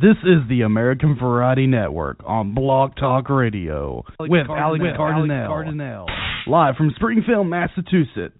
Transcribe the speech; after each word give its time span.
This 0.00 0.14
is 0.22 0.48
the 0.48 0.60
American 0.60 1.16
Variety 1.18 1.66
Network 1.66 2.20
on 2.24 2.54
Blog 2.54 2.94
Talk 2.94 3.28
Radio 3.28 4.04
with 4.20 4.46
Alex 4.48 4.84
Cardinale. 4.96 6.06
live 6.46 6.76
from 6.76 6.92
Springfield, 6.94 7.48
Massachusetts. 7.48 8.38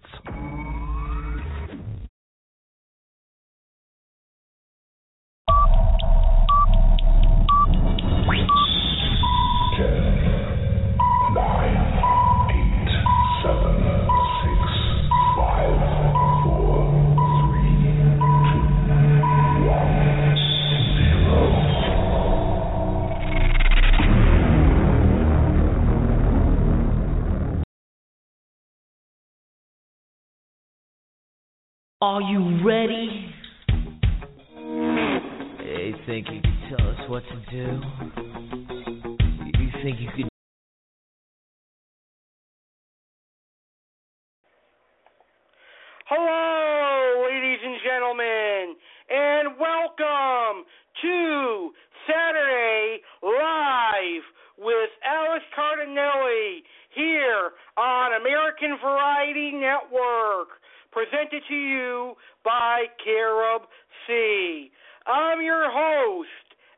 Presented 60.99 61.43
to 61.47 61.55
you 61.55 62.13
by 62.43 62.83
Carob 62.99 63.61
C. 64.05 64.69
I'm 65.07 65.41
your 65.41 65.71
host, 65.71 66.27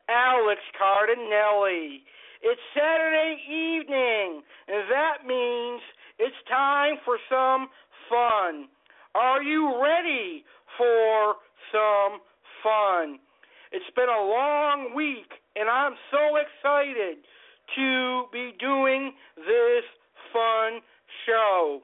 Alex 0.07 0.61
Cardinale. 0.77 1.97
It's 2.43 2.61
Saturday 2.77 3.41
evening, 3.49 4.43
and 4.67 4.85
that 4.91 5.25
means 5.25 5.81
it's 6.19 6.37
time 6.47 6.97
for 7.03 7.17
some 7.31 7.69
fun. 8.13 8.69
Are 9.15 9.41
you 9.41 9.81
ready 9.81 10.45
for 10.77 11.37
some 11.73 12.21
fun? 12.61 13.17
It's 13.71 13.89
been 13.95 14.09
a 14.09 14.21
long 14.21 14.93
week, 14.95 15.33
and 15.55 15.67
I'm 15.67 15.95
so 16.11 16.37
excited 16.37 17.25
to 17.75 18.25
be 18.31 18.51
doing 18.59 19.13
this 19.37 19.83
fun 20.31 20.81
show. 21.25 21.81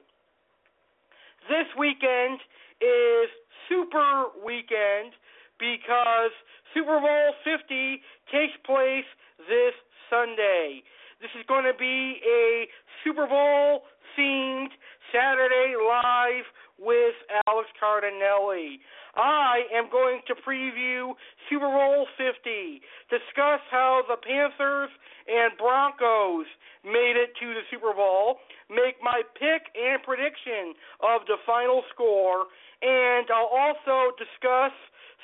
This 1.48 1.64
weekend 1.78 2.44
is 2.84 3.32
Super 3.72 4.28
Weekend 4.44 5.16
because 5.56 6.28
Super 6.76 7.00
Bowl 7.00 7.32
50 7.40 8.04
takes 8.28 8.52
place 8.68 9.08
this 9.48 9.72
Sunday. 10.12 10.84
This 11.24 11.32
is 11.40 11.48
going 11.48 11.64
to 11.64 11.72
be 11.72 12.20
a 12.20 12.68
Super 13.02 13.26
Bowl 13.26 13.88
themed 14.12 14.76
Saturday 15.08 15.72
live 15.72 16.44
with 16.76 17.16
Alex 17.48 17.68
Cardinale. 17.80 18.76
I 19.18 19.66
am 19.74 19.90
going 19.90 20.22
to 20.30 20.34
preview 20.46 21.12
Super 21.50 21.66
Bowl 21.66 22.06
50, 22.16 22.80
discuss 23.10 23.58
how 23.70 24.06
the 24.06 24.14
Panthers 24.16 24.90
and 25.26 25.58
Broncos 25.58 26.46
made 26.86 27.18
it 27.18 27.34
to 27.42 27.46
the 27.50 27.66
Super 27.66 27.92
Bowl, 27.92 28.38
make 28.70 29.02
my 29.02 29.26
pick 29.34 29.74
and 29.74 29.98
prediction 30.06 30.78
of 31.02 31.26
the 31.26 31.36
final 31.44 31.82
score, 31.90 32.46
and 32.80 33.26
I'll 33.34 33.50
also 33.50 34.14
discuss 34.14 34.70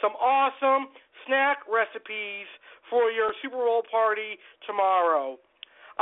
some 0.03 0.19
awesome 0.19 0.91
snack 1.27 1.63
recipes 1.71 2.51
for 2.91 3.15
your 3.15 3.31
Super 3.43 3.63
Bowl 3.63 3.87
party 3.89 4.43
tomorrow. 4.67 5.39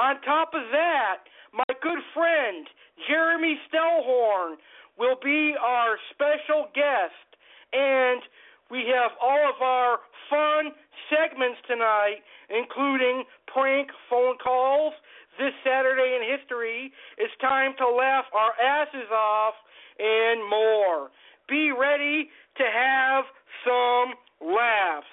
On 0.00 0.16
top 0.24 0.56
of 0.56 0.64
that, 0.72 1.28
my 1.52 1.68
good 1.82 2.00
friend 2.16 2.66
Jeremey 3.06 3.60
Stellhorn 3.68 4.56
will 4.98 5.16
be 5.22 5.54
our 5.60 5.96
special 6.10 6.68
guest, 6.74 7.31
and 7.72 8.22
we 8.70 8.84
have 8.88 9.12
all 9.20 9.48
of 9.48 9.60
our 9.60 9.98
fun 10.30 10.72
segments 11.10 11.58
tonight, 11.68 12.24
including 12.48 13.24
prank 13.46 13.88
phone 14.08 14.36
calls. 14.42 14.94
This 15.38 15.52
Saturday 15.64 16.16
in 16.20 16.38
history, 16.38 16.92
it's 17.16 17.32
time 17.40 17.72
to 17.78 17.88
laugh 17.88 18.24
our 18.34 18.52
asses 18.60 19.08
off 19.10 19.54
and 19.98 20.48
more. 20.48 21.08
Be 21.48 21.72
ready 21.72 22.28
to 22.56 22.64
have 22.64 23.24
some 23.64 24.14
laughs. 24.40 25.06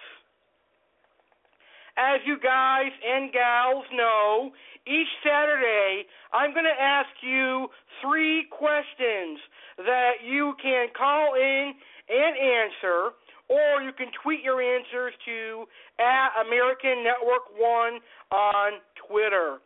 As 1.98 2.20
you 2.26 2.38
guys 2.40 2.92
and 3.04 3.32
gals 3.32 3.86
know, 3.94 4.52
each 4.88 5.08
Saturday 5.24 6.06
I'm 6.34 6.54
going 6.54 6.66
to 6.66 6.82
ask 6.82 7.10
you 7.22 7.68
three 8.02 8.46
questions 8.52 9.40
that 9.78 10.24
you 10.24 10.54
can 10.62 10.88
call 10.98 11.36
in 11.36 11.74
and 12.10 12.34
answer, 12.36 13.14
or 13.48 13.82
you 13.82 13.94
can 13.94 14.10
tweet 14.22 14.44
your 14.44 14.62
answers 14.62 15.14
to 15.26 15.66
at 16.02 16.34
American 16.46 17.04
Network 17.06 17.50
One 17.58 18.02
on 18.32 18.82
Twitter. 19.08 19.58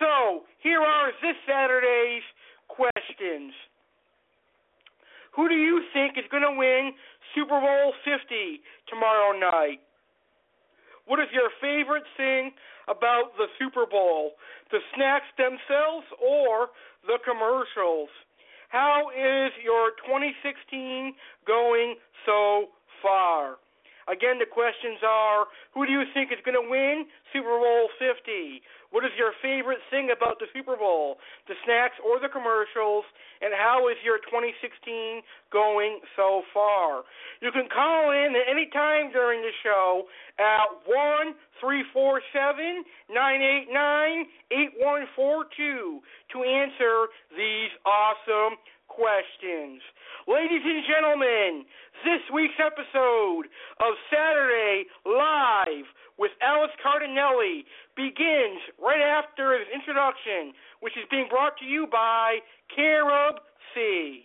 So 0.00 0.44
here 0.60 0.80
are 0.80 1.12
this 1.22 1.36
Saturday's 1.46 2.24
questions. 2.68 3.52
Who 5.36 5.48
do 5.48 5.54
you 5.54 5.82
think 5.92 6.16
is 6.16 6.24
going 6.30 6.46
to 6.46 6.56
win 6.56 6.92
Super 7.34 7.58
Bowl 7.60 7.92
50 8.04 8.62
tomorrow 8.88 9.36
night? 9.38 9.80
What 11.06 11.20
is 11.20 11.28
your 11.32 11.50
favorite 11.60 12.06
thing 12.16 12.52
about 12.88 13.36
the 13.36 13.46
Super 13.58 13.84
Bowl? 13.84 14.32
The 14.70 14.78
snacks 14.94 15.28
themselves 15.36 16.06
or 16.22 16.72
the 17.04 17.18
commercials? 17.24 18.08
How 18.74 19.06
is 19.14 19.52
your 19.62 19.94
2016 20.02 21.14
going 21.46 21.94
so 22.26 22.74
far? 23.00 23.62
Again, 24.08 24.38
the 24.38 24.48
questions 24.48 25.00
are 25.00 25.46
who 25.72 25.86
do 25.86 25.92
you 25.92 26.04
think 26.12 26.32
is 26.32 26.42
going 26.44 26.58
to 26.58 26.68
win 26.68 27.06
Super 27.32 27.56
Bowl 27.56 27.88
50? 27.98 28.60
What 28.94 29.02
is 29.02 29.10
your 29.18 29.34
favorite 29.42 29.82
thing 29.90 30.14
about 30.14 30.38
the 30.38 30.46
Super 30.54 30.76
Bowl? 30.76 31.18
The 31.48 31.58
snacks 31.64 31.98
or 31.98 32.20
the 32.20 32.30
commercials? 32.30 33.02
And 33.42 33.50
how 33.50 33.88
is 33.90 33.98
your 34.06 34.22
2016 34.30 35.24
going 35.50 35.98
so 36.14 36.46
far? 36.54 37.02
You 37.42 37.50
can 37.50 37.66
call 37.66 38.14
in 38.14 38.38
at 38.38 38.46
any 38.46 38.70
time 38.70 39.10
during 39.10 39.42
the 39.42 39.50
show 39.66 40.06
at 40.38 40.68
1 40.86 41.34
347 41.58 42.86
989 43.10 44.30
8142 45.18 46.00
to 46.30 46.36
answer 46.44 46.94
these 47.34 47.72
awesome 47.82 48.60
questions. 48.94 49.82
Ladies 50.30 50.62
and 50.62 50.82
gentlemen, 50.86 51.66
this 52.06 52.22
week's 52.32 52.58
episode 52.62 53.50
of 53.82 53.92
Saturday 54.08 54.86
Live 55.04 55.86
with 56.16 56.30
Alex 56.40 56.72
Cardinale 56.78 57.66
begins 57.98 58.62
right 58.78 59.02
after 59.02 59.58
his 59.58 59.66
introduction, 59.74 60.54
which 60.80 60.94
is 60.94 61.04
being 61.10 61.26
brought 61.28 61.58
to 61.58 61.66
you 61.66 61.86
by 61.90 62.38
Carob 62.70 63.42
C. 63.74 64.22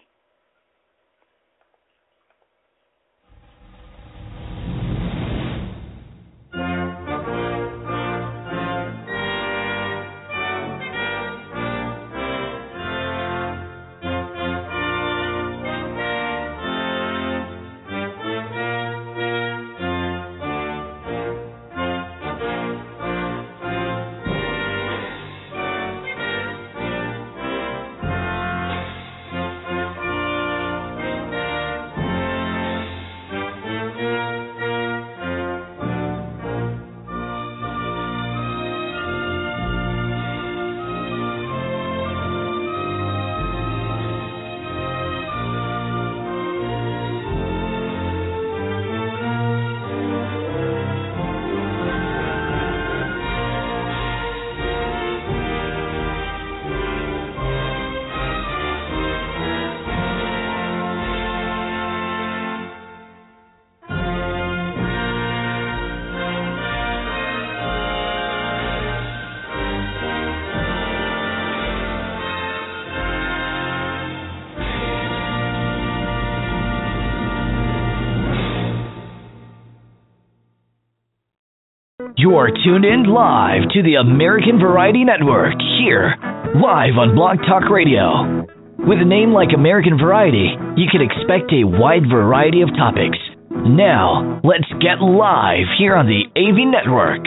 You 82.30 82.38
are 82.38 82.54
tuned 82.54 82.86
in 82.86 83.10
live 83.10 83.74
to 83.74 83.82
the 83.82 83.98
American 83.98 84.62
Variety 84.62 85.02
Network 85.02 85.58
here, 85.82 86.14
live 86.62 86.94
on 86.94 87.18
Blog 87.18 87.42
Talk 87.50 87.74
Radio. 87.74 88.46
With 88.78 89.02
a 89.02 89.10
name 89.10 89.34
like 89.34 89.50
American 89.50 89.98
Variety, 89.98 90.54
you 90.78 90.86
can 90.94 91.02
expect 91.02 91.50
a 91.50 91.66
wide 91.66 92.06
variety 92.06 92.62
of 92.62 92.70
topics. 92.78 93.18
Now, 93.50 94.38
let's 94.46 94.70
get 94.78 95.02
live 95.02 95.74
here 95.82 95.98
on 95.98 96.06
the 96.06 96.30
AV 96.38 96.70
Network. 96.70 97.26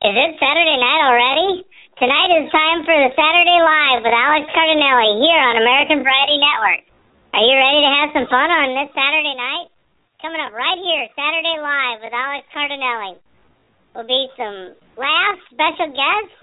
Is 0.00 0.14
it 0.16 0.40
Saturday 0.40 0.78
night 0.80 1.02
already? 1.04 1.68
Tonight 2.00 2.32
is 2.32 2.48
time 2.48 2.80
for 2.88 2.96
the 2.96 3.12
Saturday 3.12 3.60
Live 3.60 4.08
with 4.08 4.16
Alex 4.16 4.48
Cardinale 4.56 5.20
here 5.20 5.42
on 5.52 5.60
American 5.60 6.00
Variety 6.00 6.40
Network. 6.40 6.91
Are 7.32 7.40
you 7.40 7.56
ready 7.56 7.80
to 7.80 7.92
have 7.96 8.12
some 8.12 8.28
fun 8.28 8.52
on 8.52 8.76
this 8.76 8.92
Saturday 8.92 9.32
night? 9.32 9.72
Coming 10.20 10.44
up 10.44 10.52
right 10.52 10.76
here, 10.76 11.08
Saturday 11.16 11.56
Live 11.64 12.04
with 12.04 12.12
Alex 12.12 12.44
Cardinale. 12.52 13.16
Will 13.96 14.04
be 14.04 14.28
some 14.36 14.76
laughs, 15.00 15.40
special 15.48 15.96
guests, 15.96 16.36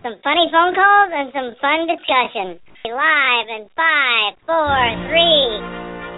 some 0.00 0.16
funny 0.24 0.48
phone 0.48 0.72
calls, 0.72 1.12
and 1.12 1.28
some 1.36 1.52
fun 1.60 1.84
discussion. 1.84 2.56
Live 2.88 3.48
in 3.52 3.68
five, 3.76 4.40
four, 4.48 4.80
three, 5.12 5.44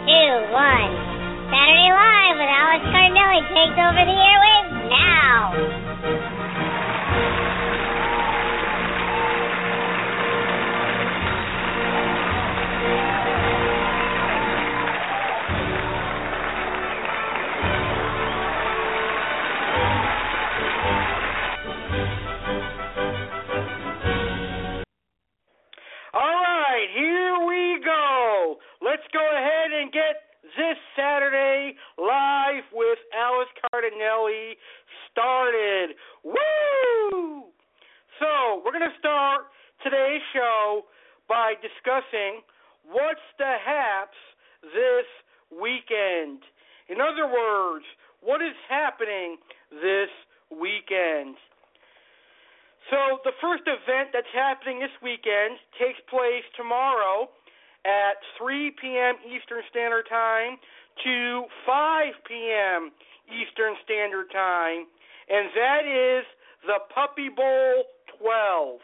two, 0.07 0.31
one. 0.55 0.91
Saturday 1.51 1.91
Live 1.91 2.37
with 2.39 2.53
Alex 2.63 2.83
Cardinale 2.95 3.43
takes 3.51 3.75
over 3.75 4.03
the 4.07 4.19
airwaves 4.23 4.71
now. 4.87 6.42
Right, 26.83 26.91
here 26.99 27.39
we 27.47 27.79
go. 27.85 28.57
Let's 28.81 29.07
go 29.13 29.23
ahead 29.23 29.71
and 29.71 29.93
get 29.93 30.35
this 30.43 30.77
Saturday 30.97 31.77
live 31.97 32.65
with 32.73 32.99
Alex 33.15 33.51
Cardinale 33.71 34.55
started. 35.07 35.95
Woo! 36.25 37.45
So, 38.19 38.63
we're 38.65 38.73
going 38.73 38.91
to 38.91 38.99
start 38.99 39.43
today's 39.85 40.23
show 40.35 40.83
by 41.29 41.55
discussing 41.63 42.43
what's 42.91 43.23
the 43.39 43.55
haps 43.65 44.19
this 44.65 45.07
weekend. 45.55 46.43
In 46.89 46.99
other 46.99 47.31
words, 47.31 47.85
what 48.21 48.43
is 48.43 48.59
happening 48.69 49.37
this 49.71 50.11
weekend? 50.51 51.37
So 52.91 53.23
the 53.25 53.33
first 53.41 53.63
event 53.67 54.11
that's 54.13 54.31
happening 54.35 54.81
this 54.81 54.95
weekend 55.03 55.59
takes 55.79 56.01
place 56.11 56.45
tomorrow 56.57 57.31
at 57.85 58.19
3 58.39 58.73
p.m. 58.81 59.15
Eastern 59.27 59.63
Standard 59.71 60.07
Time 60.09 60.59
to 61.05 61.45
5 61.67 62.13
p.m. 62.27 62.91
Eastern 63.31 63.75
Standard 63.85 64.31
Time, 64.33 64.87
and 65.31 65.49
that 65.55 65.83
is 65.87 66.25
the 66.67 66.79
Puppy 66.95 67.29
Bowl 67.29 67.85
12. 68.19 68.79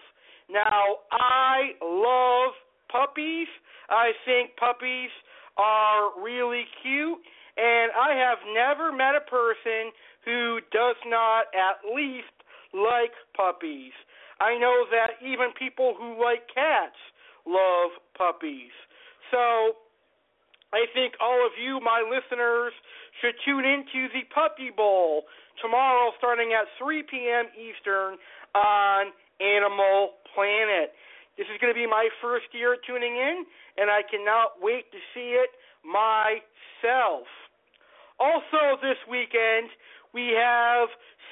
Now, 0.51 1.05
I 1.13 1.77
love 1.83 2.55
puppies. 2.91 3.49
I 3.91 4.13
think 4.25 4.57
puppies 4.57 5.11
are 5.59 6.11
really 6.23 6.65
cute, 6.83 7.19
and 7.57 7.93
I 7.93 8.15
have 8.15 8.39
never 8.55 8.93
met 8.93 9.15
a 9.15 9.29
person 9.29 9.93
who 10.25 10.61
does 10.73 10.97
not 11.07 11.47
at 11.53 11.83
least 11.95 12.33
like 12.73 13.13
puppies. 13.37 13.93
I 14.41 14.59
know 14.59 14.87
that 14.91 15.19
even 15.25 15.51
people 15.59 15.95
who 15.99 16.21
like 16.23 16.47
cats 16.53 16.99
love 17.47 17.91
puppies. 18.17 18.73
So 19.31 19.77
I 20.73 20.85
think 20.93 21.15
all 21.21 21.45
of 21.45 21.53
you, 21.57 21.81
my 21.81 22.05
listeners, 22.05 22.73
should 23.21 23.35
tune 23.45 23.65
into 23.65 24.13
the 24.13 24.23
Puppy 24.33 24.71
Bowl 24.71 25.25
tomorrow 25.61 26.13
starting 26.19 26.53
at 26.53 26.69
3 26.79 27.03
p.m. 27.11 27.47
Eastern 27.57 28.17
on 28.55 29.11
Animal 29.41 30.21
Planet. 30.35 30.93
This 31.37 31.47
is 31.51 31.59
going 31.61 31.73
to 31.73 31.79
be 31.79 31.87
my 31.87 32.09
first 32.21 32.47
year 32.53 32.77
tuning 32.87 33.17
in, 33.17 33.47
and 33.79 33.91
I 33.91 34.03
cannot 34.03 34.61
wait 34.61 34.91
to 34.93 34.99
see 35.15 35.39
it 35.39 35.51
myself. 35.87 37.27
Also, 38.19 38.77
this 38.83 38.99
weekend, 39.09 39.71
we 40.13 40.35
have 40.35 40.89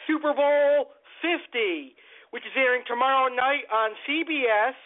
Super 0.07 0.33
Bowl 0.33 0.96
50, 1.23 1.95
which 2.31 2.45
is 2.45 2.53
airing 2.57 2.83
tomorrow 2.87 3.29
night 3.33 3.65
on 3.73 3.91
CBS 4.09 4.77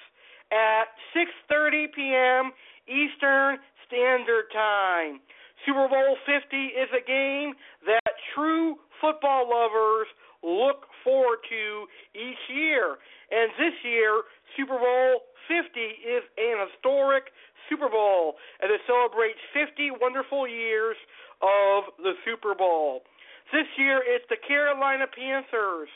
at 0.53 0.91
6:30 1.15 1.93
p.m. 1.95 2.53
Eastern 2.87 3.59
Standard 3.87 4.51
Time. 4.53 5.21
Super 5.67 5.89
Bowl 5.89 6.17
50 6.25 6.57
is 6.57 6.89
a 6.97 7.05
game 7.05 7.55
that 7.87 8.15
true 8.35 8.77
football 9.01 9.49
lovers 9.49 10.09
look 10.43 10.89
forward 11.05 11.39
to 11.49 11.87
each 12.17 12.43
year. 12.49 12.97
And 13.31 13.53
this 13.59 13.77
year, 13.85 14.23
Super 14.57 14.79
Bowl 14.79 15.29
50 15.49 15.81
is 15.81 16.25
an 16.39 16.67
historic 16.67 17.29
Super 17.69 17.89
Bowl 17.89 18.37
as 18.63 18.71
it 18.71 18.81
celebrates 18.87 19.39
50 19.53 20.01
wonderful 20.01 20.49
years 20.49 20.97
of 21.43 21.93
the 21.99 22.15
Super 22.25 22.55
Bowl. 22.55 23.03
This 23.53 23.67
year, 23.77 24.03
it's 24.07 24.25
the 24.31 24.39
Carolina 24.47 25.07
Panthers 25.07 25.91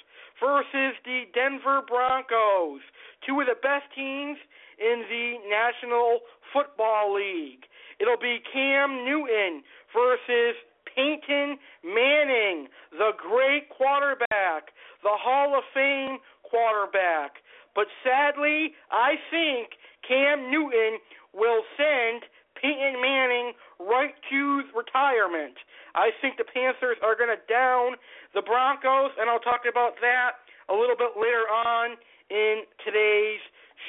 versus 0.45 0.93
the 1.09 1.25
Denver 1.33 1.81
Broncos, 1.89 2.85
two 3.25 3.41
of 3.41 3.47
the 3.49 3.57
best 3.65 3.89
teams 3.97 4.37
in 4.77 5.01
the 5.09 5.41
National 5.49 6.21
Football 6.53 7.17
League. 7.17 7.65
It'll 7.99 8.21
be 8.21 8.45
Cam 8.53 9.09
Newton 9.09 9.65
versus 9.97 10.61
Peyton 10.85 11.57
Manning, 11.83 12.69
the 12.93 13.13
great 13.17 13.71
quarterback, 13.71 14.77
the 15.03 15.17
Hall 15.17 15.57
of 15.57 15.65
Fame 15.73 16.19
quarterback. 16.43 17.41
But 17.75 17.87
sadly, 18.05 18.75
I 18.93 19.15
think 19.31 19.81
Cam 20.07 20.51
Newton 20.51 21.01
will 21.33 21.63
send 21.77 22.23
Peyton 22.61 23.01
Manning 23.01 23.53
right 23.81 24.15
to 24.31 24.63
retirement. 24.75 25.55
I 25.95 26.11
think 26.21 26.37
the 26.37 26.45
Panthers 26.45 26.99
are 27.03 27.15
going 27.15 27.31
to 27.31 27.41
down 27.51 27.97
the 28.35 28.43
Broncos, 28.43 29.13
and 29.19 29.31
I'll 29.31 29.43
talk 29.43 29.63
about 29.71 29.95
that 30.01 30.43
a 30.69 30.75
little 30.75 30.97
bit 30.97 31.15
later 31.17 31.47
on 31.51 31.97
in 32.31 32.65
today's 32.85 33.43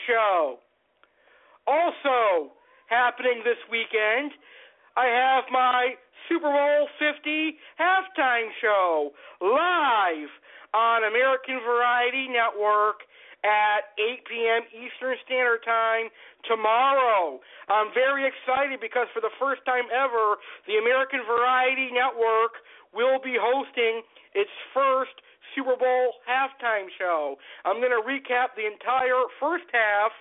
show. 0.07 0.59
Also, 1.67 2.53
happening 2.87 3.41
this 3.43 3.57
weekend, 3.71 4.31
I 4.97 5.07
have 5.07 5.45
my 5.51 5.95
Super 6.29 6.51
Bowl 6.51 6.87
50 6.99 7.57
halftime 7.79 8.49
show 8.61 9.11
live 9.41 10.29
on 10.73 11.03
American 11.07 11.59
Variety 11.65 12.27
Network 12.27 13.01
at 13.45 13.93
8 14.01 14.25
p.m. 14.25 14.61
Eastern 14.73 15.13
Standard 15.29 15.61
Time 15.61 16.09
tomorrow. 16.49 17.37
I'm 17.69 17.93
very 17.93 18.25
excited 18.25 18.81
because 18.81 19.05
for 19.13 19.21
the 19.21 19.33
first 19.37 19.61
time 19.69 19.85
ever, 19.93 20.41
the 20.65 20.81
American 20.81 21.21
Variety 21.29 21.93
Network 21.93 22.57
will 22.89 23.21
be 23.21 23.37
hosting 23.37 24.01
its 24.33 24.49
first 24.73 25.13
Super 25.53 25.77
Bowl 25.77 26.17
halftime 26.25 26.89
show. 26.97 27.37
I'm 27.63 27.77
going 27.77 27.93
to 27.93 28.01
recap 28.01 28.57
the 28.57 28.65
entire 28.65 29.29
first 29.39 29.69
half 29.69 30.11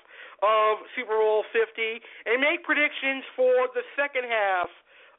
of 0.45 0.85
Super 0.93 1.17
Bowl 1.17 1.49
50 1.49 1.65
and 2.29 2.45
make 2.45 2.61
predictions 2.63 3.25
for 3.33 3.73
the 3.73 3.83
second 3.97 4.29
half 4.29 4.69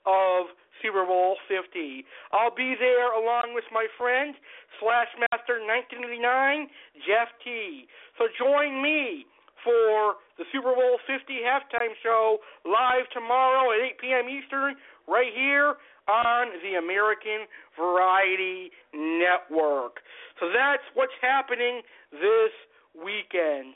of 0.06 0.54
Super 0.82 1.06
Bowl 1.06 1.38
50. 1.48 2.06
I'll 2.32 2.54
be 2.54 2.76
there 2.80 3.14
along 3.14 3.54
with 3.54 3.66
my 3.72 3.88
friend, 3.98 4.36
Slashmaster 4.82 5.64
1989, 5.64 6.68
Jeff 7.08 7.30
T. 7.44 7.88
So 8.18 8.26
join 8.40 8.82
me 8.82 9.26
for 9.64 10.22
the 10.38 10.46
Super 10.52 10.76
Bowl 10.76 11.00
50 11.08 11.42
halftime 11.42 11.96
show 12.04 12.38
live 12.64 13.10
tomorrow 13.14 13.74
at 13.74 13.82
8 13.98 14.00
p.m. 14.00 14.26
Eastern, 14.30 14.76
right 15.08 15.34
here 15.34 15.76
on 16.08 16.48
the 16.62 16.78
American 16.78 17.50
Variety 17.74 18.70
Network. 18.94 20.06
So 20.40 20.54
that's 20.54 20.86
what's 20.94 21.18
happening 21.22 21.82
this 22.12 22.54
weekend. 22.94 23.74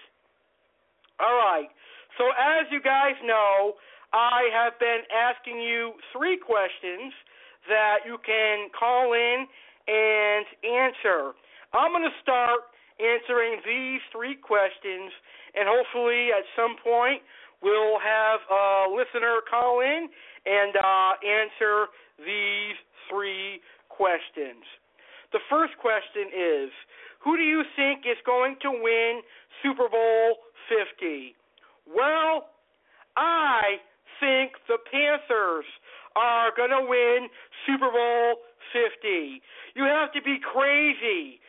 All 1.19 1.35
right. 1.35 1.69
So 2.17 2.29
as 2.37 2.67
you 2.71 2.81
guys 2.81 3.17
know, 3.25 3.73
I 4.13 4.49
have 4.53 4.79
been 4.79 5.05
asking 5.13 5.61
you 5.61 5.93
three 6.13 6.37
questions 6.37 7.13
that 7.67 7.99
you 8.05 8.17
can 8.25 8.69
call 8.77 9.13
in 9.13 9.45
and 9.87 10.45
answer. 10.65 11.33
I'm 11.73 11.91
going 11.91 12.09
to 12.09 12.17
start 12.21 12.73
answering 12.97 13.61
these 13.65 14.01
three 14.11 14.35
questions, 14.35 15.13
and 15.55 15.69
hopefully 15.69 16.29
at 16.33 16.43
some 16.55 16.75
point 16.83 17.21
we'll 17.61 17.99
have 17.99 18.39
a 18.49 18.89
listener 18.89 19.41
call 19.49 19.81
in 19.81 20.09
and 20.45 20.73
uh, 20.75 21.13
answer 21.21 21.93
these 22.17 22.77
three 23.09 23.61
questions. 23.89 24.65
The 25.31 25.39
first 25.49 25.77
question 25.77 26.33
is 26.33 26.69
Who 27.23 27.37
do 27.37 27.43
you 27.43 27.63
think 27.75 28.09
is 28.09 28.17
going 28.25 28.57
to 28.63 28.71
win 28.71 29.21
Super 29.61 29.87
Bowl 29.87 30.41
50? 30.65 31.35
Well, 31.85 32.49
I 33.15 33.77
think 34.19 34.53
the 34.67 34.77
Panthers 34.91 35.65
are 36.15 36.51
going 36.55 36.71
to 36.71 36.85
win 36.87 37.29
Super 37.65 37.91
Bowl 37.91 38.43
50. 38.73 39.41
You 39.75 39.83
have 39.83 40.11
to 40.13 40.21
be 40.21 40.37
crazy 40.39 41.39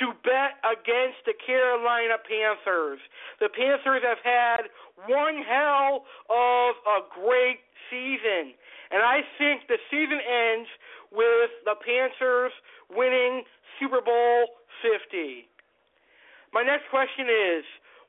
to 0.00 0.12
bet 0.26 0.58
against 0.66 1.22
the 1.24 1.34
Carolina 1.46 2.18
Panthers. 2.18 2.98
The 3.38 3.48
Panthers 3.48 4.02
have 4.02 4.18
had 4.22 4.66
one 5.06 5.42
hell 5.46 6.04
of 6.28 6.74
a 6.84 6.98
great 7.14 7.62
season. 7.88 8.54
And 8.90 9.02
I 9.02 9.22
think 9.38 9.66
the 9.68 9.78
season 9.90 10.18
ends 10.18 10.68
with 11.12 11.50
the 11.64 11.74
Panthers 11.78 12.52
winning 12.90 13.42
Super 13.78 14.00
Bowl 14.00 14.58
50. 14.82 15.46
My 16.52 16.62
next 16.62 16.88
question 16.90 17.26
is 17.28 17.64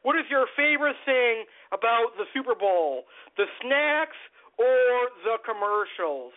what 0.07 0.15
is 0.15 0.23
your 0.31 0.47
favorite 0.55 0.95
thing 1.03 1.43
about 1.75 2.15
the 2.15 2.23
Super 2.31 2.55
Bowl? 2.55 3.03
The 3.35 3.43
snacks 3.59 4.15
or 4.55 5.11
the 5.27 5.35
commercials? 5.43 6.31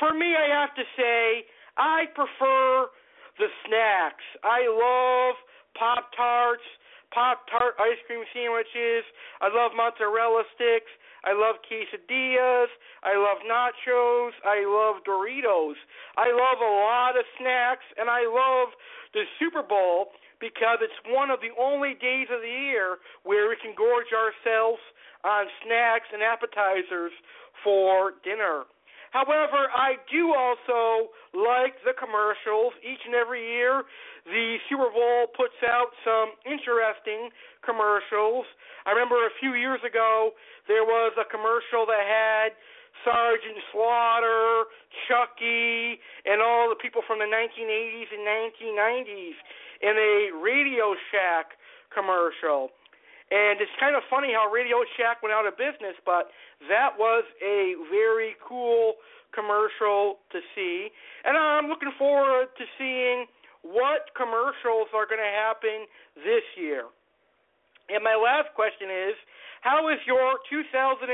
For 0.00 0.16
me, 0.16 0.32
I 0.32 0.48
have 0.48 0.72
to 0.80 0.84
say, 0.96 1.44
I 1.76 2.08
prefer 2.16 2.88
the 3.36 3.52
snacks. 3.68 4.24
I 4.40 4.64
love 4.64 5.36
Pop 5.76 6.08
Tarts, 6.16 6.64
Pop 7.12 7.44
Tart 7.52 7.76
ice 7.76 8.00
cream 8.08 8.24
sandwiches. 8.32 9.04
I 9.44 9.52
love 9.52 9.76
mozzarella 9.76 10.48
sticks. 10.56 10.88
I 11.20 11.36
love 11.36 11.60
quesadillas. 11.68 12.72
I 13.04 13.12
love 13.12 13.44
nachos. 13.44 14.32
I 14.40 14.64
love 14.64 15.04
Doritos. 15.04 15.76
I 16.16 16.32
love 16.32 16.64
a 16.64 16.72
lot 16.80 17.20
of 17.20 17.28
snacks, 17.36 17.84
and 18.00 18.08
I 18.08 18.24
love 18.24 18.72
the 19.12 19.28
Super 19.36 19.60
Bowl 19.60 20.16
because 20.40 20.80
it's 20.80 20.96
one 21.06 21.30
of 21.30 21.38
the 21.44 21.52
only 21.60 21.94
days 22.00 22.26
of 22.32 22.40
the 22.40 22.56
year 22.72 22.96
where 23.22 23.48
we 23.48 23.56
can 23.60 23.76
gorge 23.76 24.10
ourselves 24.10 24.80
on 25.22 25.46
snacks 25.62 26.08
and 26.12 26.24
appetizers 26.24 27.12
for 27.62 28.16
dinner. 28.24 28.64
However, 29.12 29.66
I 29.74 29.98
do 30.06 30.32
also 30.32 31.10
like 31.34 31.74
the 31.82 31.92
commercials. 31.98 32.72
Each 32.78 33.02
and 33.04 33.14
every 33.14 33.42
year, 33.42 33.82
the 34.24 34.56
Super 34.70 34.88
Bowl 34.88 35.26
puts 35.34 35.58
out 35.66 35.90
some 36.06 36.38
interesting 36.46 37.34
commercials. 37.66 38.46
I 38.86 38.94
remember 38.94 39.26
a 39.26 39.34
few 39.42 39.58
years 39.58 39.82
ago, 39.82 40.32
there 40.70 40.86
was 40.86 41.12
a 41.18 41.26
commercial 41.26 41.90
that 41.90 42.06
had 42.06 42.54
Sergeant 43.02 43.58
Slaughter, 43.74 44.70
Chucky, 45.10 45.98
and 46.24 46.38
all 46.38 46.70
the 46.70 46.78
people 46.78 47.02
from 47.02 47.18
the 47.18 47.26
1980s 47.26 48.14
and 48.14 48.22
1990s 48.22 49.38
in 49.80 49.96
a 49.96 50.30
Radio 50.36 50.94
Shack 51.10 51.56
commercial. 51.92 52.70
And 53.30 53.62
it's 53.62 53.72
kind 53.78 53.94
of 53.94 54.02
funny 54.10 54.34
how 54.34 54.50
Radio 54.50 54.82
Shack 54.98 55.22
went 55.22 55.32
out 55.32 55.46
of 55.46 55.54
business, 55.56 55.94
but 56.04 56.34
that 56.68 56.98
was 56.98 57.24
a 57.38 57.78
very 57.90 58.34
cool 58.42 58.98
commercial 59.30 60.18
to 60.34 60.42
see. 60.54 60.90
And 61.24 61.38
I'm 61.38 61.70
looking 61.70 61.94
forward 61.96 62.50
to 62.58 62.64
seeing 62.76 63.26
what 63.62 64.10
commercials 64.16 64.90
are 64.94 65.06
going 65.06 65.22
to 65.22 65.34
happen 65.46 65.86
this 66.16 66.42
year. 66.58 66.90
And 67.90 68.02
my 68.02 68.18
last 68.18 68.54
question 68.54 68.90
is 68.90 69.14
how 69.60 69.88
is 69.92 69.98
your 70.06 70.40
2016 70.48 71.10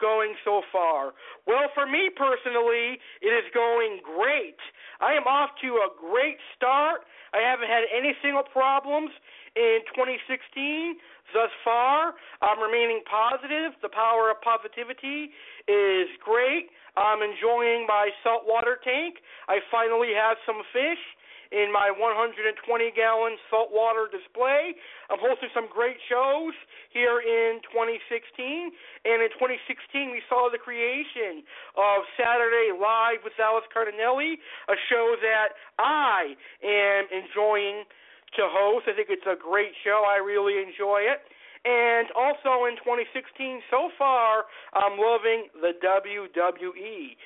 going 0.00 0.34
so 0.44 0.62
far? 0.72 1.12
Well, 1.46 1.68
for 1.74 1.86
me 1.86 2.10
personally, 2.14 2.98
it 3.22 3.32
is 3.32 3.44
going 3.52 4.00
great. 4.02 4.58
I 5.00 5.14
am 5.14 5.24
off 5.24 5.50
to 5.62 5.68
a 5.82 5.88
great 5.94 6.38
start. 6.56 7.02
I 7.34 7.38
haven't 7.44 7.68
had 7.68 7.84
any 7.92 8.14
single 8.22 8.42
problems 8.42 9.10
in 9.54 9.80
2016 9.92 10.96
thus 11.34 11.52
far. 11.64 12.14
I'm 12.40 12.60
remaining 12.62 13.02
positive. 13.04 13.76
The 13.82 13.92
power 13.92 14.30
of 14.30 14.40
positivity 14.40 15.34
is 15.68 16.08
great. 16.24 16.70
I'm 16.96 17.22
enjoying 17.22 17.86
my 17.86 18.10
saltwater 18.24 18.78
tank. 18.82 19.22
I 19.46 19.60
finally 19.70 20.14
have 20.16 20.38
some 20.46 20.62
fish 20.72 21.02
in 21.50 21.72
my 21.72 21.88
120 21.90 22.52
gallon 22.92 23.36
saltwater 23.48 24.08
display. 24.08 24.76
I'm 25.08 25.20
hosting 25.20 25.48
some 25.56 25.68
great 25.72 25.96
shows 26.08 26.52
here 26.92 27.20
in 27.24 27.60
2016. 27.72 28.72
And 29.08 29.24
in 29.24 29.30
2016, 29.36 30.12
we 30.12 30.20
saw 30.28 30.52
the 30.52 30.60
creation 30.60 31.44
of 31.76 32.04
Saturday 32.20 32.72
Live 32.76 33.24
with 33.24 33.36
Alex 33.40 33.66
Cardinale, 33.72 34.36
a 34.68 34.76
show 34.92 35.16
that 35.20 35.56
I 35.80 36.36
am 36.60 37.04
enjoying 37.08 37.88
to 38.36 38.42
host. 38.44 38.84
I 38.88 38.92
think 38.92 39.08
it's 39.08 39.28
a 39.28 39.38
great 39.38 39.72
show. 39.84 40.04
I 40.04 40.20
really 40.20 40.60
enjoy 40.60 41.08
it. 41.08 41.24
And 41.64 42.08
also 42.14 42.70
in 42.70 42.78
2016, 42.84 43.60
so 43.70 43.90
far, 43.98 44.46
I'm 44.76 44.96
loving 44.96 45.48
the 45.58 45.74
WWE. 45.80 47.16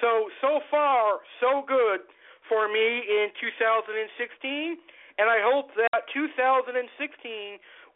So, 0.00 0.28
so 0.40 0.60
far, 0.70 1.24
so 1.40 1.64
good 1.66 2.04
for 2.48 2.66
me 2.68 3.04
in 3.04 3.28
2016. 3.38 4.76
And 5.18 5.26
I 5.28 5.42
hope 5.42 5.70
that 5.76 6.06
2016 6.14 6.78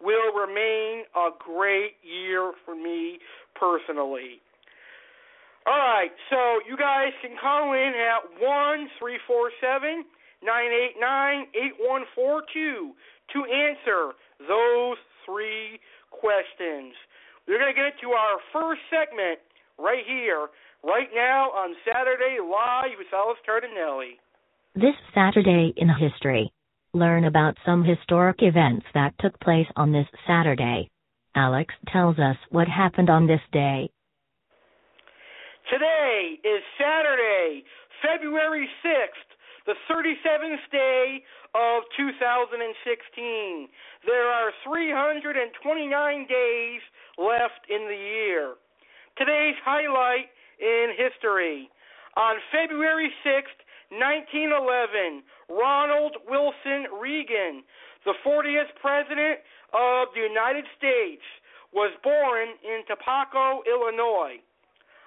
will 0.02 0.34
remain 0.34 1.06
a 1.14 1.30
great 1.38 1.96
year 2.02 2.52
for 2.64 2.74
me 2.74 3.18
personally. 3.54 4.42
All 5.64 5.78
right, 5.78 6.10
so 6.28 6.58
you 6.66 6.76
guys 6.76 7.14
can 7.22 7.38
call 7.38 7.72
in 7.72 7.94
at 7.94 8.26
one 8.42 8.90
three 8.98 9.18
four 9.28 9.52
seven 9.62 10.02
nine 10.42 10.74
eight 10.74 10.98
nine 10.98 11.46
eight 11.54 11.78
one 11.78 12.02
four 12.16 12.42
two 12.52 12.90
to 13.30 13.38
answer 13.46 14.18
those 14.42 14.98
three 15.24 15.78
questions. 16.10 16.98
We're 17.46 17.58
going 17.58 17.70
to 17.70 17.78
get 17.78 17.94
into 17.94 18.14
our 18.14 18.38
first 18.52 18.82
segment 18.90 19.38
right 19.78 20.02
here, 20.06 20.50
right 20.82 21.10
now 21.14 21.50
on 21.50 21.74
Saturday 21.86 22.38
Live 22.42 22.98
with 22.98 23.10
Alex 23.14 23.38
Cardinale. 23.46 24.18
This 24.74 24.96
Saturday 25.14 25.74
in 25.76 25.90
history. 25.90 26.50
Learn 26.94 27.24
about 27.24 27.58
some 27.66 27.84
historic 27.84 28.36
events 28.40 28.86
that 28.94 29.12
took 29.20 29.38
place 29.40 29.66
on 29.76 29.92
this 29.92 30.06
Saturday. 30.26 30.88
Alex 31.36 31.74
tells 31.92 32.18
us 32.18 32.36
what 32.48 32.68
happened 32.68 33.10
on 33.10 33.26
this 33.26 33.44
day. 33.52 33.90
Today 35.68 36.40
is 36.42 36.62
Saturday, 36.80 37.64
February 38.00 38.66
6th, 38.82 39.28
the 39.66 39.76
37th 39.92 40.64
day 40.72 41.22
of 41.54 41.82
2016. 41.94 43.68
There 44.06 44.28
are 44.28 44.52
329 44.64 46.26
days 46.26 46.80
left 47.18 47.68
in 47.68 47.88
the 47.88 48.00
year. 48.00 48.54
Today's 49.18 49.56
highlight 49.66 50.32
in 50.58 50.96
history. 50.96 51.68
On 52.16 52.36
February 52.50 53.12
6th, 53.20 53.60
1911, 53.92 55.22
Ronald 55.52 56.16
Wilson 56.24 56.88
Reagan, 56.96 57.62
the 58.04 58.16
40th 58.24 58.72
President 58.80 59.44
of 59.76 60.08
the 60.16 60.24
United 60.24 60.64
States, 60.76 61.22
was 61.72 61.92
born 62.04 62.56
in 62.64 62.84
Tampico, 62.88 63.60
Illinois. 63.68 64.40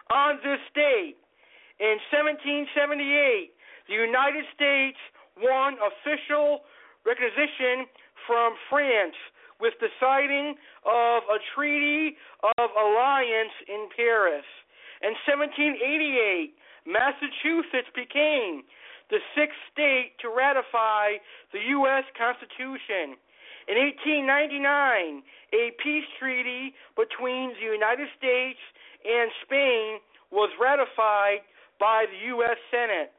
On 0.10 0.38
this 0.46 0.62
date, 0.74 1.18
in 1.82 1.98
1778, 2.13 3.51
the 3.89 3.94
United 3.94 4.46
States 4.54 4.98
won 5.42 5.77
official 5.82 6.62
recognition 7.06 7.89
from 8.25 8.54
France 8.70 9.18
with 9.60 9.74
the 9.80 9.89
signing 10.00 10.56
of 10.86 11.24
a 11.30 11.39
treaty 11.54 12.18
of 12.58 12.70
alliance 12.74 13.56
in 13.68 13.89
Paris. 13.96 14.46
In 15.01 15.13
1788, 15.27 16.54
Massachusetts 16.86 17.89
became 17.94 18.63
the 19.10 19.20
sixth 19.34 19.58
state 19.74 20.18
to 20.22 20.30
ratify 20.30 21.18
the 21.54 21.62
U.S. 21.82 22.06
Constitution. 22.18 23.18
In 23.65 23.77
1899, 23.82 25.25
a 25.54 25.74
peace 25.82 26.06
treaty 26.22 26.74
between 26.94 27.54
the 27.58 27.65
United 27.65 28.10
States 28.18 28.62
and 29.01 29.30
Spain 29.46 29.98
was 30.30 30.50
ratified 30.62 31.42
by 31.80 32.06
the 32.06 32.20
U.S. 32.38 32.58
Senate. 32.70 33.13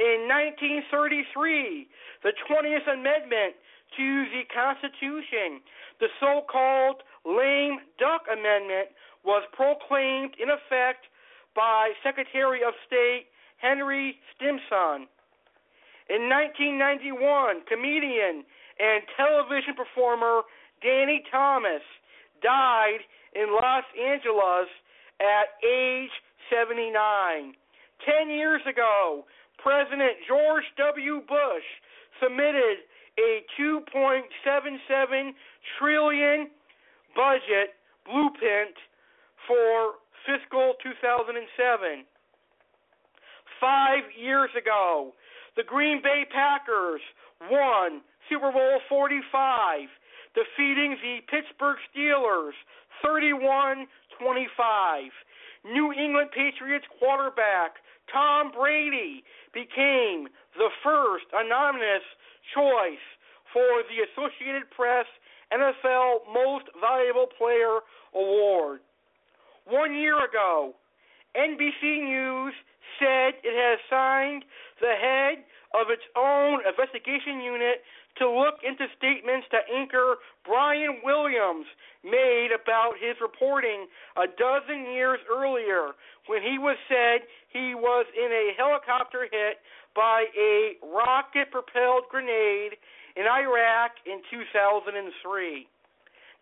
In 0.00 0.26
1933, 0.26 1.86
the 2.24 2.32
20th 2.48 2.88
Amendment 2.88 3.54
to 3.96 4.24
the 4.32 4.42
Constitution, 4.50 5.62
the 6.00 6.08
so 6.18 6.42
called 6.50 7.04
Lame 7.24 7.78
Duck 8.00 8.26
Amendment, 8.26 8.90
was 9.24 9.44
proclaimed 9.52 10.34
in 10.40 10.50
effect 10.50 11.06
by 11.54 11.92
Secretary 12.02 12.60
of 12.66 12.74
State 12.86 13.26
Henry 13.58 14.18
Stimson. 14.34 15.08
In 16.10 16.28
1991, 16.28 17.64
comedian 17.64 18.44
and 18.78 19.02
television 19.16 19.74
performer 19.74 20.42
Danny 20.82 21.22
Thomas 21.30 21.82
died 22.42 23.00
in 23.34 23.54
Los 23.54 23.84
Angeles 23.96 24.68
at 25.20 25.56
age 25.64 26.12
79. 26.52 26.92
Ten 28.04 28.28
years 28.28 28.60
ago, 28.68 29.24
President 29.56 30.20
George 30.28 30.64
W. 30.76 31.22
Bush 31.26 31.68
submitted 32.20 32.84
a 33.16 33.40
2.77 33.58 35.30
trillion 35.78 36.50
budget 37.16 37.78
blueprint 38.04 38.74
for 39.46 40.03
fiscal 40.26 40.74
2007. 40.82 42.04
Five 43.60 44.04
years 44.18 44.50
ago, 44.58 45.12
the 45.56 45.62
Green 45.62 46.02
Bay 46.02 46.24
Packers 46.28 47.00
won 47.50 48.02
Super 48.28 48.50
Bowl 48.52 48.80
45, 48.88 49.88
defeating 50.34 50.96
the 51.00 51.20
Pittsburgh 51.30 51.78
Steelers 51.92 52.56
31 53.02 53.86
25. 54.18 55.12
New 55.64 55.92
England 55.92 56.30
Patriots 56.34 56.84
quarterback 56.98 57.80
Tom 58.12 58.52
Brady 58.52 59.24
became 59.52 60.28
the 60.56 60.68
first 60.82 61.24
anonymous 61.32 62.04
choice 62.52 63.04
for 63.52 63.86
the 63.88 64.04
Associated 64.12 64.68
Press 64.70 65.06
NFL 65.52 66.26
Most 66.32 66.66
Valuable 66.80 67.28
Player 67.38 67.80
Award. 68.14 68.80
One 69.66 69.94
year 69.94 70.24
ago, 70.24 70.74
NBC 71.36 72.04
News 72.04 72.54
said 73.00 73.34
it 73.42 73.56
has 73.56 73.78
signed 73.88 74.44
the 74.80 74.94
head 74.94 75.44
of 75.74 75.90
its 75.90 76.04
own 76.14 76.60
investigation 76.62 77.40
unit 77.40 77.82
to 78.18 78.30
look 78.30 78.62
into 78.62 78.86
statements 78.96 79.46
that 79.50 79.66
anchor 79.74 80.22
Brian 80.46 81.02
Williams 81.02 81.66
made 82.04 82.54
about 82.54 82.94
his 83.00 83.16
reporting 83.20 83.88
a 84.14 84.30
dozen 84.38 84.92
years 84.92 85.18
earlier 85.26 85.98
when 86.26 86.42
he 86.42 86.58
was 86.58 86.76
said 86.86 87.26
he 87.50 87.74
was 87.74 88.06
in 88.14 88.30
a 88.30 88.54
helicopter 88.56 89.26
hit 89.26 89.58
by 89.96 90.26
a 90.38 90.78
rocket 90.86 91.50
propelled 91.50 92.04
grenade 92.10 92.78
in 93.16 93.26
Iraq 93.26 93.98
in 94.06 94.22
2003. 94.30 95.66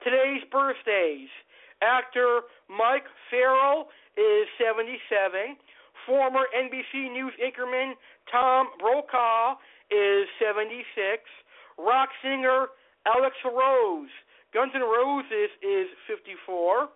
Today's 0.04 0.44
birthdays 0.50 1.30
actor 1.82 2.42
Mike 2.70 3.04
Farrell 3.30 3.88
is 4.16 4.46
77. 4.56 5.56
Former 6.06 6.46
NBC 6.54 7.12
News 7.12 7.32
anchorman 7.42 7.92
Tom 8.30 8.68
Brokaw 8.78 9.58
is 9.90 10.26
76. 10.38 10.86
Rock 11.78 12.08
singer 12.22 12.68
Axl 13.06 13.50
Rose, 13.50 14.10
Guns 14.54 14.72
N' 14.74 14.82
Roses, 14.82 15.50
is 15.62 15.88
54. 16.06 16.88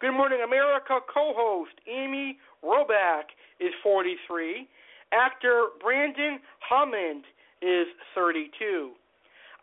Good 0.00 0.12
Morning 0.12 0.40
America 0.44 0.98
co 1.12 1.32
host 1.36 1.72
Amy 1.88 2.38
Robach 2.64 3.30
is 3.60 3.72
43. 3.82 4.68
Actor 5.12 5.66
Brandon 5.80 6.40
Hammond 6.68 7.24
is 7.62 7.86
32. 8.14 8.92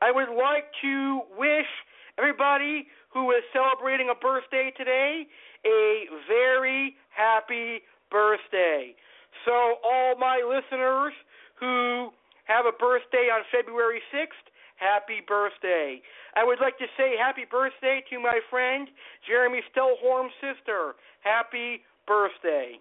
I 0.01 0.11
would 0.11 0.29
like 0.29 0.65
to 0.81 1.21
wish 1.37 1.69
everybody 2.17 2.87
who 3.13 3.31
is 3.31 3.43
celebrating 3.53 4.09
a 4.09 4.15
birthday 4.15 4.73
today 4.75 5.27
a 5.65 6.05
very 6.27 6.95
happy 7.15 7.81
birthday. 8.11 8.95
So, 9.45 9.79
all 9.83 10.17
my 10.17 10.43
listeners 10.43 11.13
who 11.59 12.09
have 12.45 12.65
a 12.65 12.75
birthday 12.75 13.29
on 13.31 13.43
February 13.51 14.01
6th, 14.13 14.43
happy 14.75 15.21
birthday. 15.25 16.01
I 16.35 16.43
would 16.43 16.59
like 16.59 16.77
to 16.79 16.85
say 16.97 17.15
happy 17.17 17.45
birthday 17.49 18.03
to 18.09 18.19
my 18.19 18.39
friend 18.49 18.87
Jeremey 19.27 19.61
Stellhorn's 19.71 20.33
sister. 20.41 20.95
Happy 21.21 21.81
birthday. 22.07 22.79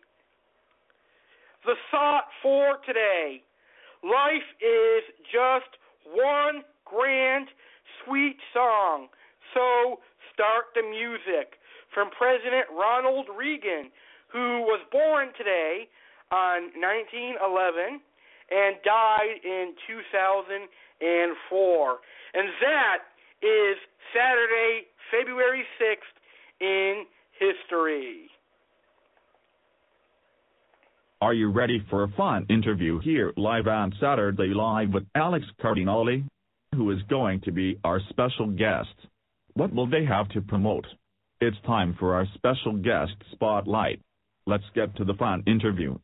The 1.64 1.74
thought 1.90 2.26
for 2.42 2.78
today 2.84 3.42
life 4.02 4.48
is 4.58 5.04
just 5.30 5.78
one 6.10 6.62
grand, 6.84 7.46
sweet 8.04 8.36
song. 8.52 9.06
So 9.54 10.00
start 10.32 10.72
the 10.74 10.82
music 10.82 11.60
from 11.94 12.10
President 12.16 12.66
Ronald 12.72 13.28
Reagan, 13.36 13.92
who 14.32 14.64
was 14.64 14.80
born 14.90 15.28
today 15.36 15.88
on 16.32 16.72
1911 16.80 18.00
and 18.50 18.76
died 18.84 19.36
in 19.44 19.74
2004. 19.86 21.98
And 22.34 22.48
that 22.60 22.98
is 23.42 23.76
Saturday, 24.12 24.88
February 25.10 25.64
6th 25.80 26.14
in 26.60 27.04
history. 27.38 28.28
Are 31.20 31.34
you 31.34 31.52
ready 31.52 31.84
for 31.88 32.02
a 32.02 32.08
fun 32.16 32.46
interview 32.50 32.98
here 32.98 33.32
live 33.36 33.68
on 33.68 33.94
Saturday 34.00 34.52
Live 34.54 34.92
with 34.92 35.04
Alex 35.14 35.46
Cardinale, 35.60 36.24
who 36.74 36.90
is 36.90 37.00
going 37.08 37.40
to 37.42 37.52
be 37.52 37.78
our 37.84 38.00
special 38.10 38.48
guest? 38.48 39.06
What 39.54 39.74
will 39.74 39.86
they 39.86 40.04
have 40.04 40.28
to 40.30 40.40
promote? 40.40 40.86
It's 41.40 41.56
time 41.66 41.96
for 41.98 42.14
our 42.14 42.26
special 42.34 42.72
guest 42.72 43.12
spotlight. 43.32 44.00
Let's 44.46 44.64
get 44.74 44.96
to 44.96 45.04
the 45.04 45.14
fun 45.14 45.42
interview. 45.46 45.98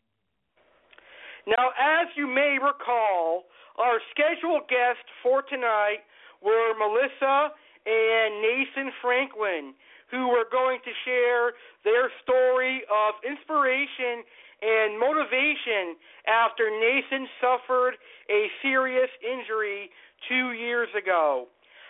Now, 1.46 1.70
as 1.78 2.08
you 2.16 2.26
may 2.26 2.58
recall, 2.60 3.44
our 3.78 3.98
scheduled 4.10 4.68
guests 4.68 5.08
for 5.22 5.42
tonight 5.42 6.04
were 6.42 6.74
Melissa 6.78 7.54
and 7.86 8.42
Nathan 8.42 8.92
Franklin, 9.00 9.72
who 10.10 10.28
were 10.28 10.44
going 10.50 10.80
to 10.84 10.92
share 11.04 11.52
their 11.84 12.10
story 12.22 12.82
of 12.90 13.14
inspiration 13.24 14.24
and 14.60 14.98
motivation 14.98 15.96
after 16.26 16.68
Nathan 16.68 17.26
suffered 17.40 17.94
a 18.28 18.48
serious 18.60 19.08
injury 19.22 19.90
two 20.28 20.52
years 20.52 20.88
ago. 20.98 21.46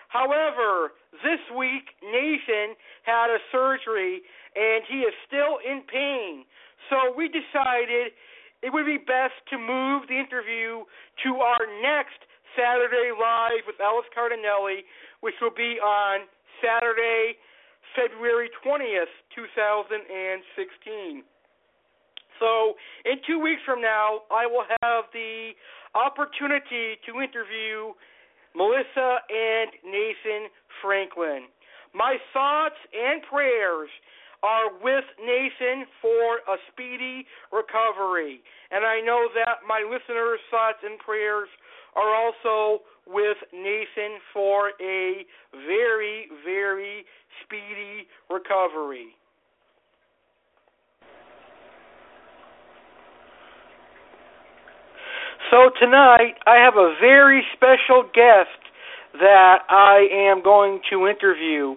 However, 0.08 0.96
this 1.22 1.40
week 1.56 1.92
Nathan 2.02 2.76
had 3.04 3.28
a 3.30 3.38
surgery 3.52 4.20
and 4.56 4.84
he 4.88 5.04
is 5.04 5.14
still 5.26 5.60
in 5.64 5.82
pain. 5.84 6.44
So 6.90 7.12
we 7.16 7.28
decided 7.28 8.12
it 8.62 8.72
would 8.72 8.86
be 8.86 8.98
best 8.98 9.36
to 9.52 9.58
move 9.58 10.08
the 10.08 10.18
interview 10.18 10.82
to 11.24 11.30
our 11.44 11.62
next 11.84 12.18
Saturday 12.56 13.12
Live 13.14 13.68
with 13.68 13.76
Alex 13.78 14.08
Cardinale, 14.10 14.82
which 15.20 15.34
will 15.40 15.54
be 15.54 15.78
on 15.78 16.26
Saturday, 16.58 17.38
February 17.94 18.50
20th, 18.64 19.12
2016. 19.36 21.22
So, 22.38 22.74
in 23.04 23.18
two 23.26 23.38
weeks 23.42 23.62
from 23.66 23.82
now, 23.82 24.22
I 24.30 24.46
will 24.46 24.66
have 24.82 25.10
the 25.12 25.50
opportunity 25.94 26.94
to 27.06 27.20
interview 27.20 27.94
Melissa 28.54 29.18
and 29.28 29.70
Nathan 29.84 30.48
Franklin. 30.82 31.48
My 31.94 32.16
thoughts 32.32 32.78
and 32.92 33.22
prayers 33.22 33.88
are 34.42 34.70
with 34.82 35.04
Nathan 35.18 35.86
for 36.00 36.38
a 36.46 36.56
speedy 36.70 37.26
recovery. 37.50 38.40
And 38.70 38.84
I 38.84 39.00
know 39.00 39.26
that 39.34 39.66
my 39.66 39.82
listeners' 39.82 40.40
thoughts 40.50 40.78
and 40.84 40.98
prayers 40.98 41.48
are 41.96 42.14
also 42.14 42.84
with 43.06 43.38
Nathan 43.52 44.20
for 44.32 44.70
a 44.80 45.24
very, 45.66 46.28
very 46.44 47.04
speedy 47.42 48.06
recovery. 48.30 49.16
So 55.50 55.70
tonight 55.80 56.36
I 56.46 56.60
have 56.60 56.76
a 56.76 56.92
very 57.00 57.42
special 57.56 58.04
guest 58.12 58.60
that 59.14 59.64
I 59.70 60.04
am 60.12 60.42
going 60.42 60.80
to 60.90 61.08
interview. 61.08 61.74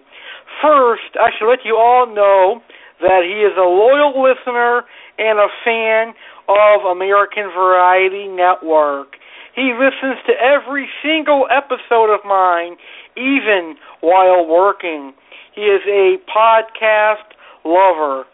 First, 0.60 1.16
I 1.16 1.30
should 1.32 1.48
let 1.48 1.64
you 1.64 1.76
all 1.80 2.04
know 2.04 2.60
that 3.00 3.24
he 3.24 3.40
is 3.40 3.56
a 3.56 3.64
loyal 3.64 4.12
listener 4.12 4.84
and 5.16 5.38
a 5.38 5.48
fan 5.64 6.12
of 6.48 6.84
American 6.84 7.48
Variety 7.56 8.28
Network. 8.28 9.16
He 9.56 9.72
listens 9.72 10.20
to 10.26 10.32
every 10.36 10.86
single 11.02 11.48
episode 11.48 12.12
of 12.12 12.20
mine, 12.28 12.76
even 13.16 13.76
while 14.02 14.46
working. 14.46 15.14
He 15.54 15.62
is 15.62 15.80
a 15.88 16.20
podcast 16.28 17.24
lover. 17.64 18.24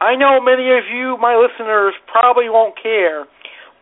I 0.00 0.14
know 0.14 0.38
many 0.40 0.70
of 0.70 0.86
you, 0.86 1.16
my 1.20 1.34
listeners, 1.34 1.94
probably 2.06 2.48
won't 2.48 2.74
care, 2.80 3.26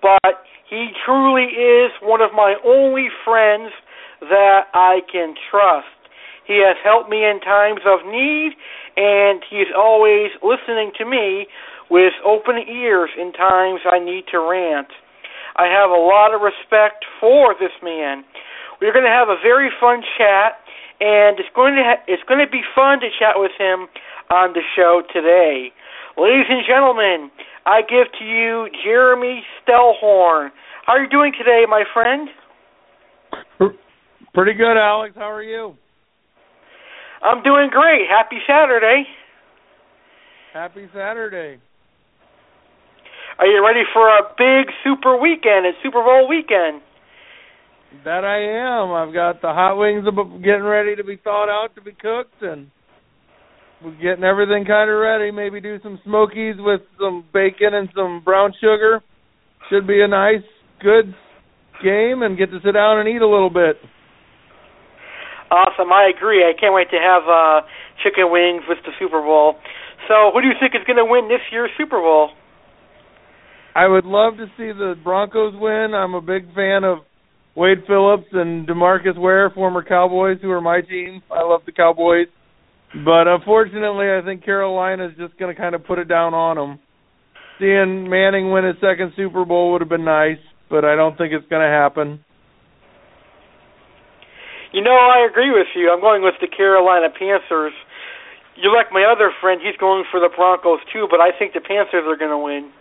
but 0.03 0.45
he 0.69 0.91
truly 1.07 1.55
is 1.55 1.93
one 2.03 2.21
of 2.21 2.33
my 2.35 2.57
only 2.67 3.09
friends 3.25 3.71
that 4.21 4.67
I 4.75 5.01
can 5.11 5.35
trust. 5.51 5.87
He 6.47 6.59
has 6.59 6.77
helped 6.83 7.09
me 7.09 7.25
in 7.25 7.41
times 7.41 7.81
of 7.87 8.05
need, 8.05 8.53
and 8.97 9.43
he 9.49 9.63
is 9.63 9.71
always 9.77 10.35
listening 10.43 10.91
to 10.99 11.05
me 11.07 11.47
with 11.89 12.13
open 12.27 12.59
ears 12.59 13.11
in 13.17 13.33
times 13.33 13.81
I 13.87 13.99
need 13.99 14.25
to 14.33 14.41
rant. 14.41 14.89
I 15.57 15.69
have 15.69 15.91
a 15.91 16.01
lot 16.01 16.35
of 16.35 16.41
respect 16.41 17.05
for 17.21 17.55
this 17.55 17.73
man. 17.83 18.25
We're 18.81 18.93
going 18.93 19.05
to 19.05 19.13
have 19.13 19.29
a 19.29 19.39
very 19.39 19.71
fun 19.79 20.03
chat, 20.19 20.59
and 21.01 21.39
it's 21.39 21.53
going 21.55 21.77
to 21.77 21.85
ha- 21.85 22.05
it's 22.09 22.25
going 22.25 22.41
to 22.41 22.51
be 22.51 22.63
fun 22.75 23.01
to 23.01 23.09
chat 23.13 23.37
with 23.37 23.53
him 23.59 23.87
on 24.31 24.55
the 24.57 24.65
show 24.75 25.03
today. 25.13 25.71
Ladies 26.17 26.47
and 26.49 26.63
gentlemen, 26.69 27.31
I 27.65 27.81
give 27.83 28.07
to 28.19 28.25
you 28.25 28.69
Jeremey 28.85 29.41
Stellhorn. 29.63 30.51
How 30.85 30.95
are 30.95 31.03
you 31.03 31.09
doing 31.09 31.33
today, 31.37 31.65
my 31.69 31.85
friend? 31.95 32.29
Pretty 34.35 34.55
good, 34.55 34.77
Alex. 34.77 35.15
How 35.17 35.31
are 35.31 35.43
you? 35.43 35.75
I'm 37.23 37.43
doing 37.43 37.71
great. 37.71 38.09
Happy 38.11 38.39
Saturday. 38.47 39.05
Happy 40.53 40.87
Saturday. 40.93 41.59
Are 43.39 43.47
you 43.47 43.65
ready 43.65 43.83
for 43.93 44.09
a 44.09 44.23
big 44.37 44.73
super 44.85 45.17
weekend? 45.17 45.65
It's 45.65 45.79
Super 45.83 46.03
Bowl 46.03 46.29
weekend. 46.29 46.83
That 48.05 48.25
I 48.25 48.39
am. 48.41 48.93
I've 48.93 49.15
got 49.15 49.41
the 49.41 49.49
hot 49.49 49.77
wings 49.77 50.05
getting 50.43 50.63
ready 50.63 50.95
to 50.97 51.05
be 51.05 51.17
thawed 51.17 51.49
out 51.49 51.75
to 51.77 51.81
be 51.81 51.93
cooked, 51.93 52.43
and 52.43 52.71
we're 53.85 53.97
getting 54.01 54.25
everything 54.25 54.65
kind 54.65 54.91
of 54.91 54.97
ready. 54.99 55.31
Maybe 55.31 55.61
do 55.61 55.79
some 55.83 55.99
smokies 56.05 56.57
with 56.59 56.81
some 57.01 57.25
bacon 57.33 57.75
and 57.75 57.89
some 57.95 58.23
brown 58.25 58.53
sugar. 58.61 59.03
Should 59.71 59.87
be 59.87 60.03
a 60.03 60.09
nice, 60.09 60.45
good 60.81 61.15
game, 61.83 62.23
and 62.23 62.39
get 62.39 62.51
to 62.51 62.59
sit 62.65 62.73
down 62.73 63.01
and 63.01 63.09
eat 63.09 63.23
a 63.23 63.29
little 63.29 63.51
bit. 63.51 63.77
Awesome. 65.51 65.93
I 65.93 66.11
agree. 66.15 66.43
I 66.43 66.59
can't 66.59 66.75
wait 66.75 66.91
to 66.91 66.99
have 66.99 67.23
uh, 67.29 67.67
chicken 68.03 68.31
wings 68.31 68.63
with 68.69 68.79
the 68.85 68.93
Super 68.99 69.21
Bowl. 69.21 69.57
So, 70.09 70.31
who 70.33 70.41
do 70.41 70.49
you 70.49 70.55
think 70.59 70.75
is 70.75 70.87
going 70.87 70.97
to 70.97 71.05
win 71.05 71.29
this 71.29 71.45
year's 71.53 71.71
Super 71.77 72.01
Bowl? 72.01 72.31
I 73.75 73.87
would 73.87 74.05
love 74.05 74.37
to 74.37 74.47
see 74.57 74.73
the 74.73 74.95
Broncos 75.03 75.55
win. 75.57 75.95
I'm 75.95 76.15
a 76.15 76.21
big 76.21 76.53
fan 76.55 76.85
of 76.85 76.99
Wade 77.55 77.85
Phillips 77.87 78.29
and 78.33 78.67
DeMarcus 78.67 79.19
Ware, 79.19 79.51
former 79.51 79.85
Cowboys, 79.85 80.39
who 80.43 80.51
are 80.51 80.61
my 80.61 80.81
team. 80.81 81.23
I 81.31 81.43
love 81.43 81.63
the 81.67 81.73
Cowboys. 81.73 82.29
But 82.93 83.27
uh, 83.27 83.37
unfortunately, 83.37 84.07
I 84.11 84.21
think 84.25 84.45
Carolina 84.45 85.07
is 85.07 85.13
just 85.17 85.39
going 85.39 85.55
to 85.55 85.61
kind 85.61 85.75
of 85.75 85.85
put 85.85 85.99
it 85.99 86.09
down 86.09 86.35
on 86.35 86.57
them. 86.57 86.79
Seeing 87.59 88.09
Manning 88.09 88.51
win 88.51 88.65
his 88.65 88.77
second 88.81 89.13
Super 89.17 89.45
Bowl 89.45 89.73
would 89.73 89.81
have 89.81 89.89
been 89.89 90.05
nice, 90.05 90.41
but 90.69 90.85
I 90.85 90.97
don't 90.97 91.17
think 91.17 91.33
it's 91.33 91.49
going 91.49 91.63
to 91.63 91.73
happen. 91.73 92.25
You 94.73 94.83
know, 94.83 94.97
I 94.97 95.27
agree 95.31 95.51
with 95.51 95.69
you. 95.77 95.91
I'm 95.93 96.01
going 96.01 96.23
with 96.23 96.35
the 96.41 96.49
Carolina 96.49 97.09
Panthers. 97.13 97.73
You 98.57 98.75
like 98.75 98.93
my 98.93 99.05
other 99.05 99.31
friend, 99.41 99.61
he's 99.63 99.77
going 99.79 100.05
for 100.11 100.21
the 100.21 100.29
Broncos 100.35 100.81
too, 100.93 101.07
but 101.11 101.21
I 101.21 101.31
think 101.39 101.53
the 101.53 101.61
Panthers 101.61 102.05
are 102.05 102.17
going 102.17 102.31
to 102.31 102.39
win. 102.39 102.73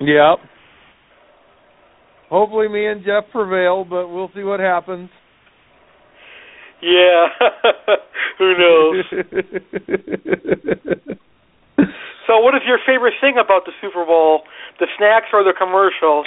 Yep. 0.00 0.48
Hopefully 2.30 2.68
me 2.68 2.86
and 2.86 3.04
Jeff 3.04 3.24
prevail, 3.32 3.84
but 3.84 4.08
we'll 4.08 4.30
see 4.34 4.42
what 4.42 4.60
happens. 4.60 5.08
Yeah. 6.82 7.26
Who 8.38 8.54
knows? 8.58 9.04
so 12.26 12.38
what 12.38 12.54
is 12.54 12.62
your 12.66 12.78
favorite 12.86 13.14
thing 13.20 13.36
about 13.42 13.64
the 13.66 13.72
Super 13.80 14.04
Bowl? 14.04 14.42
The 14.78 14.86
snacks 14.96 15.26
or 15.32 15.42
the 15.42 15.54
commercials? 15.58 16.26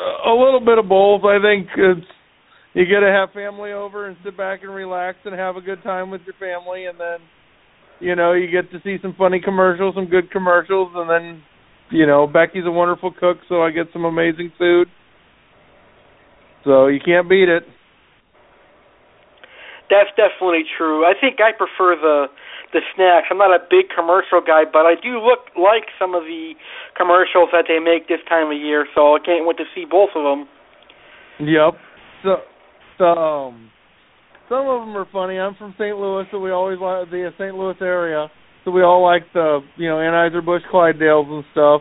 a 0.00 0.32
little 0.32 0.60
bit 0.60 0.78
of 0.78 0.88
both. 0.88 1.24
I 1.24 1.38
think 1.40 1.68
it's 1.76 2.06
you 2.74 2.84
get 2.84 3.00
to 3.00 3.10
have 3.10 3.32
family 3.32 3.72
over 3.72 4.06
and 4.06 4.16
sit 4.24 4.36
back 4.36 4.60
and 4.62 4.72
relax 4.72 5.18
and 5.24 5.34
have 5.34 5.56
a 5.56 5.60
good 5.60 5.82
time 5.82 6.10
with 6.10 6.22
your 6.24 6.34
family, 6.38 6.86
and 6.86 6.98
then 6.98 7.18
you 8.00 8.16
know 8.16 8.32
you 8.32 8.50
get 8.50 8.70
to 8.72 8.78
see 8.82 8.96
some 9.02 9.14
funny 9.16 9.40
commercials, 9.44 9.94
some 9.94 10.06
good 10.08 10.30
commercials, 10.30 10.92
and 10.94 11.10
then 11.10 11.42
you 11.90 12.06
know 12.06 12.26
Becky's 12.26 12.66
a 12.66 12.70
wonderful 12.70 13.12
cook, 13.18 13.38
so 13.48 13.62
I 13.62 13.70
get 13.70 13.86
some 13.92 14.04
amazing 14.04 14.52
food. 14.58 14.88
So 16.64 16.86
you 16.86 17.00
can't 17.00 17.28
beat 17.28 17.48
it. 17.48 17.64
That's 19.88 20.10
definitely 20.14 20.62
true. 20.78 21.04
I 21.04 21.14
think 21.18 21.40
I 21.40 21.50
prefer 21.56 21.96
the 21.98 22.26
the 22.72 22.80
snacks. 22.94 23.26
I'm 23.30 23.38
not 23.38 23.50
a 23.50 23.58
big 23.58 23.90
commercial 23.90 24.40
guy, 24.40 24.62
but 24.62 24.86
I 24.86 24.94
do 24.94 25.18
look 25.18 25.50
like 25.58 25.90
some 25.98 26.14
of 26.14 26.22
the 26.22 26.54
commercials 26.96 27.50
that 27.50 27.66
they 27.66 27.82
make 27.82 28.06
this 28.06 28.22
time 28.28 28.54
of 28.54 28.58
year. 28.58 28.86
So 28.94 29.16
I 29.16 29.18
can't 29.18 29.46
wait 29.46 29.58
to 29.58 29.66
see 29.74 29.84
both 29.90 30.10
of 30.14 30.22
them. 30.22 30.46
Yep. 31.42 31.74
So, 32.22 32.36
so 32.98 33.04
um, 33.04 33.70
some 34.48 34.68
of 34.68 34.86
them 34.86 34.96
are 34.96 35.08
funny. 35.10 35.38
I'm 35.38 35.54
from 35.56 35.74
St. 35.78 35.96
Louis, 35.96 36.26
so 36.30 36.38
we 36.38 36.50
always 36.50 36.78
like 36.78 37.10
the 37.10 37.30
St. 37.38 37.54
Louis 37.54 37.76
area. 37.80 38.30
So 38.64 38.70
we 38.70 38.82
all 38.82 39.02
like 39.02 39.22
the 39.32 39.60
you 39.76 39.88
know 39.88 39.96
Anheuser 39.96 40.44
Busch 40.44 40.62
Clydesdales 40.72 41.26
and 41.26 41.44
stuff. 41.52 41.80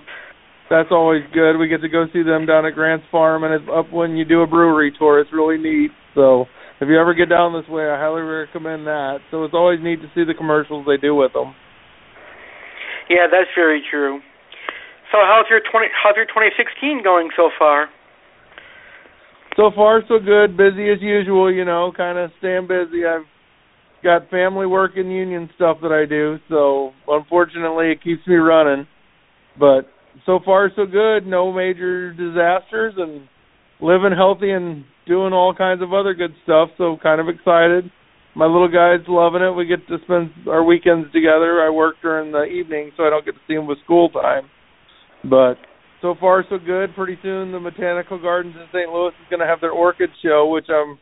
That's 0.70 0.90
always 0.92 1.24
good. 1.34 1.58
We 1.58 1.68
get 1.68 1.82
to 1.82 1.90
go 1.90 2.06
see 2.14 2.22
them 2.22 2.46
down 2.46 2.66
at 2.66 2.76
Grant's 2.76 3.06
Farm, 3.12 3.44
and 3.44 3.54
it's 3.54 3.66
up 3.74 3.92
when 3.92 4.16
you 4.16 4.24
do 4.24 4.42
a 4.42 4.48
brewery 4.48 4.94
tour. 4.98 5.20
It's 5.20 5.34
really 5.34 5.58
neat. 5.58 5.90
So 6.14 6.46
if 6.80 6.88
you 6.88 7.00
ever 7.00 7.14
get 7.14 7.28
down 7.28 7.54
this 7.54 7.68
way, 7.68 7.90
I 7.90 7.98
highly 7.98 8.22
recommend 8.22 8.86
that. 8.86 9.18
So 9.32 9.44
it's 9.44 9.54
always 9.54 9.80
neat 9.82 10.02
to 10.02 10.08
see 10.14 10.24
the 10.24 10.38
commercials 10.38 10.86
they 10.86 10.98
do 10.98 11.16
with 11.16 11.34
them. 11.34 11.56
Yeah, 13.10 13.26
that's 13.32 13.50
very 13.56 13.82
true. 13.90 14.20
So 15.12 15.18
how's 15.26 15.46
your 15.50 15.62
twenty 15.72 15.88
how's 16.04 16.16
your 16.16 16.28
twenty 16.32 16.50
sixteen 16.56 17.02
going 17.04 17.30
so 17.36 17.50
far? 17.58 17.90
So 19.58 19.72
far 19.76 20.04
so 20.08 20.20
good. 20.20 20.56
Busy 20.56 20.92
as 20.92 21.02
usual, 21.02 21.52
you 21.52 21.66
know, 21.66 21.92
kinda 21.98 22.32
staying 22.38 22.68
busy. 22.68 23.08
I've 23.08 23.26
got 24.04 24.30
family 24.30 24.68
work 24.68 24.92
and 24.98 25.12
union 25.12 25.50
stuff 25.56 25.78
that 25.82 25.92
I 25.92 26.06
do, 26.06 26.38
so 26.48 26.94
unfortunately 27.08 27.92
it 27.92 28.04
keeps 28.04 28.26
me 28.28 28.36
running. 28.36 28.88
But 29.60 29.90
so 30.26 30.40
far 30.44 30.72
so 30.76 30.86
good, 30.86 31.26
no 31.26 31.52
major 31.52 32.14
disasters 32.14 32.94
and 32.98 33.28
living 33.82 34.14
healthy 34.16 34.52
and 34.52 34.86
doing 35.08 35.34
all 35.34 35.54
kinds 35.56 35.82
of 35.82 35.94
other 35.94 36.14
good 36.14 36.32
stuff, 36.44 36.70
so 36.78 36.98
kind 37.02 37.22
of 37.22 37.28
excited. 37.28 37.90
My 38.36 38.46
little 38.46 38.68
guy's 38.68 39.06
loving 39.08 39.42
it. 39.42 39.52
We 39.52 39.66
get 39.66 39.88
to 39.88 39.98
spend 40.04 40.30
our 40.48 40.64
weekends 40.64 41.12
together. 41.12 41.62
I 41.62 41.70
work 41.70 41.96
during 42.02 42.32
the 42.32 42.44
evening, 42.44 42.92
so 42.96 43.04
I 43.04 43.10
don't 43.10 43.26
get 43.26 43.34
to 43.34 43.42
see 43.48 43.56
him 43.56 43.66
with 43.66 43.80
school 43.84 44.10
time. 44.10 44.44
But 45.24 45.56
so 46.02 46.16
far, 46.20 46.46
so 46.50 46.58
good. 46.58 46.96
Pretty 46.96 47.18
soon, 47.22 47.52
the 47.52 47.60
Botanical 47.60 48.22
Gardens 48.22 48.56
in 48.56 48.68
St. 48.70 48.90
Louis 48.90 49.10
is 49.10 49.30
going 49.30 49.42
to 49.42 49.48
have 49.48 49.62
their 49.62 49.72
orchid 49.72 50.10
show, 50.24 50.48
which 50.48 50.68
I'm 50.70 51.00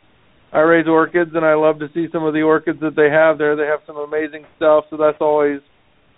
I 0.52 0.60
raise 0.60 0.88
orchids, 0.88 1.32
and 1.34 1.46
I 1.46 1.56
love 1.56 1.80
to 1.80 1.89
see 1.93 2.08
some 2.12 2.24
of 2.24 2.34
the 2.34 2.41
orchids 2.41 2.80
that 2.80 2.96
they 2.96 3.10
have 3.12 3.38
there. 3.38 3.56
They 3.56 3.65
have 3.65 3.82
some 3.86 3.98
amazing 3.98 4.46
stuff, 4.56 4.86
so 4.89 4.96
that's 4.96 5.17
always 5.20 5.60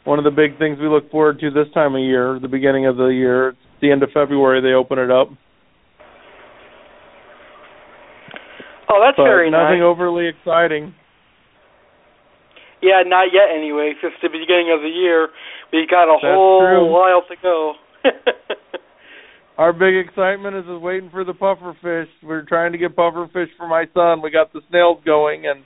one 0.10 0.18
of 0.18 0.26
the 0.26 0.34
big 0.34 0.58
things 0.58 0.80
we 0.82 0.88
look 0.88 1.06
forward 1.12 1.40
to 1.40 1.52
this 1.52 1.68
time 1.72 1.94
of 1.94 2.02
year, 2.02 2.40
the 2.42 2.48
beginning 2.48 2.88
of 2.88 2.98
the 2.98 3.14
year. 3.14 3.50
It's 3.50 3.58
the 3.80 3.92
end 3.92 4.02
of 4.02 4.10
February 4.10 4.60
they 4.60 4.74
open 4.74 4.98
it 4.98 5.12
up. 5.12 5.30
Oh, 8.90 8.98
that's 9.06 9.18
but 9.18 9.30
very 9.30 9.52
nothing 9.52 9.78
nice. 9.78 9.78
Nothing 9.78 9.84
overly 9.86 10.26
exciting. 10.26 10.96
Yeah, 12.82 13.06
not 13.06 13.30
yet 13.32 13.54
anyway. 13.54 13.94
It's 13.94 14.02
just 14.02 14.18
the 14.24 14.34
beginning 14.34 14.74
of 14.74 14.82
the 14.82 14.90
year. 14.90 15.30
We 15.72 15.86
got 15.86 16.10
a 16.10 16.18
That's 16.18 16.34
whole 16.34 16.66
true. 16.66 16.90
while 16.90 17.22
to 17.30 17.36
go. 17.44 17.74
Our 19.60 19.74
big 19.74 19.94
excitement 19.94 20.56
is 20.56 20.66
waiting 20.82 21.12
for 21.12 21.24
the 21.24 21.36
puffer 21.36 21.78
fish. 21.84 22.10
We're 22.24 22.50
trying 22.50 22.72
to 22.72 22.80
get 22.80 22.96
puffer 22.96 23.30
fish 23.32 23.50
for 23.60 23.68
my 23.68 23.86
son. 23.94 24.24
We 24.24 24.32
got 24.32 24.54
the 24.54 24.62
snails 24.72 25.04
going 25.06 25.46
and 25.46 25.62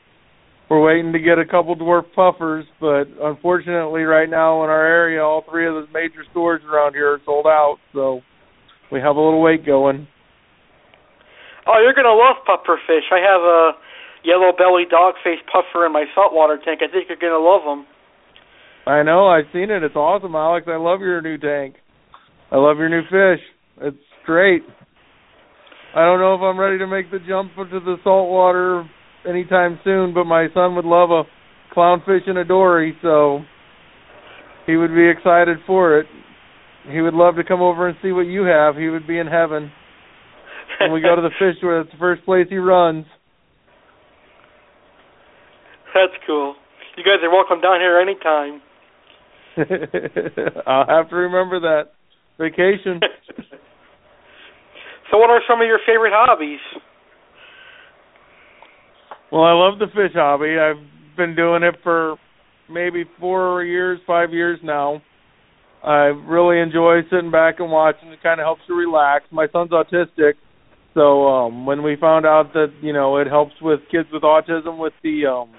we're 0.73 0.81
waiting 0.81 1.13
to 1.13 1.19
get 1.19 1.38
a 1.38 1.45
couple 1.45 1.75
dwarf 1.75 2.05
puffers, 2.15 2.65
but 2.81 3.05
unfortunately 3.21 4.01
right 4.01 4.27
now 4.27 4.63
in 4.63 4.71
our 4.71 4.86
area 4.86 5.21
all 5.21 5.43
three 5.47 5.67
of 5.67 5.75
the 5.75 5.86
major 5.93 6.25
stores 6.31 6.62
around 6.65 6.93
here 6.93 7.13
are 7.13 7.21
sold 7.25 7.45
out, 7.45 7.77
so 7.93 8.21
we 8.91 8.99
have 8.99 9.15
a 9.15 9.21
little 9.21 9.39
wait 9.39 9.63
going. 9.63 10.07
oh, 11.67 11.79
you're 11.79 11.93
gonna 11.93 12.17
love 12.17 12.41
puffer 12.47 12.79
fish. 12.88 13.05
I 13.12 13.21
have 13.21 13.41
a 13.41 13.71
yellow 14.25 14.51
belly 14.57 14.86
dogface 14.89 15.45
puffer 15.45 15.86
in 15.86 15.93
my 15.93 16.05
saltwater 16.15 16.57
tank. 16.57 16.81
I 16.81 16.91
think 16.91 17.05
you're 17.07 17.21
gonna 17.21 17.38
love 17.38 17.62
them. 17.65 17.86
I 18.88 19.03
know, 19.03 19.27
I've 19.27 19.45
seen 19.53 19.69
it. 19.69 19.83
It's 19.83 19.95
awesome, 19.95 20.33
Alex. 20.33 20.65
I 20.67 20.77
love 20.77 21.01
your 21.01 21.21
new 21.21 21.38
tank. 21.38 21.75
I 22.51 22.57
love 22.57 22.77
your 22.77 22.89
new 22.89 23.03
fish. 23.03 23.45
It's 23.79 23.97
great. 24.25 24.63
I 25.95 26.03
don't 26.03 26.19
know 26.19 26.33
if 26.33 26.41
I'm 26.41 26.59
ready 26.59 26.79
to 26.79 26.88
make 26.88 27.12
the 27.12 27.19
jump 27.27 27.51
into 27.59 27.79
the 27.79 27.97
saltwater 28.03 28.89
anytime 29.27 29.79
soon, 29.83 30.13
but 30.13 30.25
my 30.25 30.47
son 30.53 30.75
would 30.75 30.86
love 30.86 31.12
a 31.12 31.23
clownfish 31.75 32.27
and 32.27 32.38
a 32.38 32.45
dory, 32.45 32.97
so 33.01 33.41
he 34.65 34.75
would 34.75 34.93
be 34.93 35.09
excited 35.09 35.57
for 35.65 35.99
it. 35.99 36.05
He 36.89 37.01
would 37.01 37.13
love 37.13 37.36
to 37.36 37.43
come 37.43 37.62
over 37.62 37.88
and 37.88 37.97
see 38.01 38.12
what 38.12 38.27
you 38.27 38.43
have. 38.43 38.75
He 38.75 38.89
would 38.89 39.07
be 39.07 39.17
in 39.17 39.27
heaven. 39.27 39.71
When 40.79 40.91
we 40.91 41.01
go 41.01 41.15
to 41.15 41.21
the 41.21 41.29
fish 41.39 41.55
where 41.62 41.81
it's 41.81 41.91
the 41.91 41.97
first 41.97 42.25
place 42.25 42.47
he 42.49 42.57
runs. 42.57 43.05
That's 45.93 46.13
cool. 46.25 46.55
You 46.97 47.03
guys 47.03 47.23
are 47.23 47.31
welcome 47.31 47.62
down 47.62 47.79
here 47.79 47.99
anytime. 47.99 48.62
I'll 50.67 50.88
have 50.88 51.09
to 51.09 51.15
remember 51.15 51.59
that. 51.62 51.91
Vacation. 52.39 52.99
so, 55.12 55.17
what 55.17 55.29
are 55.29 55.41
some 55.47 55.62
of 55.62 55.67
your 55.67 55.79
favorite 55.86 56.13
hobbies? 56.13 56.59
Well, 59.33 59.45
I 59.45 59.53
love 59.53 59.79
the 59.79 59.87
fish 59.87 60.13
hobby. 60.13 60.57
I've 60.59 61.17
been 61.17 61.35
doing 61.35 61.63
it 61.63 61.73
for 61.81 62.17
maybe 62.69 63.03
four 63.19 63.63
years, 63.63 63.99
five 64.05 64.31
years 64.31 64.59
now. 64.61 65.01
I 65.83 66.13
really 66.29 66.59
enjoy 66.59 67.01
sitting 67.09 67.31
back 67.31 67.55
and 67.57 67.71
watching. 67.71 68.09
It 68.09 68.21
kind 68.21 68.39
of 68.39 68.45
helps 68.45 68.61
you 68.69 68.77
relax. 68.77 69.25
My 69.31 69.47
son's 69.51 69.71
autistic, 69.71 70.33
so 70.93 71.27
um 71.27 71.65
when 71.65 71.81
we 71.81 71.95
found 71.99 72.27
out 72.27 72.53
that 72.53 72.67
you 72.83 72.93
know 72.93 73.17
it 73.17 73.25
helps 73.25 73.53
with 73.59 73.79
kids 73.89 74.07
with 74.13 74.21
autism 74.21 74.77
with 74.77 74.93
the 75.01 75.25
um 75.25 75.49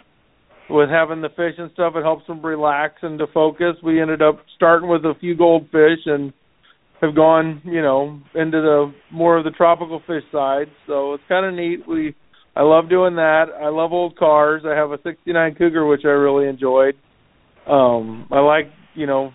with 0.70 0.88
having 0.88 1.20
the 1.20 1.30
fish 1.30 1.54
and 1.58 1.68
stuff, 1.72 1.94
it 1.96 2.04
helps 2.04 2.28
them 2.28 2.46
relax 2.46 2.94
and 3.02 3.18
to 3.18 3.26
focus. 3.34 3.74
We 3.82 4.00
ended 4.00 4.22
up 4.22 4.38
starting 4.54 4.88
with 4.88 5.04
a 5.04 5.14
few 5.18 5.36
goldfish 5.36 6.06
and 6.06 6.32
have 7.00 7.16
gone, 7.16 7.60
you 7.64 7.82
know, 7.82 8.20
into 8.36 8.60
the 8.60 8.94
more 9.10 9.36
of 9.36 9.42
the 9.42 9.50
tropical 9.50 10.00
fish 10.06 10.22
side. 10.30 10.68
So 10.86 11.14
it's 11.14 11.24
kind 11.28 11.44
of 11.44 11.54
neat. 11.54 11.88
We 11.88 12.14
I 12.56 12.62
love 12.62 12.88
doing 12.88 13.16
that. 13.16 13.46
I 13.60 13.68
love 13.68 13.92
old 13.92 14.16
cars. 14.16 14.62
I 14.64 14.74
have 14.74 14.92
a 14.92 14.98
69 15.02 15.54
Cougar 15.56 15.86
which 15.86 16.02
I 16.04 16.08
really 16.08 16.48
enjoyed. 16.48 16.94
Um 17.66 18.26
I 18.30 18.40
like, 18.40 18.66
you 18.94 19.06
know, 19.06 19.32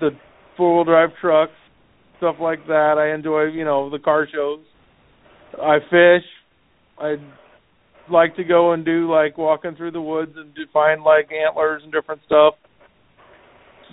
the 0.00 0.10
four-wheel 0.56 0.84
drive 0.84 1.10
trucks, 1.20 1.52
stuff 2.18 2.36
like 2.40 2.66
that. 2.66 2.96
I 2.98 3.14
enjoy, 3.14 3.44
you 3.44 3.64
know, 3.64 3.90
the 3.90 3.98
car 3.98 4.26
shows. 4.32 4.60
I 5.60 5.78
fish. 5.90 6.24
I 6.98 7.16
like 8.10 8.36
to 8.36 8.44
go 8.44 8.72
and 8.72 8.84
do 8.84 9.10
like 9.10 9.36
walking 9.36 9.74
through 9.76 9.92
the 9.92 10.00
woods 10.00 10.32
and 10.36 10.54
do, 10.54 10.62
find 10.72 11.02
like 11.02 11.30
antlers 11.32 11.82
and 11.82 11.92
different 11.92 12.20
stuff. 12.26 12.54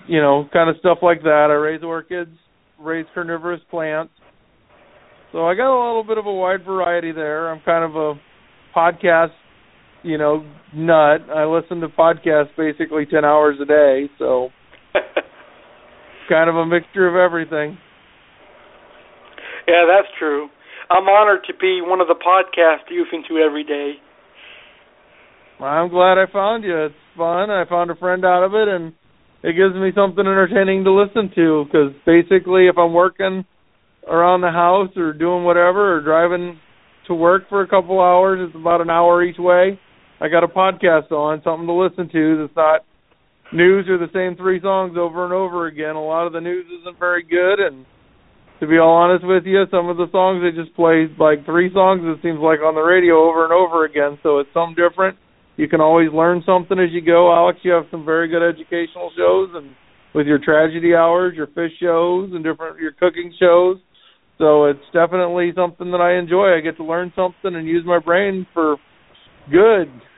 You 0.08 0.22
know, 0.22 0.48
kind 0.52 0.70
of 0.70 0.76
stuff 0.80 1.00
like 1.02 1.22
that. 1.24 1.48
I 1.50 1.54
raise 1.54 1.84
orchids, 1.84 2.38
raise 2.80 3.06
carnivorous 3.13 3.62
plants. 3.70 4.13
So 5.32 5.46
I 5.46 5.56
got 5.56 5.74
a 5.74 5.80
little 5.88 6.04
bit 6.04 6.18
of 6.18 6.26
a 6.26 6.34
wide 6.34 6.63
variety 6.63 7.12
there. 7.12 7.50
I'm 7.50 7.62
kind 7.62 7.84
of 7.84 7.96
a 7.96 8.13
podcast, 8.75 9.31
you 10.03 10.17
know, 10.17 10.45
nut. 10.73 11.21
I 11.33 11.45
listen 11.45 11.79
to 11.81 11.88
podcasts 11.88 12.55
basically 12.57 13.05
10 13.05 13.23
hours 13.25 13.57
a 13.62 13.65
day, 13.65 14.09
so 14.19 14.49
kind 16.29 16.49
of 16.49 16.55
a 16.55 16.65
mixture 16.65 17.07
of 17.07 17.15
everything. 17.15 17.77
Yeah, 19.67 19.86
that's 19.88 20.12
true. 20.19 20.49
I'm 20.89 21.07
honored 21.07 21.45
to 21.47 21.53
be 21.59 21.79
one 21.81 22.01
of 22.01 22.07
the 22.07 22.15
podcasts 22.15 22.91
you 22.91 23.05
listen 23.05 23.23
to 23.29 23.41
every 23.41 23.63
day. 23.63 23.93
I'm 25.59 25.89
glad 25.89 26.17
I 26.17 26.25
found 26.31 26.63
you. 26.63 26.86
It's 26.86 26.95
fun. 27.15 27.49
I 27.49 27.63
found 27.69 27.89
a 27.89 27.95
friend 27.95 28.25
out 28.25 28.43
of 28.43 28.53
it, 28.53 28.67
and 28.67 28.93
it 29.43 29.53
gives 29.53 29.75
me 29.75 29.91
something 29.95 30.25
entertaining 30.25 30.83
to 30.83 30.91
listen 30.91 31.31
to. 31.36 31.65
Because 31.65 31.93
basically, 32.05 32.67
if 32.67 32.77
I'm 32.77 32.93
working 32.93 33.45
around 34.07 34.41
the 34.41 34.51
house 34.51 34.89
or 34.97 35.13
doing 35.13 35.45
whatever 35.45 35.95
or 35.95 36.01
driving 36.01 36.59
to 37.08 37.13
work 37.13 37.50
for 37.50 37.62
a 37.62 37.68
couple 37.68 38.00
hours, 38.00 38.39
it's 38.42 38.56
about 38.56 38.82
an 38.82 38.89
hour 38.89 39.24
each 39.24 39.38
way. 39.38 39.80
I 40.22 40.30
got 40.30 40.44
a 40.44 40.48
podcast 40.48 41.12
on, 41.12 41.42
something 41.44 41.68
to 41.68 41.74
listen 41.74 42.10
to 42.10 42.38
that's 42.42 42.56
not 42.56 42.86
news 43.52 43.88
or 43.89 43.98
the 43.98 44.12
same 44.13 44.38
three 44.38 44.62
songs 44.62 44.96
over 44.98 45.26
and 45.26 45.34
over 45.34 45.68
again. 45.68 45.96
A 45.96 46.02
lot 46.02 46.26
of 46.26 46.34
the 46.34 46.42
news 46.42 46.66
isn't 46.82 47.00
very 47.00 47.24
good, 47.24 47.60
and 47.60 47.86
to 48.60 48.68
be 48.68 48.78
all 48.78 48.96
honest 48.96 49.26
with 49.26 49.44
you, 49.46 49.63
some 49.70 49.89
of 49.89 49.98
the 49.98 50.08
songs 50.12 50.42
they 50.42 50.56
just 50.56 50.76
play 50.76 51.08
like 51.20 51.46
three 51.46 51.72
songs. 51.74 52.02
It 52.04 52.24
seems 52.24 52.39
like 52.39 52.60
on 52.60 52.76
the 52.76 52.82
radio 52.82 53.20
over 53.28 53.44
and 53.44 53.52
over 53.52 53.86
again. 53.86 54.18
So 54.24 54.39
it's 54.39 54.50
something 54.54 54.80
different. 54.80 55.18
You 55.58 55.68
can 55.68 55.82
always 55.82 56.10
learn 56.12 56.42
something 56.46 56.80
as 56.80 56.89
you 56.92 57.02
go, 57.02 57.34
Alex. 57.34 57.60
You 57.63 57.72
have 57.72 57.86
some 57.92 58.06
very 58.06 58.28
good 58.28 58.42
educational 58.42 59.12
shows, 59.18 59.50
and 59.54 59.76
with 60.16 60.26
your 60.26 60.39
tragedy 60.39 60.96
hours, 60.96 61.34
your 61.36 61.48
fish 61.48 61.74
shows, 61.82 62.32
and 62.34 62.44
different 62.44 62.80
your 62.80 62.94
cooking 62.94 63.34
shows. 63.39 63.78
So 64.38 64.65
it's 64.65 64.84
definitely 64.93 65.54
something 65.56 65.91
that 65.91 66.02
I 66.02 66.17
enjoy. 66.17 66.58
I 66.58 66.62
get 66.62 66.78
to 66.78 66.84
learn 66.84 67.13
something 67.15 67.54
and 67.56 67.67
use 67.67 67.84
my 67.86 68.00
brain 68.00 68.48
for 68.54 68.78
good. 69.52 69.91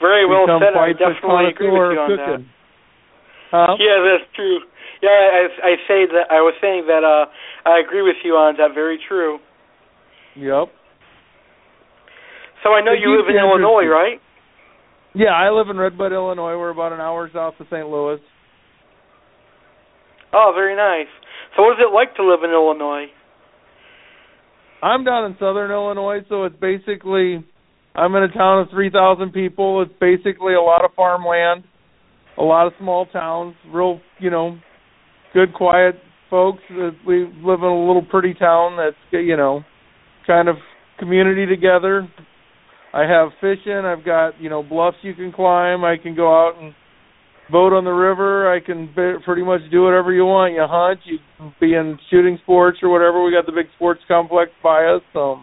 Very 0.00 0.26
well 0.26 0.44
Become 0.46 0.60
said. 0.60 0.76
I 0.76 0.92
definitely 0.92 1.48
agree 1.54 1.70
with 1.70 1.92
you 1.94 2.00
on 2.00 2.10
cooking. 2.10 2.44
that. 2.44 2.54
Huh? 3.50 3.74
Yeah, 3.78 4.02
that's 4.02 4.28
true. 4.34 4.58
Yeah, 5.00 5.10
I, 5.10 5.46
I 5.62 5.72
say 5.86 6.04
that 6.10 6.26
I 6.30 6.40
was 6.42 6.54
saying 6.60 6.86
that 6.88 7.04
uh 7.04 7.26
I 7.68 7.78
agree 7.78 8.02
with 8.02 8.16
you 8.24 8.32
on 8.34 8.56
that. 8.58 8.74
Very 8.74 8.98
true. 9.08 9.38
Yep. 10.36 10.68
So 12.62 12.70
I 12.72 12.80
know 12.82 12.92
It 12.92 13.00
you 13.00 13.16
live 13.16 13.28
in 13.28 13.36
Illinois, 13.36 13.86
right? 13.86 14.18
Yeah, 15.14 15.30
I 15.30 15.50
live 15.50 15.68
in 15.68 15.76
Red 15.78 15.96
Bud, 15.96 16.12
Illinois. 16.12 16.58
We're 16.58 16.70
about 16.70 16.92
an 16.92 17.00
hour 17.00 17.30
south 17.32 17.54
of 17.60 17.66
St. 17.70 17.86
Louis. 17.86 18.18
Oh, 20.32 20.52
very 20.54 20.74
nice. 20.74 21.06
So 21.56 21.62
what 21.62 21.72
is 21.72 21.78
it 21.80 21.94
like 21.94 22.14
to 22.16 22.24
live 22.24 22.40
in 22.42 22.50
Illinois? 22.50 23.06
I'm 24.82 25.04
down 25.04 25.24
in 25.24 25.36
southern 25.38 25.70
Illinois, 25.70 26.20
so 26.28 26.44
it's 26.44 26.56
basically 26.60 27.44
I'm 27.94 28.14
in 28.16 28.24
a 28.24 28.28
town 28.28 28.60
of 28.60 28.70
3,000 28.70 29.32
people. 29.32 29.82
It's 29.82 29.92
basically 30.00 30.54
a 30.54 30.60
lot 30.60 30.84
of 30.84 30.90
farmland, 30.94 31.64
a 32.36 32.42
lot 32.42 32.66
of 32.66 32.72
small 32.78 33.06
towns, 33.06 33.54
real, 33.72 34.00
you 34.18 34.30
know, 34.30 34.58
good 35.32 35.54
quiet 35.54 35.94
folks. 36.28 36.62
Uh, 36.70 36.90
We 37.06 37.24
live 37.42 37.60
in 37.60 37.68
a 37.68 37.86
little 37.86 38.04
pretty 38.10 38.34
town 38.34 38.76
that's, 38.76 38.96
you 39.12 39.36
know, 39.36 39.62
kind 40.26 40.48
of 40.48 40.56
community 40.98 41.46
together. 41.46 42.08
I 42.92 43.02
have 43.02 43.30
fishing, 43.40 43.84
I've 43.84 44.04
got, 44.04 44.40
you 44.40 44.50
know, 44.50 44.62
bluffs 44.62 44.98
you 45.02 45.14
can 45.14 45.32
climb. 45.32 45.84
I 45.84 45.96
can 45.96 46.14
go 46.16 46.28
out 46.28 46.60
and 46.60 46.74
boat 47.50 47.72
on 47.72 47.84
the 47.84 47.90
river. 47.90 48.52
I 48.52 48.60
can 48.60 48.92
pretty 49.24 49.42
much 49.42 49.60
do 49.70 49.82
whatever 49.82 50.12
you 50.12 50.24
want. 50.24 50.54
You 50.54 50.66
hunt, 50.68 51.00
you 51.04 51.18
be 51.60 51.74
in 51.74 51.98
shooting 52.10 52.38
sports 52.42 52.78
or 52.82 52.90
whatever. 52.90 53.24
We 53.24 53.32
got 53.32 53.46
the 53.46 53.52
big 53.52 53.66
sports 53.76 54.00
complex 54.08 54.50
by 54.62 54.84
us. 54.84 55.02
So 55.12 55.40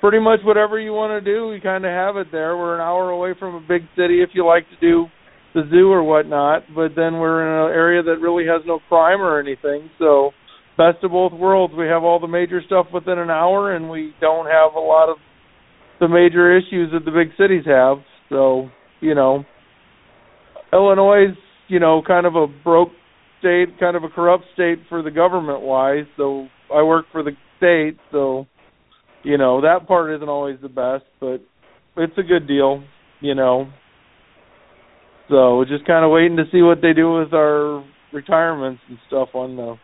pretty 0.00 0.18
much 0.18 0.40
whatever 0.44 0.78
you 0.78 0.92
want 0.92 1.12
to 1.12 1.24
do, 1.24 1.48
we 1.48 1.60
kind 1.60 1.84
of 1.84 1.90
have 1.90 2.16
it 2.16 2.28
there. 2.32 2.56
We're 2.56 2.74
an 2.74 2.80
hour 2.80 3.10
away 3.10 3.34
from 3.38 3.54
a 3.54 3.60
big 3.60 3.82
city 3.96 4.22
if 4.22 4.30
you 4.34 4.46
like 4.46 4.64
to 4.68 4.80
do 4.80 5.06
the 5.54 5.62
zoo 5.70 5.90
or 5.90 6.02
whatnot, 6.02 6.62
but 6.74 6.96
then 6.96 7.20
we're 7.20 7.44
in 7.44 7.70
an 7.70 7.76
area 7.76 8.02
that 8.02 8.20
really 8.20 8.46
has 8.46 8.62
no 8.66 8.80
crime 8.88 9.20
or 9.20 9.38
anything. 9.38 9.90
So 9.98 10.30
best 10.78 11.04
of 11.04 11.10
both 11.10 11.32
worlds. 11.32 11.74
We 11.76 11.86
have 11.86 12.02
all 12.02 12.18
the 12.18 12.26
major 12.26 12.62
stuff 12.64 12.86
within 12.92 13.18
an 13.18 13.30
hour, 13.30 13.74
and 13.74 13.90
we 13.90 14.14
don't 14.20 14.46
have 14.46 14.74
a 14.74 14.80
lot 14.80 15.10
of 15.10 15.18
the 16.00 16.08
major 16.08 16.56
issues 16.56 16.90
that 16.92 17.04
the 17.04 17.10
big 17.10 17.36
cities 17.38 17.64
have. 17.66 17.98
So 18.30 18.70
you 19.00 19.14
know, 19.14 19.44
Illinois 20.72 21.30
is 21.30 21.36
you 21.68 21.80
know 21.80 22.02
kind 22.06 22.26
of 22.26 22.34
a 22.34 22.46
broke 22.46 22.90
state, 23.38 23.78
kind 23.80 23.96
of 23.96 24.04
a 24.04 24.08
corrupt 24.08 24.44
state 24.54 24.78
for 24.88 25.02
the 25.02 25.10
government 25.10 25.60
wise. 25.60 26.04
So 26.16 26.48
I 26.72 26.82
work 26.82 27.06
for 27.10 27.22
the 27.22 27.32
state, 27.58 27.98
so 28.10 28.46
you 29.22 29.38
know 29.38 29.60
that 29.60 29.86
part 29.86 30.14
isn't 30.14 30.28
always 30.28 30.58
the 30.62 30.68
best, 30.68 31.04
but 31.20 31.40
it's 31.96 32.16
a 32.18 32.22
good 32.22 32.46
deal, 32.46 32.82
you 33.20 33.34
know. 33.34 33.70
So 35.28 35.56
we're 35.56 35.66
just 35.66 35.86
kind 35.86 36.04
of 36.04 36.10
waiting 36.10 36.36
to 36.36 36.44
see 36.52 36.62
what 36.62 36.82
they 36.82 36.92
do 36.92 37.14
with 37.14 37.32
our 37.32 37.84
retirements 38.12 38.82
and 38.88 38.98
stuff 39.06 39.28
on 39.34 39.56
the 39.56 39.76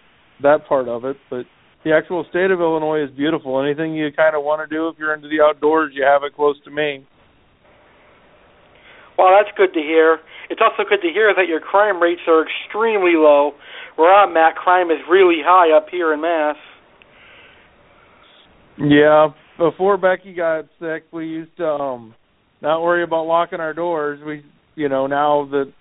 that 0.43 0.67
part 0.69 0.89
of 0.89 1.05
it. 1.05 1.17
But 1.31 1.47
the 1.85 1.93
actual 1.93 2.25
state 2.29 2.51
of 2.51 2.61
Illinois 2.61 3.05
is 3.05 3.11
beautiful. 3.17 3.63
Anything 3.63 3.95
you 3.95 4.11
kind 4.13 4.37
of 4.37 4.45
want 4.45 4.69
to 4.69 4.75
do 4.75 4.89
if 4.89 4.97
you're 4.99 5.15
into 5.15 5.29
the 5.29 5.41
outdoors, 5.43 5.93
you 5.95 6.05
have 6.05 6.23
it 6.23 6.35
close 6.35 6.57
to 6.65 6.71
me. 6.71 7.07
Well, 9.19 9.35
that's 9.37 9.55
good 9.57 9.75
to 9.75 9.81
hear. 9.81 10.21
It's 10.49 10.61
also 10.63 10.89
good 10.89 11.03
to 11.03 11.13
hear 11.13 11.35
that 11.35 11.49
your 11.49 11.61
crime 11.61 12.01
rates 12.01 12.21
are 12.29 12.47
extremely 12.47 13.15
low. 13.17 13.53
Where 13.97 14.15
I'm 14.15 14.37
at, 14.37 14.55
crime 14.55 14.93
is 14.93 14.99
really 15.11 15.39
high 15.45 15.77
up 15.77 15.89
here 15.91 16.15
in 16.15 16.21
Mass. 16.21 16.57
Yeah, 18.79 19.31
before 19.59 19.97
Becky 19.97 20.33
got 20.33 20.67
sick, 20.79 21.05
we 21.13 21.27
used 21.27 21.57
to 21.57 21.67
um 21.67 22.15
not 22.63 22.81
worry 22.81 23.03
about 23.03 23.25
locking 23.25 23.59
our 23.59 23.75
doors. 23.75 24.21
We, 24.25 24.45
you 24.77 24.89
know, 24.89 25.09
now 25.09 25.49
that 25.51 25.73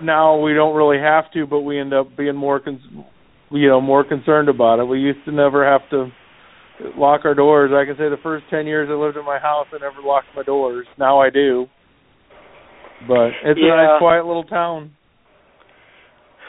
now 0.00 0.38
we 0.38 0.54
don't 0.54 0.76
really 0.76 0.98
have 0.98 1.30
to, 1.32 1.44
but 1.44 1.62
we 1.62 1.80
end 1.80 1.92
up 1.92 2.16
being 2.16 2.36
more, 2.36 2.60
con- 2.60 3.04
you 3.50 3.68
know, 3.68 3.80
more 3.80 4.04
concerned 4.04 4.48
about 4.48 4.78
it. 4.78 4.84
We 4.84 5.00
used 5.00 5.24
to 5.24 5.32
never 5.32 5.68
have 5.68 5.88
to 5.90 6.08
lock 6.96 7.22
our 7.24 7.34
doors. 7.34 7.72
I 7.74 7.84
can 7.84 7.96
say 7.96 8.08
the 8.08 8.22
first 8.22 8.44
ten 8.48 8.66
years 8.66 8.88
I 8.88 8.94
lived 8.94 9.16
in 9.16 9.24
my 9.24 9.40
house, 9.40 9.66
I 9.72 9.78
never 9.78 10.06
locked 10.06 10.28
my 10.36 10.44
doors. 10.44 10.86
Now 10.98 11.20
I 11.20 11.30
do. 11.30 11.66
But 13.06 13.30
it's 13.44 13.60
a 13.60 13.68
nice, 13.68 13.98
quiet 13.98 14.26
little 14.26 14.44
town. 14.44 14.92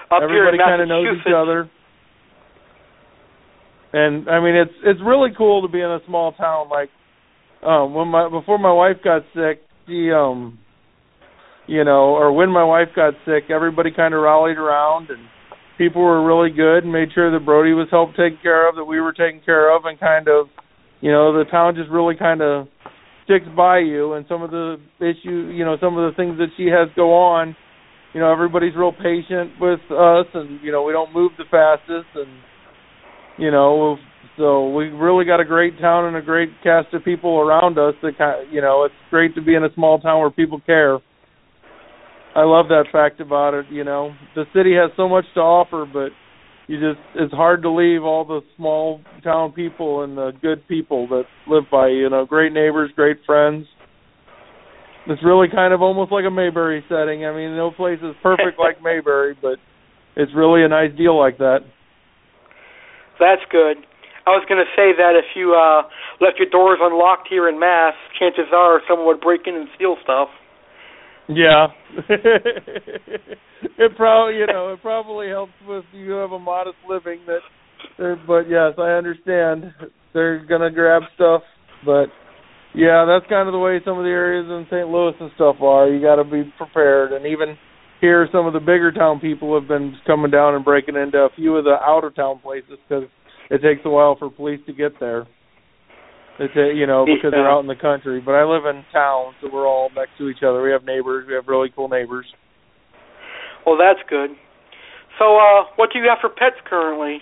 Up 0.09 0.21
Everybody 0.23 0.57
kind 0.57 0.81
of 0.81 0.87
knows 0.87 1.17
each 1.19 1.33
other. 1.35 1.69
And 3.93 4.29
I 4.29 4.39
mean, 4.39 4.55
it's 4.55 4.73
it's 4.83 4.99
really 5.03 5.29
cool 5.37 5.61
to 5.61 5.67
be 5.67 5.79
in 5.79 5.89
a 5.89 5.99
small 6.05 6.31
town. 6.33 6.69
Like, 6.69 6.89
um, 7.63 7.93
when 7.93 8.07
my 8.07 8.29
before 8.29 8.57
my 8.57 8.71
wife 8.71 8.97
got 9.03 9.23
sick, 9.33 9.61
she 9.87 10.11
um, 10.11 10.59
you 11.67 11.83
know, 11.83 12.15
or 12.15 12.31
when 12.31 12.49
my 12.49 12.63
wife 12.63 12.89
got 12.95 13.13
sick, 13.25 13.49
everybody 13.49 13.91
kind 13.91 14.13
of 14.13 14.21
rallied 14.21 14.57
around, 14.57 15.09
and 15.09 15.19
people 15.77 16.01
were 16.01 16.25
really 16.25 16.49
good 16.55 16.83
and 16.83 16.91
made 16.91 17.09
sure 17.13 17.31
that 17.31 17.45
Brody 17.45 17.73
was 17.73 17.87
helped 17.91 18.15
taken 18.15 18.39
care 18.41 18.67
of, 18.67 18.75
that 18.75 18.85
we 18.85 18.99
were 19.01 19.13
taken 19.13 19.41
care 19.45 19.75
of, 19.75 19.83
and 19.85 19.99
kind 19.99 20.27
of, 20.27 20.47
you 21.01 21.11
know, 21.11 21.37
the 21.37 21.49
town 21.49 21.75
just 21.75 21.89
really 21.89 22.15
kind 22.15 22.41
of 22.41 22.67
sticks 23.27 23.45
by 23.55 23.79
you. 23.79 24.13
And 24.13 24.25
some 24.27 24.41
of 24.41 24.51
the 24.51 24.77
issue, 24.99 25.51
you 25.51 25.65
know, 25.65 25.75
some 25.79 25.97
of 25.97 26.09
the 26.09 26.15
things 26.15 26.37
that 26.39 26.47
she 26.55 26.67
has 26.67 26.87
go 26.95 27.13
on, 27.13 27.55
you 28.13 28.21
know, 28.21 28.31
everybody's 28.31 28.75
real 28.75 28.93
patient 28.93 29.51
with 29.59 29.83
us, 29.91 30.25
and 30.33 30.63
you 30.63 30.71
know, 30.71 30.81
we 30.81 30.93
don't 30.93 31.13
move 31.13 31.33
the 31.37 31.43
fastest, 31.51 32.07
and 32.15 32.31
you 33.37 33.51
know, 33.51 33.97
so 34.37 34.73
we 34.73 34.85
really 34.85 35.25
got 35.25 35.39
a 35.39 35.45
great 35.45 35.79
town 35.79 36.05
and 36.05 36.15
a 36.15 36.21
great 36.21 36.49
cast 36.63 36.93
of 36.93 37.03
people 37.03 37.39
around 37.39 37.77
us. 37.77 37.93
That 38.01 38.17
kind, 38.17 38.51
you 38.51 38.61
know, 38.61 38.85
it's 38.85 38.95
great 39.09 39.35
to 39.35 39.41
be 39.41 39.55
in 39.55 39.63
a 39.63 39.73
small 39.75 39.99
town 39.99 40.21
where 40.21 40.31
people 40.31 40.61
care. 40.65 40.99
I 42.35 42.43
love 42.43 42.67
that 42.69 42.85
fact 42.91 43.19
about 43.19 43.53
it. 43.53 43.65
You 43.69 43.83
know, 43.83 44.13
the 44.35 44.45
city 44.55 44.73
has 44.75 44.91
so 44.95 45.09
much 45.09 45.25
to 45.33 45.39
offer, 45.41 45.85
but 45.91 46.09
you 46.67 46.79
just 46.79 46.99
it's 47.15 47.33
hard 47.33 47.61
to 47.63 47.71
leave 47.71 48.03
all 48.03 48.25
the 48.25 48.41
small 48.55 49.01
town 49.23 49.53
people 49.53 50.03
and 50.03 50.17
the 50.17 50.31
good 50.41 50.67
people 50.67 51.07
that 51.07 51.23
live 51.47 51.63
by 51.71 51.87
you. 51.87 52.09
Know, 52.09 52.25
great 52.25 52.51
neighbors, 52.51 52.91
great 52.95 53.17
friends. 53.25 53.65
it's 55.07 55.23
really 55.23 55.47
kind 55.47 55.73
of 55.73 55.81
almost 55.81 56.11
like 56.11 56.25
a 56.25 56.31
Mayberry 56.31 56.83
setting. 56.89 57.25
I 57.25 57.33
mean, 57.33 57.55
no 57.55 57.71
place 57.71 57.99
is 58.03 58.15
perfect 58.21 58.59
like 58.59 58.83
Mayberry, 58.83 59.35
but 59.41 59.59
it's 60.15 60.31
really 60.35 60.63
a 60.63 60.67
nice 60.67 60.95
deal 60.97 61.17
like 61.17 61.37
that. 61.37 61.59
That's 63.19 63.41
good. 63.49 63.77
I 64.27 64.35
was 64.35 64.43
going 64.51 64.59
to 64.59 64.67
say 64.75 64.91
that 64.91 65.15
if 65.15 65.39
you 65.39 65.55
uh 65.55 65.87
left 66.19 66.35
your 66.37 66.49
doors 66.49 66.79
unlocked 66.81 67.29
here 67.29 67.47
in 67.47 67.59
Mass, 67.59 67.93
chances 68.19 68.51
are 68.53 68.81
someone 68.87 69.07
would 69.07 69.21
break 69.21 69.47
in 69.47 69.55
and 69.55 69.69
steal 69.75 69.95
stuff. 70.03 70.27
Yeah. 71.29 71.67
it 72.09 73.95
probably, 73.95 74.35
you 74.35 74.47
know, 74.47 74.73
it 74.73 74.81
probably 74.81 75.27
helps 75.27 75.53
with 75.67 75.83
you 75.93 76.11
have 76.11 76.31
a 76.31 76.39
modest 76.39 76.77
living 76.87 77.19
that 77.27 77.39
uh, 77.99 78.15
but 78.25 78.49
yes, 78.49 78.73
I 78.77 78.91
understand. 78.91 79.73
They're 80.13 80.45
going 80.45 80.61
to 80.61 80.71
grab 80.71 81.03
stuff, 81.15 81.41
but 81.85 82.07
yeah, 82.73 83.05
that's 83.05 83.29
kind 83.29 83.47
of 83.47 83.53
the 83.53 83.59
way 83.59 83.79
some 83.83 83.97
of 83.97 84.03
the 84.03 84.09
areas 84.09 84.47
in 84.49 84.65
St. 84.69 84.87
Louis 84.87 85.13
and 85.19 85.31
stuff 85.35 85.57
are. 85.61 85.89
You 85.89 86.01
got 86.01 86.15
to 86.15 86.23
be 86.23 86.51
prepared 86.57 87.11
and 87.11 87.25
even 87.25 87.57
here 88.01 88.27
some 88.31 88.45
of 88.45 88.53
the 88.53 88.59
bigger 88.59 88.91
town 88.91 89.19
people 89.19 89.59
have 89.59 89.67
been 89.67 89.95
coming 90.05 90.31
down 90.31 90.55
and 90.55 90.63
breaking 90.63 90.95
into 90.95 91.17
a 91.17 91.29
few 91.35 91.55
of 91.55 91.63
the 91.63 91.77
out 91.81 92.03
of 92.03 92.15
town 92.15 92.39
places 92.39 92.77
cuz 92.87 93.03
it 93.49 93.61
takes 93.61 93.81
a 93.85 93.89
while 93.89 94.15
for 94.15 94.29
police 94.29 94.59
to 94.67 94.73
get 94.73 94.99
there. 94.99 95.25
It's 96.39 96.55
a, 96.55 96.73
you 96.75 96.85
know 96.85 97.05
because 97.05 97.31
they're 97.31 97.49
out 97.49 97.61
in 97.61 97.67
the 97.67 97.75
country. 97.75 98.21
But 98.23 98.33
I 98.33 98.43
live 98.43 98.65
in 98.65 98.83
town, 98.93 99.33
so 99.41 99.49
we're 99.51 99.67
all 99.67 99.89
next 99.95 100.11
to 100.19 100.29
each 100.29 100.43
other. 100.43 100.61
We 100.61 100.71
have 100.71 100.83
neighbors. 100.83 101.25
We 101.27 101.33
have 101.33 101.47
really 101.47 101.69
cool 101.75 101.87
neighbors. 101.87 102.25
Well, 103.65 103.77
that's 103.77 103.99
good. 104.09 104.31
So, 105.19 105.37
uh, 105.37 105.65
what 105.77 105.89
do 105.91 105.99
you 105.99 106.05
have 106.07 106.19
for 106.21 106.29
pets 106.29 106.55
currently? 106.69 107.19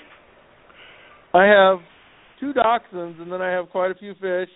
I 1.33 1.45
have 1.45 1.79
two 2.39 2.53
dachshunds, 2.53 3.21
and 3.21 3.31
then 3.31 3.41
I 3.41 3.51
have 3.51 3.69
quite 3.69 3.91
a 3.91 3.95
few 3.95 4.13
fish. 4.15 4.49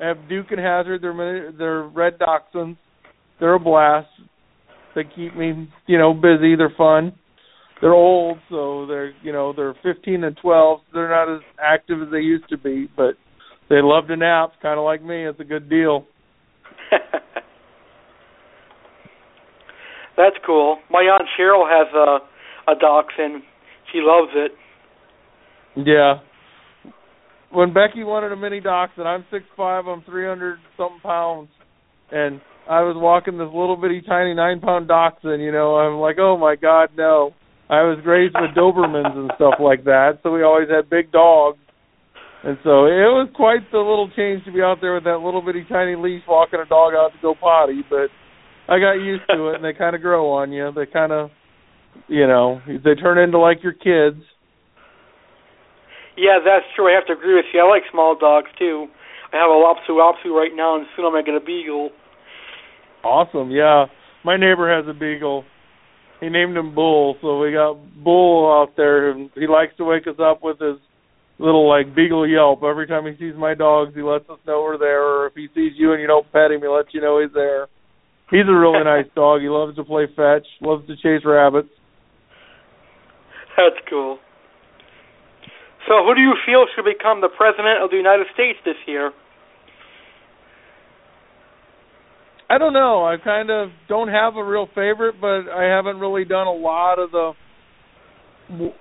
I 0.00 0.06
have 0.06 0.28
Duke 0.28 0.46
and 0.50 0.60
Hazard. 0.60 1.02
They're 1.02 1.52
they're 1.52 1.82
red 1.82 2.18
dachshunds. 2.18 2.76
They're 3.40 3.54
a 3.54 3.60
blast. 3.60 4.08
They 4.94 5.02
keep 5.04 5.36
me, 5.36 5.68
you 5.86 5.98
know, 5.98 6.14
busy. 6.14 6.54
They're 6.56 6.72
fun 6.76 7.12
they're 7.80 7.94
old, 7.94 8.38
so 8.48 8.86
they're 8.86 9.12
you 9.22 9.32
know 9.32 9.52
they're 9.54 9.74
15 9.82 10.24
and 10.24 10.36
12. 10.36 10.80
They're 10.92 11.08
not 11.08 11.32
as 11.32 11.42
active 11.62 12.02
as 12.02 12.08
they 12.10 12.18
used 12.18 12.48
to 12.48 12.58
be, 12.58 12.88
but 12.96 13.14
they 13.68 13.80
love 13.82 14.08
to 14.08 14.16
nap, 14.16 14.52
kind 14.62 14.78
of 14.78 14.84
like 14.84 15.02
me. 15.02 15.26
It's 15.26 15.40
a 15.40 15.44
good 15.44 15.68
deal. 15.68 16.06
That's 20.16 20.36
cool. 20.44 20.78
My 20.90 21.00
aunt 21.00 21.28
Cheryl 21.38 21.68
has 21.68 21.86
a 21.94 22.18
a 22.70 22.74
dachshund. 22.74 23.42
She 23.92 24.00
loves 24.02 24.32
it. 24.34 24.52
Yeah. 25.76 26.20
When 27.50 27.72
Becky 27.72 28.04
wanted 28.04 28.32
a 28.32 28.36
mini 28.36 28.60
dachshund, 28.60 29.08
I'm 29.08 29.24
six 29.30 29.44
five. 29.56 29.86
I'm 29.86 30.02
300 30.02 30.58
something 30.76 31.00
pounds, 31.00 31.48
and 32.10 32.40
I 32.68 32.82
was 32.82 32.96
walking 32.98 33.38
this 33.38 33.46
little 33.46 33.76
bitty 33.76 34.02
tiny 34.02 34.34
nine 34.34 34.60
pound 34.60 34.88
dachshund. 34.88 35.40
You 35.42 35.52
know, 35.52 35.76
I'm 35.76 35.98
like, 35.98 36.16
oh 36.18 36.36
my 36.36 36.56
god, 36.56 36.90
no. 36.96 37.32
I 37.70 37.82
was 37.82 37.98
raised 38.04 38.34
with 38.34 38.56
Dobermans 38.56 39.14
and 39.14 39.30
stuff 39.36 39.54
like 39.60 39.84
that, 39.84 40.20
so 40.22 40.32
we 40.32 40.42
always 40.42 40.68
had 40.68 40.88
big 40.88 41.12
dogs. 41.12 41.58
And 42.48 42.56
so 42.64 42.88
it 42.88 43.12
was 43.12 43.28
quite 43.36 43.60
the 43.72 43.76
little 43.76 44.08
change 44.16 44.42
to 44.46 44.52
be 44.52 44.62
out 44.64 44.80
there 44.80 44.94
with 44.94 45.04
that 45.04 45.20
little 45.20 45.44
bitty 45.44 45.68
tiny 45.68 46.00
leash 46.00 46.24
walking 46.26 46.64
a 46.64 46.64
dog 46.64 46.96
out 46.96 47.12
to 47.12 47.20
go 47.20 47.34
potty, 47.36 47.84
but 47.90 48.08
I 48.72 48.80
got 48.80 48.96
used 49.04 49.28
to 49.28 49.52
it 49.52 49.56
and 49.56 49.64
they 49.64 49.76
kind 49.76 49.94
of 49.94 50.00
grow 50.00 50.32
on 50.32 50.50
you. 50.50 50.72
They 50.72 50.86
kind 50.86 51.12
of, 51.12 51.28
you 52.08 52.26
know, 52.26 52.62
they 52.64 52.94
turn 52.94 53.18
into 53.18 53.36
like 53.36 53.60
your 53.62 53.76
kids. 53.76 54.24
Yeah, 56.16 56.40
that's 56.40 56.64
true. 56.74 56.88
I 56.88 56.96
have 56.96 57.04
to 57.08 57.20
agree 57.20 57.36
with 57.36 57.52
you. 57.52 57.60
I 57.60 57.68
like 57.68 57.82
small 57.92 58.16
dogs 58.16 58.48
too. 58.58 58.86
I 59.30 59.36
have 59.36 59.50
a 59.50 59.52
Lhasa 59.52 59.92
Apso 59.92 60.32
right 60.32 60.56
now, 60.56 60.76
and 60.76 60.86
soon 60.96 61.04
I'm 61.04 61.12
gonna 61.12 61.24
get 61.24 61.36
a 61.36 61.44
beagle. 61.44 61.90
Awesome. 63.04 63.50
Yeah, 63.50 63.92
my 64.24 64.38
neighbor 64.38 64.74
has 64.74 64.88
a 64.88 64.98
beagle 64.98 65.44
he 66.20 66.28
named 66.28 66.56
him 66.56 66.74
Bull, 66.74 67.16
so 67.20 67.38
we 67.38 67.52
got 67.52 67.76
Bull 68.02 68.50
out 68.50 68.76
there, 68.76 69.10
and 69.10 69.30
he 69.34 69.46
likes 69.46 69.76
to 69.76 69.84
wake 69.84 70.06
us 70.06 70.16
up 70.20 70.42
with 70.42 70.58
his 70.58 70.78
little 71.38 71.68
like 71.68 71.94
beagle 71.94 72.28
yelp. 72.28 72.62
Every 72.62 72.86
time 72.86 73.06
he 73.06 73.16
sees 73.18 73.34
my 73.36 73.54
dogs, 73.54 73.94
he 73.94 74.02
lets 74.02 74.28
us 74.28 74.38
know 74.46 74.62
we're 74.62 74.78
there. 74.78 75.02
Or 75.02 75.26
if 75.26 75.34
he 75.34 75.48
sees 75.54 75.72
you 75.76 75.92
and 75.92 76.00
you 76.00 76.06
don't 76.06 76.30
pet 76.32 76.50
him, 76.50 76.60
he 76.60 76.68
lets 76.68 76.88
you 76.92 77.00
know 77.00 77.20
he's 77.20 77.32
there. 77.32 77.68
He's 78.30 78.48
a 78.48 78.54
really 78.54 78.84
nice 78.84 79.06
dog. 79.14 79.40
He 79.40 79.48
loves 79.48 79.76
to 79.76 79.84
play 79.84 80.06
fetch, 80.14 80.46
loves 80.60 80.86
to 80.86 80.96
chase 80.96 81.24
rabbits. 81.24 81.68
That's 83.56 83.78
cool. 83.88 84.18
So, 85.88 86.04
who 86.04 86.14
do 86.14 86.20
you 86.20 86.34
feel 86.44 86.66
should 86.76 86.84
become 86.84 87.20
the 87.20 87.30
president 87.34 87.82
of 87.82 87.90
the 87.90 87.96
United 87.96 88.26
States 88.34 88.58
this 88.64 88.76
year? 88.86 89.10
I 92.50 92.58
don't 92.58 92.72
know. 92.72 93.04
I 93.04 93.16
kind 93.22 93.50
of 93.50 93.70
don't 93.88 94.08
have 94.08 94.36
a 94.36 94.44
real 94.44 94.66
favorite, 94.68 95.16
but 95.20 95.50
I 95.50 95.64
haven't 95.64 95.98
really 95.98 96.24
done 96.24 96.46
a 96.46 96.52
lot 96.52 96.98
of 96.98 97.10
the 97.10 97.32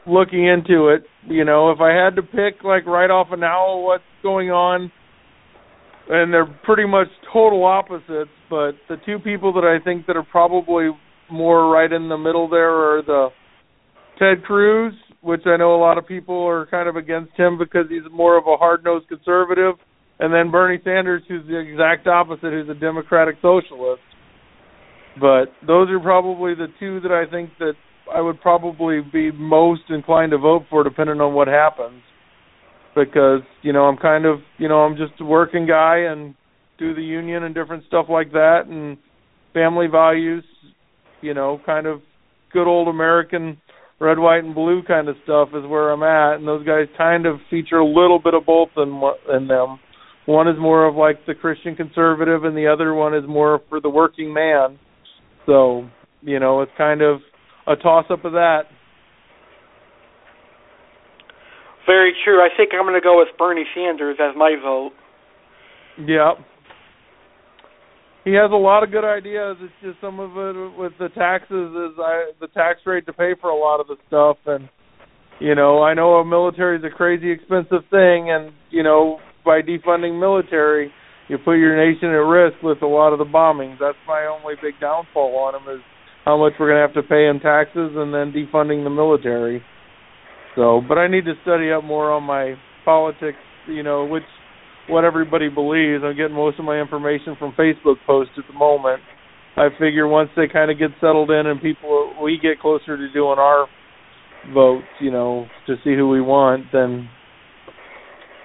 looking 0.06 0.48
into 0.48 0.90
it. 0.90 1.04
You 1.28 1.46
know, 1.46 1.72
if 1.72 1.80
I 1.80 1.92
had 1.94 2.16
to 2.16 2.22
pick 2.22 2.64
like 2.64 2.86
right 2.86 3.10
off 3.10 3.28
of 3.32 3.40
now 3.40 3.78
what's 3.80 4.04
going 4.24 4.50
on, 4.50 4.92
and 6.10 6.34
they're 6.34 6.48
pretty 6.64 6.88
much 6.88 7.08
total 7.34 7.66
opposites, 7.66 8.32
but 8.50 8.72
the 8.88 8.96
two 9.06 9.20
people 9.20 9.54
that 9.54 9.66
I 9.66 9.84
think 9.84 10.06
that 10.08 10.16
are 10.16 10.24
probably 10.24 10.90
more 11.30 11.70
right 11.70 11.92
in 11.92 12.08
the 12.08 12.18
middle 12.18 12.48
there 12.50 12.72
are 12.72 13.02
the 13.02 13.30
Ted 14.18 14.44
Cruz, 14.46 14.94
which 15.22 15.42
I 15.46 15.58
know 15.58 15.76
a 15.76 15.82
lot 15.82 15.98
of 15.98 16.08
people 16.08 16.48
are 16.48 16.66
kind 16.68 16.88
of 16.88 16.96
against 16.96 17.34
him 17.36 17.58
because 17.58 17.86
he's 17.90 18.10
more 18.12 18.38
of 18.38 18.46
a 18.48 18.56
hard-nosed 18.56 19.10
conservative, 19.10 19.76
and 20.20 20.34
then 20.34 20.50
Bernie 20.50 20.80
Sanders, 20.84 21.24
who's 21.28 21.46
the 21.48 21.60
exact 21.60 22.08
opposite, 22.08 22.54
who's 22.54 22.70
a 22.70 22.80
democratic 22.80 23.36
socialist. 23.42 24.02
But 25.20 25.52
those 25.66 25.90
are 25.90 26.00
probably 26.00 26.56
the 26.56 26.68
two 26.80 27.02
that 27.02 27.12
I 27.12 27.30
think 27.30 27.50
that 27.60 27.74
I 28.14 28.22
would 28.22 28.42
probably 28.42 29.02
be 29.02 29.32
most 29.32 29.84
inclined 29.90 30.32
to 30.32 30.38
vote 30.38 30.64
for, 30.70 30.84
depending 30.84 31.22
on 31.22 31.34
what 31.34 31.48
happens. 31.48 32.02
Because 32.96 33.42
you 33.62 33.74
know 33.74 33.84
I'm 33.84 33.98
kind 33.98 34.26
of 34.26 34.40
you 34.58 34.68
know 34.68 34.80
I'm 34.80 34.98
just 34.98 35.20
a 35.22 35.26
working 35.26 35.68
guy 35.68 36.06
and 36.10 36.34
do 36.80 36.94
the 36.94 37.02
union 37.02 37.44
and 37.44 37.54
different 37.54 37.84
stuff 37.88 38.08
like 38.10 38.32
that, 38.32 38.62
and 38.68 38.98
family 39.54 39.88
values, 39.88 40.44
you 41.22 41.34
know, 41.34 41.60
kind 41.66 41.88
of 41.88 42.02
good 42.54 42.68
old 42.68 42.88
American 42.88 43.58
red, 44.00 44.20
white, 44.20 44.44
and 44.44 44.54
blue 44.54 44.84
kind 44.88 45.10
of 45.10 45.16
stuff 45.24 45.50
is 45.50 45.66
where 45.68 45.92
I'm 45.92 46.04
at, 46.04 46.40
and 46.40 46.48
those 46.48 46.66
guys 46.66 46.86
kind 46.98 47.26
of 47.26 47.38
feature 47.50 47.78
a 47.78 47.86
little 47.86 48.20
bit 48.24 48.34
of 48.34 48.46
both 48.46 48.70
in 48.78 49.02
in 49.34 49.48
them. 49.48 49.80
One 50.26 50.48
is 50.48 50.56
more 50.60 50.86
of 50.86 50.96
like 50.96 51.26
the 51.26 51.34
Christian 51.34 51.76
conservative, 51.76 52.44
and 52.44 52.56
the 52.56 52.68
other 52.68 52.94
one 52.94 53.16
is 53.16 53.24
more 53.28 53.62
for 53.70 53.80
the 53.80 53.90
working 53.90 54.34
man. 54.34 54.78
So, 55.46 55.88
you 56.22 56.40
know, 56.40 56.62
it's 56.62 56.72
kind 56.78 57.02
of 57.02 57.22
a 57.68 57.76
toss 57.76 58.06
up 58.10 58.26
of 58.26 58.34
that. 58.34 58.64
Very 61.86 62.14
true. 62.24 62.40
I 62.40 62.50
think 62.56 62.72
I'm 62.74 62.86
going 62.86 63.00
to 63.00 63.04
go 63.04 63.18
with 63.18 63.30
Bernie 63.38 63.66
Sanders 63.74 64.18
as 64.20 64.36
my 64.36 64.56
vote. 64.62 64.92
Yeah. 66.06 66.34
He 68.26 68.34
has 68.34 68.52
a 68.52 68.60
lot 68.60 68.84
of 68.84 68.92
good 68.92 69.06
ideas. 69.06 69.56
It's 69.62 69.74
just 69.82 70.02
some 70.02 70.20
of 70.20 70.32
it 70.36 70.78
with 70.78 70.92
the 71.00 71.08
taxes 71.10 71.72
is 71.72 71.98
I, 71.98 72.32
the 72.42 72.48
tax 72.48 72.82
rate 72.86 73.06
to 73.06 73.14
pay 73.14 73.34
for 73.40 73.50
a 73.50 73.56
lot 73.56 73.80
of 73.80 73.88
the 73.88 73.96
stuff 74.08 74.38
and 74.46 74.68
you 75.40 75.54
know, 75.54 75.84
I 75.84 75.94
know 75.94 76.16
a 76.16 76.26
military 76.26 76.80
is 76.80 76.84
a 76.84 76.90
crazy 76.90 77.32
expensive 77.32 77.88
thing 77.90 78.32
and 78.32 78.52
you 78.70 78.84
know, 78.84 79.20
by 79.46 79.62
defunding 79.62 80.20
military, 80.20 80.92
you 81.30 81.38
put 81.38 81.54
your 81.54 81.78
nation 81.78 82.10
at 82.10 82.28
risk 82.28 82.62
with 82.62 82.82
a 82.82 82.88
lot 82.88 83.14
of 83.14 83.20
the 83.20 83.26
bombings. 83.26 83.78
That's 83.80 83.98
my 84.06 84.26
only 84.26 84.56
big 84.62 84.74
downfall 84.82 85.38
on 85.38 85.56
him 85.56 85.74
is 85.74 85.82
how 86.28 86.36
much 86.38 86.52
we're 86.60 86.68
going 86.68 86.76
to 86.76 86.86
have 86.86 86.94
to 86.94 87.08
pay 87.08 87.28
in 87.28 87.40
taxes 87.40 87.92
and 87.96 88.14
then 88.14 88.34
defunding 88.36 88.84
the 88.84 88.90
military. 88.90 89.64
So, 90.58 90.82
but 90.86 90.98
I 90.98 91.08
need 91.08 91.24
to 91.24 91.36
study 91.44 91.72
up 91.72 91.86
more 91.86 92.12
on 92.12 92.24
my 92.24 92.56
politics, 92.84 93.38
you 93.66 93.82
know, 93.82 94.04
which 94.06 94.24
what 94.90 95.06
everybody 95.06 95.48
believes. 95.48 96.04
I'm 96.04 96.18
getting 96.18 96.36
most 96.36 96.60
of 96.60 96.66
my 96.66 96.82
information 96.82 97.38
from 97.40 97.54
Facebook 97.54 97.96
posts 98.06 98.34
at 98.38 98.44
the 98.46 98.54
moment. 98.60 99.02
I 99.56 99.70
figure 99.80 100.06
once 100.06 100.30
they 100.36 100.50
kind 100.52 100.70
of 100.70 100.78
get 100.78 100.90
settled 101.00 101.32
in 101.32 101.48
and 101.48 101.62
people 101.62 102.14
we 102.22 102.38
get 102.42 102.60
closer 102.60 102.98
to 102.98 103.14
doing 103.14 103.40
our 103.40 103.68
votes, 104.54 104.84
you 105.00 105.12
know, 105.12 105.48
to 105.68 105.76
see 105.82 105.96
who 105.96 106.10
we 106.10 106.20
want, 106.20 106.66
then 106.74 107.08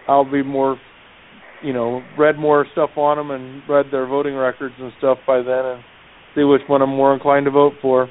I'll 0.06 0.30
be 0.30 0.44
more 0.44 0.78
you 1.64 1.72
know, 1.72 2.02
read 2.16 2.38
more 2.38 2.64
stuff 2.72 2.90
on 2.96 3.16
them 3.16 3.30
and 3.32 3.62
read 3.68 3.86
their 3.90 4.06
voting 4.06 4.34
records 4.34 4.74
and 4.78 4.92
stuff 4.98 5.18
by 5.26 5.38
then 5.38 5.64
and 5.64 5.82
see 6.34 6.44
which 6.44 6.62
one 6.66 6.82
I'm 6.82 6.90
more 6.90 7.14
inclined 7.14 7.46
to 7.46 7.50
vote 7.50 7.74
for. 7.80 8.08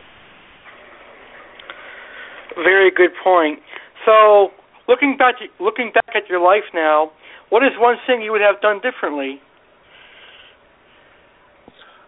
Very 2.55 2.91
good 2.91 3.11
point. 3.23 3.59
So, 4.05 4.49
looking 4.87 5.15
back 5.17 5.35
looking 5.59 5.91
back 5.93 6.15
at 6.15 6.29
your 6.29 6.41
life 6.41 6.67
now, 6.73 7.11
what 7.49 7.63
is 7.63 7.71
one 7.77 7.95
thing 8.05 8.21
you 8.21 8.31
would 8.31 8.41
have 8.41 8.61
done 8.61 8.81
differently? 8.81 9.39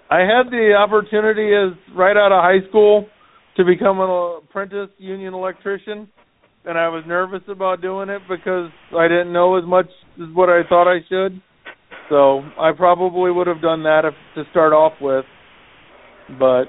I 0.09 0.19
had 0.19 0.51
the 0.51 0.73
opportunity 0.77 1.51
as 1.55 1.77
right 1.95 2.15
out 2.15 2.31
of 2.31 2.43
high 2.43 2.67
school 2.69 3.07
to 3.57 3.63
become 3.65 3.99
an 3.99 4.39
apprentice 4.43 4.89
union 4.97 5.33
electrician 5.33 6.07
and 6.65 6.77
I 6.77 6.87
was 6.87 7.03
nervous 7.05 7.41
about 7.47 7.81
doing 7.81 8.09
it 8.09 8.21
because 8.29 8.69
I 8.97 9.07
didn't 9.07 9.33
know 9.33 9.57
as 9.57 9.65
much 9.65 9.87
as 10.21 10.27
what 10.33 10.49
I 10.49 10.61
thought 10.67 10.87
I 10.89 10.99
should. 11.09 11.41
So 12.09 12.41
I 12.59 12.71
probably 12.75 13.31
would 13.31 13.47
have 13.47 13.61
done 13.61 13.83
that 13.83 14.03
if 14.05 14.13
to 14.35 14.49
start 14.51 14.73
off 14.73 14.93
with, 15.01 15.25
but 16.39 16.65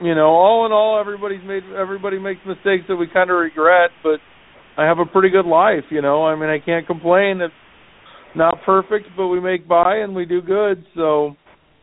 you 0.00 0.14
know, 0.14 0.26
all 0.26 0.66
in 0.66 0.72
all, 0.72 1.00
everybody's 1.00 1.44
made 1.46 1.62
everybody 1.76 2.18
makes 2.18 2.40
mistakes 2.46 2.84
that 2.88 2.96
we 2.96 3.06
kind 3.06 3.30
of 3.30 3.36
regret, 3.36 3.90
but 4.02 4.18
I 4.76 4.86
have 4.86 4.98
a 4.98 5.06
pretty 5.06 5.30
good 5.30 5.46
life. 5.46 5.84
You 5.90 6.02
know, 6.02 6.26
I 6.26 6.34
mean, 6.34 6.50
I 6.50 6.58
can't 6.58 6.86
complain. 6.86 7.40
It's 7.40 7.54
not 8.34 8.58
perfect, 8.66 9.06
but 9.16 9.28
we 9.28 9.40
make 9.40 9.68
by 9.68 9.98
and 9.98 10.14
we 10.14 10.24
do 10.24 10.42
good. 10.42 10.84
So 10.96 11.36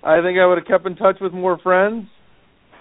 I 0.04 0.22
think 0.22 0.38
I 0.38 0.46
would 0.46 0.58
have 0.58 0.68
kept 0.68 0.86
in 0.86 0.96
touch 0.96 1.18
with 1.22 1.34
more 1.34 1.58
friends. 1.60 2.06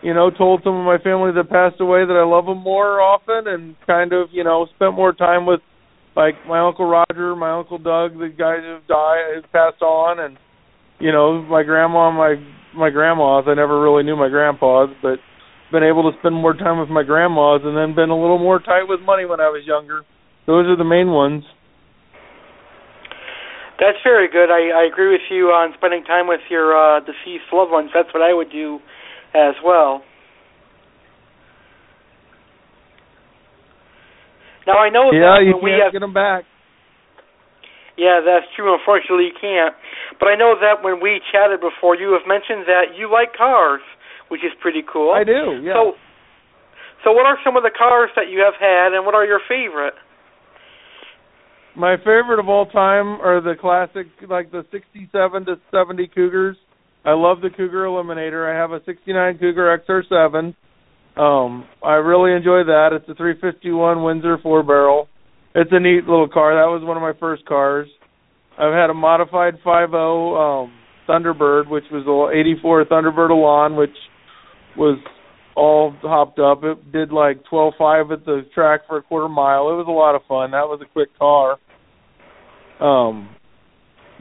You 0.02 0.14
know, 0.14 0.30
told 0.30 0.62
some 0.64 0.74
of 0.74 0.84
my 0.84 0.96
family 0.98 1.30
that 1.32 1.50
passed 1.50 1.80
away 1.80 2.06
that 2.06 2.16
I 2.16 2.24
love 2.24 2.46
them 2.46 2.62
more 2.62 3.00
often, 3.00 3.46
and 3.46 3.76
kind 3.86 4.12
of 4.12 4.28
you 4.32 4.44
know 4.44 4.66
spent 4.74 4.94
more 4.94 5.12
time 5.12 5.46
with 5.46 5.60
like 6.16 6.34
my 6.48 6.66
uncle 6.66 6.88
Roger, 6.88 7.36
my 7.36 7.52
uncle 7.52 7.78
Doug, 7.78 8.18
the 8.18 8.28
guys 8.28 8.60
who've 8.64 8.86
died, 8.88 9.34
who've 9.34 9.52
passed 9.52 9.82
on, 9.82 10.18
and 10.18 10.38
you 10.98 11.12
know 11.12 11.42
my 11.42 11.62
grandma, 11.62 12.10
my 12.10 12.36
my 12.74 12.90
grandmas. 12.90 13.44
I 13.46 13.54
never 13.54 13.80
really 13.80 14.02
knew 14.02 14.16
my 14.16 14.28
grandpas, 14.28 14.90
but 15.02 15.18
been 15.72 15.82
able 15.82 16.10
to 16.10 16.18
spend 16.18 16.34
more 16.34 16.54
time 16.54 16.78
with 16.78 16.88
my 16.88 17.02
grandmas, 17.02 17.62
and 17.64 17.76
then 17.76 17.94
been 17.94 18.10
a 18.10 18.18
little 18.18 18.38
more 18.38 18.58
tight 18.58 18.84
with 18.88 19.00
money 19.00 19.24
when 19.24 19.40
I 19.40 19.48
was 19.48 19.62
younger. 19.66 20.02
Those 20.46 20.66
are 20.66 20.76
the 20.76 20.84
main 20.84 21.10
ones. 21.10 21.44
That's 23.78 23.98
very 24.04 24.28
good. 24.28 24.50
I, 24.52 24.82
I 24.82 24.84
agree 24.84 25.08
with 25.10 25.24
you 25.30 25.46
on 25.56 25.72
spending 25.78 26.04
time 26.04 26.28
with 26.28 26.40
your 26.50 26.76
uh, 26.76 27.00
deceased 27.00 27.48
loved 27.52 27.72
ones. 27.72 27.90
That's 27.94 28.12
what 28.12 28.22
I 28.22 28.34
would 28.34 28.50
do 28.52 28.78
as 29.32 29.54
well. 29.64 30.02
Now 34.66 34.78
I 34.78 34.90
know 34.90 35.10
yeah, 35.12 35.38
that 35.38 35.42
you 35.46 35.56
when 35.56 35.72
can't 35.72 35.82
have 35.84 35.92
get 35.92 36.00
them 36.00 36.12
back. 36.12 36.44
Yeah, 38.00 38.24
that's 38.24 38.48
true. 38.56 38.72
Unfortunately, 38.72 39.28
you 39.28 39.36
can't. 39.36 39.76
But 40.16 40.32
I 40.32 40.34
know 40.34 40.56
that 40.56 40.80
when 40.80 41.04
we 41.04 41.20
chatted 41.28 41.60
before, 41.60 41.92
you 41.92 42.16
have 42.16 42.24
mentioned 42.24 42.64
that 42.64 42.96
you 42.96 43.12
like 43.12 43.36
cars, 43.36 43.84
which 44.32 44.40
is 44.40 44.56
pretty 44.56 44.80
cool. 44.80 45.12
I 45.12 45.22
do. 45.22 45.60
Yeah. 45.60 45.76
So, 45.76 46.00
so 47.04 47.12
what 47.12 47.28
are 47.28 47.36
some 47.44 47.60
of 47.60 47.62
the 47.62 47.70
cars 47.76 48.08
that 48.16 48.32
you 48.32 48.40
have 48.40 48.56
had, 48.56 48.96
and 48.96 49.04
what 49.04 49.12
are 49.12 49.28
your 49.28 49.44
favorite? 49.44 49.92
My 51.76 51.96
favorite 52.00 52.40
of 52.40 52.48
all 52.48 52.64
time 52.64 53.20
are 53.20 53.40
the 53.44 53.54
classic, 53.60 54.08
like 54.28 54.50
the 54.50 54.64
'67 54.72 55.44
to 55.44 55.60
'70 55.70 56.08
Cougars. 56.08 56.56
I 57.04 57.12
love 57.12 57.40
the 57.40 57.50
Cougar 57.50 57.84
Eliminator. 57.84 58.48
I 58.48 58.56
have 58.56 58.72
a 58.72 58.80
'69 58.84 59.38
Cougar 59.38 59.78
XR7. 59.88 60.54
Um, 61.20 61.64
I 61.84 61.94
really 61.94 62.32
enjoy 62.32 62.64
that. 62.64 62.90
It's 62.92 63.08
a 63.08 63.14
351 63.14 64.02
Windsor 64.02 64.38
four 64.42 64.62
barrel. 64.62 65.08
It's 65.54 65.70
a 65.72 65.80
neat 65.80 66.04
little 66.04 66.28
car. 66.28 66.54
That 66.54 66.70
was 66.70 66.82
one 66.84 66.96
of 66.96 67.02
my 67.02 67.18
first 67.18 67.44
cars. 67.46 67.88
I've 68.58 68.72
had 68.72 68.90
a 68.90 68.94
modified 68.94 69.54
50 69.54 69.66
um, 69.66 70.72
Thunderbird, 71.08 71.68
which 71.68 71.84
was 71.90 72.06
a 72.06 72.38
'84 72.38 72.84
Thunderbird 72.84 73.30
Elan, 73.30 73.76
which 73.76 73.96
was 74.76 74.98
all 75.56 75.94
hopped 76.02 76.38
up. 76.38 76.62
It 76.62 76.92
did 76.92 77.10
like 77.10 77.42
12.5 77.50 78.12
at 78.12 78.24
the 78.24 78.42
track 78.54 78.82
for 78.86 78.98
a 78.98 79.02
quarter 79.02 79.28
mile. 79.28 79.70
It 79.70 79.76
was 79.76 79.86
a 79.88 79.90
lot 79.90 80.14
of 80.14 80.22
fun. 80.28 80.52
That 80.52 80.68
was 80.68 80.80
a 80.82 80.92
quick 80.92 81.08
car. 81.18 81.58
Um, 82.80 83.28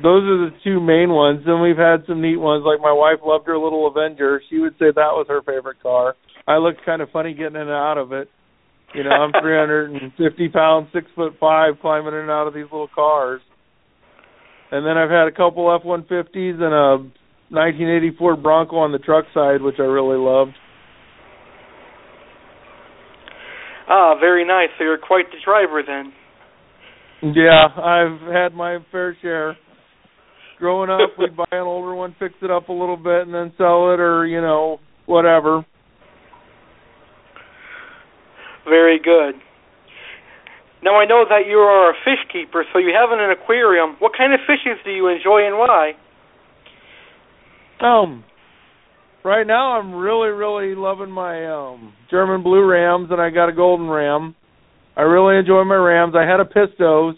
those 0.02 0.24
are 0.24 0.50
the 0.50 0.52
two 0.64 0.80
main 0.80 1.10
ones. 1.10 1.44
Then 1.46 1.62
we've 1.62 1.78
had 1.78 2.08
some 2.08 2.22
neat 2.22 2.38
ones. 2.38 2.64
Like 2.66 2.82
my 2.82 2.92
wife 2.92 3.20
loved 3.24 3.46
her 3.48 3.58
little 3.58 3.88
Avenger. 3.88 4.42
She 4.50 4.60
would 4.60 4.74
say 4.74 4.88
that 4.88 5.14
was 5.14 5.28
her 5.30 5.42
favorite 5.42 5.82
car. 5.84 6.16
I 6.48 6.58
looked 6.58 6.86
kind 6.86 7.02
of 7.02 7.10
funny 7.12 7.34
getting 7.34 7.56
in 7.56 7.68
and 7.68 7.70
out 7.70 7.98
of 7.98 8.12
it. 8.14 8.30
You 8.94 9.04
know, 9.04 9.12
I'm 9.12 9.32
350 9.42 10.50
pounds, 10.50 10.88
six 10.94 11.06
foot 11.16 11.34
five, 11.40 11.76
climbing 11.82 12.14
in 12.14 12.22
and 12.22 12.32
out 12.32 12.48
of 12.48 12.54
these 12.54 12.64
little 12.72 12.90
cars. 12.94 13.42
And 14.72 14.86
then 14.86 14.98
I've 14.98 15.10
had 15.10 15.28
a 15.28 15.32
couple 15.32 15.74
F-150s 15.82 16.62
and 16.62 16.74
a 16.74 16.98
1984 17.50 18.38
Bronco 18.38 18.78
on 18.78 18.92
the 18.92 19.00
truck 19.00 19.26
side, 19.34 19.62
which 19.62 19.76
I 19.80 19.84
really 19.84 20.18
loved. 20.18 20.54
Ah, 23.90 24.16
very 24.20 24.46
nice. 24.46 24.70
So 24.78 24.84
you're 24.84 25.00
quite 25.00 25.26
the 25.32 25.38
driver 25.44 25.82
then. 25.86 26.14
Yeah, 27.36 27.68
I've 27.76 28.22
had 28.32 28.54
my 28.54 28.78
fair 28.92 29.18
share. 29.22 29.58
Growing 30.60 30.90
up, 30.90 31.18
we'd 31.18 31.36
buy 31.36 31.46
an 31.52 31.62
older 31.62 31.96
one, 31.96 32.16
fix 32.20 32.36
it 32.42 32.52
up 32.52 32.70
a 32.70 32.74
little 32.74 32.98
bit, 32.98 33.22
and 33.22 33.34
then 33.34 33.52
sell 33.58 33.94
it, 33.94 34.00
or 34.00 34.26
you 34.28 34.42
know, 34.42 34.80
whatever. 35.06 35.66
Very 38.70 39.00
good. 39.00 39.36
Now 40.82 40.96
I 40.96 41.06
know 41.06 41.26
that 41.28 41.48
you 41.48 41.58
are 41.58 41.92
a 41.92 41.94
fish 42.06 42.24
keeper, 42.32 42.64
so 42.72 42.80
you 42.80 42.94
have 42.96 43.12
an 43.12 43.20
aquarium. 43.32 43.98
What 44.00 44.14
kind 44.18 44.34
of 44.34 44.40
fishes 44.48 44.80
do 44.86 44.92
you 44.92 45.10
enjoy 45.10 45.46
and 45.46 45.58
why? 45.58 45.92
Um, 47.82 48.24
right 49.24 49.46
now 49.46 49.78
I'm 49.80 49.94
really, 49.94 50.30
really 50.30 50.76
loving 50.76 51.12
my 51.12 51.48
um 51.48 51.94
German 52.10 52.44
blue 52.44 52.66
rams, 52.66 53.10
and 53.12 53.20
I 53.20 53.30
got 53.30 53.50
a 53.50 53.54
golden 53.54 53.88
ram. 53.88 54.36
I 54.96 55.02
really 55.02 55.38
enjoy 55.38 55.64
my 55.64 55.76
rams. 55.76 56.14
I 56.16 56.24
had 56.24 56.40
apistos. 56.40 57.14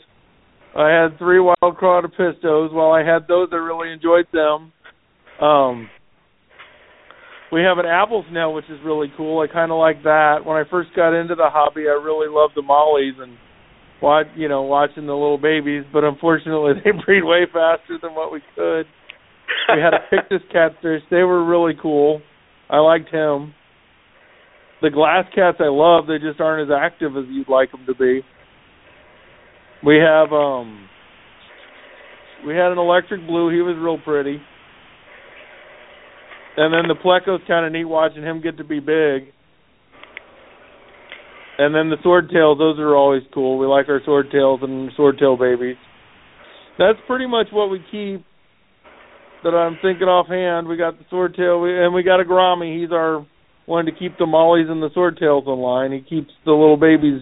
I 0.75 0.89
had 0.89 1.17
three 1.17 1.39
wild 1.39 1.77
caught 1.79 2.05
pistos. 2.17 2.71
While 2.71 2.91
I 2.91 3.03
had 3.03 3.27
those, 3.27 3.49
I 3.51 3.57
really 3.57 3.91
enjoyed 3.91 4.27
them. 4.31 4.71
Um, 5.41 5.89
we 7.51 7.61
have 7.61 7.77
an 7.77 7.85
apple 7.85 8.23
snail, 8.29 8.53
which 8.53 8.65
is 8.69 8.79
really 8.83 9.11
cool. 9.17 9.41
I 9.41 9.51
kind 9.51 9.71
of 9.71 9.77
like 9.77 10.03
that. 10.03 10.45
When 10.45 10.57
I 10.57 10.63
first 10.69 10.89
got 10.95 11.13
into 11.13 11.35
the 11.35 11.49
hobby, 11.51 11.83
I 11.87 11.99
really 12.01 12.27
loved 12.29 12.53
the 12.55 12.61
mollies 12.61 13.15
and 13.19 13.37
watch, 14.01 14.27
you 14.35 14.47
know, 14.47 14.63
watching 14.63 15.05
the 15.05 15.13
little 15.13 15.37
babies. 15.37 15.83
But 15.91 16.03
unfortunately, 16.03 16.73
they 16.83 16.91
breed 16.91 17.23
way 17.23 17.45
faster 17.51 17.99
than 18.01 18.15
what 18.15 18.31
we 18.31 18.41
could. 18.55 18.85
We 19.75 19.81
had 19.81 19.93
a 19.93 19.99
Pictus 20.09 20.41
catfish. 20.51 21.01
They 21.09 21.23
were 21.23 21.43
really 21.45 21.73
cool. 21.81 22.21
I 22.69 22.77
liked 22.77 23.09
him. 23.09 23.53
The 24.81 24.89
glass 24.89 25.25
cats 25.35 25.57
I 25.59 25.69
love. 25.69 26.07
They 26.07 26.17
just 26.17 26.39
aren't 26.39 26.71
as 26.71 26.75
active 26.75 27.17
as 27.17 27.25
you'd 27.29 27.49
like 27.49 27.71
them 27.71 27.85
to 27.85 27.93
be. 27.93 28.21
We 29.83 29.97
have 29.97 30.31
um 30.31 30.87
we 32.45 32.55
had 32.55 32.71
an 32.71 32.77
electric 32.77 33.25
blue, 33.27 33.49
he 33.53 33.61
was 33.61 33.75
real 33.79 33.99
pretty. 33.99 34.41
And 36.57 36.73
then 36.73 36.87
the 36.87 36.95
pleco's 36.95 37.41
kind 37.47 37.65
of 37.65 37.71
neat 37.71 37.85
watching 37.85 38.23
him 38.23 38.41
get 38.41 38.57
to 38.57 38.63
be 38.63 38.79
big. 38.79 39.31
And 41.57 41.75
then 41.75 41.89
the 41.89 41.97
swordtails, 42.03 42.57
those 42.57 42.79
are 42.79 42.95
always 42.95 43.23
cool. 43.33 43.57
We 43.57 43.67
like 43.67 43.87
our 43.87 44.01
swordtails 44.01 44.63
and 44.63 44.91
swordtail 44.97 45.39
babies. 45.39 45.77
That's 46.77 46.97
pretty 47.07 47.27
much 47.27 47.47
what 47.51 47.69
we 47.69 47.79
keep. 47.91 48.25
That 49.43 49.55
I'm 49.55 49.77
thinking 49.81 50.07
offhand. 50.07 50.67
We 50.67 50.77
got 50.77 50.99
the 50.99 51.05
swordtail, 51.11 51.85
and 51.85 51.93
we 51.95 52.03
got 52.03 52.19
a 52.19 52.23
gourami. 52.23 52.79
He's 52.79 52.91
our 52.91 53.25
one 53.65 53.85
to 53.85 53.91
keep 53.91 54.17
the 54.17 54.25
mollies 54.25 54.67
and 54.69 54.81
the 54.81 54.89
swordtails 54.89 55.47
in 55.47 55.59
line. 55.59 55.91
He 55.91 56.01
keeps 56.01 56.31
the 56.45 56.51
little 56.51 56.77
babies 56.77 57.21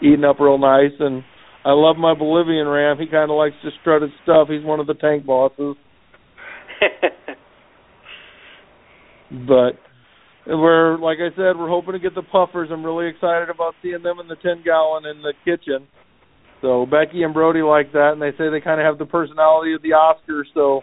eating 0.00 0.24
up 0.24 0.38
real 0.38 0.58
nice. 0.58 0.92
And 1.00 1.24
I 1.64 1.72
love 1.72 1.96
my 1.96 2.14
Bolivian 2.14 2.68
ram. 2.68 2.98
He 2.98 3.06
kind 3.06 3.30
of 3.30 3.36
likes 3.36 3.56
to 3.62 3.70
strut 3.80 4.02
his 4.02 4.10
stuff. 4.22 4.48
He's 4.50 4.64
one 4.64 4.80
of 4.80 4.86
the 4.86 4.94
tank 4.94 5.24
bosses. 5.26 5.76
but 9.46 9.80
we're 10.46 10.98
like 10.98 11.18
I 11.18 11.34
said, 11.36 11.56
we're 11.56 11.68
hoping 11.68 11.92
to 11.92 11.98
get 11.98 12.14
the 12.14 12.22
puffers. 12.22 12.68
I'm 12.72 12.84
really 12.84 13.08
excited 13.08 13.48
about 13.48 13.74
seeing 13.82 14.02
them 14.02 14.18
in 14.20 14.28
the 14.28 14.36
ten 14.36 14.62
gallon 14.64 15.06
in 15.06 15.22
the 15.22 15.34
kitchen. 15.44 15.86
So 16.60 16.86
Becky 16.86 17.22
and 17.22 17.34
Brody 17.34 17.62
like 17.62 17.92
that, 17.92 18.12
and 18.12 18.22
they 18.22 18.30
say 18.38 18.50
they 18.50 18.60
kind 18.60 18.80
of 18.80 18.86
have 18.86 18.98
the 18.98 19.10
personality 19.10 19.74
of 19.74 19.82
the 19.82 19.90
Oscars, 19.90 20.46
so 20.54 20.82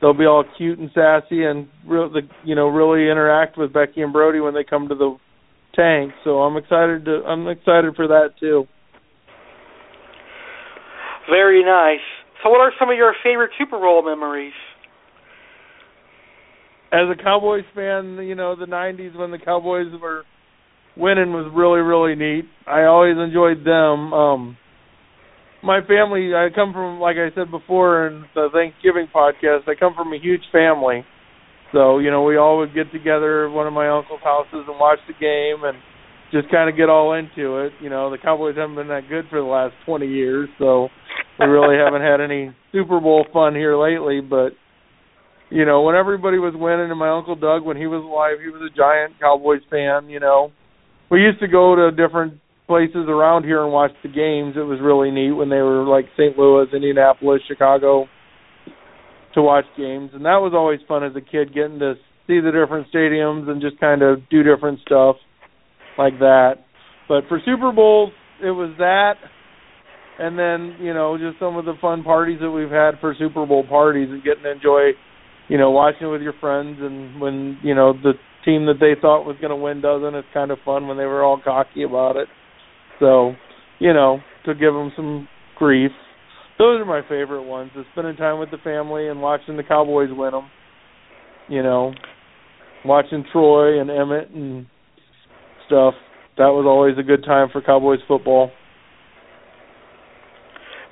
they'll 0.00 0.12
be 0.12 0.26
all 0.26 0.44
cute 0.58 0.78
and 0.78 0.90
sassy 0.94 1.44
and 1.44 1.66
real, 1.86 2.10
the, 2.10 2.20
you 2.44 2.54
know, 2.54 2.68
really 2.68 3.10
interact 3.10 3.56
with 3.56 3.72
Becky 3.72 4.02
and 4.02 4.12
Brody 4.12 4.40
when 4.40 4.52
they 4.52 4.64
come 4.64 4.88
to 4.88 4.94
the 4.94 5.16
tank. 5.74 6.12
So 6.24 6.42
I'm 6.42 6.56
excited 6.56 7.06
to 7.06 7.22
I'm 7.26 7.48
excited 7.48 7.96
for 7.96 8.08
that 8.08 8.34
too. 8.38 8.66
Very 11.28 11.64
nice. 11.64 12.04
So, 12.42 12.50
what 12.50 12.60
are 12.60 12.72
some 12.78 12.90
of 12.90 12.96
your 12.96 13.14
favorite 13.24 13.50
Super 13.58 13.78
Bowl 13.78 14.04
memories? 14.04 14.52
As 16.92 17.08
a 17.10 17.20
Cowboys 17.20 17.64
fan, 17.74 18.18
you 18.22 18.34
know 18.34 18.54
the 18.56 18.66
'90s 18.66 19.16
when 19.16 19.30
the 19.30 19.38
Cowboys 19.38 19.88
were 20.00 20.24
winning 20.96 21.32
was 21.32 21.50
really 21.54 21.80
really 21.80 22.14
neat. 22.14 22.44
I 22.66 22.84
always 22.84 23.16
enjoyed 23.18 23.64
them. 23.64 24.12
Um 24.12 24.56
my 25.64 25.80
family, 25.80 26.34
I 26.34 26.48
come 26.54 26.74
from, 26.74 27.00
like 27.00 27.16
I 27.16 27.34
said 27.34 27.50
before 27.50 28.06
in 28.06 28.24
the 28.34 28.48
Thanksgiving 28.52 29.08
podcast, 29.12 29.66
I 29.66 29.74
come 29.74 29.94
from 29.96 30.12
a 30.12 30.18
huge 30.20 30.42
family. 30.52 31.04
So, 31.72 31.98
you 31.98 32.10
know, 32.10 32.22
we 32.22 32.36
all 32.36 32.58
would 32.58 32.74
get 32.74 32.92
together 32.92 33.46
at 33.46 33.52
one 33.52 33.66
of 33.66 33.72
my 33.72 33.88
uncle's 33.88 34.20
houses 34.22 34.68
and 34.68 34.78
watch 34.78 34.98
the 35.08 35.14
game 35.14 35.64
and 35.64 35.78
just 36.30 36.52
kind 36.52 36.68
of 36.68 36.76
get 36.76 36.90
all 36.90 37.14
into 37.14 37.64
it. 37.64 37.72
You 37.80 37.88
know, 37.88 38.10
the 38.10 38.18
Cowboys 38.18 38.56
haven't 38.56 38.76
been 38.76 38.88
that 38.88 39.08
good 39.08 39.24
for 39.30 39.40
the 39.40 39.46
last 39.46 39.74
20 39.86 40.06
years, 40.06 40.48
so 40.58 40.88
we 41.40 41.46
really 41.46 41.76
haven't 41.76 42.02
had 42.02 42.20
any 42.20 42.54
Super 42.70 43.00
Bowl 43.00 43.24
fun 43.32 43.54
here 43.54 43.76
lately. 43.76 44.20
But, 44.20 44.52
you 45.54 45.64
know, 45.64 45.82
when 45.82 45.94
everybody 45.94 46.38
was 46.38 46.52
winning, 46.56 46.90
and 46.90 46.98
my 46.98 47.10
Uncle 47.10 47.36
Doug, 47.36 47.62
when 47.62 47.76
he 47.76 47.86
was 47.86 48.02
alive, 48.02 48.42
he 48.42 48.50
was 48.50 48.58
a 48.58 48.74
giant 48.74 49.20
Cowboys 49.20 49.62
fan, 49.70 50.10
you 50.10 50.18
know. 50.18 50.50
We 51.12 51.22
used 51.22 51.38
to 51.40 51.46
go 51.46 51.76
to 51.76 51.94
different 51.94 52.40
places 52.66 53.06
around 53.06 53.44
here 53.44 53.62
and 53.62 53.72
watch 53.72 53.92
the 54.02 54.08
games. 54.08 54.56
It 54.56 54.66
was 54.66 54.80
really 54.82 55.12
neat 55.12 55.30
when 55.30 55.50
they 55.50 55.62
were 55.62 55.84
like 55.84 56.06
St. 56.18 56.36
Louis, 56.36 56.66
Indianapolis, 56.74 57.40
Chicago. 57.46 58.08
to 59.34 59.42
watch 59.42 59.64
games, 59.76 60.10
and 60.14 60.24
that 60.24 60.42
was 60.42 60.52
always 60.54 60.80
fun 60.86 61.02
as 61.02 61.12
a 61.14 61.20
kid 61.20 61.54
getting 61.54 61.78
to 61.78 61.94
see 62.26 62.40
the 62.40 62.50
different 62.50 62.86
stadiums 62.92 63.48
and 63.48 63.60
just 63.60 63.78
kind 63.78 64.02
of 64.02 64.28
do 64.30 64.42
different 64.42 64.80
stuff 64.80 65.16
like 65.98 66.18
that. 66.18 66.64
But 67.08 67.24
for 67.28 67.38
Super 67.44 67.70
Bowls, 67.72 68.10
it 68.42 68.50
was 68.50 68.74
that, 68.78 69.14
and 70.18 70.38
then 70.38 70.78
you 70.84 70.94
know 70.94 71.18
just 71.18 71.38
some 71.38 71.56
of 71.56 71.64
the 71.64 71.74
fun 71.80 72.02
parties 72.02 72.38
that 72.40 72.50
we've 72.50 72.70
had 72.70 72.98
for 73.00 73.14
Super 73.18 73.46
Bowl 73.46 73.64
parties 73.66 74.08
and 74.10 74.22
getting 74.22 74.44
to 74.44 74.52
enjoy, 74.52 74.90
you 75.48 75.58
know, 75.58 75.70
watching 75.70 76.06
it 76.06 76.10
with 76.10 76.22
your 76.22 76.34
friends 76.40 76.78
and 76.80 77.20
when 77.20 77.58
you 77.62 77.74
know 77.74 77.92
the 77.92 78.12
team 78.44 78.66
that 78.66 78.78
they 78.80 79.00
thought 79.00 79.24
was 79.24 79.36
going 79.40 79.50
to 79.50 79.56
win 79.56 79.80
doesn't. 79.80 80.14
It's 80.14 80.28
kind 80.34 80.50
of 80.50 80.58
fun 80.64 80.86
when 80.86 80.96
they 80.96 81.04
were 81.04 81.24
all 81.24 81.40
cocky 81.42 81.82
about 81.82 82.16
it. 82.16 82.28
So, 83.00 83.32
you 83.78 83.92
know, 83.92 84.18
to 84.44 84.54
give 84.54 84.72
them 84.72 84.92
some 84.94 85.28
grief. 85.56 85.90
Those 86.58 86.80
are 86.80 86.84
my 86.84 87.02
favorite 87.08 87.42
ones. 87.42 87.70
Is 87.76 87.84
spending 87.92 88.16
time 88.16 88.38
with 88.38 88.50
the 88.50 88.58
family 88.58 89.08
and 89.08 89.20
watching 89.20 89.56
the 89.56 89.62
Cowboys 89.62 90.10
win 90.12 90.32
them. 90.32 90.48
You 91.48 91.62
know, 91.62 91.92
watching 92.84 93.24
Troy 93.32 93.80
and 93.80 93.90
Emmitt 93.90 94.34
and 94.34 94.66
stuff. 95.66 95.94
That 96.36 96.48
was 96.48 96.64
always 96.66 96.96
a 96.98 97.02
good 97.02 97.24
time 97.24 97.48
for 97.52 97.60
Cowboys 97.60 98.00
football. 98.06 98.50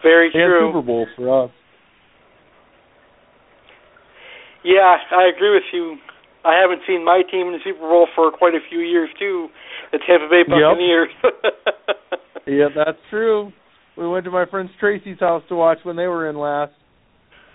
Very 0.03 0.27
and 0.27 0.33
true. 0.35 0.69
Super 0.69 0.87
Bowl 0.87 1.07
for 1.17 1.45
us. 1.45 1.51
Yeah, 4.65 4.97
I 5.11 5.29
agree 5.35 5.51
with 5.51 5.67
you. 5.73 5.97
I 6.45 6.59
haven't 6.61 6.83
seen 6.87 7.05
my 7.05 7.23
team 7.31 7.47
in 7.49 7.53
the 7.53 7.63
Super 7.65 7.81
Bowl 7.81 8.09
for 8.15 8.31
quite 8.31 8.55
a 8.55 8.63
few 8.69 8.81
years 8.81 9.11
too. 9.19 9.49
The 9.93 9.99
Tampa 9.99 10.29
Bay 10.29 10.43
Buccaneers. 10.43 11.09
Yep. 11.23 11.33
yeah, 12.47 12.69
that's 12.75 12.99
true. 13.11 13.53
We 13.97 14.09
went 14.09 14.25
to 14.25 14.31
my 14.31 14.47
friend 14.47 14.69
Tracy's 14.81 15.21
house 15.21 15.43
to 15.49 15.55
watch 15.55 15.79
when 15.83 15.97
they 15.97 16.07
were 16.07 16.29
in 16.29 16.37
last. 16.37 16.73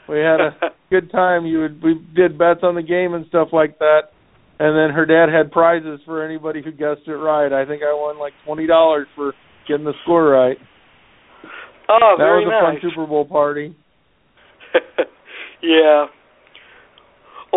We 0.07 0.19
had 0.19 0.39
a 0.39 0.55
good 0.89 1.11
time. 1.11 1.45
You 1.45 1.59
would 1.61 1.83
we 1.83 1.95
did 2.15 2.37
bets 2.37 2.61
on 2.63 2.75
the 2.75 2.83
game 2.83 3.13
and 3.13 3.25
stuff 3.27 3.49
like 3.51 3.79
that. 3.79 4.11
And 4.59 4.75
then 4.75 4.95
her 4.95 5.05
dad 5.05 5.27
had 5.29 5.51
prizes 5.51 5.99
for 6.05 6.23
anybody 6.23 6.61
who 6.63 6.71
guessed 6.71 7.07
it 7.07 7.11
right. 7.11 7.51
I 7.51 7.65
think 7.65 7.83
I 7.83 7.93
won 7.93 8.17
like 8.17 8.33
twenty 8.45 8.67
dollars 8.67 9.07
for 9.15 9.33
getting 9.67 9.85
the 9.85 9.93
score 10.03 10.29
right. 10.29 10.57
oh, 11.89 12.15
that 12.17 12.23
very 12.23 12.45
was 12.45 12.53
a 12.53 12.65
nice. 12.65 12.81
fun 12.81 12.89
Super 12.89 13.05
Bowl 13.05 13.25
party. 13.25 13.75
yeah. 15.61 16.05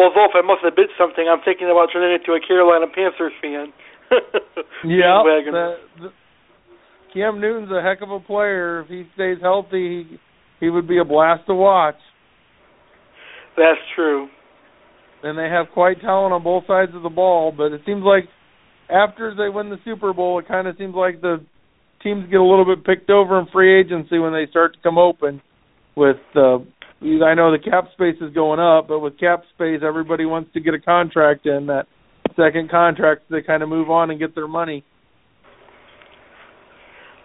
Although 0.00 0.32
if 0.32 0.34
I 0.34 0.40
must 0.40 0.64
have 0.64 0.74
bid 0.74 0.88
something, 0.96 1.28
I'm 1.28 1.44
thinking 1.44 1.68
about 1.68 1.92
turning 1.92 2.16
into 2.16 2.32
a 2.32 2.40
Carolina 2.40 2.86
Panthers 2.88 3.36
fan. 3.40 3.72
Yeah, 4.82 5.22
Bandwagon. 5.22 5.52
the, 5.52 5.76
the, 6.00 6.08
Cam 7.12 7.40
Newton's 7.40 7.70
a 7.70 7.82
heck 7.82 8.00
of 8.00 8.10
a 8.10 8.18
player. 8.18 8.80
If 8.80 8.88
he 8.88 9.04
stays 9.14 9.36
healthy, 9.42 10.08
he, 10.08 10.18
he 10.58 10.70
would 10.70 10.88
be 10.88 10.98
a 10.98 11.04
blast 11.04 11.46
to 11.46 11.54
watch. 11.54 11.96
That's 13.56 13.78
true. 13.94 14.28
And 15.22 15.38
they 15.38 15.48
have 15.54 15.66
quite 15.74 16.00
talent 16.00 16.32
on 16.32 16.42
both 16.42 16.64
sides 16.66 16.92
of 16.94 17.02
the 17.02 17.10
ball. 17.10 17.52
But 17.54 17.72
it 17.72 17.82
seems 17.84 18.02
like 18.02 18.24
after 18.88 19.34
they 19.34 19.48
win 19.54 19.68
the 19.68 19.76
Super 19.84 20.14
Bowl, 20.14 20.38
it 20.38 20.48
kind 20.48 20.66
of 20.66 20.76
seems 20.78 20.94
like 20.94 21.20
the 21.20 21.44
teams 22.02 22.24
get 22.30 22.40
a 22.40 22.44
little 22.44 22.64
bit 22.64 22.84
picked 22.84 23.10
over 23.10 23.38
in 23.38 23.46
free 23.52 23.78
agency 23.78 24.18
when 24.18 24.32
they 24.32 24.46
start 24.50 24.72
to 24.74 24.80
come 24.82 24.96
open. 24.96 25.42
With 25.94 26.16
uh, 26.34 26.58
I 27.02 27.34
know 27.34 27.50
the 27.50 27.58
cap 27.58 27.84
space 27.94 28.16
is 28.20 28.32
going 28.34 28.60
up, 28.60 28.88
but 28.88 29.00
with 29.00 29.18
cap 29.18 29.42
space, 29.54 29.80
everybody 29.82 30.26
wants 30.26 30.52
to 30.52 30.60
get 30.60 30.74
a 30.74 30.78
contract 30.80 31.46
in 31.46 31.66
that 31.66 31.86
second 32.36 32.70
contract. 32.70 33.22
So 33.28 33.36
they 33.36 33.42
kind 33.42 33.62
of 33.62 33.68
move 33.68 33.90
on 33.90 34.10
and 34.10 34.18
get 34.18 34.34
their 34.34 34.48
money. 34.48 34.84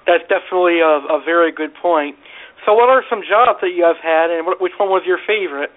That's 0.07 0.23
definitely 0.29 0.79
a, 0.79 1.17
a 1.17 1.21
very 1.25 1.51
good 1.51 1.71
point. 1.81 2.15
So, 2.65 2.73
what 2.73 2.89
are 2.89 3.03
some 3.09 3.21
jobs 3.27 3.59
that 3.61 3.71
you 3.75 3.83
have 3.83 3.97
had, 4.01 4.31
and 4.31 4.47
which 4.61 4.71
one 4.79 4.89
was 4.89 5.03
your 5.05 5.17
favorite? 5.27 5.71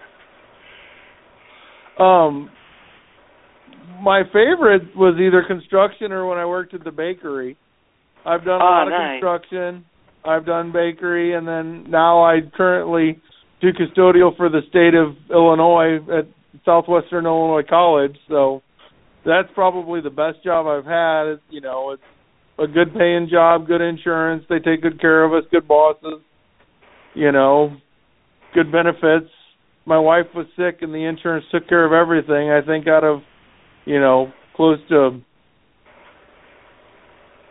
Um, 1.99 2.51
my 4.01 4.22
favorite 4.26 4.94
was 4.96 5.18
either 5.20 5.42
construction 5.46 6.12
or 6.12 6.26
when 6.26 6.38
I 6.38 6.46
worked 6.46 6.72
at 6.74 6.84
the 6.84 6.92
bakery. 6.92 7.57
I've 8.24 8.44
done 8.44 8.61
a 8.61 8.64
Ah, 8.64 8.84
lot 8.84 8.92
of 8.92 8.92
construction. 9.12 9.84
I've 10.24 10.46
done 10.46 10.72
bakery, 10.72 11.34
and 11.34 11.49
then 11.49 11.90
now 11.90 12.22
I 12.22 12.40
currently 12.57 13.20
do 13.61 13.68
custodial 13.72 14.36
for 14.36 14.48
the 14.48 14.61
state 14.68 14.94
of 14.94 15.16
Illinois 15.30 15.96
at 16.16 16.26
Southwestern 16.64 17.26
Illinois 17.26 17.66
College. 17.68 18.16
So 18.28 18.62
that's 19.26 19.48
probably 19.54 20.00
the 20.00 20.11
best 20.11 20.42
job 20.44 20.66
I've 20.66 20.84
had. 20.84 21.40
You 21.50 21.61
know, 21.61 21.90
it's 21.92 22.02
a 22.59 22.66
good 22.66 22.94
paying 22.94 23.28
job, 23.30 23.66
good 23.66 23.80
insurance. 23.80 24.44
They 24.48 24.59
take 24.59 24.82
good 24.82 25.00
care 25.00 25.24
of 25.24 25.32
us, 25.32 25.48
good 25.50 25.66
bosses. 25.66 26.20
You 27.14 27.32
know, 27.32 27.76
good 28.54 28.70
benefits. 28.70 29.30
My 29.86 29.98
wife 29.98 30.26
was 30.34 30.46
sick, 30.56 30.82
and 30.82 30.92
the 30.92 31.04
insurance 31.04 31.46
took 31.50 31.68
care 31.68 31.84
of 31.84 31.92
everything. 31.92 32.50
I 32.50 32.61
think 32.64 32.86
out 32.86 33.04
of, 33.04 33.20
you 33.86 33.98
know, 33.98 34.32
close 34.54 34.78
to 34.90 35.20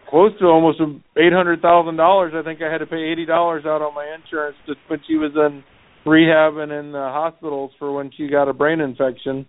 close 0.10 0.32
to 0.40 0.46
almost 0.46 0.80
eight 1.18 1.34
hundred 1.34 1.62
thousand 1.62 1.98
dollars. 1.98 2.34
I 2.36 2.44
think 2.44 2.62
I 2.62 2.72
had 2.72 2.78
to 2.78 2.86
pay 2.86 3.12
eighty 3.12 3.26
dollars 3.26 3.66
out 3.66 3.82
on 3.82 3.94
my 3.94 4.16
insurance 4.16 4.56
to, 4.68 4.76
when 4.88 5.02
she 5.08 5.16
was 5.16 5.32
in 5.36 5.64
rehab 6.08 6.58
and 6.58 6.72
in 6.72 6.92
the 6.92 6.98
hospitals 6.98 7.72
for 7.78 7.94
when 7.94 8.12
she 8.16 8.28
got 8.28 8.50
a 8.50 8.54
brain 8.54 8.80
infection. 8.80 9.46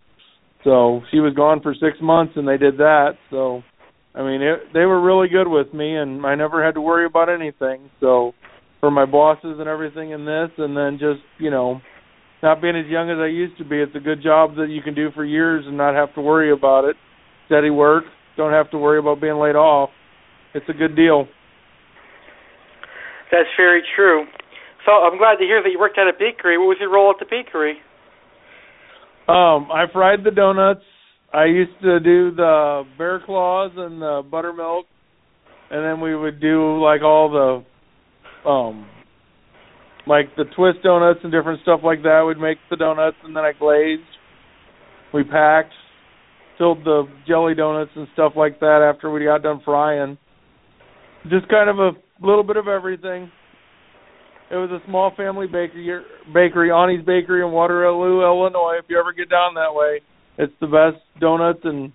So 0.64 1.02
she 1.10 1.20
was 1.20 1.34
gone 1.34 1.62
for 1.62 1.74
six 1.74 1.98
months, 2.02 2.34
and 2.36 2.46
they 2.46 2.56
did 2.56 2.78
that. 2.78 3.12
So, 3.30 3.62
I 4.14 4.22
mean, 4.22 4.42
it, 4.42 4.72
they 4.74 4.84
were 4.84 5.00
really 5.00 5.28
good 5.28 5.48
with 5.48 5.72
me, 5.72 5.96
and 5.96 6.24
I 6.26 6.34
never 6.34 6.64
had 6.64 6.74
to 6.74 6.80
worry 6.80 7.06
about 7.06 7.28
anything. 7.28 7.90
So, 8.00 8.32
for 8.80 8.90
my 8.90 9.06
bosses 9.06 9.56
and 9.58 9.68
everything 9.68 10.10
in 10.10 10.24
this, 10.24 10.50
and 10.58 10.76
then 10.76 10.98
just 11.00 11.20
you 11.38 11.50
know, 11.50 11.80
not 12.42 12.60
being 12.60 12.76
as 12.76 12.86
young 12.86 13.10
as 13.10 13.18
I 13.18 13.26
used 13.26 13.56
to 13.58 13.64
be, 13.64 13.80
it's 13.80 13.94
a 13.96 14.00
good 14.00 14.22
job 14.22 14.56
that 14.56 14.68
you 14.68 14.82
can 14.82 14.94
do 14.94 15.10
for 15.14 15.24
years 15.24 15.64
and 15.66 15.76
not 15.76 15.94
have 15.94 16.14
to 16.14 16.20
worry 16.20 16.52
about 16.52 16.84
it. 16.84 16.96
Steady 17.46 17.70
work, 17.70 18.04
don't 18.36 18.52
have 18.52 18.70
to 18.72 18.78
worry 18.78 18.98
about 18.98 19.20
being 19.20 19.38
laid 19.38 19.56
off. 19.56 19.90
It's 20.54 20.68
a 20.68 20.72
good 20.72 20.94
deal. 20.94 21.26
That's 23.30 23.48
very 23.56 23.82
true. 23.94 24.24
So, 24.88 24.94
I'm 24.94 25.18
glad 25.18 25.36
to 25.36 25.44
hear 25.44 25.62
that 25.62 25.68
you 25.68 25.78
worked 25.78 25.98
at 25.98 26.08
a 26.08 26.14
bakery. 26.18 26.56
What 26.56 26.64
was 26.64 26.78
your 26.80 26.90
role 26.90 27.10
at 27.10 27.18
the 27.18 27.26
bakery? 27.28 27.72
Um, 29.28 29.68
I 29.70 29.84
fried 29.92 30.24
the 30.24 30.30
donuts. 30.30 30.80
I 31.30 31.44
used 31.44 31.78
to 31.82 32.00
do 32.00 32.34
the 32.34 32.84
bear 32.96 33.20
claws 33.22 33.70
and 33.76 34.00
the 34.00 34.22
buttermilk, 34.30 34.86
and 35.70 35.84
then 35.84 36.00
we 36.00 36.16
would 36.16 36.40
do 36.40 36.82
like 36.82 37.02
all 37.02 37.28
the, 37.28 38.48
um, 38.48 38.88
like 40.06 40.34
the 40.38 40.44
twist 40.56 40.78
donuts 40.82 41.20
and 41.22 41.30
different 41.30 41.60
stuff 41.60 41.80
like 41.84 42.00
that. 42.04 42.24
We'd 42.26 42.40
make 42.40 42.56
the 42.70 42.76
donuts 42.76 43.18
and 43.24 43.36
then 43.36 43.44
I 43.44 43.52
glazed. 43.52 44.00
We 45.12 45.22
packed, 45.22 45.74
filled 46.56 46.82
the 46.86 47.02
jelly 47.26 47.54
donuts 47.54 47.90
and 47.94 48.08
stuff 48.14 48.32
like 48.36 48.58
that 48.60 48.90
after 48.90 49.10
we 49.10 49.22
got 49.24 49.42
done 49.42 49.60
frying. 49.66 50.16
Just 51.24 51.46
kind 51.50 51.68
of 51.68 51.78
a 51.78 51.90
little 52.26 52.42
bit 52.42 52.56
of 52.56 52.68
everything. 52.68 53.30
It 54.50 54.56
was 54.56 54.70
a 54.70 54.80
small 54.86 55.12
family 55.14 55.46
bakery, 55.46 56.00
bakery, 56.32 56.70
Ani's 56.70 57.04
Bakery 57.04 57.42
in 57.42 57.52
Waterloo, 57.52 58.22
Illinois. 58.22 58.78
If 58.78 58.86
you 58.88 58.98
ever 58.98 59.12
get 59.12 59.28
down 59.28 59.54
that 59.54 59.74
way, 59.74 60.00
it's 60.38 60.54
the 60.60 60.66
best 60.66 61.02
donuts 61.20 61.60
and 61.64 61.92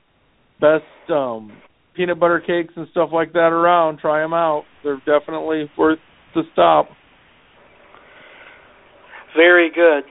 best 0.61 1.11
um 1.11 1.51
peanut 1.95 2.19
butter 2.19 2.39
cakes 2.39 2.73
and 2.75 2.87
stuff 2.91 3.09
like 3.11 3.33
that 3.33 3.49
around. 3.49 3.99
Try 3.99 4.21
them 4.21 4.33
out; 4.33 4.65
they're 4.83 5.01
definitely 5.05 5.69
worth 5.77 5.99
the 6.35 6.43
stop. 6.53 6.89
Very 9.35 9.71
good. 9.73 10.03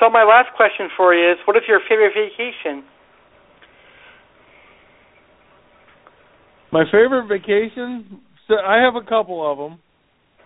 So, 0.00 0.10
my 0.10 0.24
last 0.24 0.54
question 0.56 0.88
for 0.96 1.14
you 1.14 1.32
is 1.32 1.38
what 1.46 1.56
is 1.56 1.62
your 1.66 1.80
favorite 1.88 2.12
vacation? 2.12 2.84
My 6.72 6.84
favorite 6.84 7.26
vacation, 7.26 8.20
so 8.46 8.54
I 8.54 8.82
have 8.84 8.96
a 8.96 9.06
couple 9.06 9.50
of 9.50 9.56
them. 9.56 9.80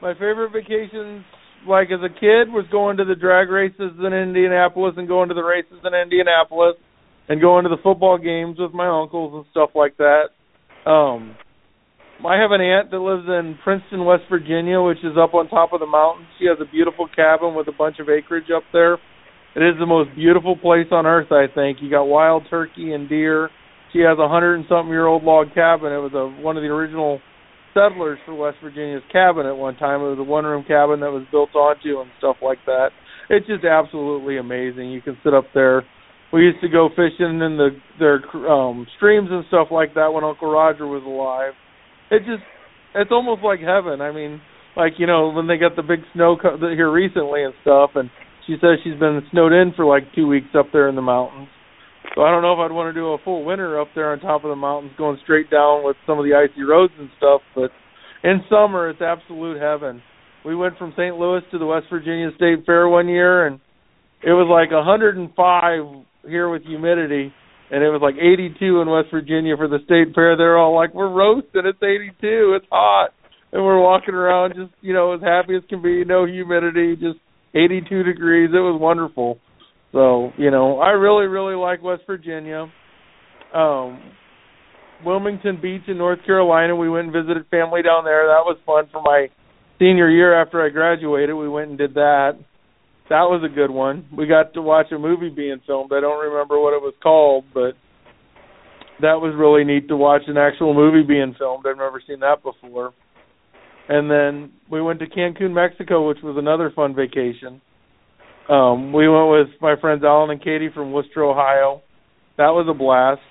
My 0.04 0.12
favorite 0.12 0.52
vacations, 0.52 1.24
like 1.66 1.88
as 1.88 2.04
a 2.04 2.12
kid, 2.12 2.52
was 2.52 2.66
going 2.70 2.98
to 2.98 3.06
the 3.06 3.14
drag 3.14 3.48
races 3.48 3.96
in 3.96 4.12
Indianapolis 4.12 4.92
and 4.98 5.08
going 5.08 5.30
to 5.30 5.34
the 5.34 5.42
races 5.42 5.80
in 5.80 5.94
Indianapolis 5.94 6.76
and 7.30 7.40
going 7.40 7.64
to 7.64 7.70
the 7.70 7.80
football 7.82 8.18
games 8.18 8.58
with 8.58 8.74
my 8.74 8.84
uncles 8.84 9.32
and 9.32 9.46
stuff 9.50 9.70
like 9.74 9.96
that. 9.96 10.36
Um 10.84 11.34
I 12.20 12.36
have 12.36 12.52
an 12.52 12.60
aunt 12.60 12.90
that 12.90 13.00
lives 13.00 13.24
in 13.26 13.56
Princeton, 13.64 14.04
West 14.04 14.24
Virginia, 14.28 14.80
which 14.82 15.00
is 15.02 15.16
up 15.16 15.32
on 15.32 15.48
top 15.48 15.72
of 15.72 15.80
the 15.80 15.88
mountains. 15.88 16.28
She 16.38 16.44
has 16.52 16.58
a 16.60 16.70
beautiful 16.70 17.08
cabin 17.08 17.54
with 17.54 17.68
a 17.68 17.76
bunch 17.76 17.96
of 17.98 18.10
acreage 18.10 18.52
up 18.54 18.62
there. 18.74 19.00
It 19.56 19.64
is 19.64 19.80
the 19.80 19.88
most 19.88 20.14
beautiful 20.14 20.54
place 20.54 20.92
on 20.92 21.06
earth, 21.06 21.32
I 21.32 21.46
think. 21.48 21.78
You 21.80 21.88
got 21.88 22.04
wild 22.04 22.44
turkey 22.50 22.92
and 22.92 23.08
deer. 23.08 23.48
She 23.94 24.00
has 24.00 24.18
a 24.20 24.28
hundred 24.28 24.56
and 24.56 24.66
something 24.68 24.92
year 24.92 25.06
old 25.06 25.24
log 25.24 25.54
cabin. 25.54 25.92
It 25.96 26.04
was 26.04 26.12
a 26.12 26.28
one 26.42 26.58
of 26.58 26.62
the 26.62 26.68
original 26.68 27.20
settlers 27.74 28.18
for 28.24 28.34
West 28.34 28.58
Virginia's 28.62 29.02
cabin 29.12 29.46
at 29.46 29.56
one 29.56 29.76
time. 29.76 30.00
It 30.00 30.16
was 30.16 30.18
a 30.18 30.24
one 30.24 30.44
room 30.44 30.64
cabin 30.66 31.00
that 31.00 31.10
was 31.10 31.26
built 31.30 31.54
onto 31.54 32.00
and 32.00 32.10
stuff 32.18 32.36
like 32.40 32.58
that. 32.66 32.90
It's 33.28 33.46
just 33.46 33.64
absolutely 33.64 34.38
amazing. 34.38 34.90
You 34.90 35.02
can 35.02 35.18
sit 35.24 35.34
up 35.34 35.44
there. 35.52 35.84
We 36.32 36.42
used 36.42 36.60
to 36.62 36.68
go 36.68 36.88
fishing 36.88 37.40
in 37.42 37.56
the 37.58 37.70
their 37.98 38.24
um 38.50 38.86
streams 38.96 39.28
and 39.30 39.44
stuff 39.48 39.68
like 39.70 39.94
that 39.94 40.12
when 40.12 40.24
Uncle 40.24 40.50
Roger 40.50 40.86
was 40.86 41.02
alive. 41.04 41.52
It 42.10 42.20
just 42.20 42.42
it's 42.94 43.10
almost 43.10 43.42
like 43.42 43.60
heaven. 43.60 44.00
I 44.00 44.12
mean, 44.12 44.40
like 44.76 44.94
you 44.98 45.06
know 45.06 45.30
when 45.30 45.46
they 45.46 45.58
got 45.58 45.76
the 45.76 45.82
big 45.82 46.00
snow 46.12 46.36
co- 46.40 46.58
here 46.58 46.90
recently 46.90 47.44
and 47.44 47.54
stuff, 47.62 47.90
and 47.94 48.10
she 48.46 48.54
says 48.60 48.78
she's 48.82 48.98
been 48.98 49.22
snowed 49.30 49.52
in 49.52 49.72
for 49.76 49.84
like 49.84 50.14
two 50.14 50.26
weeks 50.26 50.54
up 50.58 50.66
there 50.72 50.88
in 50.88 50.96
the 50.96 51.02
mountains. 51.02 51.48
So 52.14 52.22
I 52.22 52.30
don't 52.30 52.42
know 52.42 52.52
if 52.52 52.58
I'd 52.58 52.74
want 52.74 52.94
to 52.94 53.00
do 53.00 53.12
a 53.12 53.18
full 53.24 53.44
winter 53.44 53.80
up 53.80 53.88
there 53.94 54.12
on 54.12 54.20
top 54.20 54.44
of 54.44 54.50
the 54.50 54.56
mountains, 54.56 54.92
going 54.96 55.18
straight 55.24 55.50
down 55.50 55.84
with 55.84 55.96
some 56.06 56.18
of 56.18 56.24
the 56.24 56.34
icy 56.34 56.62
roads 56.62 56.92
and 56.98 57.10
stuff. 57.16 57.40
But 57.54 57.70
in 58.22 58.40
summer, 58.48 58.88
it's 58.88 59.02
absolute 59.02 59.60
heaven. 59.60 60.00
We 60.44 60.54
went 60.54 60.78
from 60.78 60.92
St. 60.92 61.16
Louis 61.16 61.42
to 61.50 61.58
the 61.58 61.66
West 61.66 61.86
Virginia 61.90 62.30
State 62.36 62.64
Fair 62.66 62.88
one 62.88 63.08
year, 63.08 63.46
and 63.46 63.58
it 64.22 64.32
was 64.32 64.46
like 64.48 64.70
105 64.70 66.04
here 66.28 66.48
with 66.48 66.62
humidity, 66.62 67.32
and 67.70 67.82
it 67.82 67.88
was 67.88 68.00
like 68.00 68.14
82 68.16 68.80
in 68.80 68.88
West 68.88 69.08
Virginia 69.10 69.56
for 69.56 69.68
the 69.68 69.78
state 69.84 70.14
fair. 70.14 70.36
They're 70.36 70.56
all 70.56 70.74
like, 70.74 70.94
"We're 70.94 71.08
roasting. 71.08 71.66
It's 71.66 71.82
82. 71.82 72.54
It's 72.54 72.66
hot." 72.70 73.10
And 73.52 73.64
we're 73.64 73.80
walking 73.80 74.14
around 74.14 74.54
just, 74.54 74.72
you 74.80 74.94
know, 74.94 75.12
as 75.12 75.20
happy 75.20 75.56
as 75.56 75.62
can 75.68 75.80
be, 75.80 76.04
no 76.04 76.24
humidity, 76.24 76.96
just 76.96 77.18
82 77.54 78.02
degrees. 78.02 78.50
It 78.52 78.58
was 78.58 78.80
wonderful. 78.80 79.38
So, 79.94 80.32
you 80.36 80.50
know, 80.50 80.80
I 80.80 80.90
really, 80.90 81.26
really 81.26 81.54
like 81.54 81.80
West 81.80 82.02
Virginia. 82.04 82.66
Um, 83.54 84.02
Wilmington 85.06 85.60
Beach 85.62 85.82
in 85.86 85.96
North 85.96 86.18
Carolina, 86.26 86.74
we 86.74 86.90
went 86.90 87.04
and 87.04 87.12
visited 87.12 87.46
family 87.48 87.80
down 87.80 88.04
there. 88.04 88.26
That 88.26 88.42
was 88.44 88.58
fun 88.66 88.88
for 88.90 89.00
my 89.00 89.28
senior 89.78 90.10
year 90.10 90.34
after 90.34 90.60
I 90.60 90.68
graduated. 90.70 91.36
We 91.36 91.48
went 91.48 91.68
and 91.68 91.78
did 91.78 91.94
that. 91.94 92.32
That 93.08 93.30
was 93.30 93.48
a 93.48 93.54
good 93.54 93.70
one. 93.70 94.06
We 94.16 94.26
got 94.26 94.52
to 94.54 94.62
watch 94.62 94.86
a 94.90 94.98
movie 94.98 95.28
being 95.28 95.60
filmed. 95.64 95.92
I 95.94 96.00
don't 96.00 96.24
remember 96.24 96.58
what 96.58 96.74
it 96.74 96.82
was 96.82 96.94
called, 97.00 97.44
but 97.54 97.74
that 99.00 99.20
was 99.20 99.34
really 99.36 99.62
neat 99.62 99.86
to 99.88 99.96
watch 99.96 100.22
an 100.26 100.36
actual 100.36 100.74
movie 100.74 101.06
being 101.06 101.36
filmed. 101.38 101.66
I've 101.68 101.76
never 101.76 102.02
seen 102.04 102.18
that 102.20 102.42
before. 102.42 102.92
And 103.88 104.10
then 104.10 104.52
we 104.68 104.82
went 104.82 104.98
to 105.00 105.06
Cancun, 105.06 105.52
Mexico, 105.52 106.08
which 106.08 106.18
was 106.22 106.36
another 106.36 106.72
fun 106.74 106.96
vacation. 106.96 107.60
Um, 108.48 108.92
we 108.92 109.08
went 109.08 109.30
with 109.30 109.60
my 109.60 109.74
friends 109.80 110.02
Alan 110.04 110.30
and 110.30 110.42
Katie 110.42 110.70
from 110.72 110.92
Wooster, 110.92 111.24
Ohio. 111.24 111.82
That 112.36 112.50
was 112.50 112.66
a 112.68 112.74
blast. 112.74 113.22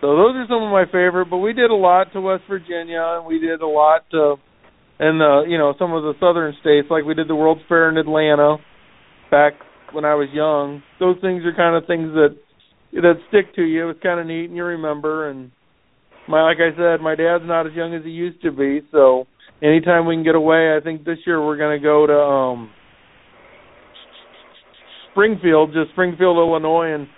So 0.00 0.14
those 0.14 0.36
are 0.36 0.46
some 0.46 0.62
of 0.62 0.70
my 0.70 0.84
favorite, 0.84 1.26
but 1.30 1.38
we 1.38 1.52
did 1.52 1.70
a 1.70 1.74
lot 1.74 2.12
to 2.12 2.20
West 2.20 2.44
Virginia 2.48 3.16
and 3.16 3.26
we 3.26 3.40
did 3.40 3.62
a 3.62 3.66
lot 3.66 4.04
to 4.10 4.36
in 4.98 5.18
the 5.18 5.44
you 5.48 5.58
know, 5.58 5.74
some 5.78 5.92
of 5.92 6.02
the 6.02 6.14
southern 6.20 6.54
states, 6.60 6.88
like 6.90 7.04
we 7.04 7.14
did 7.14 7.28
the 7.28 7.34
World's 7.34 7.62
Fair 7.68 7.88
in 7.88 7.96
Atlanta 7.96 8.56
back 9.30 9.54
when 9.92 10.04
I 10.04 10.14
was 10.14 10.28
young. 10.32 10.82
Those 11.00 11.16
things 11.20 11.42
are 11.44 11.54
kind 11.56 11.74
of 11.74 11.86
things 11.86 12.12
that 12.12 12.36
that 12.92 13.16
stick 13.28 13.54
to 13.56 13.62
you. 13.62 13.88
It's 13.88 14.02
kind 14.02 14.20
of 14.20 14.26
neat 14.26 14.46
and 14.46 14.56
you 14.56 14.64
remember 14.64 15.28
and 15.28 15.50
my 16.28 16.42
like 16.42 16.58
I 16.58 16.76
said, 16.76 17.00
my 17.00 17.14
dad's 17.14 17.44
not 17.44 17.66
as 17.66 17.72
young 17.72 17.94
as 17.94 18.04
he 18.04 18.10
used 18.10 18.42
to 18.42 18.52
be, 18.52 18.82
so 18.92 19.26
anytime 19.62 20.06
we 20.06 20.14
can 20.14 20.24
get 20.24 20.34
away, 20.34 20.76
I 20.76 20.80
think 20.84 21.04
this 21.04 21.18
year 21.26 21.44
we're 21.44 21.56
going 21.56 21.80
to 21.80 21.82
go 21.82 22.06
to 22.06 22.14
um 22.14 22.70
Springfield, 25.16 25.72
just 25.72 25.92
Springfield, 25.92 26.36
Illinois, 26.36 26.92
and 26.92 27.08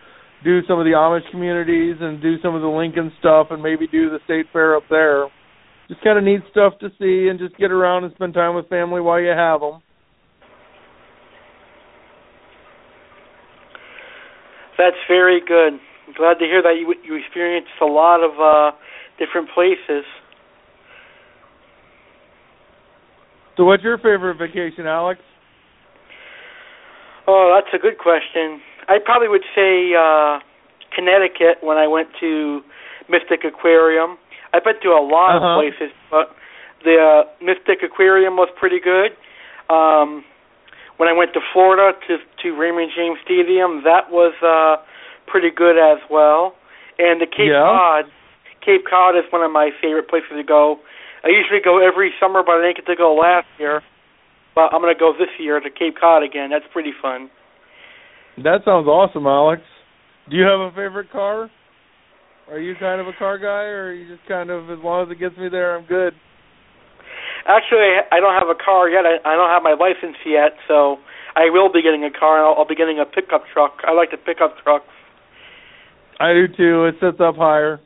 do 0.44 0.60
some 0.68 0.78
of 0.78 0.84
the 0.84 0.92
Amish 0.94 1.28
communities 1.32 1.96
and 2.00 2.22
do 2.22 2.40
some 2.40 2.54
of 2.54 2.62
the 2.62 2.68
Lincoln 2.68 3.10
stuff 3.18 3.48
and 3.50 3.60
maybe 3.60 3.88
do 3.88 4.08
the 4.08 4.20
state 4.24 4.46
fair 4.52 4.76
up 4.76 4.84
there. 4.88 5.26
Just 5.88 6.04
kind 6.04 6.16
of 6.16 6.22
neat 6.22 6.42
stuff 6.48 6.74
to 6.78 6.90
see 7.00 7.26
and 7.28 7.40
just 7.40 7.56
get 7.56 7.72
around 7.72 8.04
and 8.04 8.14
spend 8.14 8.34
time 8.34 8.54
with 8.54 8.68
family 8.68 9.00
while 9.00 9.18
you 9.20 9.30
have 9.30 9.58
them. 9.58 9.82
That's 14.78 15.02
very 15.08 15.40
good. 15.40 15.74
I'm 16.06 16.14
glad 16.16 16.38
to 16.38 16.44
hear 16.44 16.62
that 16.62 16.74
you 16.78 16.94
you 17.02 17.18
experienced 17.18 17.74
a 17.82 17.84
lot 17.84 18.22
of 18.22 18.38
uh 18.38 18.76
different 19.18 19.48
places. 19.52 20.04
So 23.56 23.64
what's 23.64 23.82
your 23.82 23.98
favorite 23.98 24.38
vacation, 24.38 24.86
Alex? 24.86 25.20
Oh, 27.28 27.52
that's 27.54 27.68
a 27.74 27.78
good 27.78 27.98
question. 27.98 28.60
I 28.88 28.96
probably 29.04 29.28
would 29.28 29.44
say 29.54 29.92
uh 29.92 30.40
Connecticut 30.96 31.60
when 31.60 31.76
I 31.76 31.86
went 31.86 32.08
to 32.20 32.62
Mystic 33.08 33.44
Aquarium. 33.44 34.16
I've 34.54 34.64
been 34.64 34.80
to 34.82 34.88
a 34.96 35.04
lot 35.04 35.36
Uh-huh. 35.36 35.44
of 35.46 35.60
places, 35.60 35.92
but 36.10 36.32
the 36.84 36.96
uh, 36.96 37.22
Mystic 37.44 37.82
Aquarium 37.84 38.36
was 38.36 38.48
pretty 38.58 38.80
good. 38.80 39.12
Um 39.68 40.24
when 40.96 41.08
I 41.08 41.12
went 41.12 41.32
to 41.34 41.40
Florida 41.52 41.92
to 42.08 42.16
to 42.42 42.56
Raymond 42.56 42.90
James 42.96 43.18
Stadium, 43.24 43.84
that 43.84 44.10
was 44.10 44.32
uh 44.42 44.82
pretty 45.26 45.50
good 45.50 45.76
as 45.76 46.00
well. 46.10 46.54
And 46.98 47.20
the 47.20 47.26
Cape 47.28 47.52
Yeah. 47.52 47.62
Cod, 47.62 48.04
Cape 48.64 48.84
Cod 48.88 49.14
is 49.16 49.24
one 49.30 49.42
of 49.44 49.52
my 49.52 49.70
favorite 49.82 50.08
places 50.08 50.32
to 50.34 50.42
go. 50.42 50.80
I 51.24 51.28
usually 51.28 51.60
go 51.60 51.76
every 51.78 52.10
summer, 52.18 52.42
but 52.42 52.56
I 52.56 52.62
didn't 52.62 52.76
get 52.80 52.86
to 52.86 52.96
go 52.96 53.14
last 53.14 53.46
year. 53.58 53.82
But 54.58 54.74
I'm 54.74 54.82
going 54.82 54.90
to 54.90 54.98
go 54.98 55.14
this 55.14 55.30
year 55.38 55.60
to 55.60 55.70
Cape 55.70 55.94
Cod 56.02 56.26
again. 56.26 56.50
That's 56.50 56.66
pretty 56.72 56.90
fun. 57.00 57.30
That 58.42 58.66
sounds 58.66 58.90
awesome, 58.90 59.22
Alex. 59.24 59.62
Do 60.28 60.34
you 60.34 60.42
have 60.42 60.58
a 60.58 60.70
favorite 60.74 61.12
car? 61.12 61.48
Are 62.50 62.58
you 62.58 62.74
kind 62.74 63.00
of 63.00 63.06
a 63.06 63.14
car 63.16 63.38
guy, 63.38 63.70
or 63.70 63.90
are 63.90 63.94
you 63.94 64.10
just 64.10 64.26
kind 64.26 64.50
of 64.50 64.68
as 64.68 64.82
long 64.82 65.06
as 65.06 65.14
it 65.14 65.20
gets 65.20 65.38
me 65.38 65.46
there, 65.48 65.78
I'm 65.78 65.86
good? 65.86 66.10
Actually, 67.46 68.02
I 68.10 68.18
don't 68.18 68.34
have 68.34 68.50
a 68.50 68.58
car 68.58 68.90
yet. 68.90 69.06
I, 69.06 69.22
I 69.22 69.38
don't 69.38 69.48
have 69.48 69.62
my 69.62 69.78
license 69.78 70.18
yet, 70.26 70.58
so 70.66 70.98
I 71.36 71.54
will 71.54 71.70
be 71.70 71.80
getting 71.80 72.02
a 72.02 72.10
car, 72.10 72.42
and 72.42 72.50
I'll, 72.50 72.58
I'll 72.58 72.66
be 72.66 72.74
getting 72.74 72.98
a 72.98 73.06
pickup 73.06 73.44
truck. 73.54 73.78
I 73.86 73.94
like 73.94 74.10
the 74.10 74.18
pickup 74.18 74.58
trucks. 74.64 74.90
I 76.18 76.34
do 76.34 76.48
too. 76.50 76.86
It 76.86 76.96
sits 76.98 77.22
up 77.22 77.36
higher. 77.36 77.78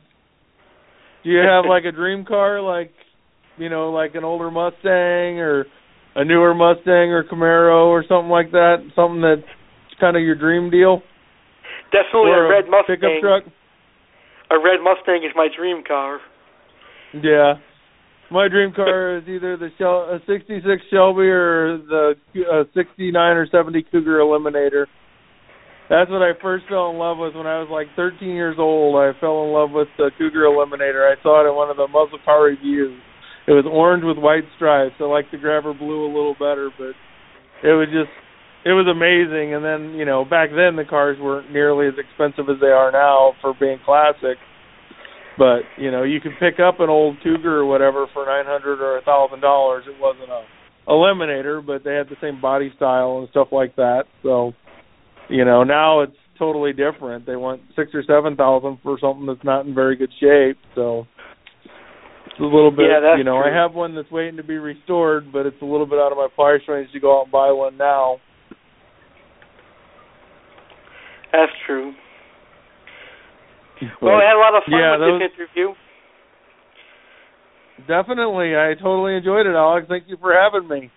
Do 1.23 1.29
you 1.29 1.37
have 1.37 1.65
like 1.69 1.85
a 1.85 1.91
dream 1.91 2.25
car, 2.25 2.61
like 2.61 2.93
you 3.59 3.69
know, 3.69 3.91
like 3.91 4.15
an 4.15 4.23
older 4.23 4.49
Mustang 4.49 5.37
or 5.37 5.67
a 6.15 6.23
newer 6.23 6.53
Mustang 6.53 7.11
or 7.11 7.23
Camaro 7.23 7.87
or 7.87 8.03
something 8.07 8.29
like 8.29 8.51
that? 8.51 8.77
Something 8.95 9.21
that's 9.21 9.47
kind 9.99 10.17
of 10.17 10.23
your 10.23 10.35
dream 10.35 10.69
deal? 10.69 11.01
Definitely 11.91 12.31
or 12.31 12.45
a 12.45 12.49
red 12.49 12.69
Mustang. 12.69 12.95
pickup 12.95 13.21
truck? 13.21 13.43
A 14.51 14.57
red 14.57 14.81
Mustang 14.83 15.23
is 15.23 15.31
my 15.35 15.47
dream 15.55 15.83
car. 15.87 16.19
Yeah. 17.13 17.55
My 18.31 18.47
dream 18.47 18.73
car 18.73 19.17
is 19.21 19.23
either 19.27 19.57
the 19.57 19.69
Shel- 19.77 20.09
a 20.09 20.19
66 20.25 20.65
Shelby 20.91 21.29
or 21.29 21.77
the 21.77 22.13
uh, 22.51 22.63
69 22.73 23.15
or 23.37 23.47
70 23.51 23.85
Cougar 23.91 24.19
Eliminator. 24.19 24.85
That's 25.89 26.09
what 26.09 26.21
I 26.21 26.31
first 26.41 26.65
fell 26.69 26.89
in 26.89 26.97
love 26.97 27.17
with 27.19 27.35
when 27.35 27.45
I 27.45 27.59
was 27.59 27.67
like 27.69 27.87
13 27.95 28.29
years 28.29 28.55
old. 28.57 28.95
I 28.95 29.11
fell 29.19 29.43
in 29.45 29.51
love 29.51 29.71
with 29.71 29.89
the 29.97 30.11
Cougar 30.17 30.41
Eliminator. 30.41 31.05
I 31.05 31.21
saw 31.21 31.43
it 31.43 31.49
in 31.49 31.55
one 31.55 31.69
of 31.69 31.77
the 31.77 31.87
muscle 31.87 32.19
car 32.23 32.43
reviews. 32.45 32.99
It 33.47 33.51
was 33.51 33.65
orange 33.67 34.03
with 34.03 34.17
white 34.17 34.47
stripes. 34.55 34.95
I 34.99 35.03
like 35.03 35.29
the 35.31 35.37
grabber 35.37 35.73
blue 35.73 36.05
a 36.05 36.11
little 36.11 36.33
better, 36.33 36.71
but 36.77 36.95
it 37.67 37.75
was 37.75 37.87
just 37.91 38.11
it 38.63 38.71
was 38.71 38.87
amazing. 38.87 39.53
And 39.53 39.63
then 39.63 39.99
you 39.99 40.05
know 40.05 40.23
back 40.23 40.49
then 40.49 40.75
the 40.75 40.87
cars 40.87 41.17
weren't 41.19 41.51
nearly 41.51 41.87
as 41.87 41.99
expensive 41.99 42.47
as 42.47 42.59
they 42.61 42.71
are 42.71 42.91
now 42.91 43.33
for 43.41 43.53
being 43.59 43.79
classic. 43.83 44.39
But 45.37 45.67
you 45.77 45.91
know 45.91 46.03
you 46.03 46.21
could 46.21 46.39
pick 46.39 46.59
up 46.63 46.79
an 46.79 46.89
old 46.89 47.17
Cougar 47.23 47.59
or 47.59 47.65
whatever 47.65 48.07
for 48.13 48.25
nine 48.25 48.45
hundred 48.45 48.79
or 48.79 48.97
a 48.97 49.01
thousand 49.01 49.41
dollars. 49.41 49.83
It 49.87 49.99
wasn't 49.99 50.31
a 50.31 50.45
Eliminator, 50.87 51.65
but 51.65 51.83
they 51.83 51.95
had 51.95 52.07
the 52.07 52.19
same 52.21 52.39
body 52.39 52.71
style 52.75 53.19
and 53.19 53.29
stuff 53.29 53.49
like 53.51 53.75
that. 53.75 54.03
So 54.21 54.53
you 55.29 55.43
know 55.43 55.63
now 55.63 56.01
it's 56.01 56.15
totally 56.39 56.71
different. 56.71 57.25
They 57.25 57.35
want 57.35 57.61
six 57.75 57.91
or 57.93 58.03
seven 58.07 58.37
thousand 58.37 58.79
for 58.83 58.97
something 59.01 59.25
that's 59.25 59.43
not 59.43 59.65
in 59.65 59.75
very 59.75 59.97
good 59.97 60.11
shape. 60.19 60.57
So 60.75 61.07
it's 62.33 62.41
a 62.41 62.43
little 62.43 62.71
bit. 62.71 62.89
Yeah, 62.89 62.99
that's 62.99 63.17
you 63.17 63.23
know 63.23 63.37
true. 63.41 63.51
I 63.51 63.53
have 63.53 63.73
one 63.73 63.93
that's 63.93 64.09
waiting 64.09 64.37
to 64.37 64.43
be 64.43 64.57
restored, 64.57 65.31
but 65.31 65.45
it's 65.45 65.61
a 65.61 65.65
little 65.65 65.85
bit 65.85 65.99
out 65.99 66.11
of 66.11 66.17
my 66.17 66.27
price 66.33 66.61
range 66.67 66.91
to 66.93 66.99
go 66.99 67.19
out 67.19 67.23
and 67.23 67.31
buy 67.31 67.51
one 67.51 67.77
now. 67.77 68.17
That's 71.31 71.51
true. 71.65 71.93
Well, 74.01 74.17
I 74.17 74.25
had 74.25 74.37
a 74.37 74.41
lot 74.41 74.55
of 74.55 74.63
fun 74.65 74.79
yeah, 74.79 74.97
with 74.97 75.21
this 75.21 75.29
interview. 75.33 75.73
Definitely, 77.85 78.55
I 78.55 78.73
totally 78.81 79.17
enjoyed 79.17 79.45
it, 79.45 79.53
Alex. 79.53 79.87
Thank 79.89 80.05
you 80.07 80.17
for 80.17 80.33
having 80.33 80.69
me. 80.69 80.89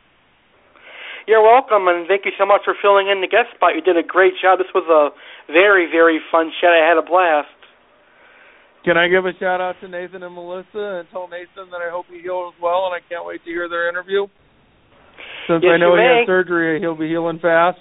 You're 1.27 1.43
welcome, 1.43 1.89
and 1.89 2.07
thank 2.07 2.25
you 2.25 2.31
so 2.39 2.47
much 2.47 2.63
for 2.65 2.77
filling 2.81 3.09
in 3.09 3.21
the 3.21 3.27
guest 3.27 3.51
spot. 3.57 3.75
You 3.75 3.83
did 3.83 3.99
a 3.99 4.07
great 4.07 4.35
job. 4.41 4.63
This 4.63 4.71
was 4.71 4.87
a 4.87 5.11
very, 5.51 5.91
very 5.91 6.21
fun 6.31 6.53
chat. 6.61 6.71
I 6.71 6.87
had 6.87 6.97
a 6.97 7.03
blast. 7.03 7.51
Can 8.87 8.97
I 8.97 9.09
give 9.09 9.27
a 9.27 9.35
shout 9.41 9.61
out 9.61 9.75
to 9.83 9.89
Nathan 9.89 10.23
and 10.23 10.33
Melissa 10.33 11.03
and 11.03 11.11
tell 11.11 11.27
Nathan 11.27 11.75
that 11.75 11.83
I 11.83 11.91
hope 11.91 12.07
he 12.09 12.23
heals 12.23 12.55
well 12.63 12.87
and 12.87 12.95
I 12.95 13.03
can't 13.11 13.27
wait 13.27 13.43
to 13.43 13.51
hear 13.51 13.69
their 13.69 13.89
interview? 13.89 14.31
Since 15.51 15.67
Yes, 15.67 15.75
I 15.75 15.77
know 15.77 15.97
he 15.97 16.07
had 16.07 16.25
surgery, 16.25 16.79
he'll 16.79 16.97
be 16.97 17.09
healing 17.09 17.41
fast. 17.43 17.79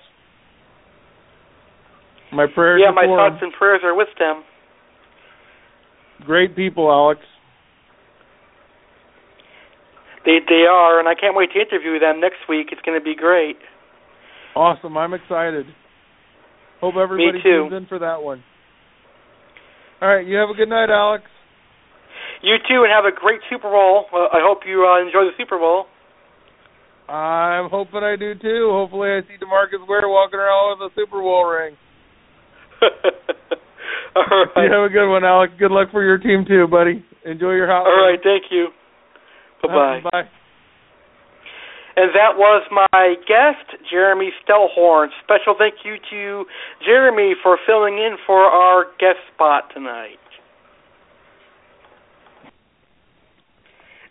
My 2.33 2.47
prayers 2.49 2.81
yeah, 2.83 2.89
my 2.89 3.05
thoughts 3.05 3.37
him. 3.37 3.49
and 3.49 3.53
prayers 3.53 3.81
are 3.83 3.95
with 3.95 4.09
them. 4.17 4.43
Great 6.25 6.55
people, 6.55 6.89
Alex. 6.89 7.21
They 10.25 10.39
they 10.41 10.65
are, 10.65 10.97
and 10.97 11.07
I 11.07 11.13
can't 11.13 11.35
wait 11.35 11.51
to 11.53 11.61
interview 11.61 11.99
them 11.99 12.19
next 12.19 12.49
week. 12.49 12.69
It's 12.71 12.81
going 12.81 12.99
to 12.99 13.03
be 13.03 13.15
great. 13.15 13.57
Awesome. 14.55 14.97
I'm 14.97 15.13
excited. 15.13 15.67
Hope 16.81 16.95
everybody 16.95 17.43
tunes 17.43 17.73
in 17.73 17.85
for 17.85 17.99
that 17.99 18.23
one. 18.23 18.43
All 20.01 20.09
right. 20.09 20.25
You 20.25 20.35
have 20.37 20.49
a 20.49 20.53
good 20.53 20.69
night, 20.69 20.89
Alex. 20.89 21.23
You 22.41 22.57
too, 22.67 22.83
and 22.83 22.91
have 22.91 23.05
a 23.05 23.15
great 23.15 23.41
Super 23.49 23.69
Bowl. 23.69 24.05
Uh, 24.13 24.29
I 24.29 24.41
hope 24.43 24.59
you 24.67 24.85
uh, 24.85 25.01
enjoy 25.01 25.25
the 25.25 25.35
Super 25.37 25.57
Bowl. 25.57 25.85
I'm 27.07 27.69
hoping 27.69 28.01
I 28.03 28.15
do 28.15 28.33
too. 28.33 28.69
Hopefully, 28.71 29.09
I 29.09 29.21
see 29.21 29.37
DeMarcus 29.37 29.77
Marcus 29.77 29.79
Ware 29.87 30.09
walking 30.09 30.39
around 30.39 30.79
with 30.79 30.91
a 30.91 30.95
Super 30.95 31.21
Bowl 31.21 31.45
ring. 31.45 31.77
All 34.15 34.45
right. 34.55 34.65
You 34.65 34.73
have 34.73 34.89
a 34.89 34.93
good 34.93 35.09
one, 35.09 35.23
Alex. 35.23 35.53
Good 35.59 35.71
luck 35.71 35.91
for 35.91 36.03
your 36.03 36.17
team 36.17 36.45
too, 36.47 36.67
buddy. 36.67 37.05
Enjoy 37.25 37.51
your 37.51 37.67
holiday. 37.67 37.89
All 37.89 38.09
right. 38.09 38.19
Thank 38.23 38.51
you. 38.51 38.67
Bye 39.61 39.67
bye. 39.69 40.01
Uh, 40.03 40.09
bye. 40.11 40.29
And 41.97 42.11
that 42.11 42.35
was 42.35 42.67
my 42.71 43.15
guest, 43.25 43.81
Jeremey 43.89 44.31
Stellhorn. 44.43 45.07
Special 45.23 45.55
thank 45.57 45.75
you 45.85 45.95
to 46.11 46.45
Jeremey 46.85 47.33
for 47.41 47.57
filling 47.65 47.97
in 47.99 48.17
for 48.27 48.43
our 48.43 48.87
guest 48.99 49.19
spot 49.33 49.71
tonight. 49.73 50.19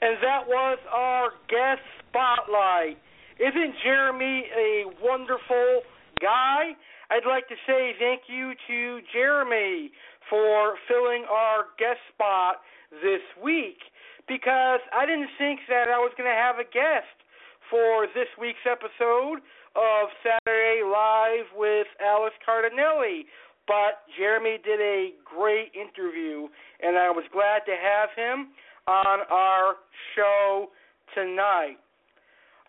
And 0.00 0.16
that 0.22 0.48
was 0.48 0.78
our 0.92 1.30
guest 1.48 1.84
spotlight. 2.08 2.96
Isn't 3.38 3.74
Jeremey 3.82 4.44
a 4.56 4.84
wonderful 5.02 5.82
guy? 6.20 6.72
I'd 7.10 7.28
like 7.28 7.48
to 7.48 7.56
say 7.66 7.92
thank 7.98 8.22
you 8.28 8.52
to 8.66 9.00
Jeremey 9.12 9.90
for 10.30 10.76
filling 10.88 11.24
our 11.28 11.66
guest 11.78 12.00
spot 12.12 12.64
this 13.02 13.20
week 13.42 13.78
because 14.26 14.80
I 14.92 15.04
didn't 15.04 15.32
think 15.36 15.60
that 15.68 15.88
I 15.88 15.98
was 15.98 16.12
going 16.16 16.28
to 16.28 16.36
have 16.36 16.56
a 16.56 16.64
guest 16.64 17.23
for 17.70 18.06
this 18.14 18.28
week's 18.40 18.64
episode 18.70 19.40
of 19.76 20.08
Saturday 20.22 20.82
Live 20.84 21.46
with 21.56 21.86
Alex 22.00 22.34
Cardinale. 22.44 23.24
But 23.66 24.04
Jeremey 24.18 24.58
did 24.64 24.80
a 24.80 25.10
great 25.24 25.72
interview, 25.72 26.48
and 26.82 26.98
I 26.98 27.10
was 27.10 27.24
glad 27.32 27.64
to 27.66 27.72
have 27.72 28.10
him 28.14 28.48
on 28.86 29.20
our 29.30 29.76
show 30.14 30.68
tonight. 31.14 31.76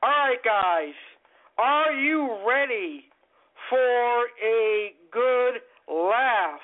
All 0.02 0.10
right, 0.10 0.44
guys, 0.44 0.94
are 1.58 1.92
you 1.92 2.38
ready 2.48 3.06
for 3.70 4.28
a 4.44 4.94
good 5.12 5.62
laugh? 5.90 6.62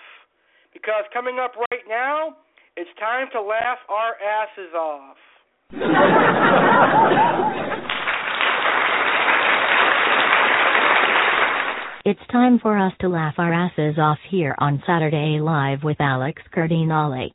Because 0.73 1.03
coming 1.13 1.39
up 1.39 1.53
right 1.71 1.83
now, 1.89 2.37
it's 2.77 2.89
time 2.99 3.27
to 3.33 3.41
laugh 3.41 3.79
our 3.89 4.15
asses 4.21 4.73
off. 4.73 5.17
It's 12.03 12.19
time 12.31 12.57
for 12.57 12.79
us 12.79 12.93
to 13.01 13.09
laugh 13.09 13.35
our 13.37 13.53
asses 13.53 13.99
off 13.99 14.17
here 14.31 14.55
on 14.57 14.81
Saturday 14.87 15.37
Live 15.39 15.83
with 15.83 15.97
Alex 15.99 16.41
Cardinale. 16.51 17.29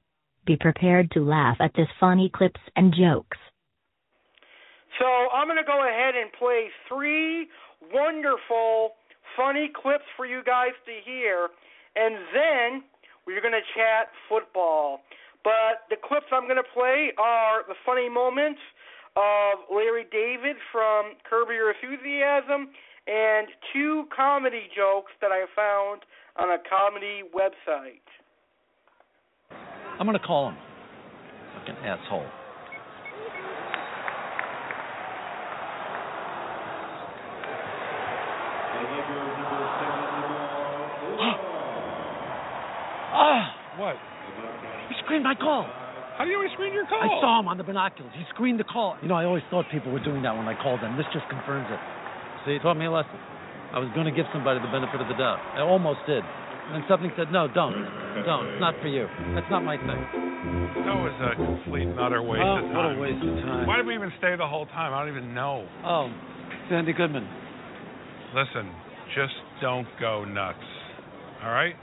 Be 0.44 0.56
prepared 0.56 1.08
to 1.12 1.20
laugh 1.20 1.58
at 1.60 1.70
this 1.76 1.86
funny 2.00 2.32
clips 2.34 2.58
and 2.74 2.92
jokes. 2.92 3.38
So 4.98 5.06
I'm 5.06 5.46
going 5.46 5.62
to 5.62 5.62
go 5.62 5.86
ahead 5.86 6.16
and 6.16 6.32
play 6.32 6.66
three 6.88 7.46
wonderful, 7.94 8.98
funny 9.36 9.70
clips 9.70 10.02
for 10.16 10.26
you 10.26 10.42
guys 10.44 10.74
to 10.84 10.92
hear, 11.04 11.46
and 11.94 12.16
then 12.34 12.82
we're 13.24 13.42
going 13.42 13.54
to 13.54 13.66
chat 13.78 14.10
football. 14.28 15.02
But 15.44 15.86
the 15.90 15.96
clips 16.02 16.26
I'm 16.32 16.50
going 16.50 16.58
to 16.58 16.74
play 16.74 17.12
are 17.18 17.62
the 17.68 17.78
funny 17.86 18.08
moments 18.08 18.58
of 19.14 19.62
Larry 19.70 20.06
David 20.10 20.56
from 20.72 21.14
Curb 21.22 21.54
Your 21.54 21.70
Enthusiasm 21.70 22.74
and 23.06 23.48
two 23.72 24.04
comedy 24.14 24.68
jokes 24.74 25.12
that 25.20 25.30
I 25.32 25.44
found 25.54 26.02
on 26.38 26.50
a 26.50 26.58
comedy 26.68 27.22
website. 27.34 28.02
I'm 29.98 30.06
gonna 30.06 30.18
call 30.18 30.50
him. 30.50 30.56
Fucking 31.58 31.76
asshole. 31.84 32.26
Ah, 43.16 43.48
What? 43.80 43.96
he 44.90 44.94
screened 45.04 45.24
my 45.24 45.34
call. 45.34 45.64
How 46.18 46.24
do 46.24 46.30
you 46.30 46.36
always 46.36 46.52
screen 46.52 46.72
your 46.74 46.84
call? 46.86 47.00
I 47.00 47.08
saw 47.20 47.40
him 47.40 47.48
on 47.48 47.56
the 47.56 47.64
binoculars. 47.64 48.12
He 48.16 48.24
screened 48.32 48.60
the 48.60 48.64
call. 48.68 48.96
You 49.00 49.08
know, 49.08 49.14
I 49.14 49.24
always 49.24 49.44
thought 49.48 49.64
people 49.72 49.92
were 49.92 50.04
doing 50.04 50.20
that 50.22 50.36
when 50.36 50.48
I 50.48 50.52
called 50.60 50.80
them. 50.80 50.96
This 50.96 51.06
just 51.12 51.24
confirms 51.28 51.64
it. 51.70 51.80
See, 52.46 52.54
it 52.54 52.62
taught 52.62 52.78
me 52.78 52.86
a 52.86 52.90
lesson. 52.94 53.18
I 53.74 53.82
was 53.82 53.90
going 53.92 54.06
to 54.06 54.14
give 54.14 54.24
somebody 54.32 54.62
the 54.62 54.70
benefit 54.70 55.02
of 55.02 55.08
the 55.10 55.18
doubt. 55.18 55.42
I 55.58 55.60
almost 55.66 56.00
did. 56.06 56.22
And 56.22 56.82
something 56.88 57.10
said, 57.18 57.34
no, 57.34 57.50
don't. 57.50 57.74
Don't. 58.22 58.46
It's 58.54 58.62
not 58.62 58.74
for 58.80 58.88
you. 58.88 59.06
That's 59.34 59.50
not 59.50 59.62
my 59.66 59.76
thing. 59.76 60.00
That 60.86 60.94
was 60.94 61.14
a 61.18 61.34
complete 61.34 61.90
and 61.90 61.98
utter 61.98 62.22
waste 62.22 62.42
Oh, 62.42 62.62
of 62.62 62.70
what 62.70 62.86
a 62.86 62.98
waste 62.98 63.18
of 63.22 63.34
time. 63.42 63.66
Why 63.66 63.76
did 63.76 63.86
we 63.86 63.94
even 63.94 64.10
stay 64.18 64.34
the 64.38 64.46
whole 64.46 64.66
time? 64.66 64.94
I 64.94 65.02
don't 65.02 65.10
even 65.10 65.34
know. 65.34 65.66
Oh, 65.84 66.06
Sandy 66.70 66.92
Goodman. 66.94 67.26
Listen, 68.34 68.70
just 69.14 69.34
don't 69.60 69.86
go 70.00 70.24
nuts. 70.24 70.62
All 71.42 71.50
right? 71.50 71.74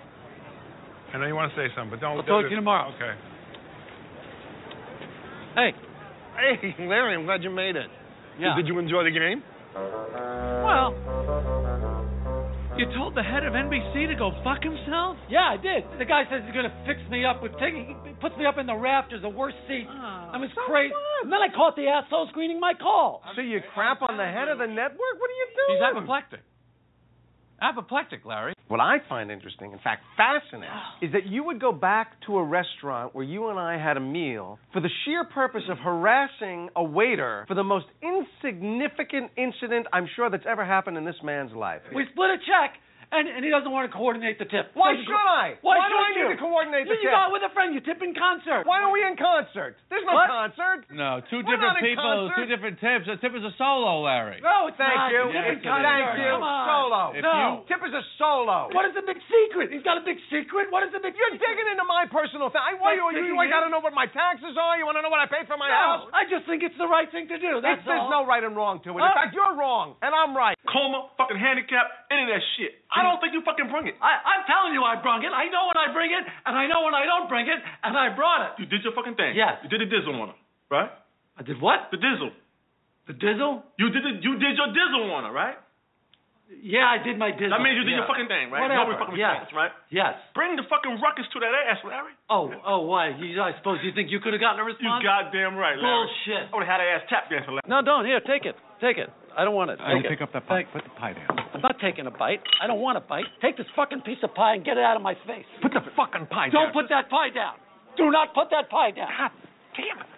I 1.14 1.18
know 1.20 1.28
you 1.28 1.36
want 1.36 1.52
to 1.52 1.58
say 1.60 1.68
something, 1.76 1.92
but 1.92 2.02
don't. 2.02 2.18
I'll 2.18 2.24
talk 2.24 2.44
to 2.44 2.50
you 2.50 2.56
tomorrow. 2.56 2.92
Okay. 2.96 3.14
Hey. 5.56 5.72
Hey, 6.34 6.88
Larry, 6.88 7.16
I'm 7.16 7.26
glad 7.26 7.44
you 7.44 7.52
made 7.52 7.76
it. 7.76 7.88
Yeah. 8.40 8.56
Did 8.56 8.68
you 8.68 8.80
enjoy 8.80 9.04
the 9.04 9.12
game? 9.12 9.44
Well, 9.74 10.94
you 12.78 12.86
told 12.94 13.16
the 13.16 13.24
head 13.24 13.46
of 13.46 13.54
NBC 13.54 14.08
to 14.08 14.16
go 14.16 14.32
fuck 14.44 14.62
himself? 14.62 15.18
Yeah, 15.30 15.50
I 15.50 15.58
did. 15.58 15.84
The 15.98 16.06
guy 16.06 16.24
says 16.30 16.42
he's 16.46 16.54
gonna 16.54 16.74
fix 16.86 17.02
me 17.10 17.26
up 17.26 17.42
with 17.42 17.54
taking. 17.58 17.98
He 18.06 18.14
puts 18.22 18.38
me 18.38 18.46
up 18.46 18.58
in 18.58 18.66
the 18.66 18.76
rafters, 18.76 19.22
the 19.22 19.30
worst 19.30 19.58
seat. 19.68 19.86
Ah, 19.90 20.32
I 20.34 20.38
was 20.38 20.50
crazy. 20.66 20.94
And 21.24 21.32
then 21.32 21.42
I 21.42 21.50
caught 21.54 21.76
the 21.76 21.88
asshole 21.88 22.28
screening 22.30 22.60
my 22.60 22.74
call. 22.74 23.22
So 23.36 23.42
you 23.42 23.62
crap 23.74 24.02
on 24.02 24.18
the 24.18 24.26
head 24.26 24.48
of 24.48 24.58
the 24.60 24.68
network? 24.68 25.16
What 25.18 25.30
are 25.30 25.40
you 25.42 25.48
doing? 25.58 25.78
He's 25.78 25.86
apoplectic. 25.86 26.42
Apoplectic, 27.64 28.26
Larry. 28.26 28.54
What 28.68 28.82
I 28.82 28.98
find 29.08 29.32
interesting, 29.32 29.72
in 29.72 29.80
fact 29.80 30.04
fascinating, 30.18 30.70
oh. 30.70 31.06
is 31.06 31.14
that 31.14 31.26
you 31.28 31.46
would 31.46 31.62
go 31.62 31.72
back 31.72 32.20
to 32.28 32.38
a 32.38 32.44
restaurant 32.44 33.16
where 33.16 33.24
you 33.24 33.48
and 33.48 33.58
I 33.58 33.78
had 33.78 33.96
a 33.96 34.02
meal 34.02 34.60
for 34.74 34.82
the 34.82 34.90
sheer 35.06 35.24
purpose 35.24 35.64
of 35.70 35.78
harassing 35.78 36.70
a 36.76 36.84
waiter 36.84 37.46
for 37.48 37.54
the 37.56 37.64
most 37.64 37.86
insignificant 38.02 39.32
incident 39.38 39.88
I'm 39.94 40.10
sure 40.16 40.30
that's 40.30 40.44
ever 40.46 40.66
happened 40.66 40.98
in 40.98 41.06
this 41.06 41.16
man's 41.24 41.54
life. 41.54 41.82
We 41.96 42.04
split 42.12 42.32
a 42.32 42.38
check, 42.38 42.76
and, 43.14 43.30
and 43.30 43.42
he 43.46 43.50
doesn't 43.54 43.70
want 43.70 43.86
to 43.86 43.94
coordinate 43.94 44.42
the 44.42 44.50
tip. 44.50 44.74
Why 44.74 44.98
Doesn't 44.98 45.06
should 45.06 45.14
co- 45.14 45.22
I? 45.46 45.56
Why, 45.62 45.78
Why 45.78 45.88
do 45.88 45.96
I 45.96 46.10
should 46.12 46.18
need 46.18 46.28
you? 46.28 46.36
to 46.36 46.42
coordinate 46.42 46.86
the 46.90 46.98
you 46.98 47.08
tip? 47.08 47.14
got 47.14 47.30
with 47.32 47.46
a 47.46 47.52
friend. 47.54 47.72
You 47.78 47.82
tip 47.86 48.02
in 48.02 48.12
concert. 48.18 48.66
Why 48.66 48.82
are 48.82 48.92
we 48.92 49.06
in 49.06 49.14
concert? 49.16 49.78
There's 49.94 50.04
no 50.04 50.18
What? 50.18 50.28
concert. 50.34 50.90
No, 50.90 51.22
two 51.30 51.46
We're 51.46 51.54
different 51.56 51.78
people, 51.86 52.04
concert. 52.04 52.36
two 52.36 52.48
different 52.50 52.76
tips. 52.82 53.06
A 53.08 53.16
tip 53.22 53.38
is 53.38 53.46
a 53.46 53.54
solo, 53.62 54.02
Larry. 54.04 54.42
No, 54.42 54.68
it's 54.68 54.78
Thank 54.82 54.98
not. 54.98 55.14
you. 55.14 55.24
Tip 55.30 55.38
Yes, 55.38 55.46
it 55.46 55.62
is. 55.62 55.64
Thank 55.64 56.08
you. 56.18 56.34
Solo. 56.42 57.02
If 57.14 57.22
no. 57.24 57.34
you- 57.38 57.70
Tip 57.70 57.82
is 57.86 57.94
a 57.94 58.04
solo. 58.18 58.74
What 58.74 58.90
is 58.90 58.94
the 58.98 59.06
big 59.06 59.20
secret? 59.30 59.70
He's 59.72 59.84
got 59.86 60.02
a 60.02 60.04
big 60.04 60.18
secret. 60.34 60.72
What 60.74 60.82
is 60.84 60.92
the 60.92 61.00
big 61.00 61.14
You're 61.14 61.32
secret? 61.38 61.54
digging 61.54 61.70
into 61.72 61.86
my 61.86 62.10
personal 62.10 62.50
thing. 62.50 62.60
I, 62.64 62.74
why 62.82 62.98
That's 62.98 63.04
you, 63.04 63.06
you, 63.14 63.30
digging 63.30 63.38
you 63.38 63.50
got 63.54 63.64
to 63.64 63.72
know 63.72 63.80
what 63.80 63.94
my 63.94 64.08
taxes 64.10 64.58
are. 64.58 64.76
You 64.82 64.86
want 64.90 64.98
to 64.98 65.04
know 65.06 65.14
what 65.14 65.22
I 65.22 65.28
pay 65.30 65.46
for 65.46 65.56
my 65.58 65.70
house. 65.70 66.10
I 66.14 66.26
just 66.26 66.46
think 66.50 66.64
it's 66.66 66.78
the 66.82 66.90
right 66.90 67.08
thing 67.14 67.28
to 67.30 67.38
do. 67.38 67.62
That's 67.62 67.84
It's- 67.84 67.88
there's 67.88 68.10
no 68.10 68.26
right 68.26 68.42
and 68.44 68.56
wrong 68.58 68.80
to 68.88 68.90
it. 68.96 69.02
In 69.02 69.06
Oh. 69.06 69.14
fact, 69.14 69.34
you're 69.36 69.54
wrong, 69.56 69.96
and 70.02 70.16
I'm 70.16 70.36
right. 70.36 70.58
coma, 70.66 71.10
fucking 71.18 71.38
handicap, 71.38 71.86
any 72.10 72.24
of 72.24 72.30
that 72.30 72.42
shit. 72.58 72.80
I 72.92 73.03
don't 73.04 73.20
think 73.20 73.36
you 73.36 73.44
fucking 73.44 73.68
bring 73.68 73.92
it. 73.92 73.96
I, 74.00 74.18
I'm 74.24 74.44
telling 74.48 74.72
you, 74.72 74.82
I 74.82 74.98
brung 74.98 75.22
it. 75.22 75.36
I 75.36 75.52
know 75.52 75.68
when 75.68 75.78
I 75.78 75.92
bring 75.92 76.10
it, 76.16 76.24
and 76.24 76.56
I 76.56 76.66
know 76.72 76.88
when 76.88 76.96
I 76.96 77.04
don't 77.04 77.28
bring 77.28 77.46
it, 77.46 77.60
and 77.60 77.94
I 77.94 78.10
brought 78.16 78.48
it. 78.48 78.52
You 78.64 78.66
did 78.66 78.82
your 78.88 78.96
fucking 78.96 79.20
thing. 79.20 79.36
Yes. 79.36 79.60
You 79.62 79.70
did 79.70 79.84
the 79.84 79.90
dizzle 79.92 80.16
on 80.16 80.32
her, 80.32 80.40
right? 80.72 80.92
I 81.36 81.44
did 81.44 81.60
what? 81.60 81.92
The 81.92 82.00
dizzle. 82.00 82.32
The 83.06 83.16
dizzle? 83.20 83.68
You 83.76 83.92
did 83.92 84.04
the, 84.08 84.14
you 84.24 84.40
did 84.40 84.56
your 84.56 84.72
dizzle 84.72 85.12
on 85.12 85.28
her, 85.28 85.34
right? 85.36 85.60
Yeah, 86.54 86.86
I 86.86 87.02
did 87.02 87.18
my 87.18 87.34
dizzle. 87.34 87.50
That 87.50 87.66
means 87.66 87.82
you 87.82 87.88
did 87.88 87.98
yeah. 87.98 88.06
your 88.06 88.10
fucking 88.10 88.30
thing, 88.30 88.54
right? 88.54 88.62
Whatever. 88.62 88.94
Nobody 88.94 89.00
fucking 89.02 89.18
yes. 89.18 89.42
responds, 89.42 89.58
right? 89.58 89.74
Yes. 89.90 90.14
Bring 90.38 90.54
the 90.54 90.68
fucking 90.70 91.02
ruckus 91.02 91.26
to 91.34 91.42
that 91.42 91.50
ass, 91.50 91.82
Larry. 91.82 92.14
Oh, 92.30 92.54
oh, 92.62 92.86
why? 92.86 93.10
You, 93.18 93.42
I 93.42 93.58
suppose 93.58 93.82
you 93.82 93.90
think 93.96 94.14
you 94.14 94.22
could 94.22 94.38
have 94.38 94.44
gotten 94.44 94.62
a 94.62 94.68
response? 94.68 95.02
You 95.02 95.08
goddamn 95.08 95.58
right, 95.58 95.74
Larry. 95.74 96.06
Bullshit. 96.06 96.46
I 96.48 96.54
would 96.54 96.62
have 96.68 96.74
had 96.78 96.82
her 96.86 96.90
ass 96.94 97.04
tap 97.10 97.26
dancing, 97.32 97.58
Larry. 97.58 97.66
No, 97.66 97.82
don't. 97.82 98.06
Here, 98.06 98.22
take 98.22 98.46
it. 98.46 98.54
Take 98.78 99.02
it. 99.02 99.10
I 99.34 99.42
don't 99.48 99.58
want 99.58 99.74
it. 99.74 99.82
I 99.82 99.98
don't 99.98 100.06
Take 100.06 100.20
pick 100.20 100.22
up 100.22 100.30
that 100.38 100.46
pie. 100.46 100.70
Put 100.70 100.84
the 100.86 100.94
pie 100.94 101.18
down. 101.18 101.33
I'm 101.54 101.62
not 101.62 101.76
taking 101.80 102.08
a 102.08 102.12
bite. 102.12 102.42
I 102.62 102.68
don't 102.68 102.82
want 102.82 102.98
a 102.98 103.02
bite. 103.02 103.26
Take 103.42 103.58
this 103.58 103.68
fucking 103.76 104.02
piece 104.02 104.18
of 104.24 104.34
pie 104.34 104.56
and 104.56 104.66
get 104.66 104.78
it 104.78 104.84
out 104.84 104.96
of 104.98 105.02
my 105.04 105.14
face. 105.28 105.46
Put 105.62 105.74
the 105.74 105.82
fucking 105.96 106.28
pie 106.28 106.50
down. 106.50 106.54
Don't 106.54 106.74
put 106.74 106.90
that 106.90 107.10
pie 107.10 107.30
down. 107.30 107.56
Do 107.98 108.10
not 108.10 108.34
put 108.34 108.50
that 108.50 108.70
pie 108.70 108.92
down. 108.92 109.08
God 109.18 109.32
damn 109.78 110.02
it. 110.02 110.10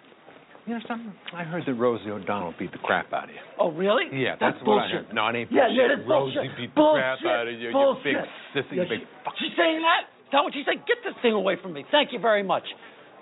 You 0.66 0.74
know 0.74 0.80
something? 0.88 1.12
I 1.32 1.44
heard 1.44 1.62
that 1.66 1.74
Rosie 1.74 2.10
O'Donnell 2.10 2.54
beat 2.58 2.72
the 2.72 2.78
crap 2.82 3.12
out 3.12 3.24
of 3.24 3.30
you. 3.30 3.40
Oh, 3.60 3.70
really? 3.70 4.10
Yeah, 4.10 4.34
that's, 4.40 4.56
that's, 4.58 4.66
what 4.66 4.82
I 4.82 4.90
bullshit. 4.90 5.06
heard. 5.06 5.14
No, 5.14 5.28
it 5.30 5.36
ain't 5.36 5.52
Yeah, 5.52 5.70
bullshit. 5.70 5.76
yeah, 5.78 5.86
that's 5.94 6.08
Rosie 6.10 6.34
bullshit. 6.34 6.56
beat 6.58 6.70
the 6.74 6.80
bullshit. 6.80 7.02
crap 7.06 7.18
out 7.22 7.46
of 7.46 7.54
you, 7.54 7.70
bullshit. 7.70 8.06
you 8.06 8.18
big 8.18 8.64
sissy, 8.66 8.74
Yeah, 8.74 8.82
you 8.82 8.88
big 8.90 9.00
she- 9.06 9.22
fuck. 9.22 9.34
She's 9.38 9.54
saying 9.54 9.78
that? 9.86 10.10
Is 10.26 10.30
that 10.34 10.42
what 10.42 10.52
she 10.58 10.64
said? 10.66 10.82
Get 10.90 10.98
this 11.06 11.14
thing 11.22 11.38
away 11.38 11.54
from 11.62 11.70
me. 11.72 11.86
Thank 11.94 12.10
you 12.10 12.18
very 12.18 12.42
much, 12.42 12.66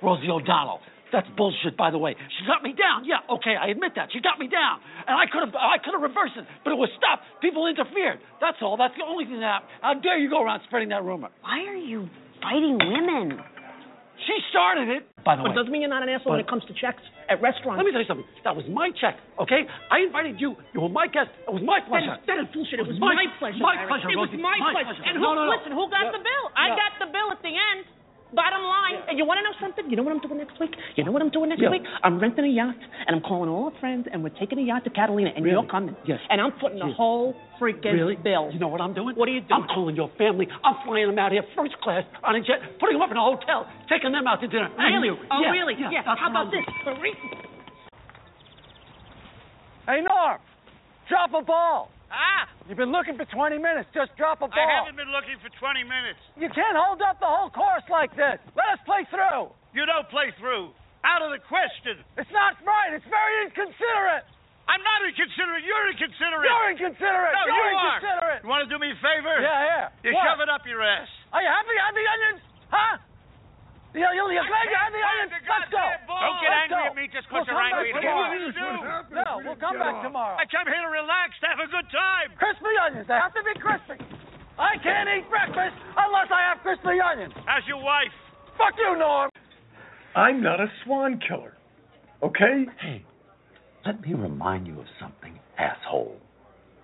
Rosie 0.01 0.31
O'Donnell. 0.33 0.81
That's 1.15 1.31
bullshit, 1.39 1.79
by 1.79 1.95
the 1.95 1.99
way. 2.03 2.19
She 2.19 2.43
got 2.45 2.67
me 2.67 2.75
down. 2.75 3.07
Yeah, 3.07 3.23
okay, 3.39 3.55
I 3.55 3.71
admit 3.71 3.95
that. 3.95 4.11
She 4.11 4.19
got 4.19 4.43
me 4.43 4.51
down, 4.51 4.83
and 5.07 5.15
I 5.15 5.31
could 5.31 5.47
have, 5.47 5.55
I 5.55 5.79
could 5.79 5.95
have 5.95 6.03
reversed 6.03 6.35
it, 6.35 6.43
but 6.67 6.75
it 6.75 6.79
was 6.81 6.91
stopped. 6.99 7.23
People 7.39 7.71
interfered. 7.71 8.19
That's 8.43 8.59
all. 8.59 8.75
That's 8.75 8.99
the 8.99 9.07
only 9.07 9.23
thing 9.31 9.39
that 9.39 9.62
happened. 9.62 9.71
How 9.79 9.95
dare 9.95 10.19
you 10.19 10.27
go 10.29 10.43
around 10.43 10.67
spreading 10.67 10.91
that 10.91 11.07
rumor? 11.07 11.31
Why 11.47 11.62
are 11.71 11.79
you 11.79 12.11
fighting 12.43 12.83
women? 12.83 13.39
She 14.27 14.35
started 14.51 14.89
it. 14.91 15.07
By 15.27 15.37
the 15.37 15.43
But 15.43 15.51
way, 15.51 15.55
it 15.55 15.59
doesn't 15.59 15.73
mean 15.75 15.83
you're 15.87 15.91
not 15.93 16.03
an 16.07 16.09
asshole 16.11 16.35
when 16.35 16.41
it 16.43 16.47
comes 16.49 16.62
to 16.71 16.75
checks 16.79 17.03
at 17.31 17.43
restaurants. 17.43 17.79
let 17.79 17.87
me 17.87 17.93
tell 17.95 18.01
you 18.03 18.09
something. 18.11 18.27
That 18.47 18.55
was 18.59 18.65
my 18.71 18.91
check, 18.99 19.19
okay? 19.43 19.67
I 19.91 20.03
invited 20.07 20.39
you. 20.43 20.55
You 20.75 20.81
were 20.87 20.93
my 20.93 21.07
guest. 21.11 21.31
It 21.47 21.53
was 21.55 21.62
my 21.67 21.79
pleasure. 21.83 22.15
That 22.27 22.39
is 22.43 22.47
bullshit. 22.55 22.79
It 22.83 22.87
was 22.87 22.99
my- 22.99 23.15
my, 23.15 23.27
pleasure. 23.39 23.59
my 23.62 23.75
pleasure, 23.87 24.11
It 24.11 24.19
was 24.19 24.31
my, 24.39 24.55
My 24.59 24.71
pleasure. 24.75 24.95
pleasure. 24.99 25.05
And 25.11 25.15
who, 25.19 25.25
No, 25.25 25.35
no, 25.35 25.45
no. 25.47 25.53
listen, 25.55 25.73
who 25.75 25.85
got 25.91 26.11
Yeah. 26.11 26.17
the 26.19 26.23
bill? 26.23 26.45
I 26.59 26.67
got 26.79 26.93
the 27.03 27.09
bill 27.11 27.29
at 27.35 27.41
the 27.43 27.55
end. 27.55 27.85
Bottom 28.35 28.62
line. 28.62 29.03
And 29.09 29.18
you 29.18 29.24
want 29.24 29.39
to 29.39 29.45
know 29.47 29.55
something? 29.62 29.89
You 29.89 29.97
know 29.97 30.03
what 30.03 30.12
I'm 30.12 30.20
doing 30.20 30.39
next 30.39 30.59
week? 30.59 30.74
You 30.97 31.05
know 31.05 31.12
what 31.12 31.22
I'm 31.22 31.30
doing 31.30 31.49
next 31.51 31.62
Yeah. 31.62 31.70
week? 31.70 31.82
I'm 32.03 32.18
renting 32.18 32.45
a 32.45 32.49
yacht, 32.49 32.74
and 33.07 33.14
I'm 33.16 33.22
calling 33.22 33.49
all 33.49 33.66
our 33.70 33.76
friends, 33.80 34.09
and 34.11 34.22
we're 34.22 34.35
taking 34.41 34.59
a 34.59 34.62
yacht 34.62 34.85
to 34.85 34.91
Catalina, 34.91 35.30
and 35.35 35.45
Really? 35.45 35.55
you're 35.61 35.70
coming. 35.70 35.95
Yes. 36.05 36.20
And 36.28 36.41
I'm 36.41 36.53
footing 36.59 36.78
the 36.78 36.91
whole 36.93 37.35
freaking 37.61 37.93
Really? 37.95 38.16
bill. 38.16 38.51
You 38.53 38.59
know 38.59 38.68
what 38.68 38.80
I'm 38.80 38.93
doing? 38.93 39.14
What 39.14 39.28
are 39.28 39.32
you 39.32 39.41
doing? 39.41 39.62
I'm 39.62 39.68
calling 39.68 39.95
your 39.97 40.09
family. 40.18 40.49
I'm 40.64 40.74
flying 40.85 41.07
them 41.07 41.18
out 41.18 41.32
here 41.32 41.45
first 41.55 41.78
class 41.80 42.05
on 42.22 42.35
a 42.35 42.41
jet, 42.43 42.78
putting 42.80 42.97
them 42.99 43.03
up 43.03 43.11
in 43.11 43.16
a 43.16 43.22
hotel, 43.22 43.66
taking 43.89 44.11
them 44.12 44.26
out 44.26 44.41
to 44.41 44.49
dinner. 44.49 44.70
And 44.76 45.03
Really? 45.03 45.16
Oh, 45.30 45.41
yeah, 45.41 45.51
really? 45.51 45.74
Yeah. 45.78 45.91
Yeah. 45.91 46.03
How 46.03 46.30
about 46.30 46.51
this? 46.51 46.64
Hey, 49.87 50.01
Norm, 50.01 50.39
drop 51.09 51.30
a 51.35 51.43
ball. 51.43 51.91
Ah! 52.15 52.47
You've 52.71 52.79
been 52.81 52.95
looking 52.95 53.19
for 53.19 53.27
20 53.27 53.59
minutes. 53.59 53.91
Just 53.93 54.15
drop 54.17 54.39
a 54.41 54.49
ball. 54.49 54.55
I 54.57 54.71
haven't 54.81 54.97
been 54.97 55.11
looking 55.12 55.37
for 55.43 55.51
20 55.53 55.83
minutes. 55.85 56.23
You 56.39 56.49
can't 56.55 56.79
hold 56.79 57.03
up 57.03 57.19
the 57.21 57.29
whole 57.29 57.51
course 57.51 57.85
like 57.91 58.15
this. 58.17 58.39
Let 58.57 58.79
us 58.79 58.81
play 58.89 59.05
through. 59.12 59.51
You 59.77 59.85
don't 59.85 60.07
play 60.09 60.31
through. 60.41 60.71
Out 61.05 61.21
of 61.21 61.35
the 61.35 61.43
question. 61.45 62.01
It's 62.17 62.31
not 62.33 62.57
right. 62.65 62.95
It's 62.97 63.05
very 63.11 63.35
inconsiderate. 63.45 64.25
I'm 64.65 64.81
not 64.81 65.05
inconsiderate. 65.05 65.61
You're 65.69 65.93
inconsiderate. 65.93 66.49
You're 66.49 66.71
inconsiderate. 66.73 67.35
No, 67.37 67.43
You're 67.45 67.69
you 67.69 67.77
are. 67.77 68.01
inconsiderate. 68.01 68.41
You 68.41 68.49
want 68.49 68.62
to 68.65 68.71
do 68.73 68.81
me 68.81 68.89
a 68.89 68.99
favor? 69.05 69.37
Yeah, 69.45 69.93
yeah. 69.93 70.09
You 70.09 70.17
What? 70.17 70.25
shove 70.25 70.41
it 70.41 70.49
up 70.49 70.65
your 70.65 70.81
ass. 70.81 71.05
Are 71.37 71.45
you 71.45 71.51
happy? 71.53 71.77
Have 71.77 71.93
the 71.93 72.07
onions? 72.09 72.41
Huh? 72.73 72.95
You, 73.95 74.03
you, 74.03 74.24
you 74.34 74.42
glad 74.42 74.66
you 74.66 74.74
have 74.74 74.90
the 74.90 75.03
onions? 75.07 75.30
Let's 75.47 75.70
go. 75.70 75.78
Don't 76.11 76.38
get 76.42 76.51
Let's 76.51 76.66
angry 76.66 76.82
go. 76.82 76.90
at 76.90 76.97
me 76.99 77.05
just 77.14 77.26
We'll 77.30 77.47
because 77.47 77.55
you're 77.55 77.62
angry 77.62 77.95
back 77.95 78.03
at 78.03 78.11
tomorrow. 78.11 79.07
him. 79.07 79.14
No, 79.14 79.28
we'll 79.47 79.61
come 79.62 79.78
back 79.78 80.03
tomorrow. 80.03 80.34
I 80.34 80.45
come 80.51 80.66
here 80.66 80.82
to 80.82 80.90
relax, 80.90 81.38
to 81.40 81.47
have 81.47 81.62
a 81.62 81.70
good 81.70 81.86
time. 81.95 82.34
Crispy 82.34 82.74
onions. 82.74 83.07
They 83.07 83.14
have 83.14 83.30
to 83.38 83.42
be 83.47 83.55
crispy. 83.62 84.03
I 84.59 84.74
can't 84.82 85.07
eat 85.14 85.30
breakfast 85.30 85.78
unless 85.95 86.26
I 86.34 86.42
have 86.51 86.59
crispy 86.66 86.99
onions. 86.99 87.34
How's 87.47 87.62
your 87.70 87.78
wife? 87.78 88.11
Fuck 88.59 88.74
you, 88.82 88.99
Norm. 88.99 89.30
I'm 90.18 90.42
not 90.42 90.59
a 90.59 90.66
swan 90.82 91.22
killer. 91.22 91.55
Okay? 92.22 92.66
Hey, 92.82 93.03
let 93.86 94.03
me 94.03 94.14
remind 94.14 94.66
you 94.66 94.78
of 94.78 94.86
something, 94.99 95.38
asshole. 95.59 96.18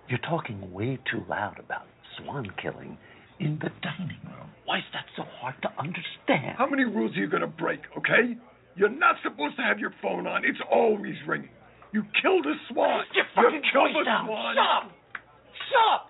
You're 0.07 0.19
talking 0.23 0.71
way 0.71 0.99
too 1.11 1.23
loud 1.27 1.59
about 1.59 1.87
swan 2.17 2.47
killing 2.61 2.97
in 3.41 3.57
the 3.59 3.69
dining 3.81 4.21
room. 4.25 4.49
Why 4.65 4.77
is 4.77 4.83
that 4.93 5.05
so 5.17 5.23
hard 5.41 5.55
to 5.63 5.69
understand? 5.79 6.55
How 6.57 6.69
many 6.69 6.85
rules 6.85 7.15
are 7.17 7.19
you 7.19 7.27
going 7.29 7.41
to 7.41 7.47
break, 7.47 7.81
okay? 7.97 8.37
You're 8.75 8.89
not 8.89 9.15
supposed 9.23 9.57
to 9.57 9.63
have 9.63 9.79
your 9.79 9.93
phone 10.01 10.27
on. 10.27 10.45
It's 10.45 10.61
always 10.71 11.15
ringing. 11.27 11.49
You 11.91 12.03
killed 12.21 12.45
a 12.45 12.53
swan. 12.71 13.03
Your 13.13 13.51
you 13.51 13.61
killed 13.73 13.91
voice 13.93 14.01
a 14.01 14.05
down. 14.05 14.25
swan. 14.27 14.55
Stop! 14.55 14.83
up. 14.85 14.91
Shut 15.67 15.93
up. 15.93 16.07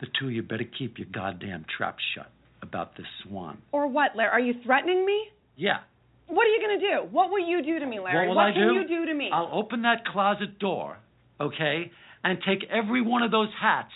The 0.00 0.06
two 0.18 0.28
of 0.28 0.32
you 0.32 0.42
better 0.42 0.64
keep 0.64 0.98
your 0.98 1.08
goddamn 1.12 1.66
trap 1.76 1.96
shut 2.14 2.30
about 2.62 2.96
this 2.96 3.06
swan. 3.22 3.58
Or 3.72 3.86
what, 3.86 4.16
Larry? 4.16 4.30
Are 4.30 4.40
you 4.40 4.54
threatening 4.64 5.04
me? 5.04 5.24
Yeah. 5.56 5.80
What 6.26 6.44
are 6.46 6.50
you 6.50 6.60
going 6.66 6.80
to 6.80 6.86
do? 6.86 7.12
What 7.14 7.30
will 7.30 7.46
you 7.46 7.62
do 7.62 7.80
to 7.80 7.86
me, 7.86 8.00
Larry? 8.00 8.28
What 8.28 8.36
will 8.36 8.40
I 8.40 8.52
can 8.52 8.68
do? 8.68 8.74
you 8.80 8.88
do 8.88 9.06
to 9.06 9.14
me? 9.14 9.28
I'll 9.32 9.50
open 9.52 9.82
that 9.82 10.06
closet 10.06 10.58
door, 10.58 10.96
okay, 11.40 11.90
and 12.24 12.38
take 12.46 12.64
every 12.70 13.02
one 13.02 13.22
of 13.22 13.30
those 13.30 13.48
hats 13.60 13.90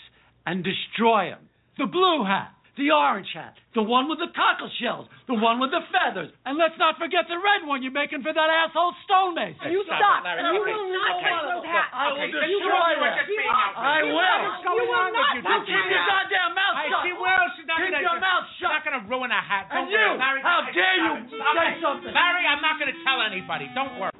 and 0.45 0.63
destroy 0.63 1.29
them. 1.33 1.43
The 1.77 1.85
blue 1.89 2.23
hat, 2.23 2.53
the 2.79 2.91
orange 2.91 3.27
hat, 3.35 3.55
the 3.75 3.83
one 3.83 4.07
with 4.07 4.19
the 4.19 4.31
cockle 4.31 4.71
shells, 4.79 5.07
the 5.27 5.35
one 5.35 5.59
with 5.59 5.71
the 5.75 5.83
feathers, 5.91 6.31
and 6.47 6.55
let's 6.55 6.75
not 6.79 6.95
forget 6.95 7.27
the 7.27 7.35
red 7.35 7.67
one 7.67 7.83
you're 7.83 7.91
making 7.95 8.23
for 8.23 8.31
that 8.31 8.49
asshole 8.51 8.95
stonemason. 9.03 9.71
You 9.71 9.83
stop. 9.83 10.23
You 10.23 10.59
will 10.63 10.87
not 10.95 11.11
take 11.19 11.39
those 11.51 11.65
hats. 11.67 11.91
I 11.91 12.03
will 12.15 12.23
Okay, 12.23 12.31
destroy 12.31 12.47
you 12.51 12.59
will 12.63 12.71
them. 12.71 13.11
not. 13.11 13.27
You 13.27 13.35
will. 13.35 13.51
I 13.75 13.95
You 13.99 14.15
will. 14.15 14.43
You 14.75 14.85
will 14.87 15.09
not. 15.11 15.33
You 15.35 15.43
keep 15.67 15.83
your 15.91 16.03
goddamn 16.07 16.51
mouth 16.55 16.75
Hey, 16.79 16.87
shut. 16.91 17.03
she 17.03 17.13
will. 17.15 17.45
She's 17.59 17.67
not 17.67 17.79
Keep 17.83 17.91
gonna, 17.91 18.07
your 18.07 18.19
mouth 18.23 18.43
She's 18.55 18.67
not 18.71 18.83
going 18.87 18.97
to 18.99 19.03
ruin 19.11 19.31
a 19.35 19.41
hat. 19.43 19.67
And 19.71 19.87
Don't 19.87 19.91
you, 19.91 19.99
worry. 19.99 20.19
Larry, 20.19 20.41
how 20.43 20.63
stop 20.63 20.75
dare 20.75 20.95
it. 20.95 21.03
you 21.03 21.11
Stop 21.35 21.55
say 21.59 21.67
it. 21.75 21.83
something. 21.83 22.11
Larry, 22.15 22.43
I'm 22.47 22.63
not 22.63 22.75
going 22.79 22.91
to 22.91 22.99
tell 23.03 23.19
anybody. 23.23 23.65
Don't 23.75 23.99
worry. 23.99 24.15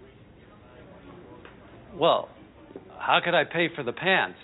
Well, 1.95 2.28
how 2.99 3.19
could 3.23 3.34
I 3.36 3.43
pay 3.47 3.69
for 3.76 3.84
the 3.84 3.93
pants? 3.95 4.39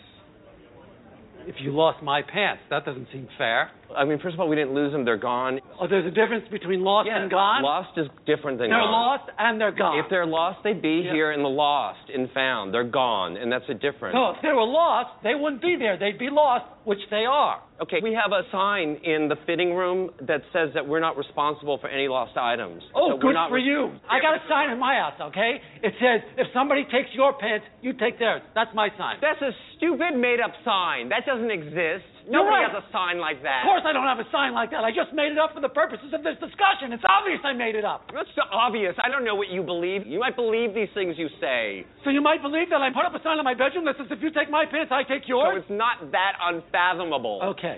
If 1.48 1.56
you 1.60 1.72
lost 1.72 2.04
my 2.04 2.22
pants, 2.22 2.64
that 2.70 2.86
doesn't 2.86 3.08
seem 3.12 3.28
fair. 3.38 3.72
I 3.96 4.06
mean, 4.06 4.20
first 4.20 4.34
of 4.36 4.40
all, 4.40 4.48
we 4.48 4.56
didn't 4.56 4.74
lose 4.74 4.92
them. 4.92 5.06
They're 5.06 5.18
gone. 5.18 5.60
Oh, 5.80 5.88
there's 5.88 6.06
a 6.06 6.12
difference 6.12 6.46
between 6.52 6.84
lost 6.84 7.08
Yeah, 7.08 7.22
and 7.22 7.30
gone? 7.32 7.64
Lost 7.64 7.98
is 7.98 8.08
different 8.26 8.58
than 8.60 8.70
They're 8.70 8.80
gone. 8.80 8.92
lost 8.92 9.30
and 9.38 9.60
they're 9.60 9.72
gone. 9.72 10.00
If 10.00 10.06
they're 10.10 10.26
lost, 10.26 10.60
they'd 10.64 10.82
be 10.82 11.02
Yeah. 11.06 11.12
here 11.14 11.32
in 11.32 11.44
the 11.44 11.50
lost, 11.50 12.10
and 12.14 12.30
found. 12.32 12.74
They're 12.74 12.84
gone, 12.84 13.38
and 13.38 13.52
that's 13.52 13.68
a 13.70 13.74
difference. 13.74 14.14
No, 14.16 14.32
if 14.32 14.42
they 14.42 14.52
were 14.54 14.64
lost, 14.66 15.10
they 15.24 15.36
wouldn't 15.36 15.62
be 15.62 15.76
there. 15.76 15.98
They'd 15.98 16.18
be 16.20 16.30
lost, 16.30 16.66
which 16.86 17.00
they 17.10 17.26
are. 17.26 17.60
Okay, 17.82 18.00
we 18.02 18.14
have 18.14 18.32
a 18.32 18.44
sign 18.52 19.00
in 19.04 19.28
the 19.28 19.36
fitting 19.48 19.74
room 19.74 20.12
that 20.22 20.44
says 20.54 20.70
that 20.76 20.88
we're 20.88 21.00
not 21.00 21.18
responsible 21.18 21.80
for 21.80 21.88
any 21.88 22.08
lost 22.08 22.38
items. 22.38 22.84
Oh, 22.94 23.10
So 23.10 23.16
we're 23.16 23.22
good 23.22 23.34
not 23.34 23.50
for 23.50 23.58
you. 23.58 23.92
I 24.08 24.20
got 24.22 24.36
a 24.36 24.42
sign 24.48 24.70
in 24.70 24.78
my 24.80 24.96
house, 24.96 25.20
okay? 25.20 25.60
It 25.82 25.94
says, 26.00 26.22
if 26.38 26.48
somebody 26.54 26.84
takes 26.86 27.10
your 27.14 27.34
pants, 27.34 27.66
you 27.82 27.94
take 27.94 28.20
theirs. 28.20 28.44
That's 28.54 28.70
my 28.76 28.90
sign. 29.00 29.18
That's 29.20 29.42
a 29.42 29.52
stupid 29.78 30.16
made-up 30.16 30.52
sign. 30.64 31.10
That 31.10 31.26
doesn't 31.26 31.50
exist. 31.50 32.06
You're 32.26 32.44
Nobody 32.44 32.62
right. 32.64 32.72
has 32.72 32.82
a 32.82 32.86
sign 32.94 33.18
like 33.18 33.42
that. 33.44 33.66
Of 33.66 33.72
course 33.74 33.86
I 33.86 33.94
don't 33.94 34.06
have 34.06 34.22
a 34.22 34.30
sign 34.30 34.54
like 34.54 34.70
that. 34.72 34.86
I 34.86 34.92
just 34.94 35.10
made 35.14 35.32
it 35.34 35.40
up 35.42 35.54
for 35.58 35.62
the 35.62 35.72
purposes 35.74 36.14
of 36.14 36.22
this 36.22 36.38
discussion. 36.38 36.94
It's 36.94 37.04
obvious 37.08 37.42
I 37.44 37.54
made 37.54 37.74
it 37.74 37.86
up. 37.86 38.10
That's 38.14 38.30
so 38.38 38.46
obvious. 38.52 38.94
I 39.02 39.10
don't 39.10 39.26
know 39.26 39.36
what 39.36 39.50
you 39.50 39.62
believe. 39.66 40.06
You 40.06 40.20
might 40.22 40.36
believe 40.36 40.74
these 40.78 40.92
things 40.94 41.16
you 41.18 41.30
say. 41.42 41.86
So 42.06 42.10
you 42.14 42.22
might 42.22 42.42
believe 42.42 42.70
that 42.70 42.82
I 42.82 42.94
put 42.94 43.06
up 43.06 43.14
a 43.18 43.22
sign 43.26 43.40
in 43.42 43.46
my 43.46 43.58
bedroom 43.58 43.86
that 43.90 43.98
says, 43.98 44.08
if 44.14 44.22
you 44.22 44.30
take 44.30 44.50
my 44.50 44.66
pants, 44.70 44.92
I 44.94 45.02
take 45.04 45.26
yours." 45.26 45.50
So 45.54 45.58
it's 45.66 45.74
not 45.74 46.12
that 46.14 46.38
unfathomable. 46.42 47.42
Okay. 47.58 47.78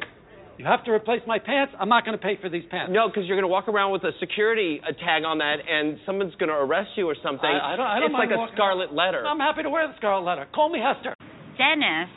You 0.58 0.66
have 0.66 0.84
to 0.86 0.92
replace 0.92 1.22
my 1.26 1.40
pants. 1.40 1.74
I'm 1.80 1.90
not 1.90 2.06
going 2.06 2.14
to 2.18 2.22
pay 2.22 2.38
for 2.40 2.48
these 2.48 2.64
pants. 2.70 2.92
No, 2.94 3.08
because 3.10 3.26
you're 3.26 3.36
going 3.36 3.48
to 3.48 3.52
walk 3.52 3.68
around 3.68 3.92
with 3.92 4.04
a 4.04 4.12
security 4.20 4.80
uh, 4.86 4.94
tag 5.04 5.24
on 5.26 5.40
that, 5.40 5.58
and 5.68 5.98
someone's 6.06 6.36
going 6.36 6.50
to 6.50 6.56
arrest 6.56 6.92
you 6.96 7.10
or 7.10 7.16
something. 7.24 7.50
I, 7.50 7.74
I 7.74 7.76
don't, 7.76 7.88
I 7.88 7.96
don't 8.00 8.10
it's 8.10 8.14
mind 8.14 8.30
like 8.30 8.36
a 8.36 8.40
walking- 8.40 8.56
scarlet 8.56 8.94
letter. 8.94 9.26
I'm 9.26 9.40
happy 9.40 9.64
to 9.64 9.70
wear 9.72 9.88
the 9.88 9.96
scarlet 9.98 10.22
letter. 10.30 10.46
Call 10.54 10.70
me 10.70 10.78
Hester. 10.78 11.16
Dennis, 11.58 12.10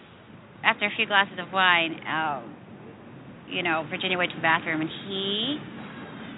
after 0.65 0.87
a 0.87 0.93
few 0.97 1.07
glasses 1.07 1.39
of 1.39 1.53
wine, 1.53 2.01
uh, 2.05 2.43
you 3.49 3.63
know, 3.63 3.87
Virginia 3.89 4.19
went 4.19 4.31
to 4.33 4.37
the 4.37 4.43
bathroom 4.43 4.81
and 4.81 4.91
he 5.07 5.59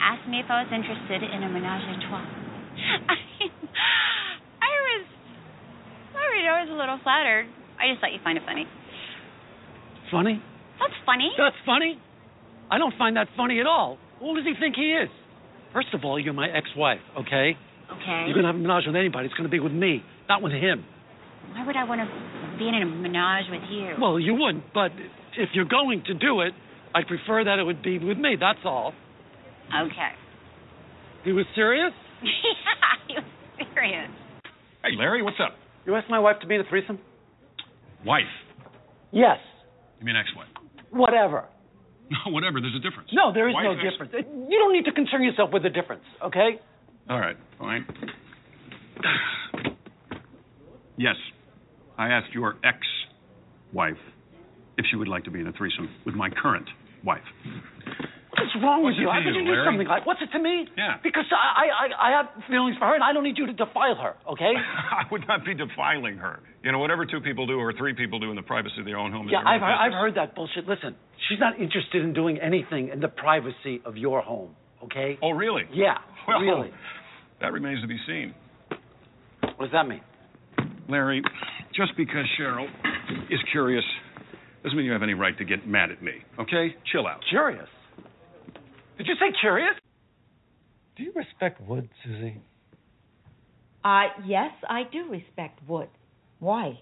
asked 0.02 0.28
me 0.28 0.40
if 0.40 0.46
I 0.48 0.62
was 0.62 0.70
interested 0.72 1.22
in 1.22 1.42
a 1.42 1.48
menage 1.48 1.82
a 1.82 1.96
trois. 2.06 2.22
I, 2.22 3.16
I 4.62 4.72
was, 4.86 5.04
I 6.14 6.24
mean, 6.36 6.46
I 6.46 6.62
was 6.62 6.70
a 6.70 6.78
little 6.78 6.98
flattered. 7.02 7.46
I 7.80 7.90
just 7.90 8.00
thought 8.00 8.12
you'd 8.12 8.22
find 8.22 8.38
it 8.38 8.44
funny. 8.46 8.66
Funny? 10.10 10.42
That's 10.78 10.94
funny. 11.04 11.30
That's 11.36 11.56
funny? 11.66 11.98
I 12.70 12.78
don't 12.78 12.94
find 12.96 13.16
that 13.16 13.28
funny 13.36 13.60
at 13.60 13.66
all. 13.66 13.98
Who 14.20 14.34
does 14.36 14.44
he 14.44 14.52
think 14.58 14.76
he 14.76 14.92
is? 14.92 15.08
First 15.72 15.88
of 15.92 16.04
all, 16.04 16.18
you're 16.18 16.32
my 16.32 16.48
ex-wife, 16.48 17.00
okay? 17.18 17.56
Okay. 17.88 18.24
You're 18.26 18.34
gonna 18.34 18.48
have 18.48 18.56
a 18.56 18.58
menage 18.58 18.84
with 18.86 18.96
anybody. 18.96 19.26
It's 19.26 19.34
gonna 19.34 19.48
be 19.48 19.60
with 19.60 19.72
me, 19.72 20.02
not 20.28 20.42
with 20.42 20.52
him. 20.52 20.84
Why 21.52 21.66
would 21.66 21.76
I 21.76 21.84
want 21.84 22.00
to 22.00 22.58
be 22.58 22.68
in 22.68 22.74
a 22.74 22.86
menage 22.86 23.50
with 23.50 23.62
you? 23.70 23.94
Well, 24.00 24.18
you 24.18 24.34
wouldn't, 24.34 24.64
but 24.74 24.90
if 25.36 25.50
you're 25.54 25.64
going 25.68 26.02
to 26.06 26.14
do 26.14 26.40
it, 26.42 26.52
I'd 26.94 27.06
prefer 27.06 27.44
that 27.44 27.58
it 27.58 27.64
would 27.64 27.82
be 27.82 27.98
with 27.98 28.18
me. 28.18 28.36
That's 28.38 28.58
all. 28.64 28.92
Okay. 29.68 30.12
He 31.24 31.32
was 31.32 31.44
serious? 31.54 31.92
yeah, 32.22 32.30
he 33.08 33.14
was 33.14 33.68
serious. 33.74 34.08
Hey, 34.82 34.96
Larry, 34.96 35.22
what's 35.22 35.36
up? 35.44 35.54
You 35.86 35.94
asked 35.96 36.08
my 36.10 36.18
wife 36.18 36.36
to 36.40 36.46
be 36.46 36.54
in 36.54 36.60
a 36.60 36.64
threesome? 36.68 36.98
Wife. 38.04 38.22
Yes. 39.12 39.38
You 40.00 40.06
mean 40.06 40.16
ex-wife? 40.16 40.48
Whatever. 40.90 41.44
No, 42.10 42.32
whatever. 42.32 42.58
There's 42.58 42.74
a 42.74 42.80
difference. 42.80 43.10
No, 43.12 43.34
there 43.34 43.50
is 43.50 43.54
Wife, 43.54 43.64
no 43.64 43.72
ex- 43.72 43.82
difference. 43.92 44.14
You 44.48 44.58
don't 44.58 44.72
need 44.72 44.86
to 44.86 44.92
concern 44.92 45.22
yourself 45.22 45.50
with 45.52 45.62
the 45.62 45.68
difference, 45.68 46.04
okay? 46.24 46.58
All 47.10 47.20
right, 47.20 47.36
fine. 47.58 47.84
Yes, 50.96 51.14
I 51.98 52.08
asked 52.10 52.32
your 52.32 52.56
ex-wife 52.64 53.98
if 54.78 54.86
she 54.90 54.96
would 54.96 55.08
like 55.08 55.24
to 55.24 55.30
be 55.30 55.40
in 55.40 55.48
a 55.48 55.52
threesome 55.52 55.90
with 56.06 56.14
my 56.14 56.30
current 56.30 56.68
wife. 57.04 57.26
What's 58.38 58.54
wrong 58.62 58.86
with 58.86 58.94
you? 58.94 59.10
How 59.10 59.18
could 59.18 59.34
you, 59.34 59.42
do 59.42 59.64
something 59.66 59.88
like 59.88 60.06
What's 60.06 60.22
it 60.22 60.30
to 60.30 60.38
me? 60.38 60.68
Yeah. 60.78 61.02
Because 61.02 61.26
I, 61.34 61.66
I, 61.66 62.08
I 62.08 62.10
have 62.16 62.26
feelings 62.46 62.78
for 62.78 62.86
her, 62.86 62.94
and 62.94 63.02
I 63.02 63.12
don't 63.12 63.24
need 63.24 63.36
you 63.36 63.46
to 63.46 63.52
defile 63.52 63.98
her, 63.98 64.14
okay? 64.30 64.54
I 64.94 65.02
would 65.10 65.26
not 65.26 65.44
be 65.44 65.54
defiling 65.54 66.16
her. 66.18 66.38
You 66.62 66.70
know, 66.70 66.78
whatever 66.78 67.04
two 67.04 67.20
people 67.20 67.48
do 67.48 67.58
or 67.58 67.72
three 67.72 67.94
people 67.94 68.20
do 68.20 68.30
in 68.30 68.36
the 68.36 68.46
privacy 68.46 68.78
of 68.78 68.86
their 68.86 68.96
own 68.96 69.10
home 69.10 69.26
is 69.26 69.32
Yeah, 69.32 69.42
I've 69.42 69.60
heard, 69.60 69.74
I've 69.74 69.92
heard 69.92 70.14
that 70.14 70.36
bullshit. 70.36 70.68
Listen, 70.68 70.94
she's 71.28 71.40
not 71.40 71.58
interested 71.58 72.04
in 72.04 72.14
doing 72.14 72.38
anything 72.38 72.90
in 72.92 73.00
the 73.00 73.08
privacy 73.08 73.82
of 73.84 73.96
your 73.96 74.22
home, 74.22 74.54
okay? 74.84 75.18
Oh, 75.20 75.30
really? 75.30 75.64
Yeah, 75.74 75.98
Well, 76.28 76.38
really. 76.38 76.70
That 77.40 77.52
remains 77.52 77.82
to 77.82 77.88
be 77.88 77.98
seen. 78.06 78.34
What 79.56 79.66
does 79.66 79.72
that 79.72 79.88
mean? 79.88 80.02
Larry, 80.88 81.22
just 81.78 81.96
because 81.96 82.26
Cheryl 82.38 82.66
is 83.30 83.38
curious 83.52 83.84
doesn't 84.64 84.76
mean 84.76 84.84
you 84.84 84.92
have 84.92 85.04
any 85.04 85.14
right 85.14 85.38
to 85.38 85.44
get 85.44 85.66
mad 85.66 85.90
at 85.92 86.02
me, 86.02 86.12
okay? 86.38 86.74
Chill 86.90 87.06
out. 87.06 87.20
Curious? 87.30 87.68
Did 88.98 89.06
you 89.06 89.14
say 89.14 89.32
curious? 89.40 89.74
Do 90.96 91.04
you 91.04 91.12
respect 91.14 91.60
wood, 91.62 91.88
Susie? 92.04 92.42
Uh, 93.84 94.10
yes, 94.26 94.50
I 94.68 94.82
do 94.92 95.08
respect 95.08 95.60
wood. 95.68 95.88
Why? 96.40 96.80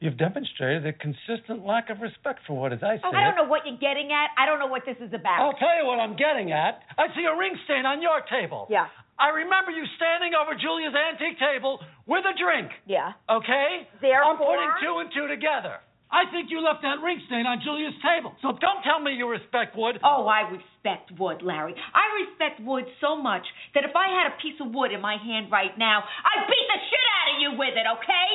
You've 0.00 0.16
demonstrated 0.16 0.86
a 0.86 0.92
consistent 0.94 1.66
lack 1.66 1.90
of 1.90 2.00
respect 2.00 2.40
for 2.46 2.58
wood, 2.58 2.72
as 2.72 2.78
I 2.82 2.96
see 2.96 3.02
Oh, 3.04 3.10
I 3.14 3.24
don't 3.24 3.36
know 3.36 3.50
what 3.50 3.62
you're 3.66 3.76
getting 3.76 4.10
at. 4.10 4.30
I 4.40 4.46
don't 4.46 4.58
know 4.58 4.66
what 4.68 4.84
this 4.86 4.96
is 4.96 5.12
about. 5.12 5.40
I'll 5.42 5.58
tell 5.58 5.76
you 5.78 5.84
what 5.84 6.00
I'm 6.00 6.16
getting 6.16 6.52
at. 6.52 6.80
I 6.96 7.08
see 7.14 7.26
a 7.26 7.36
ring 7.36 7.52
stain 7.66 7.84
on 7.84 8.00
your 8.00 8.22
table. 8.30 8.66
Yeah. 8.70 8.86
I 9.18 9.34
remember 9.42 9.70
you 9.74 9.82
standing 9.98 10.32
over 10.38 10.54
Julia's 10.54 10.94
antique 10.94 11.38
table 11.42 11.82
with 12.06 12.22
a 12.24 12.34
drink. 12.38 12.70
Yeah. 12.86 13.12
Okay? 13.28 13.88
Therefore- 14.00 14.30
I'm 14.30 14.38
putting 14.38 14.70
two 14.82 14.94
and 15.02 15.10
two 15.12 15.26
together. 15.26 15.82
I 16.10 16.24
think 16.32 16.48
you 16.48 16.64
left 16.64 16.80
that 16.88 17.02
ring 17.04 17.20
stain 17.28 17.44
on 17.44 17.60
Julia's 17.60 17.92
table. 18.00 18.32
So 18.40 18.56
don't 18.56 18.80
tell 18.80 18.96
me 18.98 19.12
you 19.12 19.28
respect 19.28 19.76
wood. 19.76 20.00
Oh, 20.02 20.24
I 20.24 20.48
respect 20.48 21.12
wood, 21.20 21.42
Larry. 21.44 21.74
I 21.92 22.24
respect 22.24 22.64
wood 22.64 22.86
so 22.98 23.12
much 23.20 23.44
that 23.74 23.84
if 23.84 23.92
I 23.94 24.08
had 24.08 24.32
a 24.32 24.34
piece 24.40 24.56
of 24.58 24.72
wood 24.72 24.88
in 24.90 25.02
my 25.04 25.18
hand 25.20 25.52
right 25.52 25.76
now, 25.76 26.00
I'd 26.00 26.46
beat 26.48 26.66
the 26.72 26.80
shit 26.88 27.06
out 27.12 27.28
of 27.28 27.36
you 27.44 27.50
with 27.60 27.74
it, 27.76 27.84
okay? 28.00 28.30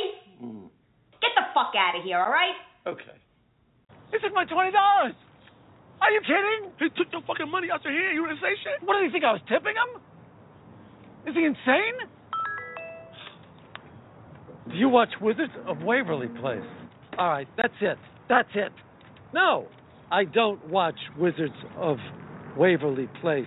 Mm. 0.46 0.70
Get 1.18 1.32
the 1.34 1.50
fuck 1.58 1.74
out 1.74 1.98
of 1.98 2.04
here, 2.06 2.20
all 2.22 2.30
right? 2.30 2.54
Okay. 2.86 3.18
He 4.12 4.20
took 4.20 4.34
my 4.38 4.46
twenty 4.46 4.70
dollars. 4.70 5.16
Are 6.00 6.12
you 6.12 6.22
kidding? 6.22 6.70
He 6.78 6.90
took 6.94 7.10
the 7.10 7.22
fucking 7.26 7.50
money 7.50 7.72
out 7.72 7.82
your 7.84 7.94
hand. 7.94 8.14
You 8.14 8.28
didn't 8.28 8.42
say 8.44 8.54
shit. 8.62 8.86
What 8.86 9.00
did 9.02 9.08
he 9.08 9.12
think 9.12 9.24
I 9.26 9.32
was 9.34 9.42
tipping 9.50 9.74
him? 9.74 9.98
Is 11.26 11.34
he 11.36 11.46
insane? 11.46 12.10
Do 14.70 14.76
you 14.76 14.90
watch 14.90 15.10
Wizards 15.22 15.54
of 15.68 15.82
Waverly 15.82 16.28
Place? 16.40 16.64
All 17.18 17.30
right, 17.30 17.48
that's 17.58 17.74
it. 17.82 17.98
That's 18.28 18.50
it. 18.56 18.72
No, 19.34 19.68
I 20.12 20.26
don't 20.26 20.68
watch 20.70 21.00
Wizards 21.18 21.54
of 21.78 21.98
Waverly 22.58 23.10
Place. 23.22 23.46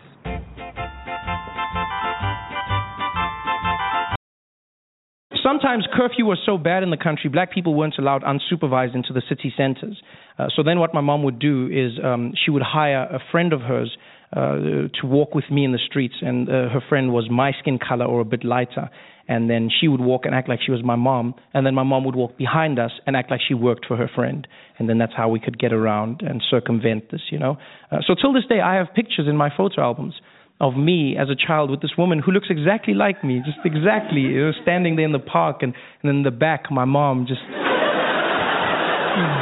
Sometimes 5.43 5.87
curfew 5.97 6.25
was 6.25 6.41
so 6.45 6.59
bad 6.59 6.83
in 6.83 6.91
the 6.91 6.97
country, 6.97 7.31
black 7.31 7.53
people 7.53 7.75
weren't 7.75 7.95
allowed 7.99 8.23
unsupervised 8.23 8.97
into 8.97 9.13
the 9.13 9.23
city 9.29 9.53
centers. 9.57 10.03
Uh, 10.39 10.49
so 10.57 10.63
then 10.65 10.81
what 10.81 10.93
my 10.93 11.01
mom 11.01 11.23
would 11.23 11.39
do 11.39 11.69
is 11.69 11.93
um, 12.05 12.33
she 12.45 12.51
would 12.51 12.63
hire 12.63 13.05
a 13.05 13.21
friend 13.31 13.53
of 13.53 13.61
hers 13.61 13.97
to 14.35 15.05
walk 15.05 15.35
with 15.35 15.45
me 15.51 15.65
in 15.65 15.73
the 15.73 15.79
streets, 15.87 16.15
and 16.21 16.49
uh, 16.49 16.69
her 16.69 16.83
friend 16.89 17.13
was 17.13 17.29
my 17.31 17.53
skin 17.61 17.79
color 17.79 18.05
or 18.05 18.21
a 18.21 18.25
bit 18.25 18.45
lighter. 18.45 18.91
And 19.29 19.51
then 19.51 19.71
she 19.81 19.89
would 19.89 20.01
walk 20.01 20.25
and 20.25 20.37
act 20.37 20.49
like 20.49 20.61
she 20.65 20.71
was 20.71 20.85
my 20.85 20.95
mom, 20.95 21.35
and 21.53 21.67
then 21.67 21.75
my 21.75 21.83
mom 21.83 22.05
would 22.05 22.15
walk 22.15 22.39
behind 22.39 22.79
us 22.79 22.93
and 23.07 23.17
act 23.17 23.29
like 23.31 23.41
she 23.47 23.55
worked 23.55 23.85
for 23.87 23.97
her 23.97 24.09
friend. 24.15 24.47
And 24.79 24.89
then 24.89 24.99
that's 24.99 25.15
how 25.17 25.29
we 25.29 25.41
could 25.41 25.59
get 25.59 25.73
around 25.73 26.23
and 26.23 26.41
circumvent 26.49 27.11
this, 27.11 27.23
you 27.33 27.39
know. 27.39 27.57
Uh, 27.91 27.99
so 28.07 28.15
till 28.15 28.33
this 28.33 28.45
day, 28.49 28.61
I 28.61 28.77
have 28.77 28.95
pictures 28.95 29.27
in 29.29 29.37
my 29.37 29.51
photo 29.57 29.83
albums 29.83 30.15
of 30.61 30.77
me 30.77 31.17
as 31.19 31.29
a 31.29 31.35
child 31.35 31.71
with 31.71 31.83
this 31.83 31.91
woman 31.99 32.21
who 32.25 32.31
looks 32.31 32.47
exactly 32.51 32.95
like 32.95 33.25
me, 33.25 33.43
just 33.45 33.59
exactly, 33.65 34.21
you 34.21 34.47
know, 34.47 34.53
standing 34.63 34.95
there 34.97 35.05
in 35.05 35.13
the 35.13 35.19
park, 35.19 35.59
and, 35.63 35.75
and 36.03 36.11
in 36.11 36.23
the 36.23 36.31
back, 36.31 36.71
my 36.71 36.85
mom 36.85 37.27
just 37.27 37.41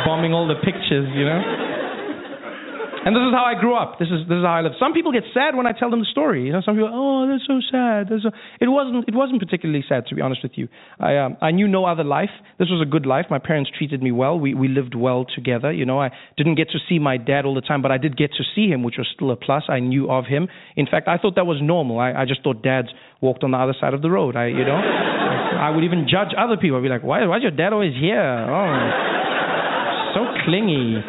bombing 0.06 0.32
all 0.32 0.48
the 0.48 0.56
pictures, 0.64 1.08
you 1.14 1.24
know. 1.24 1.73
And 3.04 3.14
this 3.14 3.20
is 3.20 3.36
how 3.36 3.44
I 3.44 3.52
grew 3.60 3.76
up. 3.76 3.98
This 4.00 4.08
is 4.08 4.24
this 4.24 4.40
is 4.40 4.44
how 4.48 4.56
I 4.56 4.62
live. 4.62 4.72
Some 4.80 4.94
people 4.94 5.12
get 5.12 5.24
sad 5.36 5.54
when 5.54 5.66
I 5.66 5.72
tell 5.76 5.90
them 5.90 6.00
the 6.00 6.08
story. 6.08 6.46
You 6.46 6.52
know, 6.56 6.62
some 6.64 6.74
people, 6.74 6.88
oh, 6.88 7.28
that's 7.28 7.44
so 7.44 7.60
sad. 7.70 8.08
That's 8.08 8.24
so... 8.24 8.32
It 8.64 8.68
wasn't. 8.72 9.04
It 9.06 9.14
wasn't 9.14 9.44
particularly 9.44 9.84
sad, 9.86 10.06
to 10.08 10.14
be 10.14 10.22
honest 10.22 10.42
with 10.42 10.52
you. 10.56 10.68
I 10.98 11.18
um, 11.18 11.36
I 11.42 11.50
knew 11.50 11.68
no 11.68 11.84
other 11.84 12.02
life. 12.02 12.32
This 12.58 12.72
was 12.72 12.80
a 12.80 12.88
good 12.88 13.04
life. 13.04 13.26
My 13.28 13.38
parents 13.38 13.70
treated 13.76 14.02
me 14.02 14.10
well. 14.10 14.40
We 14.40 14.54
we 14.54 14.68
lived 14.68 14.94
well 14.94 15.26
together. 15.28 15.70
You 15.70 15.84
know, 15.84 16.00
I 16.00 16.12
didn't 16.38 16.54
get 16.54 16.70
to 16.70 16.78
see 16.88 16.98
my 16.98 17.18
dad 17.18 17.44
all 17.44 17.54
the 17.54 17.60
time, 17.60 17.82
but 17.82 17.92
I 17.92 17.98
did 17.98 18.16
get 18.16 18.30
to 18.40 18.44
see 18.54 18.68
him, 18.68 18.82
which 18.82 18.96
was 18.96 19.06
still 19.14 19.30
a 19.30 19.36
plus. 19.36 19.64
I 19.68 19.80
knew 19.80 20.10
of 20.10 20.24
him. 20.24 20.48
In 20.74 20.86
fact, 20.86 21.06
I 21.06 21.18
thought 21.18 21.34
that 21.36 21.46
was 21.46 21.60
normal. 21.60 21.98
I, 22.00 22.12
I 22.12 22.24
just 22.24 22.42
thought 22.42 22.62
dads 22.62 22.88
walked 23.20 23.44
on 23.44 23.50
the 23.50 23.58
other 23.58 23.74
side 23.78 23.92
of 23.92 24.00
the 24.00 24.10
road. 24.10 24.34
I 24.34 24.46
you 24.46 24.64
know, 24.64 24.80
I 24.80 25.68
would 25.68 25.84
even 25.84 26.08
judge 26.08 26.32
other 26.32 26.56
people. 26.56 26.78
I'd 26.78 26.82
be 26.82 26.88
like, 26.88 27.04
why 27.04 27.26
why's 27.26 27.42
your 27.42 27.50
dad 27.52 27.74
always 27.74 27.92
here? 28.00 28.48
Oh, 28.48 30.14
so 30.16 30.20
clingy. 30.46 31.04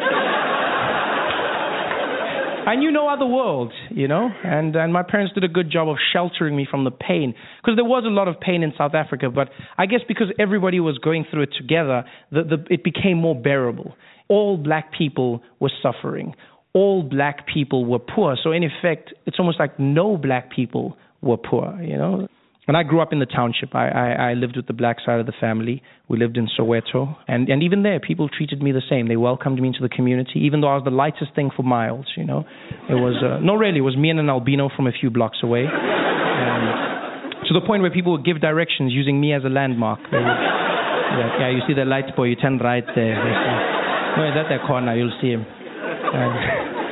I 2.66 2.74
knew 2.74 2.90
no 2.90 3.08
other 3.08 3.26
world, 3.26 3.72
you 3.90 4.08
know, 4.08 4.28
and 4.42 4.74
and 4.74 4.92
my 4.92 5.04
parents 5.04 5.32
did 5.34 5.44
a 5.44 5.48
good 5.48 5.70
job 5.70 5.88
of 5.88 5.96
sheltering 6.12 6.56
me 6.56 6.66
from 6.68 6.82
the 6.82 6.90
pain 6.90 7.32
because 7.62 7.76
there 7.76 7.84
was 7.84 8.02
a 8.04 8.10
lot 8.10 8.26
of 8.26 8.40
pain 8.40 8.64
in 8.64 8.72
South 8.76 8.92
Africa, 8.94 9.30
but 9.30 9.50
I 9.78 9.86
guess 9.86 10.00
because 10.08 10.26
everybody 10.40 10.80
was 10.80 10.98
going 10.98 11.26
through 11.30 11.42
it 11.42 11.50
together, 11.56 12.04
the, 12.32 12.42
the 12.42 12.64
it 12.68 12.82
became 12.82 13.18
more 13.18 13.40
bearable. 13.40 13.94
All 14.28 14.56
black 14.56 14.92
people 14.92 15.44
were 15.60 15.70
suffering. 15.80 16.34
All 16.72 17.04
black 17.04 17.46
people 17.46 17.84
were 17.84 18.00
poor. 18.00 18.36
So 18.42 18.50
in 18.50 18.64
effect, 18.64 19.14
it's 19.26 19.38
almost 19.38 19.60
like 19.60 19.78
no 19.78 20.16
black 20.16 20.50
people 20.50 20.96
were 21.22 21.36
poor, 21.36 21.80
you 21.80 21.96
know. 21.96 22.26
And 22.66 22.76
I 22.76 22.82
grew 22.82 23.00
up 23.00 23.12
in 23.12 23.20
the 23.20 23.26
township. 23.26 23.74
I, 23.74 23.88
I, 23.88 24.30
I 24.30 24.34
lived 24.34 24.56
with 24.56 24.66
the 24.66 24.72
black 24.72 24.96
side 25.04 25.20
of 25.20 25.26
the 25.26 25.32
family. 25.40 25.82
We 26.08 26.18
lived 26.18 26.36
in 26.36 26.48
Soweto. 26.58 27.16
And, 27.28 27.48
and 27.48 27.62
even 27.62 27.84
there, 27.84 28.00
people 28.00 28.28
treated 28.28 28.60
me 28.60 28.72
the 28.72 28.82
same. 28.90 29.06
They 29.06 29.16
welcomed 29.16 29.60
me 29.60 29.68
into 29.68 29.82
the 29.82 29.88
community, 29.88 30.40
even 30.40 30.60
though 30.60 30.68
I 30.68 30.74
was 30.74 30.84
the 30.84 30.90
lightest 30.90 31.34
thing 31.36 31.50
for 31.54 31.62
miles, 31.62 32.06
you 32.16 32.24
know. 32.24 32.44
It 32.90 32.94
was, 32.94 33.22
uh, 33.22 33.38
no, 33.38 33.54
really, 33.54 33.78
it 33.78 33.86
was 33.86 33.96
me 33.96 34.10
and 34.10 34.18
an 34.18 34.28
albino 34.28 34.68
from 34.74 34.88
a 34.88 34.92
few 34.92 35.10
blocks 35.10 35.38
away. 35.44 35.62
And 35.62 37.46
to 37.46 37.54
the 37.54 37.64
point 37.64 37.82
where 37.82 37.92
people 37.92 38.12
would 38.12 38.24
give 38.24 38.40
directions 38.40 38.92
using 38.92 39.20
me 39.20 39.32
as 39.32 39.44
a 39.44 39.48
landmark. 39.48 40.00
Would, 40.10 40.18
yeah, 40.20 41.38
yeah, 41.38 41.50
you 41.50 41.60
see 41.68 41.74
the 41.74 41.84
light 41.84 42.16
boy, 42.16 42.24
you 42.24 42.36
turn 42.36 42.58
right 42.58 42.84
there. 42.96 43.14
No, 43.14 44.26
it's 44.26 44.36
at 44.36 44.50
that 44.50 44.66
corner, 44.66 44.96
you'll 44.96 45.16
see 45.20 45.30
him. 45.30 45.46
And, 45.46 46.82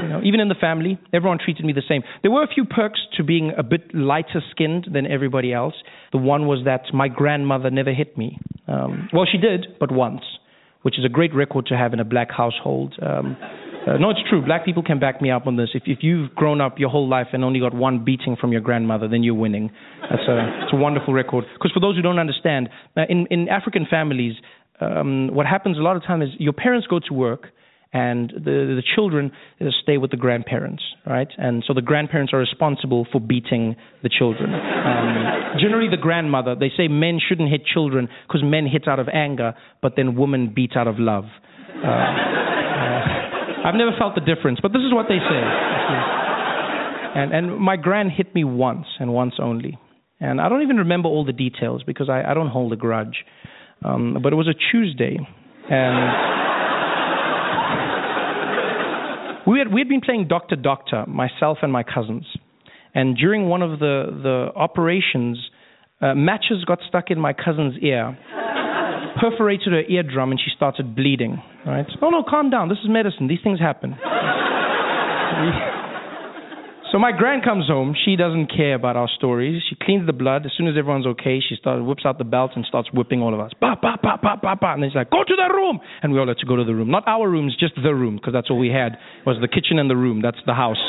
you 0.00 0.08
know, 0.08 0.20
even 0.24 0.40
in 0.40 0.48
the 0.48 0.54
family, 0.54 0.98
everyone 1.12 1.38
treated 1.42 1.64
me 1.64 1.72
the 1.72 1.82
same. 1.88 2.02
There 2.22 2.30
were 2.30 2.42
a 2.42 2.48
few 2.48 2.64
perks 2.64 3.00
to 3.16 3.24
being 3.24 3.52
a 3.56 3.62
bit 3.62 3.94
lighter 3.94 4.42
skinned 4.50 4.88
than 4.92 5.06
everybody 5.06 5.52
else. 5.52 5.74
The 6.12 6.18
one 6.18 6.46
was 6.46 6.60
that 6.64 6.82
my 6.92 7.08
grandmother 7.08 7.70
never 7.70 7.92
hit 7.92 8.16
me. 8.16 8.38
Um, 8.68 9.08
well, 9.12 9.26
she 9.30 9.38
did, 9.38 9.66
but 9.78 9.92
once, 9.92 10.22
which 10.82 10.98
is 10.98 11.04
a 11.04 11.08
great 11.08 11.34
record 11.34 11.66
to 11.66 11.76
have 11.76 11.92
in 11.92 12.00
a 12.00 12.04
black 12.04 12.30
household. 12.30 12.94
Um, 13.02 13.36
uh, 13.86 13.96
no, 13.98 14.10
it's 14.10 14.20
true. 14.30 14.44
Black 14.44 14.64
people 14.64 14.82
can 14.82 15.00
back 15.00 15.20
me 15.20 15.30
up 15.30 15.46
on 15.46 15.56
this. 15.56 15.70
If, 15.74 15.82
if 15.86 15.98
you've 16.02 16.32
grown 16.34 16.60
up 16.60 16.78
your 16.78 16.88
whole 16.88 17.08
life 17.08 17.28
and 17.32 17.44
only 17.44 17.58
got 17.58 17.74
one 17.74 18.04
beating 18.04 18.36
from 18.40 18.52
your 18.52 18.60
grandmother, 18.60 19.08
then 19.08 19.24
you're 19.24 19.34
winning. 19.34 19.70
That's 20.02 20.22
a, 20.28 20.62
it's 20.62 20.72
a 20.72 20.76
wonderful 20.76 21.12
record. 21.12 21.44
Because 21.54 21.72
for 21.72 21.80
those 21.80 21.96
who 21.96 22.02
don't 22.02 22.20
understand, 22.20 22.68
uh, 22.96 23.02
in, 23.08 23.26
in 23.30 23.48
African 23.48 23.86
families, 23.90 24.34
um, 24.80 25.30
what 25.32 25.46
happens 25.46 25.78
a 25.78 25.82
lot 25.82 25.96
of 25.96 26.02
time 26.04 26.22
is 26.22 26.28
your 26.38 26.52
parents 26.52 26.86
go 26.86 27.00
to 27.00 27.14
work 27.14 27.48
and 27.92 28.30
the 28.34 28.80
the 28.80 28.82
children 28.94 29.32
stay 29.82 29.98
with 29.98 30.10
the 30.10 30.16
grandparents, 30.16 30.82
right? 31.06 31.28
And 31.36 31.62
so 31.66 31.74
the 31.74 31.82
grandparents 31.82 32.32
are 32.32 32.38
responsible 32.38 33.06
for 33.12 33.20
beating 33.20 33.76
the 34.02 34.08
children. 34.08 34.52
Um, 34.52 35.58
generally, 35.60 35.88
the 35.90 36.00
grandmother. 36.00 36.54
They 36.54 36.70
say 36.76 36.88
men 36.88 37.20
shouldn't 37.20 37.50
hit 37.50 37.66
children 37.66 38.08
because 38.26 38.42
men 38.42 38.66
hit 38.66 38.88
out 38.88 38.98
of 38.98 39.08
anger, 39.12 39.54
but 39.82 39.92
then 39.96 40.16
women 40.16 40.52
beat 40.54 40.72
out 40.74 40.88
of 40.88 40.98
love. 40.98 41.24
Uh, 41.84 41.88
uh, 41.88 43.02
I've 43.68 43.74
never 43.74 43.92
felt 43.98 44.14
the 44.14 44.22
difference, 44.22 44.60
but 44.62 44.72
this 44.72 44.82
is 44.82 44.92
what 44.92 45.06
they 45.08 45.18
say. 45.18 45.42
And 47.14 47.34
and 47.34 47.58
my 47.58 47.76
grand 47.76 48.12
hit 48.16 48.34
me 48.34 48.44
once 48.44 48.86
and 48.98 49.12
once 49.12 49.34
only, 49.38 49.78
and 50.18 50.40
I 50.40 50.48
don't 50.48 50.62
even 50.62 50.78
remember 50.78 51.08
all 51.10 51.26
the 51.26 51.32
details 51.32 51.82
because 51.86 52.08
I, 52.08 52.22
I 52.22 52.32
don't 52.32 52.48
hold 52.48 52.72
a 52.72 52.76
grudge. 52.76 53.24
Um, 53.84 54.16
but 54.22 54.32
it 54.32 54.36
was 54.36 54.46
a 54.46 54.54
Tuesday, 54.70 55.18
and 55.68 56.51
we 59.46 59.58
had 59.58 59.72
we 59.72 59.80
had 59.80 59.88
been 59.88 60.00
playing 60.00 60.28
Doctor 60.28 60.56
Doctor, 60.56 61.04
myself 61.06 61.58
and 61.62 61.72
my 61.72 61.82
cousins, 61.82 62.24
and 62.94 63.16
during 63.16 63.48
one 63.48 63.62
of 63.62 63.78
the 63.78 64.06
the 64.22 64.52
operations, 64.56 65.38
uh, 66.00 66.14
matches 66.14 66.64
got 66.66 66.78
stuck 66.88 67.10
in 67.10 67.18
my 67.18 67.32
cousin's 67.32 67.74
ear, 67.82 68.16
perforated 69.20 69.72
her 69.72 69.82
eardrum, 69.82 70.30
and 70.30 70.40
she 70.40 70.50
started 70.54 70.94
bleeding. 70.94 71.42
Right? 71.66 71.86
Oh 72.00 72.10
no, 72.10 72.22
calm 72.28 72.50
down. 72.50 72.68
This 72.68 72.78
is 72.78 72.88
medicine. 72.88 73.28
These 73.28 73.40
things 73.42 73.58
happen. 73.58 73.96
So 76.92 76.98
my 76.98 77.10
grand 77.10 77.42
comes 77.42 77.66
home. 77.68 77.96
She 78.04 78.16
doesn't 78.16 78.52
care 78.54 78.74
about 78.74 78.96
our 78.96 79.08
stories. 79.16 79.62
She 79.66 79.76
cleans 79.80 80.06
the 80.06 80.12
blood. 80.12 80.44
As 80.44 80.52
soon 80.54 80.68
as 80.68 80.74
everyone's 80.76 81.06
okay, 81.06 81.40
she 81.40 81.56
starts 81.56 81.80
whips 81.82 82.04
out 82.04 82.18
the 82.18 82.24
belt 82.24 82.50
and 82.54 82.66
starts 82.66 82.90
whipping 82.92 83.22
all 83.22 83.32
of 83.32 83.40
us. 83.40 83.50
Ba 83.58 83.76
ba 83.80 83.96
ba 84.02 84.18
ba 84.22 84.36
ba 84.42 84.56
ba. 84.60 84.72
And 84.74 84.82
then 84.82 84.90
she's 84.90 84.96
like, 84.96 85.08
"Go 85.08 85.24
to 85.24 85.34
the 85.34 85.48
room." 85.54 85.80
And 86.02 86.12
we 86.12 86.18
all 86.18 86.28
had 86.28 86.36
to 86.36 86.46
go 86.46 86.54
to 86.54 86.64
the 86.64 86.74
room. 86.74 86.90
Not 86.90 87.08
our 87.08 87.30
rooms, 87.30 87.56
just 87.58 87.74
the 87.82 87.94
room, 87.94 88.16
because 88.16 88.34
that's 88.34 88.50
all 88.50 88.58
we 88.58 88.68
had 88.68 88.98
was 89.24 89.38
the 89.40 89.48
kitchen 89.48 89.78
and 89.78 89.88
the 89.88 89.96
room. 89.96 90.20
That's 90.20 90.36
the 90.44 90.52
house. 90.52 90.84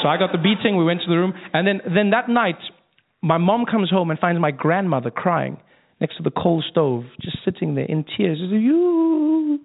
So 0.00 0.08
I 0.08 0.16
got 0.16 0.32
the 0.32 0.38
beating. 0.38 0.78
We 0.78 0.84
went 0.84 1.02
to 1.02 1.10
the 1.10 1.18
room, 1.18 1.34
and 1.52 1.68
then 1.68 1.82
then 1.94 2.10
that 2.10 2.30
night, 2.30 2.58
my 3.20 3.36
mom 3.36 3.66
comes 3.66 3.90
home 3.90 4.08
and 4.08 4.18
finds 4.18 4.40
my 4.40 4.52
grandmother 4.52 5.10
crying 5.10 5.58
next 6.00 6.16
to 6.16 6.22
the 6.22 6.30
coal 6.30 6.62
stove, 6.70 7.04
just 7.20 7.38
sitting 7.44 7.74
there 7.74 7.86
in 7.86 8.04
tears. 8.16 8.38
You, 8.40 9.60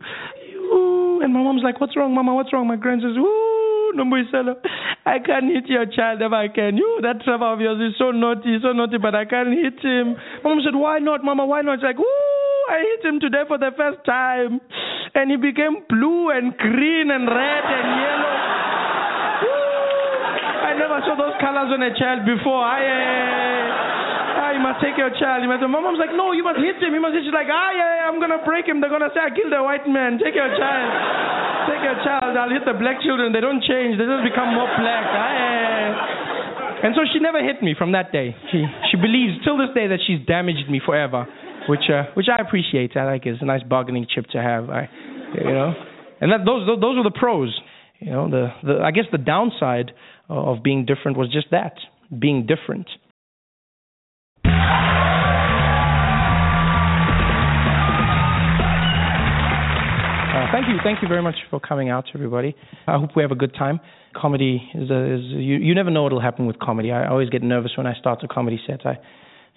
you. 0.71 1.21
And 1.23 1.33
my 1.33 1.43
mom's 1.43 1.63
like, 1.63 1.79
"What's 1.79 1.95
wrong, 1.95 2.15
Mama? 2.15 2.33
What's 2.33 2.53
wrong?" 2.53 2.67
My 2.67 2.77
grand 2.77 3.01
says, 3.01 3.17
"Ooh." 3.17 3.47
Nombuyiselo, 3.91 4.55
I 5.05 5.19
can't 5.19 5.51
hit 5.51 5.67
your 5.67 5.85
child 5.85 6.21
if 6.21 6.31
I 6.31 6.47
can. 6.47 6.77
You, 6.77 6.99
that 7.03 7.19
son 7.25 7.43
of 7.43 7.59
yours 7.59 7.75
is 7.83 7.99
so 7.99 8.11
naughty, 8.11 8.55
so 8.63 8.71
naughty, 8.71 8.97
but 8.97 9.15
I 9.15 9.25
can't 9.25 9.51
hit 9.51 9.83
him. 9.83 10.15
Mom 10.45 10.61
said, 10.63 10.79
Why 10.79 10.99
not, 10.99 11.25
Mama? 11.25 11.45
Why 11.45 11.59
not? 11.59 11.79
She's 11.79 11.91
like, 11.91 11.99
Ooh, 11.99 12.63
I 12.71 12.79
hit 12.87 13.03
him 13.03 13.19
today 13.19 13.43
for 13.49 13.57
the 13.57 13.71
first 13.75 13.99
time. 14.05 14.61
And 15.13 15.29
he 15.29 15.35
became 15.35 15.83
blue 15.89 16.31
and 16.31 16.55
green 16.55 17.11
and 17.11 17.27
red 17.27 17.65
and 17.67 17.87
yellow. 17.99 18.35
Ooh, 19.43 20.71
I 20.71 20.71
never 20.79 20.91
never 20.91 21.07
saw 21.07 21.15
those 21.15 21.35
colors 21.39 21.71
on 21.71 21.81
a 21.83 21.95
child 21.95 22.27
before. 22.27 22.59
I, 22.63 22.83
uh, 22.83 24.00
ah, 24.51 24.55
you 24.55 24.59
must 24.59 24.83
take 24.83 24.99
your 24.99 25.09
child. 25.15 25.39
You 25.39 25.47
must, 25.47 25.63
my 25.63 25.79
mom's 25.79 25.95
like, 25.95 26.11
no, 26.11 26.35
you 26.35 26.43
must 26.43 26.59
hit 26.59 26.83
him. 26.83 26.91
You 26.91 26.99
must 26.99 27.15
hit. 27.15 27.23
She's 27.23 27.33
like, 27.33 27.47
ah, 27.47 27.71
yeah, 27.71 28.11
I'm 28.11 28.19
going 28.19 28.35
to 28.35 28.43
break 28.43 28.67
him. 28.67 28.83
They're 28.83 28.91
going 28.91 29.05
to 29.07 29.11
say 29.15 29.23
I 29.23 29.31
killed 29.31 29.55
a 29.55 29.63
white 29.63 29.87
man. 29.87 30.19
Take 30.19 30.35
your 30.35 30.51
child. 30.59 30.91
Take 31.71 31.83
your 31.87 31.97
child. 32.03 32.35
I'll 32.35 32.51
hit 32.51 32.67
the 32.67 32.75
black 32.75 32.99
children. 32.99 33.31
They 33.31 33.39
don't 33.39 33.63
change. 33.63 33.95
They 33.95 34.03
just 34.03 34.27
become 34.27 34.51
more 34.51 34.67
black. 34.75 35.03
Ah, 35.07 35.31
yeah. 35.31 36.83
And 36.83 36.91
so 36.97 37.07
she 37.07 37.23
never 37.23 37.39
hit 37.39 37.61
me 37.63 37.77
from 37.77 37.93
that 37.93 38.11
day. 38.11 38.33
She 38.51 38.65
she 38.89 38.97
believes 38.97 39.37
till 39.45 39.55
this 39.55 39.69
day 39.77 39.85
that 39.85 40.01
she's 40.07 40.17
damaged 40.25 40.65
me 40.65 40.81
forever, 40.83 41.29
which 41.69 41.85
uh, 41.93 42.09
which 42.17 42.25
I 42.25 42.41
appreciate. 42.41 42.97
I 42.97 43.05
like 43.05 43.27
it. 43.27 43.37
It's 43.37 43.41
a 43.43 43.45
nice 43.45 43.61
bargaining 43.61 44.07
chip 44.09 44.25
to 44.33 44.41
have. 44.41 44.67
I, 44.67 44.89
you 45.37 45.53
know, 45.53 45.73
and 46.19 46.31
that 46.31 46.41
those 46.43 46.65
those 46.65 46.97
were 46.97 47.05
the 47.05 47.13
pros. 47.13 47.53
You 47.99 48.09
know, 48.09 48.31
the, 48.31 48.47
the 48.63 48.81
I 48.81 48.89
guess 48.89 49.05
the 49.11 49.19
downside 49.19 49.91
of 50.27 50.63
being 50.63 50.85
different 50.85 51.17
was 51.17 51.31
just 51.31 51.51
that, 51.51 51.75
being 52.17 52.47
different. 52.47 52.89
Thank 60.51 60.67
you, 60.67 60.75
thank 60.83 61.01
you 61.01 61.07
very 61.07 61.21
much 61.21 61.35
for 61.49 61.59
coming 61.59 61.89
out, 61.89 62.05
everybody. 62.13 62.55
I 62.87 62.97
hope 62.97 63.11
we 63.15 63.21
have 63.21 63.31
a 63.31 63.35
good 63.35 63.53
time. 63.53 63.79
Comedy 64.15 64.61
is, 64.75 64.89
a, 64.89 65.15
is 65.15 65.21
you, 65.23 65.57
you 65.57 65.73
never 65.73 65.89
know 65.89 66.03
what 66.03 66.11
will 66.11 66.21
happen 66.21 66.45
with 66.45 66.59
comedy. 66.59 66.91
I 66.91 67.07
always 67.07 67.29
get 67.29 67.41
nervous 67.41 67.71
when 67.77 67.87
I 67.87 67.93
start 67.99 68.23
a 68.23 68.27
comedy 68.27 68.59
set. 68.67 68.85
I 68.85 68.99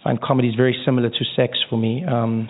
find 0.03 0.21
comedy 0.21 0.49
is 0.49 0.55
very 0.55 0.77
similar 0.85 1.11
to 1.11 1.25
sex 1.37 1.59
for 1.69 1.77
me. 1.77 2.05
Um, 2.05 2.49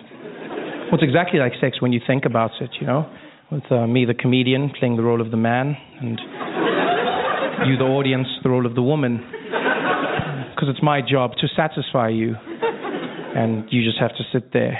well, 0.85 0.93
it's 0.93 1.03
exactly 1.03 1.39
like 1.39 1.53
sex 1.59 1.81
when 1.81 1.93
you 1.93 2.01
think 2.05 2.25
about 2.25 2.51
it, 2.61 2.69
you 2.79 2.85
know, 2.85 3.09
with 3.51 3.63
uh, 3.71 3.87
me, 3.87 4.05
the 4.05 4.13
comedian, 4.13 4.71
playing 4.77 4.97
the 4.97 5.03
role 5.03 5.21
of 5.21 5.31
the 5.31 5.37
man, 5.37 5.75
and 5.99 6.19
you, 7.67 7.77
the 7.77 7.85
audience, 7.85 8.27
the 8.43 8.49
role 8.49 8.65
of 8.65 8.75
the 8.75 8.83
woman. 8.83 9.17
Because 10.53 10.69
it's 10.69 10.83
my 10.83 11.01
job 11.01 11.31
to 11.41 11.47
satisfy 11.55 12.09
you, 12.09 12.35
and 13.35 13.65
you 13.71 13.83
just 13.83 13.99
have 13.99 14.11
to 14.11 14.23
sit 14.31 14.53
there. 14.53 14.79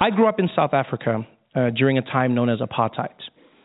I 0.00 0.10
grew 0.10 0.28
up 0.28 0.38
in 0.38 0.48
South 0.54 0.74
Africa 0.74 1.26
uh, 1.54 1.70
during 1.70 1.98
a 1.98 2.02
time 2.02 2.34
known 2.34 2.48
as 2.48 2.60
apartheid. 2.60 3.14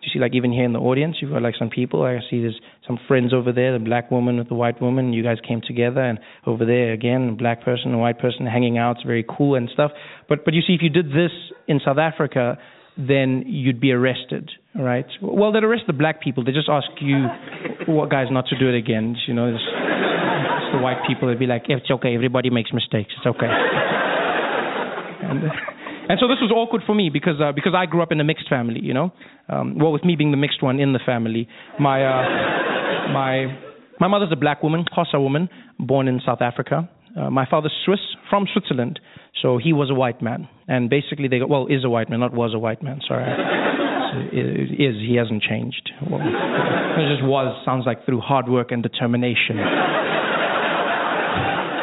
You 0.01 0.09
see, 0.13 0.19
like 0.19 0.33
even 0.33 0.51
here 0.53 0.63
in 0.63 0.71
the 0.71 0.79
audience, 0.79 1.17
you've 1.21 1.31
got 1.31 1.41
like 1.41 1.55
some 1.59 1.69
people. 1.69 2.03
I 2.03 2.19
see 2.29 2.39
there's 2.41 2.59
some 2.87 2.97
friends 3.07 3.33
over 3.33 3.51
there, 3.51 3.77
the 3.77 3.83
black 3.83 4.09
woman 4.09 4.37
with 4.37 4.47
the 4.47 4.55
white 4.55 4.81
woman. 4.81 5.11
You 5.11 5.23
guys 5.23 5.37
came 5.45 5.61
together, 5.65 6.01
and 6.01 6.19
over 6.45 6.65
there 6.65 6.93
again, 6.93 7.29
a 7.29 7.35
black 7.35 7.63
person, 7.63 7.93
a 7.93 7.97
white 7.97 8.17
person 8.17 8.45
hanging 8.45 8.77
out. 8.77 8.97
It's 8.97 9.05
very 9.05 9.25
cool 9.27 9.55
and 9.55 9.69
stuff. 9.73 9.91
But 10.29 10.45
but 10.45 10.53
you 10.53 10.61
see, 10.61 10.73
if 10.73 10.81
you 10.81 10.89
did 10.89 11.07
this 11.07 11.31
in 11.67 11.81
South 11.83 11.97
Africa, 11.97 12.57
then 12.97 13.43
you'd 13.45 13.81
be 13.81 13.91
arrested, 13.91 14.49
right? 14.73 15.05
Well, 15.21 15.51
they'd 15.51 15.63
arrest 15.63 15.83
the 15.87 15.93
black 15.93 16.21
people. 16.21 16.45
They 16.45 16.53
just 16.53 16.69
ask 16.69 16.87
you, 17.01 17.25
what 17.93 18.09
guys, 18.09 18.27
not 18.31 18.45
to 18.47 18.57
do 18.57 18.69
it 18.69 18.77
again. 18.77 19.17
You 19.27 19.33
know, 19.33 19.47
it's, 19.47 19.59
it's 19.59 20.75
the 20.75 20.81
white 20.81 21.03
people. 21.07 21.27
They'd 21.27 21.39
be 21.39 21.45
like, 21.45 21.63
it's 21.67 21.91
okay. 21.91 22.15
Everybody 22.15 22.49
makes 22.49 22.71
mistakes. 22.71 23.11
It's 23.17 23.25
okay. 23.25 23.47
And, 25.21 25.43
and 26.09 26.17
so 26.19 26.27
this 26.27 26.41
was 26.41 26.51
awkward 26.51 26.81
for 26.87 26.95
me 26.95 27.11
because 27.13 27.39
uh, 27.39 27.51
because 27.53 27.73
I 27.77 27.85
grew 27.85 28.01
up 28.01 28.11
in 28.11 28.19
a 28.19 28.23
mixed 28.23 28.49
family, 28.49 28.79
you 28.81 28.95
know. 28.95 29.13
Um, 29.47 29.77
well, 29.77 29.91
with 29.91 30.03
me 30.03 30.15
being 30.15 30.31
the 30.31 30.37
mixed 30.37 30.63
one 30.63 30.79
in 30.79 30.91
the 30.91 30.99
family, 31.05 31.47
my 31.79 32.03
uh, 32.03 33.13
my 33.13 33.45
my 33.99 34.07
mother's 34.07 34.31
a 34.31 34.35
black 34.35 34.63
woman, 34.63 34.85
Xhosa 34.91 35.21
woman, 35.21 35.49
born 35.77 36.07
in 36.07 36.19
South 36.25 36.41
Africa. 36.41 36.89
Uh, 37.15 37.29
my 37.29 37.45
father's 37.49 37.73
Swiss 37.85 37.99
from 38.29 38.47
Switzerland, 38.51 38.99
so 39.41 39.59
he 39.61 39.71
was 39.71 39.91
a 39.91 39.93
white 39.93 40.21
man, 40.21 40.47
and 40.67 40.89
basically 40.89 41.27
they 41.27 41.37
go, 41.37 41.47
well 41.47 41.67
is 41.67 41.83
a 41.85 41.89
white 41.89 42.09
man, 42.09 42.19
not 42.21 42.33
was 42.33 42.53
a 42.55 42.59
white 42.59 42.81
man. 42.81 43.01
Sorry, 43.07 43.25
so 43.25 44.19
is 44.33 44.95
he 44.97 45.15
hasn't 45.15 45.43
changed. 45.43 45.91
Well, 46.09 46.21
it 46.21 47.05
just 47.09 47.23
was 47.23 47.53
sounds 47.65 47.85
like 47.85 48.05
through 48.05 48.21
hard 48.21 48.49
work 48.49 48.71
and 48.71 48.81
determination. 48.81 49.57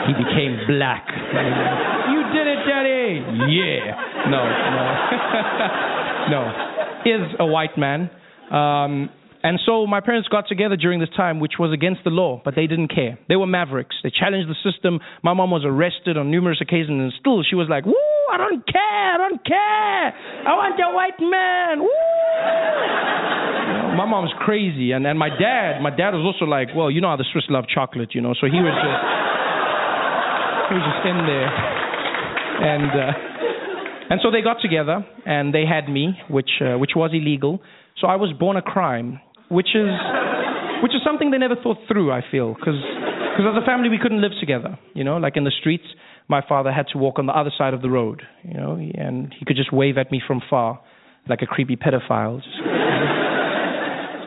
He 0.06 0.14
became 0.14 0.66
black. 0.66 1.06
You 2.10 2.22
did 2.30 2.46
it, 2.46 2.62
Daddy. 2.66 3.22
Yeah. 3.50 4.15
No, 4.30 4.42
no, 4.42 4.84
no. 6.34 6.42
Is 7.06 7.34
a 7.38 7.46
white 7.46 7.78
man. 7.78 8.10
Um, 8.50 9.10
and 9.46 9.60
so 9.64 9.86
my 9.86 10.00
parents 10.00 10.26
got 10.28 10.48
together 10.48 10.74
during 10.74 10.98
this 10.98 11.08
time, 11.16 11.38
which 11.38 11.52
was 11.56 11.72
against 11.72 12.02
the 12.02 12.10
law, 12.10 12.42
but 12.44 12.56
they 12.56 12.66
didn't 12.66 12.88
care. 12.88 13.16
They 13.28 13.36
were 13.36 13.46
mavericks. 13.46 13.94
They 14.02 14.10
challenged 14.10 14.50
the 14.50 14.58
system. 14.58 14.98
My 15.22 15.34
mom 15.34 15.52
was 15.52 15.62
arrested 15.64 16.18
on 16.18 16.32
numerous 16.32 16.58
occasions, 16.60 16.98
and 16.98 17.12
still 17.20 17.44
she 17.46 17.54
was 17.54 17.68
like, 17.70 17.86
"Woo! 17.86 17.94
I 18.32 18.38
don't 18.38 18.66
care. 18.66 19.14
I 19.14 19.18
don't 19.22 19.44
care. 19.46 20.06
I 20.50 20.52
want 20.58 20.74
a 20.82 20.90
white 20.90 21.20
man. 21.22 21.78
Woo!" 21.78 21.94
My 23.96 24.04
mom's 24.04 24.34
crazy, 24.42 24.90
and 24.90 25.06
and 25.06 25.16
my 25.16 25.30
dad, 25.30 25.80
my 25.80 25.94
dad 25.94 26.10
was 26.10 26.26
also 26.26 26.44
like, 26.50 26.74
"Well, 26.74 26.90
you 26.90 27.00
know 27.00 27.14
how 27.14 27.16
the 27.16 27.30
Swiss 27.30 27.44
love 27.48 27.66
chocolate, 27.72 28.16
you 28.16 28.20
know." 28.20 28.34
So 28.34 28.50
he 28.50 28.58
was 28.58 28.74
just 28.74 29.02
he 30.68 30.74
was 30.74 30.82
just 30.90 31.06
in 31.06 31.18
there, 31.22 31.50
and. 32.66 32.90
Uh, 32.90 33.12
and 34.10 34.20
so 34.22 34.30
they 34.30 34.42
got 34.42 34.58
together 34.62 35.04
and 35.24 35.54
they 35.54 35.64
had 35.66 35.88
me, 35.88 36.18
which 36.28 36.50
uh, 36.60 36.78
which 36.78 36.92
was 36.94 37.10
illegal. 37.12 37.60
So 38.00 38.06
I 38.06 38.16
was 38.16 38.32
born 38.38 38.56
a 38.56 38.62
crime, 38.62 39.20
which 39.48 39.74
is 39.74 39.90
which 40.82 40.92
is 40.94 41.00
something 41.04 41.30
they 41.30 41.38
never 41.38 41.56
thought 41.56 41.78
through. 41.88 42.12
I 42.12 42.22
feel 42.30 42.54
because 42.54 42.80
because 43.36 43.46
as 43.56 43.62
a 43.62 43.66
family 43.66 43.88
we 43.88 43.98
couldn't 43.98 44.20
live 44.20 44.32
together. 44.40 44.78
You 44.94 45.04
know, 45.04 45.16
like 45.16 45.36
in 45.36 45.44
the 45.44 45.52
streets, 45.60 45.84
my 46.28 46.42
father 46.46 46.72
had 46.72 46.86
to 46.92 46.98
walk 46.98 47.18
on 47.18 47.26
the 47.26 47.32
other 47.32 47.50
side 47.56 47.74
of 47.74 47.82
the 47.82 47.90
road. 47.90 48.22
You 48.44 48.54
know, 48.54 48.74
and 48.74 49.34
he 49.38 49.44
could 49.44 49.56
just 49.56 49.72
wave 49.72 49.98
at 49.98 50.12
me 50.12 50.20
from 50.26 50.40
far, 50.48 50.80
like 51.28 51.42
a 51.42 51.46
creepy 51.46 51.76
pedophile. 51.76 52.40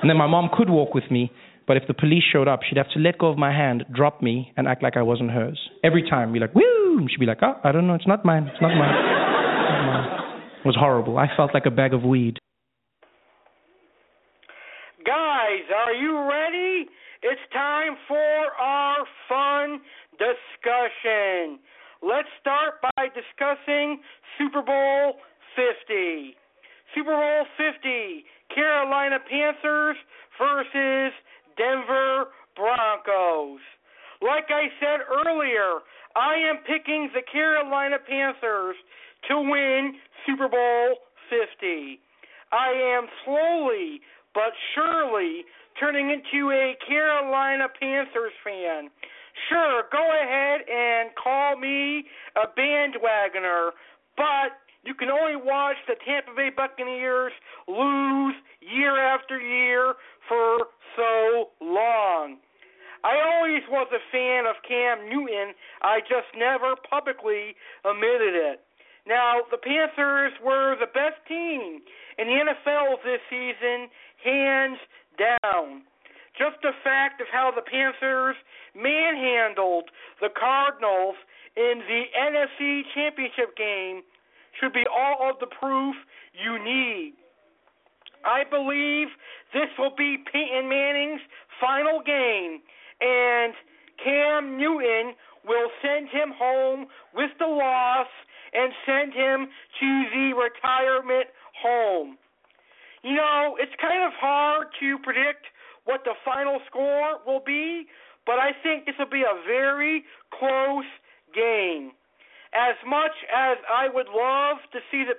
and 0.01 0.09
then 0.09 0.17
my 0.17 0.27
mom 0.27 0.49
could 0.53 0.69
walk 0.69 0.93
with 0.93 1.09
me, 1.09 1.31
but 1.67 1.77
if 1.77 1.83
the 1.87 1.93
police 1.93 2.23
showed 2.31 2.47
up, 2.47 2.61
she'd 2.67 2.77
have 2.77 2.89
to 2.95 2.99
let 2.99 3.17
go 3.17 3.27
of 3.27 3.37
my 3.37 3.51
hand, 3.51 3.85
drop 3.93 4.21
me, 4.21 4.51
and 4.57 4.67
act 4.67 4.81
like 4.81 4.97
I 4.97 5.03
wasn't 5.03 5.31
hers. 5.31 5.59
Every 5.83 6.01
time, 6.09 6.33
be 6.33 6.39
like, 6.39 6.55
woo! 6.55 6.97
And 6.97 7.09
she'd 7.11 7.19
be 7.19 7.25
like, 7.25 7.43
oh, 7.43 7.59
I 7.63 7.71
don't 7.71 7.85
know, 7.85 7.95
it's 7.95 8.07
not 8.07 8.25
mine, 8.25 8.49
it's 8.51 8.61
not 8.61 8.75
mine. 8.75 9.18
It 9.79 10.65
was 10.65 10.75
horrible. 10.77 11.17
I 11.17 11.27
felt 11.35 11.53
like 11.53 11.65
a 11.65 11.71
bag 11.71 11.93
of 11.93 12.03
weed. 12.03 12.37
Guys, 15.05 15.65
are 15.73 15.93
you 15.93 16.29
ready? 16.29 16.85
It's 17.23 17.41
time 17.53 17.95
for 18.07 18.17
our 18.59 18.97
fun 19.27 19.81
discussion. 20.19 21.59
Let's 22.01 22.27
start 22.39 22.81
by 22.81 23.07
discussing 23.15 23.99
Super 24.37 24.61
Bowl 24.61 25.15
50. 25.55 26.35
Super 26.95 27.11
Bowl 27.11 27.45
50, 27.57 28.25
Carolina 28.53 29.19
Panthers 29.29 29.97
versus 30.39 31.13
Denver 31.57 32.31
Broncos. 32.55 33.59
Like 34.21 34.47
I 34.49 34.67
said 34.79 35.05
earlier, 35.07 35.79
I 36.15 36.35
am 36.35 36.57
picking 36.67 37.09
the 37.13 37.21
Carolina 37.31 37.97
Panthers 37.99 38.75
to 39.27 39.39
win 39.39 39.95
Super 40.25 40.47
Bowl 40.47 40.95
50. 41.29 41.99
I 42.51 42.97
am 42.97 43.07
slowly 43.25 44.01
but 44.33 44.53
surely 44.73 45.45
turning 45.79 46.09
into 46.11 46.51
a 46.51 46.75
Carolina 46.87 47.67
Panthers 47.79 48.33
fan. 48.43 48.89
Sure, 49.47 49.83
go 49.91 50.03
ahead 50.21 50.61
and 50.69 51.09
call 51.15 51.57
me 51.57 52.05
a 52.35 52.47
bandwagoner, 52.59 53.71
but 54.17 54.59
you 54.83 54.93
can 54.93 55.09
only 55.09 55.35
watch 55.35 55.77
the 55.87 55.95
Tampa 56.05 56.31
Bay 56.35 56.49
Buccaneers 56.55 57.31
lose 57.67 58.35
year 58.61 58.97
after 58.99 59.39
year 59.39 59.93
for 60.27 60.67
so 60.95 61.49
long. 61.61 62.37
I 63.03 63.15
always 63.23 63.63
was 63.69 63.87
a 63.95 64.03
fan 64.11 64.45
of 64.45 64.55
Cam 64.67 65.07
Newton, 65.09 65.55
I 65.81 66.01
just 66.01 66.27
never 66.35 66.75
publicly 66.89 67.55
admitted 67.85 68.35
it. 68.35 68.59
Now, 69.09 69.41
the 69.49 69.57
Panthers 69.57 70.33
were 70.45 70.77
the 70.79 70.85
best 70.85 71.17
team 71.27 71.81
in 72.19 72.27
the 72.29 72.37
NFL 72.45 73.01
this 73.03 73.19
season, 73.27 73.89
hands 74.23 74.77
down. 75.17 75.81
Just 76.37 76.61
the 76.61 76.77
fact 76.83 77.19
of 77.19 77.25
how 77.33 77.49
the 77.49 77.65
Panthers 77.65 78.35
manhandled 78.77 79.89
the 80.21 80.29
Cardinals 80.29 81.15
in 81.57 81.81
the 81.89 82.03
NFC 82.13 82.83
Championship 82.93 83.57
game 83.57 84.03
should 84.61 84.73
be 84.73 84.85
all 84.85 85.27
of 85.27 85.39
the 85.39 85.47
proof 85.47 85.95
you 86.37 86.61
need. 86.63 87.13
I 88.23 88.43
believe 88.45 89.07
this 89.53 89.73
will 89.79 89.95
be 89.97 90.17
Peyton 90.31 90.69
Manning's 90.69 91.21
final 91.59 92.03
game, 92.05 92.61
and 93.01 93.53
Cam 94.03 94.57
Newton 94.57 95.15
will 95.47 95.69
send 95.81 96.09
him 96.09 96.31
home 96.37 96.85
with 97.15 97.31
the 97.39 97.47
loss 97.47 98.07
and 98.53 98.73
send 98.85 99.13
him 99.13 99.47
to 99.79 99.89
the 100.13 100.33
retirement 100.33 101.27
home. 101.61 102.17
You 103.03 103.15
know, 103.15 103.55
it's 103.59 103.71
kind 103.81 104.03
of 104.03 104.11
hard 104.19 104.67
to 104.79 104.97
predict 104.99 105.47
what 105.85 106.03
the 106.03 106.13
final 106.25 106.59
score 106.67 107.19
will 107.25 107.41
be, 107.45 107.87
but 108.25 108.39
I 108.39 108.51
think 108.61 108.85
this 108.85 108.95
will 108.99 109.09
be 109.09 109.23
a 109.23 109.41
very 109.47 110.03
close 110.37 110.89
game. 111.33 111.91
As 112.53 112.75
much 112.85 113.13
as 113.29 113.57
I 113.69 113.87
would 113.93 114.09
love 114.09 114.57
to 114.73 114.79
see 114.91 115.05
the 115.05 115.15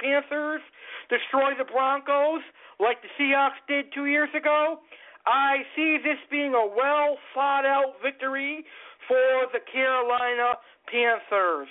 Panthers 0.00 0.62
destroy 1.08 1.54
the 1.56 1.64
Broncos 1.64 2.42
like 2.80 2.98
the 3.02 3.08
Seahawks 3.18 3.62
did 3.68 3.86
two 3.94 4.06
years 4.06 4.30
ago, 4.34 4.80
I 5.26 5.62
see 5.76 5.98
this 6.02 6.18
being 6.30 6.54
a 6.54 6.66
well 6.66 7.18
thought 7.34 7.64
out 7.64 7.94
victory 8.02 8.64
for 9.06 9.46
the 9.52 9.60
Carolina 9.72 10.58
Panthers. 10.90 11.68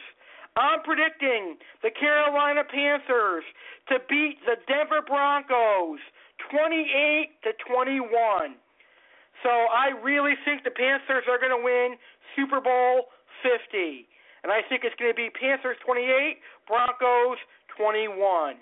I'm 0.55 0.83
predicting 0.83 1.55
the 1.81 1.91
Carolina 1.91 2.63
Panthers 2.67 3.43
to 3.87 3.99
beat 4.09 4.43
the 4.43 4.59
Denver 4.67 5.01
Broncos 5.05 5.99
28 6.51 7.31
to 7.43 7.51
21. 7.63 8.55
So 9.43 9.49
I 9.49 9.95
really 10.03 10.35
think 10.43 10.63
the 10.63 10.75
Panthers 10.75 11.23
are 11.29 11.39
going 11.39 11.55
to 11.55 11.63
win 11.63 11.95
Super 12.35 12.59
Bowl 12.59 13.09
50. 13.41 14.05
And 14.43 14.51
I 14.51 14.61
think 14.67 14.83
it's 14.83 14.95
going 14.99 15.11
to 15.11 15.15
be 15.15 15.29
Panthers 15.29 15.77
28, 15.85 16.37
Broncos 16.67 17.37
21. 17.77 18.57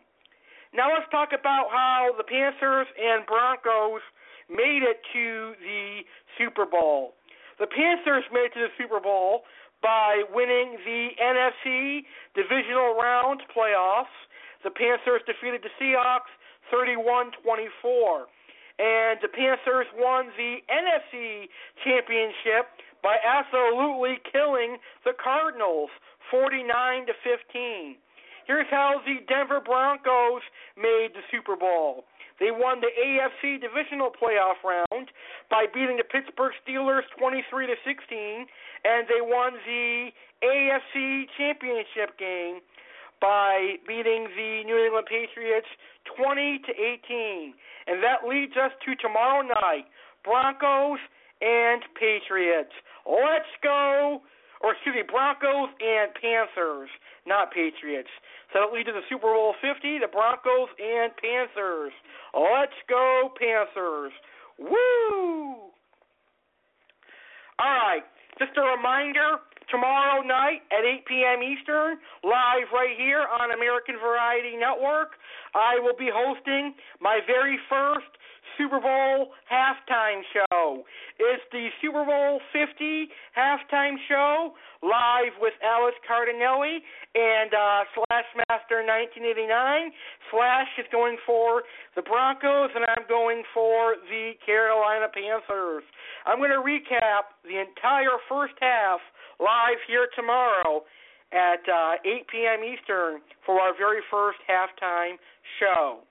Now 0.73 0.93
let's 0.93 1.09
talk 1.09 1.33
about 1.33 1.71
how 1.71 2.13
the 2.17 2.23
Panthers 2.23 2.87
and 2.99 3.25
Broncos 3.25 4.05
made 4.49 4.85
it 4.85 5.01
to 5.13 5.57
the 5.57 6.05
Super 6.37 6.65
Bowl. 6.65 7.17
The 7.57 7.67
Panthers 7.67 8.23
made 8.31 8.51
it 8.51 8.53
to 8.53 8.69
the 8.69 8.73
Super 8.77 8.99
Bowl 8.99 9.43
by 9.81 10.23
winning 10.33 10.77
the 10.85 11.09
NFC 11.21 12.03
divisional 12.35 12.95
round 12.95 13.41
playoffs. 13.55 14.13
The 14.63 14.71
Panthers 14.71 15.21
defeated 15.25 15.63
the 15.63 15.71
Seahawks 15.79 16.31
31-24. 16.73 18.27
And 18.79 19.19
the 19.21 19.27
Panthers 19.27 19.87
won 19.95 20.27
the 20.37 20.63
NFC 20.71 21.49
championship 21.83 22.71
by 23.03 23.17
absolutely 23.23 24.19
killing 24.31 24.77
the 25.03 25.13
Cardinals 25.21 25.89
49 26.31 27.07
to 27.07 27.13
15. 27.23 27.95
Here's 28.47 28.67
how 28.71 29.01
the 29.05 29.19
Denver 29.27 29.61
Broncos 29.63 30.41
made 30.75 31.09
the 31.13 31.21
Super 31.31 31.55
Bowl. 31.55 32.05
They 32.39 32.51
won 32.51 32.79
the 32.79 32.91
AFC 32.91 33.59
divisional 33.59 34.09
playoff 34.09 34.63
round 34.63 35.11
by 35.49 35.65
beating 35.73 35.97
the 35.97 36.07
Pittsburgh 36.07 36.53
Steelers 36.63 37.03
23 37.19 37.67
to 37.67 37.75
16 37.85 38.47
and 38.83 39.07
they 39.07 39.21
won 39.21 39.53
the 39.65 40.09
AFC 40.43 41.25
championship 41.37 42.17
game 42.17 42.59
by 43.21 43.75
beating 43.87 44.27
the 44.35 44.63
New 44.65 44.77
England 44.77 45.07
Patriots 45.07 45.67
20 46.15 46.59
to 46.59 46.71
18. 46.71 47.53
And 47.87 48.03
that 48.03 48.27
leads 48.27 48.53
us 48.55 48.71
to 48.85 48.95
tomorrow 48.95 49.41
night, 49.41 49.85
Broncos 50.23 50.99
and 51.41 51.83
Patriots. 51.99 52.71
Let's 53.05 53.51
go, 53.63 54.21
or 54.61 54.73
excuse 54.73 54.95
me, 54.95 55.03
Broncos 55.07 55.69
and 55.79 56.11
Panthers, 56.15 56.89
not 57.25 57.51
Patriots. 57.51 58.11
So 58.51 58.59
that 58.59 58.73
leads 58.73 58.87
to 58.87 58.93
the 58.93 59.05
Super 59.07 59.31
Bowl 59.31 59.55
50, 59.61 59.99
the 59.99 60.11
Broncos 60.11 60.69
and 60.79 61.15
Panthers. 61.15 61.93
Let's 62.33 62.75
go, 62.87 63.31
Panthers. 63.39 64.11
Woo! 64.59 65.71
All 67.59 67.75
right, 67.75 68.03
just 68.39 68.55
a 68.55 68.63
reminder, 68.63 69.43
tomorrow 69.71 70.21
night 70.21 70.65
at 70.71 70.83
8 70.83 71.05
p.m. 71.05 71.39
Eastern, 71.43 71.99
live 72.23 72.67
right 72.73 72.95
here 72.97 73.23
on 73.27 73.51
American 73.51 73.95
Variety 73.99 74.57
Network, 74.57 75.19
I 75.53 75.79
will 75.79 75.95
be 75.95 76.09
hosting 76.11 76.73
my 76.99 77.19
very 77.25 77.57
first 77.69 78.09
Super 78.59 78.83
Bowl 78.83 79.31
halftime 79.47 80.19
show. 80.35 80.83
It's 81.17 81.43
the 81.55 81.69
Super 81.81 82.03
Bowl 82.03 82.41
50 82.51 83.07
halftime 83.31 83.95
show 84.11 84.51
live 84.83 85.31
with 85.39 85.53
Alex 85.63 85.95
Cardinale 86.03 86.83
and 87.15 87.55
uh, 87.55 87.87
Slash 87.95 88.27
Master 88.51 88.83
1989. 88.83 89.95
Slash 90.27 90.67
is 90.75 90.85
going 90.91 91.15
for 91.25 91.63
the 91.95 92.03
Broncos, 92.03 92.75
and 92.75 92.83
I'm 92.83 93.07
going 93.07 93.47
for 93.55 93.95
the 94.11 94.35
Carolina 94.45 95.07
Panthers. 95.07 95.87
I'm 96.27 96.43
going 96.43 96.51
to 96.51 96.59
recap 96.59 97.31
the 97.47 97.63
entire 97.63 98.19
first 98.27 98.59
half 98.59 98.99
live 99.39 99.79
here 99.87 100.11
tomorrow 100.19 100.83
at 101.31 101.63
uh, 101.63 101.95
8 102.03 102.27
p.m. 102.27 102.59
Eastern 102.67 103.23
for 103.45 103.55
our 103.61 103.71
very 103.71 104.03
first 104.11 104.39
halftime 104.51 105.15
show. 105.63 106.03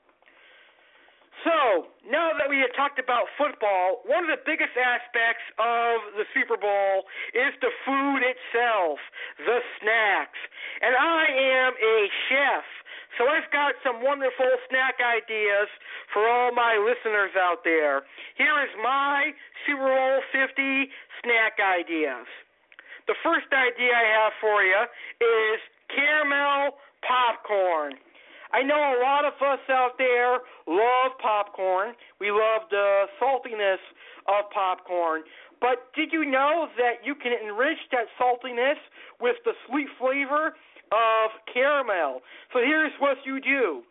So, 1.47 1.87
now 2.11 2.35
that 2.35 2.51
we 2.51 2.59
have 2.67 2.75
talked 2.75 2.99
about 2.99 3.31
football, 3.39 4.03
one 4.11 4.27
of 4.27 4.31
the 4.31 4.43
biggest 4.43 4.75
aspects 4.75 5.47
of 5.55 6.19
the 6.19 6.27
Super 6.35 6.59
Bowl 6.59 7.07
is 7.31 7.55
the 7.63 7.71
food 7.87 8.27
itself, 8.27 8.99
the 9.39 9.63
snacks. 9.79 10.41
And 10.83 10.99
I 10.99 11.31
am 11.31 11.73
a 11.79 11.99
chef, 12.27 12.67
so 13.19 13.31
I've 13.31 13.47
got 13.55 13.79
some 13.87 14.03
wonderful 14.03 14.51
snack 14.67 14.99
ideas 14.99 15.71
for 16.11 16.27
all 16.27 16.51
my 16.51 16.75
listeners 16.75 17.31
out 17.39 17.63
there. 17.63 18.03
Here 18.35 18.59
is 18.67 18.75
my 18.83 19.31
Super 19.63 19.87
Bowl 19.87 20.19
50 20.35 20.91
snack 21.23 21.63
ideas. 21.63 22.27
The 23.07 23.15
first 23.23 23.47
idea 23.55 23.95
I 23.95 24.07
have 24.27 24.35
for 24.43 24.63
you 24.67 24.83
is 25.23 25.59
caramel 25.95 26.83
popcorn. 27.07 27.95
I 28.53 28.63
know 28.63 28.77
a 28.77 28.99
lot 29.03 29.25
of 29.25 29.35
us 29.43 29.61
out 29.69 29.99
there 29.99 30.41
love 30.67 31.13
popcorn. 31.21 31.93
We 32.21 32.31
love 32.31 32.69
the 32.71 33.07
saltiness 33.21 33.83
of 34.27 34.51
popcorn. 34.53 35.23
But 35.61 35.93
did 35.95 36.13
you 36.13 36.25
know 36.25 36.69
that 36.77 37.05
you 37.05 37.15
can 37.15 37.33
enrich 37.33 37.79
that 37.93 38.07
saltiness 38.21 38.79
with 39.21 39.37
the 39.45 39.53
sweet 39.69 39.89
flavor 39.99 40.55
of 40.93 41.31
caramel? 41.53 42.23
So 42.53 42.61
here's 42.61 42.93
what 43.01 43.19
you 43.25 43.41
do 43.41 43.83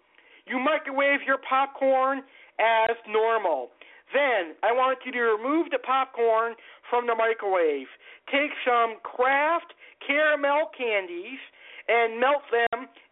you 0.47 0.59
microwave 0.59 1.19
your 1.27 1.37
popcorn 1.37 2.23
as 2.59 2.95
normal. 3.07 3.69
Then 4.13 4.55
I 4.63 4.71
want 4.71 4.99
you 5.05 5.11
to 5.11 5.19
remove 5.19 5.69
the 5.69 5.79
popcorn 5.79 6.55
from 6.89 7.07
the 7.07 7.15
microwave. 7.15 7.87
Take 8.31 8.51
some 8.65 8.95
Kraft 9.03 9.73
caramel 10.05 10.71
candies 10.77 11.39
and 11.89 12.19
melt 12.19 12.43
them 12.51 12.66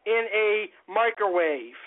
in 0.06 0.26
a 0.34 0.70
microwave. 0.88 1.78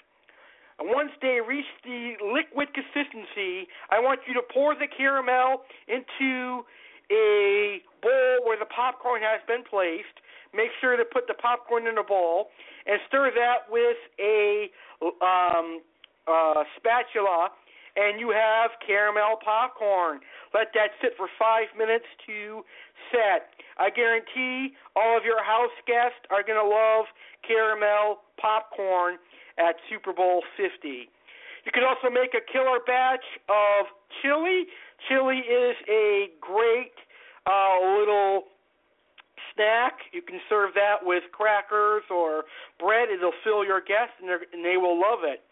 And 0.78 0.90
once 0.90 1.10
they 1.20 1.40
reach 1.46 1.66
the 1.84 2.14
liquid 2.22 2.68
consistency, 2.72 3.66
I 3.90 3.98
want 3.98 4.20
you 4.28 4.34
to 4.34 4.42
pour 4.42 4.74
the 4.74 4.86
caramel 4.86 5.62
into 5.88 6.62
a 7.10 7.80
bowl 8.02 8.46
where 8.46 8.58
the 8.58 8.66
popcorn 8.66 9.22
has 9.22 9.40
been 9.48 9.64
placed. 9.64 10.22
Make 10.54 10.70
sure 10.80 10.96
to 10.96 11.04
put 11.04 11.26
the 11.26 11.34
popcorn 11.34 11.86
in 11.86 11.98
a 11.98 12.04
bowl 12.04 12.50
and 12.86 13.00
stir 13.08 13.30
that 13.34 13.70
with 13.70 13.98
a 14.20 14.70
um, 15.02 15.80
uh, 16.26 16.64
spatula, 16.76 17.50
and 17.96 18.20
you 18.20 18.30
have 18.30 18.70
caramel 18.86 19.36
popcorn. 19.44 20.20
Let 20.54 20.72
that 20.74 20.96
sit 21.02 21.12
for 21.16 21.28
five 21.38 21.68
minutes 21.76 22.06
to 22.26 22.64
set. 23.12 23.52
I 23.78 23.90
guarantee 23.90 24.74
all 24.96 25.16
of 25.16 25.24
your 25.24 25.42
house 25.42 25.74
guests 25.86 26.24
are 26.30 26.42
going 26.42 26.58
to 26.58 26.66
love 26.66 27.06
caramel 27.46 28.24
popcorn 28.40 29.16
at 29.58 29.76
Super 29.88 30.12
Bowl 30.12 30.42
50. 30.56 31.08
You 31.64 31.72
can 31.72 31.84
also 31.84 32.08
make 32.08 32.32
a 32.32 32.40
killer 32.40 32.80
batch 32.86 33.24
of 33.48 33.86
chili. 34.22 34.66
Chili 35.08 35.44
is 35.44 35.76
a 35.88 36.30
great 36.40 36.96
uh, 37.46 37.76
little 37.98 38.48
snack. 39.54 39.98
You 40.12 40.22
can 40.22 40.40
serve 40.48 40.72
that 40.74 41.02
with 41.02 41.24
crackers 41.32 42.04
or 42.10 42.44
bread. 42.78 43.08
It'll 43.10 43.36
fill 43.44 43.64
your 43.64 43.80
guests, 43.80 44.14
and, 44.22 44.30
and 44.30 44.64
they 44.64 44.76
will 44.76 44.98
love 44.98 45.20
it. 45.24 45.42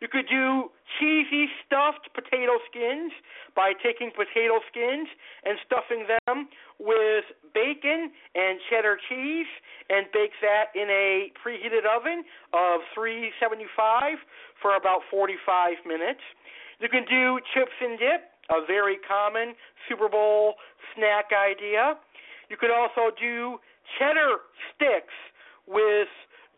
You 0.00 0.08
could 0.08 0.28
do 0.28 0.70
cheesy 0.98 1.48
stuffed 1.64 2.12
potato 2.14 2.60
skins 2.68 3.12
by 3.54 3.72
taking 3.72 4.10
potato 4.12 4.60
skins 4.68 5.08
and 5.44 5.58
stuffing 5.64 6.06
them 6.06 6.48
with 6.78 7.24
bacon 7.54 8.12
and 8.34 8.60
cheddar 8.68 8.98
cheese 9.08 9.48
and 9.88 10.06
bake 10.12 10.36
that 10.42 10.68
in 10.74 10.88
a 10.90 11.32
preheated 11.40 11.88
oven 11.88 12.24
of 12.52 12.84
375 12.94 14.20
for 14.60 14.76
about 14.76 15.00
45 15.10 15.80
minutes. 15.86 16.20
You 16.80 16.88
can 16.88 17.04
do 17.08 17.40
chips 17.54 17.76
and 17.80 17.98
dip, 17.98 18.28
a 18.50 18.64
very 18.66 18.98
common 19.08 19.54
Super 19.88 20.08
Bowl 20.08 20.54
snack 20.94 21.32
idea. 21.32 21.96
You 22.50 22.56
could 22.56 22.70
also 22.70 23.14
do 23.18 23.58
cheddar 23.98 24.44
sticks 24.74 25.16
with 25.66 26.08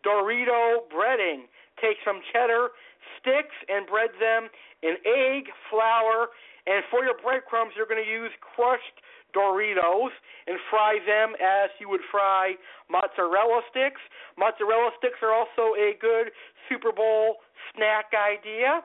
Dorito 0.05 0.83
breading. 0.91 1.47
Take 1.81 1.97
some 2.03 2.19
cheddar 2.33 2.69
sticks 3.19 3.55
and 3.67 3.85
bread 3.87 4.11
them 4.19 4.49
in 4.81 4.95
egg, 5.03 5.51
flour, 5.69 6.31
and 6.67 6.83
for 6.91 7.03
your 7.03 7.15
breadcrumbs, 7.19 7.73
you're 7.75 7.89
going 7.89 8.03
to 8.03 8.09
use 8.09 8.31
crushed 8.41 8.99
Doritos 9.35 10.13
and 10.47 10.57
fry 10.69 10.97
them 11.05 11.37
as 11.37 11.69
you 11.79 11.89
would 11.89 12.01
fry 12.09 12.53
mozzarella 12.89 13.61
sticks. 13.69 14.01
Mozzarella 14.37 14.89
sticks 14.97 15.21
are 15.21 15.33
also 15.33 15.77
a 15.77 15.93
good 16.01 16.33
Super 16.67 16.91
Bowl 16.91 17.37
snack 17.75 18.09
idea. 18.17 18.81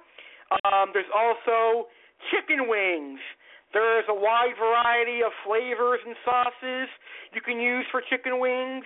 Um, 0.64 0.92
there's 0.92 1.08
also 1.14 1.88
chicken 2.30 2.68
wings. 2.68 3.20
There's 3.72 4.04
a 4.08 4.14
wide 4.14 4.54
variety 4.60 5.22
of 5.24 5.32
flavors 5.44 6.00
and 6.06 6.14
sauces 6.24 6.88
you 7.32 7.40
can 7.40 7.58
use 7.58 7.84
for 7.90 8.02
chicken 8.08 8.38
wings. 8.38 8.84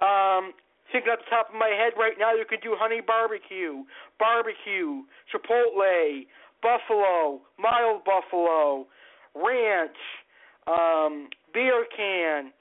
Um, 0.00 0.56
thinking 0.92 1.10
off 1.10 1.24
the 1.24 1.30
top 1.30 1.48
of 1.48 1.56
my 1.56 1.72
head 1.72 1.96
right 1.98 2.14
now, 2.20 2.34
you 2.34 2.44
can 2.44 2.60
do 2.62 2.76
honey 2.78 3.00
barbecue, 3.00 3.82
barbecue, 4.18 5.02
chipotle, 5.32 6.28
buffalo, 6.62 7.40
mild 7.58 8.04
buffalo, 8.04 8.86
ranch, 9.34 9.98
um, 10.68 11.28
beer 11.52 11.84
can, 11.96 12.52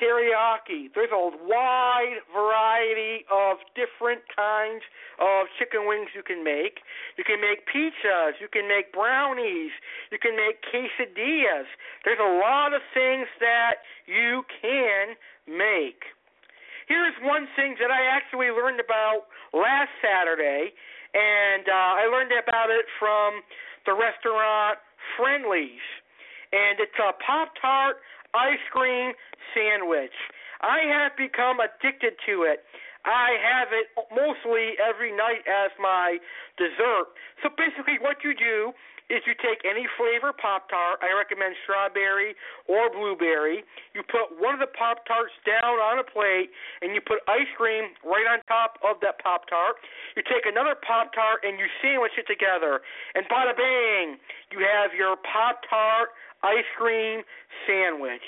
teriyaki. 0.00 0.88
There's 0.94 1.12
a 1.12 1.30
wide 1.46 2.24
variety 2.32 3.24
of 3.30 3.58
different 3.76 4.22
kinds 4.34 4.82
of 5.20 5.46
chicken 5.58 5.86
wings 5.86 6.08
you 6.16 6.22
can 6.22 6.42
make. 6.42 6.80
You 7.18 7.24
can 7.24 7.40
make 7.40 7.68
pizzas, 7.68 8.40
you 8.40 8.48
can 8.48 8.66
make 8.66 8.92
brownies, 8.92 9.70
you 10.10 10.18
can 10.18 10.34
make 10.36 10.64
quesadillas. 10.64 11.68
There's 12.04 12.18
a 12.18 12.32
lot 12.40 12.72
of 12.72 12.80
things 12.94 13.28
that 13.40 13.84
you 14.06 14.42
can 14.62 15.14
make. 15.46 16.02
Here's 16.90 17.14
one 17.22 17.46
thing 17.54 17.78
that 17.78 17.94
I 17.94 18.02
actually 18.10 18.50
learned 18.50 18.82
about 18.82 19.30
last 19.54 19.94
Saturday, 20.02 20.74
and 21.14 21.62
uh, 21.62 22.02
I 22.02 22.10
learned 22.10 22.34
about 22.34 22.66
it 22.66 22.82
from 22.98 23.46
the 23.86 23.94
restaurant 23.94 24.82
Friendly's, 25.14 25.86
and 26.50 26.82
it's 26.82 26.98
a 26.98 27.14
Pop 27.22 27.54
Tart 27.62 28.02
ice 28.34 28.66
cream 28.74 29.14
sandwich. 29.54 30.10
I 30.66 30.82
have 30.90 31.14
become 31.14 31.62
addicted 31.62 32.18
to 32.26 32.42
it. 32.50 32.66
I 33.06 33.38
have 33.38 33.70
it 33.70 33.86
mostly 34.10 34.74
every 34.82 35.14
night 35.14 35.46
as 35.46 35.70
my 35.78 36.18
dessert. 36.58 37.14
So 37.46 37.54
basically, 37.54 38.02
what 38.02 38.18
you 38.26 38.34
do 38.34 38.74
is 39.10 39.26
you 39.26 39.34
take 39.42 39.66
any 39.66 39.90
flavor 39.98 40.30
Pop 40.30 40.70
Tart. 40.70 41.02
I 41.02 41.10
recommend 41.10 41.58
strawberry 41.66 42.38
or 42.70 42.88
blueberry. 42.88 43.66
You 43.92 44.06
put 44.06 44.38
one 44.38 44.54
of 44.54 44.62
the 44.62 44.70
Pop 44.70 45.02
Tarts 45.04 45.34
down 45.42 45.82
on 45.82 45.98
a 45.98 46.06
plate, 46.06 46.54
and 46.80 46.94
you 46.94 47.02
put 47.02 47.26
ice 47.26 47.50
cream 47.58 47.90
right 48.06 48.24
on 48.30 48.38
top 48.46 48.78
of 48.86 49.02
that 49.02 49.18
Pop 49.18 49.50
Tart. 49.50 49.82
You 50.14 50.22
take 50.22 50.46
another 50.46 50.78
Pop 50.78 51.10
Tart 51.10 51.42
and 51.42 51.58
you 51.58 51.66
sandwich 51.82 52.14
it 52.14 52.30
together, 52.30 52.80
and 53.18 53.26
bada 53.26 53.52
bang, 53.52 54.16
you 54.54 54.62
have 54.62 54.94
your 54.94 55.18
Pop 55.26 55.66
Tart 55.68 56.14
ice 56.46 56.70
cream 56.78 57.26
sandwich. 57.66 58.24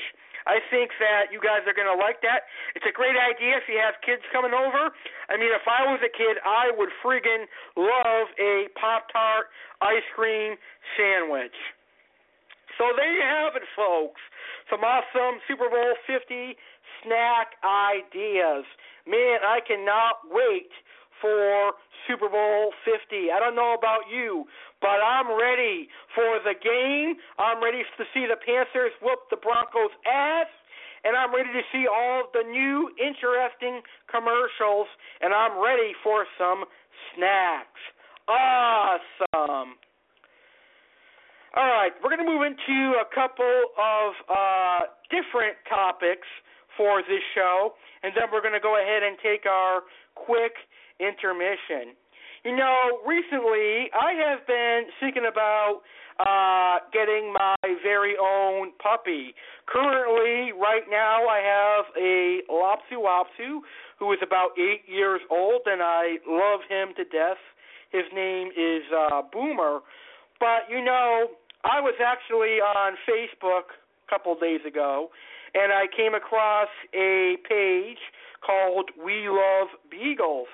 I 0.46 0.58
think 0.70 0.90
that 0.98 1.30
you 1.30 1.38
guys 1.38 1.62
are 1.66 1.76
going 1.76 1.90
to 1.90 1.98
like 1.98 2.22
that. 2.26 2.50
It's 2.74 2.86
a 2.88 2.94
great 2.94 3.14
idea 3.14 3.58
if 3.58 3.66
you 3.70 3.78
have 3.78 3.98
kids 4.02 4.22
coming 4.34 4.52
over. 4.52 4.90
I 5.30 5.38
mean, 5.38 5.54
if 5.54 5.66
I 5.66 5.86
was 5.86 6.02
a 6.02 6.12
kid, 6.12 6.38
I 6.42 6.74
would 6.74 6.90
friggin' 7.02 7.46
love 7.76 8.26
a 8.38 8.68
Pop 8.74 9.06
Tart 9.12 9.52
ice 9.80 10.06
cream 10.14 10.58
sandwich. 10.98 11.54
So 12.78 12.90
there 12.96 13.12
you 13.12 13.22
have 13.22 13.54
it, 13.54 13.66
folks. 13.76 14.20
Some 14.70 14.80
awesome 14.82 15.38
Super 15.46 15.68
Bowl 15.68 15.94
50 16.06 16.56
snack 17.02 17.58
ideas. 17.62 18.64
Man, 19.06 19.42
I 19.44 19.60
cannot 19.66 20.24
wait 20.30 20.72
for 21.22 21.78
Super 22.10 22.28
Bowl 22.28 22.74
50. 22.84 23.30
I 23.30 23.38
don't 23.38 23.54
know 23.54 23.78
about 23.78 24.10
you, 24.10 24.44
but 24.82 24.98
I'm 24.98 25.30
ready 25.30 25.88
for 26.14 26.42
the 26.42 26.58
game. 26.58 27.16
I'm 27.38 27.62
ready 27.62 27.86
to 27.86 28.04
see 28.12 28.26
the 28.26 28.36
Panthers 28.36 28.92
whoop 29.00 29.30
the 29.30 29.38
Broncos' 29.38 29.94
ass. 30.04 30.50
And 31.04 31.16
I'm 31.16 31.34
ready 31.34 31.50
to 31.50 31.62
see 31.72 31.86
all 31.86 32.30
the 32.34 32.42
new 32.46 32.90
interesting 32.98 33.82
commercials. 34.10 34.86
And 35.22 35.32
I'm 35.32 35.62
ready 35.62 35.94
for 36.02 36.26
some 36.38 36.64
snacks. 37.14 37.80
Awesome. 38.28 39.78
All 41.54 41.68
right, 41.68 41.92
we're 42.00 42.08
going 42.08 42.24
to 42.24 42.32
move 42.32 42.48
into 42.48 42.96
a 42.96 43.04
couple 43.12 43.44
of 43.76 44.08
uh, 44.24 44.80
different 45.12 45.52
topics 45.68 46.24
for 46.80 47.02
this 47.04 47.20
show, 47.36 47.76
and 48.02 48.16
then 48.16 48.32
we're 48.32 48.40
going 48.40 48.56
to 48.56 48.64
go 48.64 48.80
ahead 48.80 49.02
and 49.04 49.20
take 49.20 49.44
our 49.44 49.84
quick 50.14 50.56
intermission. 51.00 51.94
You 52.44 52.56
know, 52.56 52.98
recently 53.06 53.86
I 53.94 54.14
have 54.26 54.46
been 54.46 54.90
thinking 54.98 55.26
about 55.30 55.82
uh 56.18 56.78
getting 56.92 57.32
my 57.32 57.56
very 57.82 58.14
own 58.20 58.72
puppy. 58.82 59.34
Currently, 59.66 60.52
right 60.58 60.82
now 60.90 61.26
I 61.28 61.38
have 61.38 61.84
a 61.96 62.40
Lhasa 62.50 62.98
Apso 62.98 63.60
who 63.98 64.12
is 64.12 64.18
about 64.22 64.58
eight 64.58 64.82
years 64.86 65.20
old 65.30 65.62
and 65.66 65.80
I 65.82 66.18
love 66.26 66.60
him 66.68 66.94
to 66.96 67.04
death. 67.04 67.38
His 67.90 68.04
name 68.12 68.48
is 68.48 68.82
uh 68.90 69.22
Boomer. 69.32 69.80
But 70.40 70.66
you 70.68 70.84
know, 70.84 71.28
I 71.64 71.80
was 71.80 71.94
actually 72.04 72.58
on 72.58 72.94
Facebook 73.08 73.70
a 74.06 74.10
couple 74.10 74.34
days 74.34 74.60
ago 74.66 75.10
and 75.54 75.72
I 75.72 75.86
came 75.96 76.14
across 76.14 76.68
a 76.92 77.36
page 77.48 78.02
called 78.44 78.90
We 78.98 79.28
Love 79.28 79.68
Beagles 79.88 80.48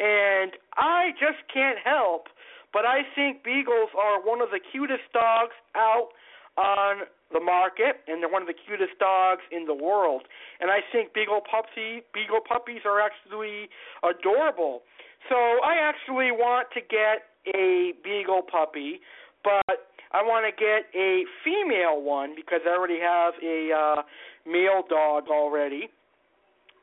and 0.00 0.52
I 0.76 1.10
just 1.18 1.42
can't 1.52 1.78
help 1.84 2.28
but 2.72 2.84
I 2.84 3.00
think 3.14 3.44
beagles 3.44 3.90
are 3.96 4.20
one 4.20 4.40
of 4.40 4.50
the 4.50 4.60
cutest 4.60 5.08
dogs 5.12 5.56
out 5.74 6.08
on 6.56 7.06
the 7.32 7.40
market, 7.40 8.00
and 8.08 8.22
they're 8.22 8.30
one 8.30 8.42
of 8.42 8.48
the 8.48 8.56
cutest 8.56 8.98
dogs 8.98 9.42
in 9.52 9.66
the 9.66 9.74
world. 9.74 10.22
And 10.60 10.70
I 10.70 10.80
think 10.92 11.14
beagle 11.14 11.40
puppy 11.40 12.02
beagle 12.12 12.40
puppies 12.46 12.82
are 12.84 13.00
actually 13.00 13.68
adorable. 14.02 14.82
So 15.28 15.36
I 15.36 15.76
actually 15.80 16.32
want 16.32 16.68
to 16.74 16.80
get 16.80 17.28
a 17.54 17.92
beagle 18.04 18.42
puppy, 18.42 19.00
but 19.44 19.88
I 20.12 20.22
want 20.22 20.46
to 20.48 20.52
get 20.52 20.88
a 20.98 21.24
female 21.44 22.00
one 22.00 22.34
because 22.34 22.60
I 22.66 22.70
already 22.70 23.00
have 23.00 23.34
a 23.42 23.72
uh, 23.72 24.02
male 24.46 24.82
dog 24.88 25.28
already. 25.28 25.90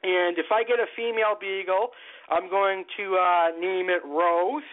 And 0.05 0.37
if 0.37 0.53
I 0.53 0.63
get 0.63 0.77
a 0.77 0.85
female 0.95 1.33
beagle, 1.39 1.89
I'm 2.29 2.49
going 2.49 2.85
to 2.97 3.17
uh, 3.17 3.47
name 3.59 3.89
it 3.89 4.05
Rose 4.05 4.69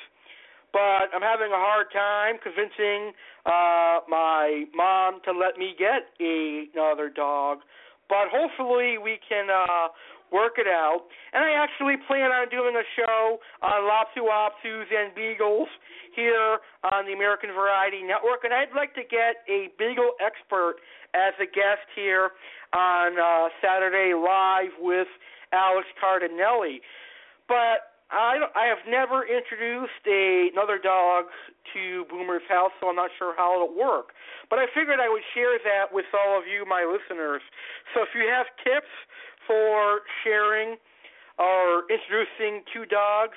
but 0.72 1.12
I'm 1.12 1.20
having 1.20 1.52
a 1.52 1.60
hard 1.60 1.92
time 1.92 2.36
convincing 2.42 3.12
uh 3.44 4.00
my 4.08 4.64
mom 4.74 5.20
to 5.24 5.32
let 5.32 5.58
me 5.58 5.74
get 5.78 6.08
another 6.18 7.10
dog. 7.10 7.58
But 8.08 8.32
hopefully 8.32 8.96
we 8.96 9.18
can 9.28 9.48
uh 9.50 9.88
work 10.32 10.56
it 10.56 10.66
out. 10.66 11.04
And 11.32 11.44
I 11.44 11.52
actually 11.52 11.96
plan 12.08 12.32
on 12.32 12.48
doing 12.48 12.74
a 12.74 12.86
show 12.96 13.38
on 13.62 13.84
Lhasa 13.86 14.24
Apsos 14.24 14.88
and 14.90 15.14
Beagles 15.14 15.68
here 16.16 16.58
on 16.92 17.06
the 17.06 17.12
American 17.12 17.50
Variety 17.52 18.02
Network. 18.02 18.44
And 18.44 18.52
I'd 18.52 18.74
like 18.74 18.94
to 18.94 19.04
get 19.04 19.44
a 19.48 19.68
Beagle 19.78 20.12
expert 20.18 20.76
as 21.14 21.36
a 21.40 21.46
guest 21.46 21.84
here 21.94 22.32
on 22.72 23.20
uh, 23.20 23.48
Saturday 23.60 24.14
Live 24.16 24.72
with 24.80 25.08
Alex 25.52 25.86
Cardinale. 26.00 26.80
But 27.48 27.92
I 28.12 28.44
I 28.54 28.68
have 28.68 28.84
never 28.84 29.24
introduced 29.24 30.04
a, 30.04 30.52
another 30.52 30.76
dog 30.76 31.32
to 31.72 32.04
Boomer's 32.12 32.44
house, 32.48 32.72
so 32.80 32.88
I'm 32.88 32.96
not 32.96 33.10
sure 33.18 33.32
how 33.36 33.56
it'll 33.56 33.72
work. 33.72 34.12
But 34.52 34.60
I 34.60 34.68
figured 34.76 35.00
I 35.00 35.08
would 35.08 35.24
share 35.32 35.56
that 35.64 35.92
with 35.96 36.04
all 36.12 36.36
of 36.36 36.44
you, 36.44 36.68
my 36.68 36.84
listeners. 36.84 37.40
So 37.96 38.04
if 38.04 38.12
you 38.12 38.28
have 38.28 38.44
tips 38.60 38.92
for 39.46 40.00
sharing 40.24 40.76
or 41.38 41.84
introducing 41.90 42.62
two 42.72 42.86
dogs 42.86 43.36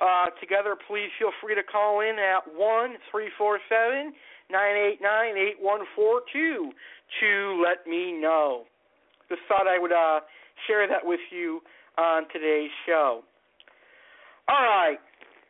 uh, 0.00 0.30
together, 0.40 0.76
please 0.88 1.08
feel 1.18 1.30
free 1.42 1.54
to 1.54 1.62
call 1.62 2.00
in 2.00 2.16
at 2.18 2.40
one 2.56 2.96
three 3.10 3.28
four 3.36 3.58
seven 3.68 4.12
nine 4.50 4.76
eight 4.76 4.98
nine 5.00 5.36
eight 5.36 5.56
one 5.60 5.80
four 5.94 6.22
two 6.32 6.72
to 7.20 7.62
let 7.62 7.86
me 7.86 8.12
know. 8.12 8.64
Just 9.28 9.42
thought 9.48 9.68
I 9.68 9.78
would 9.78 9.92
uh, 9.92 10.20
share 10.66 10.88
that 10.88 11.04
with 11.04 11.20
you 11.30 11.60
on 11.98 12.24
today's 12.32 12.70
show. 12.86 13.22
All 14.48 14.64
right. 14.64 14.98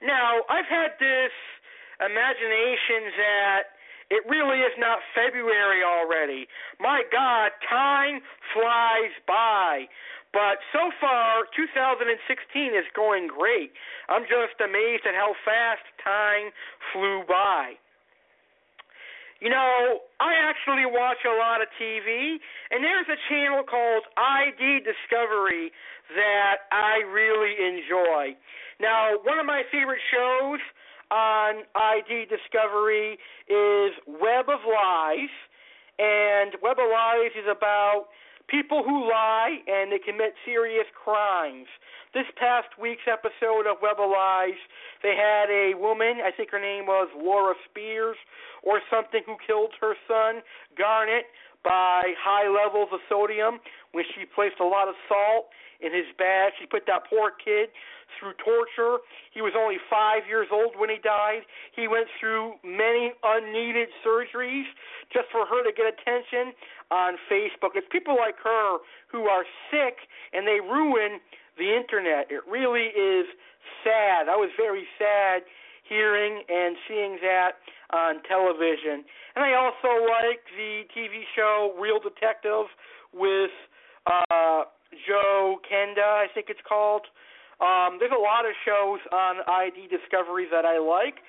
Now, 0.02 0.40
I've 0.48 0.68
had 0.68 0.96
this 0.98 1.32
imagination 2.00 3.12
that 3.16 3.62
it 4.10 4.26
really 4.26 4.58
is 4.58 4.74
not 4.78 4.98
February 5.14 5.82
already. 5.86 6.46
My 6.78 7.02
God, 7.10 7.54
time 7.68 8.20
flies 8.52 9.14
by. 9.26 9.86
But 10.32 10.62
so 10.70 10.90
far, 11.00 11.46
2016 11.54 12.10
is 12.74 12.86
going 12.94 13.26
great. 13.26 13.72
I'm 14.08 14.22
just 14.26 14.58
amazed 14.62 15.06
at 15.06 15.14
how 15.14 15.34
fast 15.42 15.82
time 16.02 16.54
flew 16.92 17.22
by. 17.26 17.74
You 19.40 19.48
know, 19.48 20.04
I 20.20 20.36
actually 20.36 20.84
watch 20.84 21.24
a 21.24 21.34
lot 21.34 21.62
of 21.62 21.68
TV, 21.80 22.36
and 22.70 22.84
there's 22.84 23.08
a 23.08 23.18
channel 23.32 23.64
called 23.64 24.04
ID 24.14 24.84
Discovery 24.84 25.72
that 26.14 26.68
I 26.70 27.00
really 27.08 27.56
enjoy. 27.56 28.36
Now, 28.78 29.16
one 29.24 29.38
of 29.38 29.46
my 29.46 29.62
favorite 29.72 30.02
shows 30.12 30.60
on 31.10 31.62
ID 31.74 32.26
Discovery 32.26 33.18
is 33.48 33.92
Web 34.06 34.48
of 34.48 34.60
Lies, 34.66 35.32
and 35.98 36.54
Web 36.62 36.78
of 36.78 36.90
Lies 36.90 37.34
is 37.36 37.46
about 37.50 38.06
people 38.48 38.82
who 38.82 39.08
lie 39.08 39.58
and 39.66 39.92
they 39.92 39.98
commit 39.98 40.34
serious 40.44 40.86
crimes. 40.94 41.66
This 42.14 42.26
past 42.34 42.68
week's 42.80 43.06
episode 43.06 43.70
of 43.70 43.78
Web 43.82 43.98
of 43.98 44.10
Lies, 44.10 44.58
they 45.02 45.14
had 45.14 45.46
a 45.50 45.78
woman, 45.78 46.18
I 46.24 46.30
think 46.34 46.50
her 46.50 46.60
name 46.60 46.86
was 46.86 47.08
Laura 47.14 47.54
Spears 47.70 48.16
or 48.62 48.80
something, 48.90 49.22
who 49.26 49.36
killed 49.46 49.70
her 49.80 49.94
son, 50.08 50.42
Garnet, 50.76 51.26
by 51.62 52.14
high 52.18 52.48
levels 52.48 52.88
of 52.92 53.00
sodium 53.08 53.60
when 53.92 54.04
she 54.14 54.24
placed 54.24 54.58
a 54.60 54.64
lot 54.64 54.88
of 54.88 54.94
salt 55.08 55.52
in 55.82 55.92
his 55.92 56.08
bag. 56.16 56.52
She 56.60 56.66
put 56.66 56.86
that 56.86 57.08
poor 57.08 57.32
kid 57.32 57.70
through 58.18 58.34
torture. 58.42 59.02
He 59.32 59.40
was 59.40 59.52
only 59.56 59.76
five 59.88 60.26
years 60.28 60.48
old 60.52 60.74
when 60.76 60.90
he 60.90 60.98
died. 61.02 61.46
He 61.74 61.88
went 61.88 62.06
through 62.18 62.60
many 62.64 63.12
unneeded 63.22 63.88
surgeries 64.04 64.68
just 65.12 65.28
for 65.32 65.46
her 65.46 65.62
to 65.62 65.72
get 65.72 65.86
attention 65.86 66.52
on 66.90 67.16
Facebook. 67.30 67.74
It's 67.74 67.86
people 67.90 68.16
like 68.16 68.36
her 68.42 68.78
who 69.10 69.24
are 69.24 69.44
sick 69.70 70.06
and 70.32 70.46
they 70.46 70.60
ruin 70.60 71.20
the 71.58 71.70
internet. 71.70 72.30
It 72.30 72.42
really 72.48 72.90
is 72.94 73.26
sad. 73.84 74.28
I 74.28 74.36
was 74.36 74.50
very 74.56 74.86
sad 74.98 75.42
hearing 75.88 76.42
and 76.48 76.76
seeing 76.86 77.18
that 77.22 77.58
on 77.92 78.22
television. 78.28 79.02
And 79.34 79.44
I 79.44 79.54
also 79.54 80.06
like 80.06 80.40
the 80.56 80.86
TV 80.94 81.26
show 81.34 81.74
Real 81.78 81.98
Detective 81.98 82.66
with 83.12 83.50
uh 84.06 84.64
Joe 85.06 85.60
Kenda, 85.70 86.24
I 86.24 86.26
think 86.34 86.46
it's 86.48 86.62
called. 86.66 87.06
Um, 87.60 87.98
there's 88.00 88.14
a 88.16 88.20
lot 88.20 88.46
of 88.46 88.52
shows 88.64 89.00
on 89.12 89.44
ID 89.46 89.88
Discovery 89.88 90.46
that 90.50 90.64
I 90.64 90.78
like. 90.78 91.20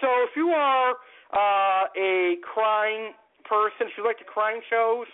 So 0.00 0.08
if 0.24 0.30
you 0.36 0.48
are 0.50 0.94
uh, 1.34 1.84
a 1.98 2.36
crime 2.42 3.12
person, 3.44 3.90
if 3.90 3.98
you 3.98 4.04
like 4.04 4.18
the 4.18 4.24
crime 4.24 4.60
shows, 4.70 5.06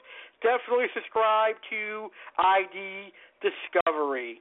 definitely 0.43 0.87
subscribe 0.95 1.57
to 1.71 2.09
ID 2.39 3.13
Discovery. 3.41 4.41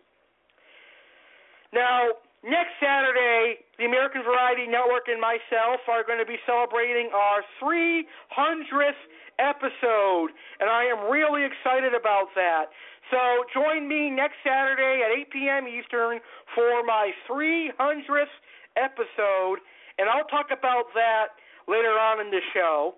Now, 1.73 2.19
next 2.45 2.77
Saturday, 2.79 3.65
the 3.77 3.85
American 3.85 4.21
Variety 4.21 4.69
Network 4.69 5.09
and 5.09 5.19
myself 5.19 5.81
are 5.89 6.05
going 6.05 6.21
to 6.21 6.29
be 6.29 6.37
celebrating 6.45 7.09
our 7.11 7.41
300th 7.57 9.01
episode, 9.41 10.29
and 10.61 10.69
I 10.69 10.85
am 10.85 11.11
really 11.11 11.43
excited 11.43 11.93
about 11.93 12.31
that. 12.37 12.71
So 13.11 13.19
join 13.53 13.87
me 13.89 14.09
next 14.09 14.39
Saturday 14.45 15.03
at 15.03 15.11
8 15.27 15.29
p.m. 15.29 15.63
Eastern 15.67 16.19
for 16.53 16.85
my 16.85 17.11
300th 17.29 18.33
episode, 18.77 19.59
and 19.97 20.09
I'll 20.09 20.29
talk 20.29 20.47
about 20.53 20.93
that 20.93 21.37
later 21.67 21.97
on 21.97 22.21
in 22.21 22.31
the 22.31 22.41
show. 22.53 22.95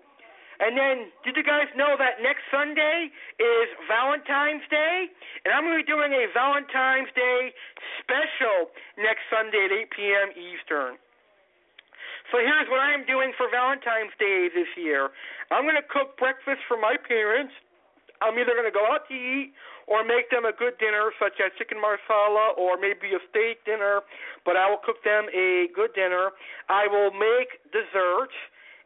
And 0.58 0.74
then, 0.74 1.14
did 1.22 1.38
you 1.38 1.46
guys 1.46 1.70
know 1.78 1.94
that 2.02 2.18
next 2.18 2.42
Sunday 2.50 3.14
is 3.38 3.68
Valentine's 3.86 4.66
Day? 4.66 5.06
And 5.46 5.54
I'm 5.54 5.62
going 5.62 5.78
to 5.78 5.82
be 5.82 5.86
doing 5.86 6.10
a 6.10 6.26
Valentine's 6.34 7.10
Day 7.14 7.54
special 8.02 8.74
next 8.98 9.22
Sunday 9.30 9.70
at 9.70 9.72
8 9.86 9.94
p.m. 9.94 10.28
Eastern. 10.34 10.98
So 12.34 12.42
here's 12.42 12.66
what 12.68 12.82
I 12.82 12.90
am 12.92 13.06
doing 13.06 13.32
for 13.38 13.46
Valentine's 13.48 14.12
Day 14.18 14.50
this 14.50 14.68
year. 14.74 15.14
I'm 15.54 15.62
going 15.62 15.78
to 15.78 15.86
cook 15.86 16.18
breakfast 16.18 16.60
for 16.66 16.76
my 16.76 16.98
parents. 16.98 17.54
I'm 18.18 18.34
either 18.34 18.52
going 18.52 18.68
to 18.68 18.74
go 18.74 18.84
out 18.90 19.06
to 19.08 19.14
eat 19.14 19.54
or 19.86 20.04
make 20.04 20.28
them 20.28 20.44
a 20.44 20.52
good 20.52 20.76
dinner, 20.76 21.14
such 21.16 21.40
as 21.40 21.54
chicken 21.56 21.80
marsala 21.80 22.52
or 22.58 22.76
maybe 22.76 23.14
a 23.16 23.22
steak 23.30 23.64
dinner, 23.64 24.04
but 24.44 24.58
I 24.58 24.68
will 24.68 24.82
cook 24.84 25.00
them 25.06 25.30
a 25.32 25.70
good 25.72 25.94
dinner. 25.94 26.34
I 26.68 26.90
will 26.90 27.14
make 27.14 27.62
desserts 27.72 28.36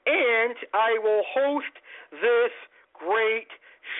and 0.06 0.56
I 0.74 0.98
will 1.02 1.22
host 1.28 1.74
this 2.10 2.52
great 2.94 3.50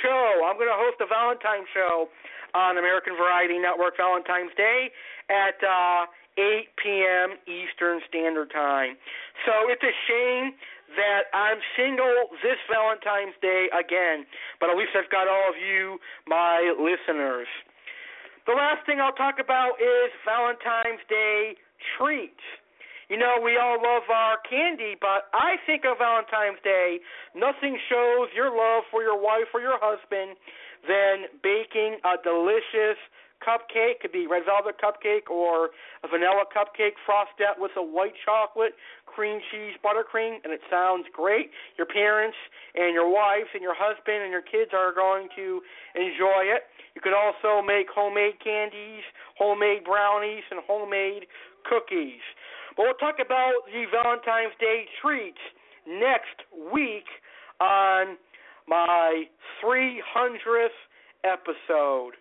show. 0.03 0.47
I'm 0.47 0.57
going 0.57 0.70
to 0.70 0.79
host 0.79 1.01
a 1.01 1.07
Valentine's 1.07 1.69
show 1.74 2.09
on 2.55 2.79
American 2.79 3.16
Variety 3.16 3.59
Network 3.59 3.97
Valentine's 3.97 4.53
Day 4.57 4.91
at 5.31 5.57
uh, 5.65 6.07
8 6.37 6.69
p.m. 6.77 7.29
Eastern 7.49 8.01
Standard 8.09 8.51
Time. 8.53 8.97
So 9.45 9.53
it's 9.69 9.83
a 9.83 9.95
shame 10.09 10.53
that 10.97 11.33
I'm 11.33 11.59
single 11.77 12.29
this 12.45 12.61
Valentine's 12.69 13.37
Day 13.41 13.69
again, 13.73 14.29
but 14.61 14.69
at 14.69 14.77
least 14.77 14.93
I've 14.93 15.09
got 15.09 15.29
all 15.29 15.49
of 15.49 15.57
you, 15.57 15.97
my 16.29 16.73
listeners. 16.77 17.49
The 18.45 18.53
last 18.53 18.85
thing 18.85 19.01
I'll 19.01 19.16
talk 19.16 19.39
about 19.41 19.81
is 19.81 20.11
Valentine's 20.27 21.01
Day 21.09 21.57
treats. 21.97 22.45
You 23.12 23.20
know, 23.20 23.36
we 23.44 23.60
all 23.60 23.76
love 23.76 24.09
our 24.09 24.40
candy, 24.48 24.97
but 24.97 25.28
I 25.36 25.60
think 25.68 25.84
of 25.84 26.01
Valentine's 26.01 26.56
Day, 26.64 26.97
nothing 27.36 27.76
shows 27.93 28.32
your 28.32 28.48
love 28.48 28.89
for 28.89 29.05
your 29.05 29.20
wife 29.20 29.52
or 29.52 29.60
your 29.60 29.76
husband 29.76 30.32
than 30.89 31.28
baking 31.44 32.01
a 32.09 32.16
delicious 32.24 32.97
cupcake. 33.44 34.01
Could 34.01 34.16
be 34.16 34.24
red 34.24 34.48
velvet 34.48 34.80
cupcake 34.80 35.28
or 35.28 35.76
a 36.01 36.09
vanilla 36.09 36.48
cupcake 36.48 36.97
frosted 37.05 37.52
with 37.60 37.76
a 37.76 37.84
white 37.84 38.16
chocolate, 38.24 38.80
cream 39.05 39.44
cheese, 39.52 39.76
buttercream, 39.84 40.40
and 40.40 40.48
it 40.48 40.64
sounds 40.72 41.05
great. 41.12 41.52
Your 41.76 41.93
parents 41.93 42.40
and 42.72 42.97
your 42.97 43.12
wife 43.12 43.52
and 43.52 43.60
your 43.60 43.76
husband 43.76 44.24
and 44.24 44.32
your 44.32 44.40
kids 44.40 44.72
are 44.72 44.89
going 44.97 45.28
to 45.36 45.60
enjoy 46.01 46.48
it. 46.48 46.64
You 46.97 47.05
could 47.05 47.12
also 47.12 47.60
make 47.60 47.93
homemade 47.93 48.40
candies, 48.40 49.05
homemade 49.36 49.84
brownies, 49.84 50.48
and 50.48 50.64
homemade 50.64 51.28
cookies. 51.68 52.24
But 52.77 52.85
we'll 52.85 52.94
talk 52.94 53.16
about 53.24 53.53
the 53.66 53.85
Valentine's 53.90 54.55
Day 54.61 54.86
treats 55.01 55.40
next 55.86 56.47
week 56.73 57.07
on 57.61 58.16
my 58.69 59.24
300th 59.62 60.69
episode. 61.24 62.15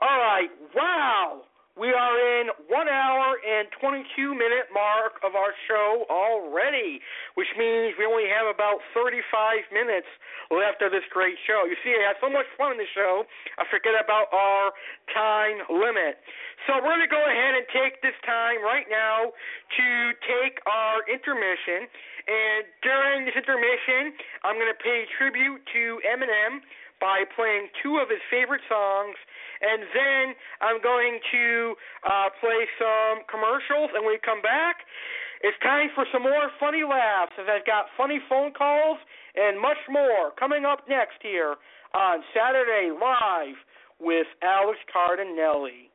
All 0.00 0.18
right, 0.18 0.48
wow. 0.74 1.42
We 1.72 1.88
are 1.88 2.16
in 2.20 2.52
one 2.68 2.84
hour 2.84 3.40
and 3.40 3.64
22 3.80 4.04
minute 4.36 4.68
mark 4.76 5.16
of 5.24 5.32
our 5.32 5.56
show 5.64 6.04
already, 6.12 7.00
which 7.32 7.48
means 7.56 7.96
we 7.96 8.04
only 8.04 8.28
have 8.28 8.44
about 8.44 8.84
35 8.92 9.24
minutes 9.72 10.08
left 10.52 10.84
of 10.84 10.92
this 10.92 11.08
great 11.08 11.40
show. 11.48 11.64
You 11.64 11.80
see, 11.80 11.96
I 11.96 12.12
had 12.12 12.20
so 12.20 12.28
much 12.28 12.44
fun 12.60 12.76
in 12.76 12.78
the 12.84 12.92
show, 12.92 13.24
I 13.56 13.64
forget 13.72 13.96
about 13.96 14.28
our 14.36 14.76
time 15.16 15.64
limit. 15.72 16.20
So 16.68 16.76
we're 16.76 16.92
going 16.92 17.08
to 17.08 17.08
go 17.08 17.24
ahead 17.24 17.56
and 17.56 17.64
take 17.72 18.04
this 18.04 18.20
time 18.20 18.60
right 18.60 18.86
now 18.92 19.32
to 19.32 19.86
take 20.28 20.60
our 20.68 21.00
intermission. 21.08 21.88
And 22.28 22.68
during 22.84 23.24
this 23.24 23.34
intermission, 23.34 24.12
I'm 24.44 24.60
going 24.60 24.68
to 24.68 24.76
pay 24.76 25.08
tribute 25.16 25.64
to 25.72 26.04
Eminem 26.04 26.60
by 27.02 27.26
playing 27.34 27.66
two 27.82 27.98
of 27.98 28.06
his 28.06 28.22
favorite 28.30 28.62
songs 28.70 29.18
and 29.62 29.82
then 29.94 30.24
I'm 30.60 30.82
going 30.82 31.22
to 31.30 31.74
uh, 32.02 32.28
play 32.42 32.66
some 32.78 33.22
commercials. 33.30 33.94
And 33.94 34.02
when 34.04 34.18
we 34.18 34.20
come 34.22 34.42
back, 34.42 34.82
it's 35.42 35.56
time 35.62 35.88
for 35.94 36.04
some 36.12 36.22
more 36.22 36.50
funny 36.58 36.82
laughs, 36.82 37.32
as 37.38 37.46
I've 37.46 37.66
got 37.66 37.86
funny 37.96 38.18
phone 38.28 38.52
calls 38.52 38.98
and 39.34 39.58
much 39.60 39.78
more 39.88 40.34
coming 40.38 40.64
up 40.64 40.86
next 40.88 41.22
here 41.22 41.54
on 41.94 42.22
Saturday 42.34 42.90
Live 42.90 43.56
with 44.00 44.26
Alex 44.42 44.78
Cardinale. 44.92 45.90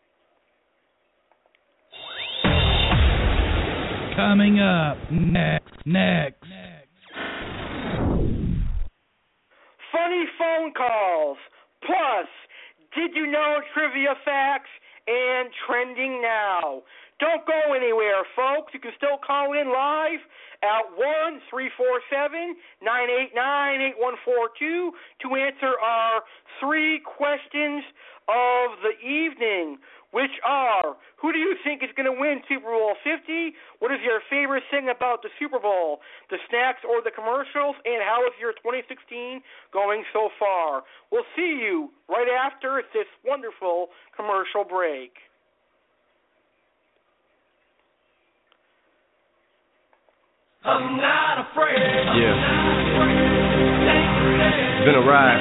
Coming 4.16 4.60
up 4.60 4.98
next, 5.12 5.72
next. 5.86 6.67
Funny 10.08 10.24
phone 10.40 10.72
calls, 10.72 11.38
plus 11.84 12.32
did 12.96 13.12
you 13.14 13.28
know 13.28 13.60
trivia 13.74 14.16
facts 14.24 14.70
and 15.06 15.50
trending 15.68 16.22
now? 16.22 16.82
Don't 17.20 17.46
go 17.46 17.74
anywhere, 17.76 18.24
folks. 18.34 18.74
You 18.74 18.80
can 18.80 18.94
still 18.96 19.20
call 19.20 19.52
in 19.52 19.68
live 19.68 20.24
at 20.64 20.88
one 20.96 21.42
three 21.50 21.70
four 21.76 22.00
seven 22.10 22.56
nine 22.82 23.10
eight 23.10 23.36
nine 23.36 23.82
eight 23.82 24.00
one 24.00 24.16
four 24.24 24.48
two 24.58 24.94
to 25.24 25.36
answer 25.36 25.76
our 25.84 26.24
three 26.62 27.02
questions 27.04 27.84
of 28.30 28.80
the 28.88 28.96
evening 29.04 29.76
which 30.12 30.32
are 30.46 30.96
who 31.20 31.34
do 31.34 31.40
you 31.40 31.56
think 31.64 31.84
is 31.84 31.90
going 31.96 32.08
to 32.08 32.16
win 32.16 32.42
Super 32.48 32.72
Bowl 32.72 32.96
50? 33.04 33.54
What 33.80 33.92
is 33.92 34.00
your 34.06 34.22
favorite 34.30 34.64
thing 34.72 34.90
about 34.90 35.22
the 35.22 35.30
Super 35.40 35.60
Bowl, 35.60 36.00
the 36.30 36.38
snacks 36.50 36.82
or 36.88 37.02
the 37.02 37.12
commercials? 37.12 37.76
And 37.84 38.02
how 38.06 38.24
is 38.28 38.34
your 38.40 38.54
2016 38.64 39.42
going 39.74 40.04
so 40.14 40.30
far? 40.40 40.84
We'll 41.12 41.28
see 41.36 41.60
you 41.60 41.92
right 42.08 42.30
after 42.30 42.84
this 42.94 43.08
wonderful 43.26 43.90
commercial 44.16 44.64
break. 44.64 45.12
I'm 50.64 50.98
not 50.98 51.52
afraid. 51.52 51.80
Yeah. 51.80 52.36
It's 54.78 54.86
been 54.86 54.96
a 54.96 55.06
ride. 55.08 55.40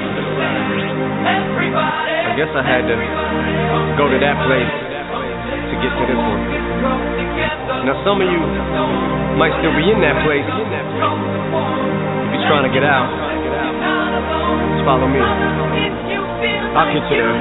I 1.75 2.06
guess 2.37 2.53
I 2.53 2.61
had 2.61 2.85
to 2.85 2.93
go 3.97 4.05
to 4.13 4.17
that 4.21 4.37
place 4.45 4.69
to 4.69 5.75
get 5.81 5.89
to 5.89 6.03
this 6.05 6.21
one. 6.21 6.41
Now, 7.89 7.97
some 8.05 8.21
of 8.21 8.29
you 8.29 8.37
might 9.41 9.57
still 9.57 9.73
be 9.73 9.89
in 9.89 9.97
that 10.05 10.21
place. 10.21 10.45
If 10.45 12.37
you're 12.37 12.45
trying 12.45 12.69
to 12.69 12.73
get 12.77 12.85
out, 12.85 13.09
just 14.69 14.85
follow 14.85 15.09
me. 15.09 15.17
I 16.77 16.85
consider. 16.93 17.33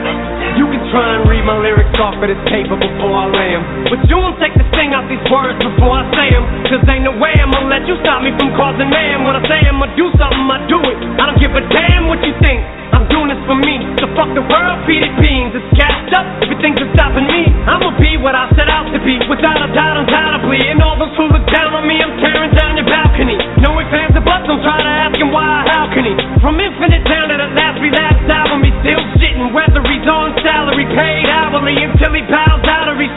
You 0.56 0.64
can 0.72 0.80
try 0.88 1.20
and 1.20 1.28
read 1.28 1.44
my 1.44 1.60
lyrics 1.60 1.92
off 2.00 2.16
of 2.16 2.24
this 2.24 2.40
paper 2.48 2.72
before 2.72 3.12
I 3.12 3.28
lay 3.28 3.52
them. 3.52 3.92
But 3.92 4.00
you 4.08 4.16
won't 4.16 4.40
take 4.40 4.56
the 4.56 4.64
sting 4.72 4.96
out 4.96 5.04
these 5.12 5.20
words 5.28 5.60
before 5.60 5.92
I 5.92 6.08
say 6.16 6.32
them. 6.32 6.44
Cause 6.72 6.80
ain't 6.88 7.04
no 7.04 7.12
way 7.20 7.36
I'm 7.36 7.52
gonna 7.52 7.68
let 7.68 7.84
you 7.84 8.00
stop 8.00 8.24
me 8.24 8.32
from 8.40 8.56
causing 8.56 8.88
mayhem. 8.88 9.28
When 9.28 9.36
I 9.36 9.44
say 9.44 9.60
I'm 9.68 9.76
gonna 9.76 9.92
do 9.92 10.08
something, 10.16 10.48
I 10.48 10.58
do 10.64 10.80
it. 10.88 10.96
I 11.20 11.28
don't 11.28 11.36
give 11.36 11.52
a 11.52 11.60
damn 11.68 12.08
what 12.08 12.24
you 12.24 12.32
think. 12.40 12.64
I'm 12.96 13.04
doing 13.12 13.28
this 13.28 13.42
for 13.44 13.60
me. 13.60 13.76
So 14.00 14.08
fuck 14.16 14.32
the 14.32 14.40
world, 14.40 14.88
Peter 14.88 15.12
Beans. 15.20 15.52
It's 15.52 15.68
gassed 15.76 16.16
up. 16.16 16.24
If 16.40 16.56
you 16.56 16.58
think 16.64 16.80
you're 16.80 16.88
stopping 16.96 17.28
me. 17.28 17.44
I'ma 17.68 17.92
be 18.00 18.16
what 18.16 18.32
I 18.32 18.48
set 18.56 18.72
out 18.72 18.88
to 18.88 18.98
be. 19.04 19.20
Without 19.28 19.60
a 19.60 19.68
doubt, 19.76 20.00
undoubtedly. 20.00 20.64
And 20.64 20.80
all 20.80 20.96
those 20.96 21.12
who 21.12 21.28
look 21.28 21.44
down 21.52 21.76
on 21.76 21.84
me, 21.84 22.00
I'm 22.00 22.16
tearing 22.24 22.56
down 22.56 22.80
your 22.80 22.88
balcony. 22.88 23.36
No 23.60 23.76
ifs, 23.84 23.92
ands, 23.92 24.16
or 24.16 24.24
buts. 24.24 24.48
Don't 24.48 24.64
try 24.64 24.80
to 24.80 24.88
ask 24.88 25.20
him 25.20 25.28
why 25.28 25.44
or 25.44 25.64
how 25.68 25.84
can 25.92 26.08
he. 26.08 26.14
From 26.40 26.56
infinite 26.56 27.04
down 27.04 27.28
to 27.28 27.36
the 27.36 27.52
last 27.52 27.76
relapse 27.84 28.24
album, 28.32 28.64
be 28.64 28.72
still 28.80 29.02
shit 29.20 29.25
sitting, 29.26 29.52
whether 29.52 29.82
he's 29.82 30.06
on 30.06 30.34
salary, 30.42 30.86
paid 30.94 31.26
hourly, 31.28 31.74
until 31.82 32.14
he 32.14 32.22
bows 32.22 32.64
out 32.66 32.88
or 32.88 33.00
he 33.00 33.08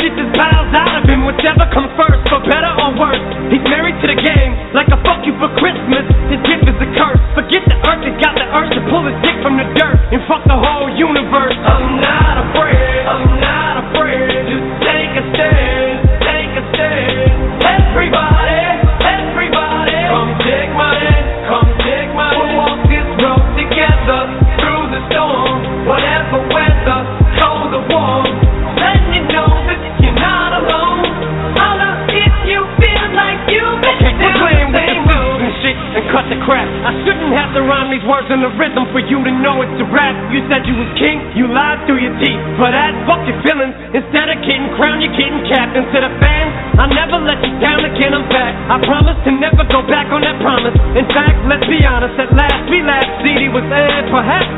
know 39.46 39.62
it's 39.62 39.78
a 39.78 39.88
rap. 39.94 40.16
You 40.34 40.42
said 40.50 40.66
you 40.66 40.76
was 40.76 40.90
king, 40.98 41.22
you 41.38 41.48
lied 41.52 41.86
through 41.86 42.02
your 42.02 42.16
teeth. 42.18 42.42
For 42.58 42.70
that, 42.70 42.92
fuck 43.06 43.24
your 43.30 43.38
feelings. 43.46 43.76
Instead 43.94 44.28
of 44.34 44.38
getting 44.44 44.68
crowned, 44.76 45.06
you're 45.06 45.16
getting 45.16 45.44
capped. 45.48 45.78
Instead 45.78 46.04
to 46.04 46.10
the 46.10 46.14
fans, 46.18 46.52
I 46.80 46.86
never 46.90 47.20
let 47.22 47.40
you 47.44 47.54
down 47.60 47.82
again, 47.84 48.16
I'm 48.16 48.28
back. 48.32 48.54
I 48.72 48.78
promise 48.84 49.20
to 49.28 49.32
never 49.36 49.64
go 49.70 49.84
back 49.86 50.10
on 50.12 50.22
that 50.26 50.40
promise. 50.42 50.76
In 50.96 51.08
fact, 51.12 51.38
let's 51.46 51.68
be 51.68 51.84
honest, 51.84 52.16
at 52.18 52.32
last 52.34 52.66
we 52.72 52.82
laughed. 52.82 53.22
CD 53.24 53.52
was 53.52 53.66
aired, 53.70 54.08
perhaps 54.10 54.49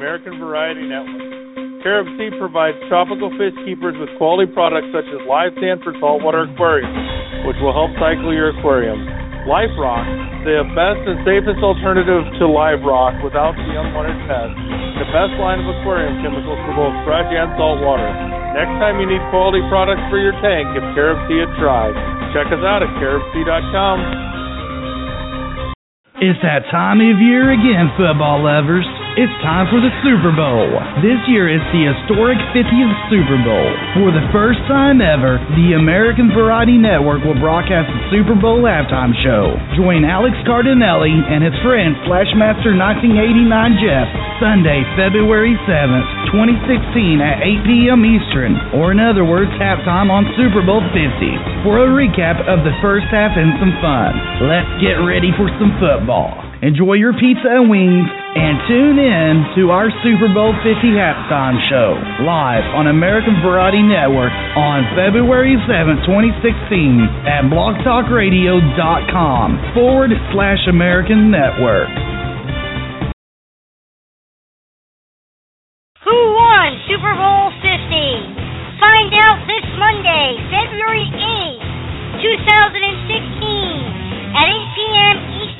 American 0.00 0.40
Variety 0.40 0.88
Network. 0.88 1.84
Carib 1.84 2.08
Sea 2.16 2.32
provides 2.40 2.80
tropical 2.88 3.28
fish 3.36 3.52
keepers 3.68 3.92
with 4.00 4.08
quality 4.16 4.48
products 4.48 4.88
such 4.96 5.04
as 5.04 5.20
live 5.28 5.52
sand 5.60 5.84
for 5.84 5.92
saltwater 6.00 6.48
aquariums, 6.48 6.96
which 7.44 7.60
will 7.60 7.76
help 7.76 7.92
cycle 8.00 8.32
your 8.32 8.48
aquarium. 8.48 8.96
Life 9.44 9.68
Rock, 9.76 10.08
the 10.48 10.64
best 10.72 11.04
and 11.04 11.20
safest 11.28 11.60
alternative 11.60 12.24
to 12.40 12.48
live 12.48 12.80
rock 12.80 13.12
without 13.20 13.52
the 13.52 13.76
unwanted 13.76 14.16
pests. 14.24 14.56
The 15.04 15.08
best 15.12 15.36
line 15.36 15.60
of 15.60 15.68
aquarium 15.68 16.16
chemicals 16.24 16.56
for 16.64 16.72
both 16.80 16.96
fresh 17.04 17.28
and 17.28 17.52
salt 17.60 17.84
water. 17.84 18.08
Next 18.56 18.72
time 18.80 19.04
you 19.04 19.08
need 19.08 19.20
quality 19.28 19.60
products 19.68 20.00
for 20.08 20.16
your 20.16 20.32
tank, 20.40 20.64
give 20.72 20.84
Carib 20.96 21.20
Sea 21.28 21.44
a 21.44 21.48
try. 21.60 21.92
Check 22.32 22.48
us 22.48 22.64
out 22.64 22.80
at 22.80 22.88
caribsea.com. 22.96 23.96
It's 26.24 26.40
that 26.40 26.64
time 26.72 27.04
of 27.04 27.20
year 27.20 27.52
again, 27.52 27.92
football 28.00 28.40
lovers. 28.48 28.88
It's 29.20 29.36
time 29.44 29.68
for 29.68 29.84
the 29.84 29.92
Super 30.00 30.32
Bowl. 30.32 30.80
This 31.04 31.20
year 31.28 31.44
it's 31.44 31.68
the 31.76 31.92
historic 31.92 32.40
50th 32.56 32.96
Super 33.12 33.36
Bowl. 33.44 33.68
For 33.92 34.08
the 34.08 34.24
first 34.32 34.64
time 34.64 35.04
ever, 35.04 35.36
the 35.60 35.76
American 35.76 36.32
Variety 36.32 36.80
Network 36.80 37.20
will 37.28 37.36
broadcast 37.36 37.92
the 37.92 38.00
Super 38.08 38.32
Bowl 38.32 38.64
halftime 38.64 39.12
show. 39.20 39.60
Join 39.76 40.08
Alex 40.08 40.40
Cardinale 40.48 41.04
and 41.04 41.44
his 41.44 41.52
friend 41.60 42.00
Flashmaster 42.08 42.72
1989 42.72 43.84
Jeff 43.84 44.08
Sunday, 44.40 44.88
February 44.96 45.52
7th, 45.68 46.32
2016 46.32 47.20
at 47.20 47.44
8 47.44 47.68
p.m. 47.68 48.00
Eastern, 48.08 48.56
or 48.72 48.96
in 48.96 49.04
other 49.04 49.28
words, 49.28 49.52
halftime 49.60 50.08
on 50.08 50.24
Super 50.32 50.64
Bowl 50.64 50.80
50 50.96 50.96
for 51.60 51.84
a 51.84 51.92
recap 51.92 52.40
of 52.48 52.64
the 52.64 52.72
first 52.80 53.04
half 53.12 53.36
and 53.36 53.52
some 53.60 53.76
fun. 53.84 54.16
Let's 54.48 54.80
get 54.80 54.96
ready 55.04 55.28
for 55.36 55.52
some 55.60 55.76
football. 55.76 56.49
Enjoy 56.60 56.92
your 56.92 57.16
pizza 57.16 57.48
and 57.48 57.72
wings 57.72 58.04
and 58.36 58.60
tune 58.68 59.00
in 59.00 59.48
to 59.56 59.72
our 59.72 59.88
Super 60.04 60.28
Bowl 60.28 60.52
50 60.60 60.92
halftime 60.92 61.56
show 61.72 61.96
live 62.20 62.68
on 62.76 62.92
American 62.92 63.40
Variety 63.40 63.80
Network 63.80 64.28
on 64.60 64.84
February 64.92 65.56
7, 65.64 66.04
2016 66.04 67.24
at 67.24 67.48
blogtalkradio.com 67.48 69.72
forward 69.72 70.12
slash 70.36 70.60
American 70.68 71.32
Network. 71.32 71.88
Who 76.04 76.12
won 76.12 76.76
Super 76.92 77.16
Bowl 77.16 77.56
50? 77.56 77.72
Find 78.84 79.08
out 79.16 79.48
this 79.48 79.64
Monday, 79.80 80.36
February 80.52 81.08
8th, 81.08 82.20
2016, 82.20 84.36
at 84.36 84.44
8 84.44 84.76
p.m. 84.76 85.16
Eastern 85.40 85.59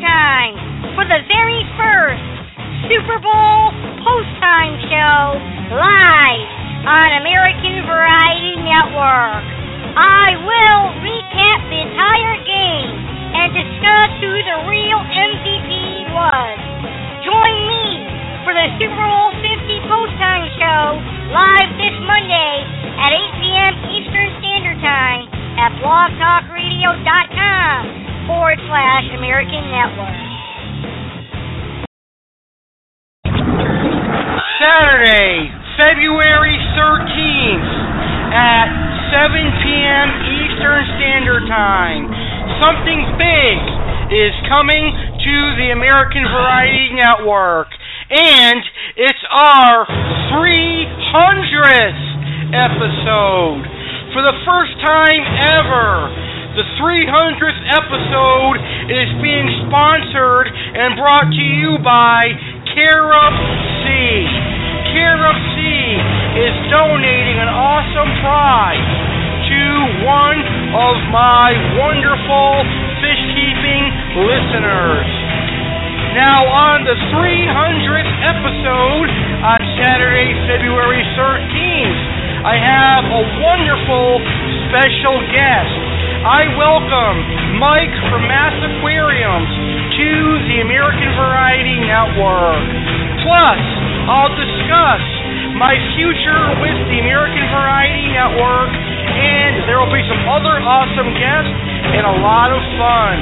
Time 0.00 0.56
for 0.96 1.04
the 1.04 1.20
very 1.28 1.60
first 1.76 2.24
Super 2.88 3.20
Bowl 3.20 3.68
post-time 4.00 4.80
show 4.88 5.36
live 5.76 6.48
on 6.88 7.20
American 7.20 7.84
Variety 7.84 8.64
Network. 8.64 9.44
I 9.92 10.40
will 10.40 11.04
recap 11.04 11.68
the 11.68 11.84
entire 11.84 12.36
game 12.48 12.96
and 13.44 13.52
discuss 13.52 14.08
who 14.24 14.40
the 14.40 14.72
real 14.72 15.04
MVP 15.04 15.68
was. 16.16 16.56
Join 17.20 17.54
me 17.68 18.00
for 18.48 18.56
the 18.56 18.72
Super 18.80 19.04
Bowl 19.04 19.36
50 19.36 19.84
post-time 19.84 20.48
show 20.56 20.96
live 21.28 21.76
this 21.76 21.96
Monday 22.08 22.64
at 23.04 23.12
8 23.12 23.44
p.m. 23.44 23.76
Eastern 23.92 24.32
Standard 24.40 24.80
Time 24.80 25.28
at 25.60 25.76
blogtalkradio.com 25.84 28.09
forward 28.30 28.62
slash 28.70 29.10
American 29.18 29.64
Network. 29.74 30.18
Saturday, 34.62 35.50
February 35.74 36.54
13th 36.78 37.70
at 38.30 38.70
7 39.10 39.34
p.m. 39.34 40.08
Eastern 40.30 40.82
Standard 40.94 41.42
Time. 41.50 42.06
Something 42.62 43.02
big 43.18 43.58
is 44.14 44.30
coming 44.46 44.94
to 44.94 45.34
the 45.58 45.74
American 45.74 46.22
Variety 46.30 46.94
Network. 46.94 47.66
And 48.14 48.62
it's 48.94 49.24
our 49.26 49.90
300th 50.38 52.02
episode. 52.54 53.66
For 54.14 54.22
the 54.22 54.38
first 54.46 54.78
time 54.86 55.22
ever, 55.50 56.30
the 56.58 56.66
300th 56.82 57.62
episode 57.78 58.56
is 58.90 59.08
being 59.22 59.46
sponsored 59.66 60.50
and 60.50 60.98
brought 60.98 61.30
to 61.30 61.46
you 61.46 61.78
by 61.78 62.26
Carib 62.74 63.34
Sea. 63.86 64.26
Carib 64.90 65.38
Sea 65.54 65.86
is 66.42 66.54
donating 66.74 67.38
an 67.38 67.50
awesome 67.50 68.10
prize 68.18 68.90
to 69.46 69.62
one 70.02 70.38
of 70.74 70.94
my 71.14 71.54
wonderful 71.78 72.50
fish 72.98 73.22
keeping 73.30 73.82
listeners. 74.26 75.06
Now, 76.18 76.42
on 76.50 76.82
the 76.82 76.98
300th 77.14 78.14
episode 78.26 79.06
on 79.46 79.60
Saturday, 79.78 80.34
February 80.50 81.06
13th, 81.14 82.19
I 82.40 82.56
have 82.56 83.04
a 83.04 83.22
wonderful 83.44 84.16
special 84.72 85.20
guest. 85.28 85.76
I 86.24 86.48
welcome 86.56 87.60
Mike 87.60 87.92
from 88.08 88.24
Mass 88.24 88.56
Aquariums 88.64 89.52
to 90.00 90.08
the 90.48 90.64
American 90.64 91.12
Variety 91.20 91.84
Network. 91.84 92.64
Plus, 93.28 93.60
I'll 94.08 94.32
discuss 94.32 95.04
my 95.60 95.76
future 96.00 96.44
with 96.64 96.80
the 96.88 97.04
American 97.04 97.44
Variety 97.52 98.08
Network, 98.08 98.72
and 98.72 99.68
there 99.68 99.76
will 99.76 99.92
be 99.92 100.00
some 100.08 100.24
other 100.32 100.64
awesome 100.64 101.12
guests 101.20 101.52
and 101.92 102.08
a 102.08 102.16
lot 102.24 102.56
of 102.56 102.64
fun. 102.80 103.20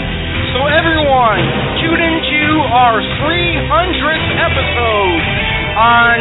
So 0.54 0.70
everyone, 0.70 1.42
tune 1.82 1.98
into 1.98 2.42
our 2.70 3.02
300th 3.02 4.28
episode 4.46 5.20
on 5.74 6.14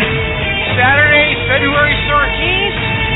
Saturday, 0.74 1.38
February 1.46 1.94
13th 2.10 2.67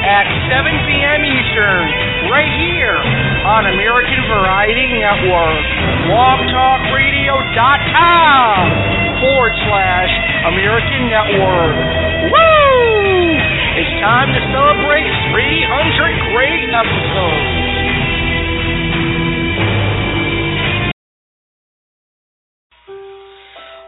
at 0.02 0.26
7 0.49 0.65
p.m. 0.90 1.22
Eastern, 1.22 1.86
right 2.34 2.49
here 2.57 2.98
on 3.45 3.69
American 3.69 4.18
Variety 4.26 4.98
Network, 4.98 5.61
BlogTalkRadio.com 6.10 8.65
forward 9.22 9.53
slash 9.69 10.10
American 10.49 11.06
Network. 11.06 11.78
Woo! 12.34 13.38
It's 13.78 13.94
time 14.02 14.34
to 14.34 14.41
celebrate 14.49 15.06
300 15.38 16.34
great 16.34 16.65
episodes. 16.73 17.61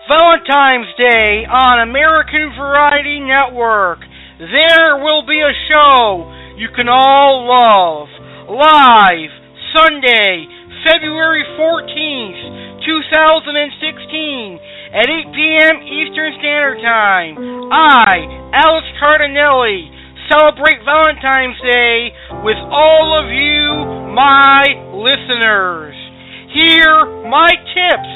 Valentine's 0.08 0.94
Day 0.98 1.46
on 1.50 1.80
American 1.82 2.54
Variety 2.54 3.20
Network. 3.20 3.98
There 4.40 4.98
will 4.98 5.22
be 5.30 5.38
a 5.46 5.54
show 5.70 6.26
you 6.58 6.70
can 6.74 6.90
all 6.90 7.46
love. 7.46 8.10
Live 8.50 9.30
Sunday, 9.78 10.50
February 10.90 11.46
14th, 11.54 12.82
2016 12.82 14.60
at 14.90 15.06
8 15.06 15.38
p.m. 15.38 15.76
Eastern 15.86 16.34
Standard 16.42 16.82
Time. 16.82 17.38
I, 17.70 18.58
Alex 18.58 18.86
Cardinale, 18.98 19.94
celebrate 20.26 20.82
Valentine's 20.82 21.62
Day 21.62 22.10
with 22.42 22.58
all 22.74 23.14
of 23.14 23.30
you, 23.30 23.70
my 24.18 24.66
listeners. 24.98 25.94
Here, 26.58 27.06
my 27.30 27.54
tips 27.54 28.14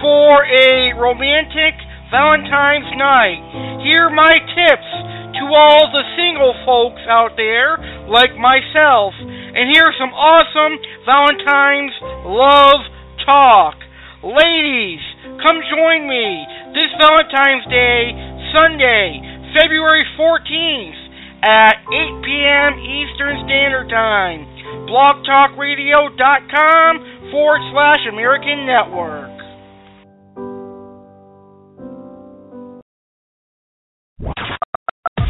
for 0.00 0.44
a 0.48 0.96
romantic 0.96 1.76
Valentine's 2.10 2.90
night. 2.96 3.84
Here, 3.84 4.08
are 4.08 4.14
my 4.14 4.40
tips 4.40 4.90
to 5.36 5.44
all 5.52 5.92
the 5.92 6.00
single 6.16 6.56
folks 6.64 7.04
out 7.04 7.36
there, 7.36 7.76
like 8.08 8.32
myself. 8.40 9.12
And 9.20 9.68
here's 9.68 9.92
some 10.00 10.16
awesome 10.16 10.80
Valentine's 11.04 11.92
love 12.24 12.80
talk. 13.28 13.76
Ladies, 14.24 15.04
come 15.44 15.60
join 15.68 16.08
me 16.08 16.48
this 16.72 16.88
Valentine's 16.96 17.68
Day, 17.68 18.16
Sunday, 18.56 19.20
February 19.52 20.08
14th 20.16 21.44
at 21.44 21.84
8 21.86 22.24
p.m. 22.24 22.80
Eastern 22.80 23.36
Standard 23.44 23.92
Time. 23.92 24.48
blogtalkradio.com 24.88 27.28
forward 27.30 27.60
slash 27.70 28.00
American 28.10 28.64
Network. 28.64 29.27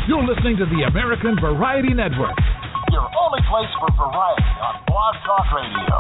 You're 0.08 0.24
listening 0.24 0.56
to 0.56 0.64
the 0.64 0.88
American 0.88 1.36
Variety 1.36 1.92
Network. 1.92 2.32
Your 2.96 3.04
only 3.12 3.44
place 3.44 3.68
for 3.76 3.92
variety 3.92 4.48
on 4.56 4.80
Blog 4.88 5.14
Talk 5.20 5.44
Radio. 5.52 5.96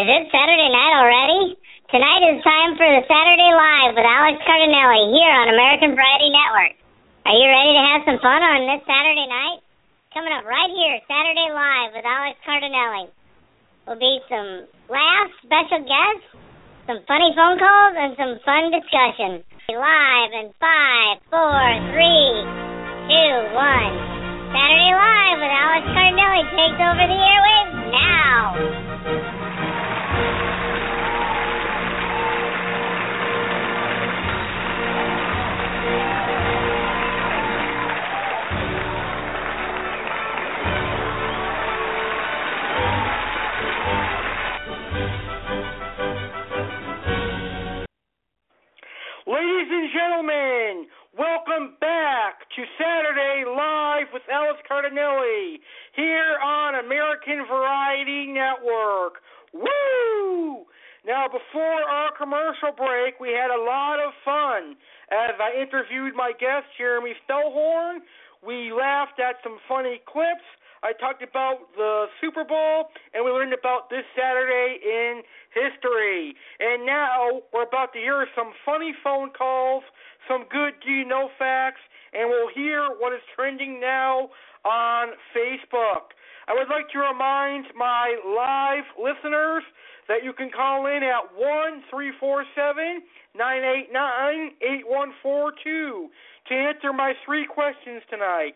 Is 0.00 0.08
it 0.08 0.32
Saturday 0.32 0.70
night 0.72 0.94
already? 0.96 1.60
Tonight 1.92 2.24
is 2.32 2.40
time 2.40 2.80
for 2.80 2.88
the 2.88 3.04
Saturday 3.04 3.52
Live 3.52 4.00
with 4.00 4.08
Alex 4.16 4.40
Cardinale 4.48 5.12
here 5.12 5.34
on 5.36 5.52
American 5.52 5.92
Variety 5.92 6.32
Network. 6.32 6.72
Are 7.28 7.36
you 7.36 7.52
ready 7.52 7.76
to 7.76 7.84
have 7.84 8.00
some 8.08 8.16
fun 8.24 8.40
on 8.48 8.64
this 8.64 8.80
Saturday 8.88 9.28
night? 9.28 9.60
Coming 10.16 10.32
up 10.32 10.48
right 10.48 10.72
here, 10.72 11.04
Saturday 11.04 11.52
Live 11.52 11.92
with 11.92 12.08
Alex 12.08 12.40
Cardinale. 12.48 13.12
Will 13.84 14.00
be 14.00 14.24
some 14.32 14.64
laughs, 14.88 15.36
special 15.44 15.84
guests, 15.84 16.47
some 16.88 17.04
funny 17.04 17.36
phone 17.36 17.60
calls, 17.60 17.94
and 18.00 18.16
some 18.16 18.40
fun 18.48 18.72
discussion. 18.72 19.44
Live 19.68 20.32
in 20.32 20.48
five, 20.56 21.20
four, 21.28 21.60
three, 21.92 22.32
two, 23.12 23.34
one. 23.52 23.92
Saturday 24.48 24.92
Live 24.96 25.36
with 25.36 25.52
Alex 25.52 25.84
Cardinale 25.92 26.48
takes 26.56 26.80
over 26.80 27.04
the 27.04 27.20
airwaves 27.20 27.76
now. 27.92 29.57
Ladies 49.28 49.68
and 49.68 49.90
gentlemen, 49.92 50.88
welcome 51.12 51.76
back 51.84 52.48
to 52.56 52.64
Saturday 52.80 53.44
Live 53.44 54.08
with 54.10 54.22
Alex 54.32 54.56
Cardinale 54.66 55.60
here 55.92 56.40
on 56.40 56.80
American 56.80 57.44
Variety 57.44 58.32
Network. 58.32 59.20
Woo! 59.52 60.64
Now, 61.04 61.28
before 61.28 61.60
our 61.60 62.08
commercial 62.16 62.72
break, 62.72 63.20
we 63.20 63.28
had 63.28 63.52
a 63.52 63.60
lot 63.60 64.00
of 64.00 64.16
fun 64.24 64.80
as 65.12 65.36
I 65.36 65.60
interviewed 65.60 66.16
my 66.16 66.32
guest, 66.32 66.64
Jeremey 66.80 67.12
Stellhorn. 67.28 68.00
We 68.40 68.72
laughed 68.72 69.20
at 69.20 69.36
some 69.44 69.58
funny 69.68 70.00
clips. 70.08 70.48
I 70.80 70.92
talked 70.94 71.22
about 71.22 71.74
the 71.76 72.06
Super 72.22 72.44
Bowl, 72.44 72.88
and 73.12 73.24
we 73.24 73.30
learned 73.30 73.52
about 73.52 73.90
this 73.90 74.06
Saturday 74.16 74.78
in 74.80 75.22
history. 75.58 76.34
And 76.60 76.86
now 76.86 77.42
we're 77.52 77.66
about 77.66 77.92
to 77.94 77.98
hear 77.98 78.26
some 78.34 78.52
funny 78.64 78.94
phone 79.02 79.30
calls, 79.30 79.82
some 80.28 80.44
good 80.50 80.74
do 80.84 80.90
you 80.90 81.04
know 81.04 81.28
facts, 81.38 81.80
and 82.12 82.30
we'll 82.30 82.52
hear 82.54 82.88
what 82.98 83.12
is 83.12 83.20
trending 83.34 83.80
now 83.80 84.30
on 84.64 85.08
Facebook. 85.34 86.14
I 86.48 86.54
would 86.54 86.68
like 86.68 86.88
to 86.92 86.98
remind 86.98 87.66
my 87.76 88.16
live 88.24 88.84
listeners 88.96 89.62
that 90.08 90.24
you 90.24 90.32
can 90.32 90.50
call 90.50 90.86
in 90.86 91.02
at 91.02 91.36
one 91.36 91.82
three 91.90 92.12
four 92.18 92.44
seven 92.56 93.02
nine 93.36 93.62
eight 93.62 93.88
nine 93.92 94.52
eight 94.62 94.88
one 94.88 95.12
four 95.22 95.52
two 95.62 96.08
to 96.48 96.54
answer 96.54 96.92
my 96.92 97.12
three 97.26 97.46
questions 97.46 98.02
tonight. 98.08 98.54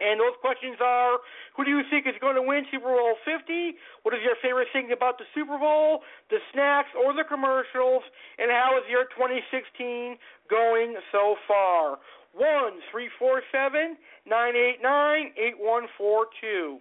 And 0.00 0.20
those 0.20 0.38
questions 0.40 0.78
are 0.80 1.18
Who 1.56 1.64
do 1.64 1.70
you 1.70 1.82
think 1.90 2.06
is 2.06 2.14
going 2.20 2.36
to 2.36 2.42
win 2.42 2.64
Super 2.70 2.94
Bowl 2.94 3.18
50? 3.24 3.74
What 4.02 4.14
is 4.14 4.20
your 4.22 4.38
favorite 4.42 4.68
thing 4.72 4.92
about 4.94 5.18
the 5.18 5.26
Super 5.34 5.58
Bowl, 5.58 6.02
the 6.30 6.38
snacks, 6.52 6.90
or 6.94 7.12
the 7.14 7.24
commercials? 7.26 8.06
And 8.38 8.50
how 8.50 8.78
is 8.78 8.86
your 8.86 9.10
2016 9.16 10.16
going 10.48 10.94
so 11.10 11.34
far? 11.46 11.98
1 12.34 12.46
347 12.90 13.98
989 14.26 15.34
8142. 15.34 16.78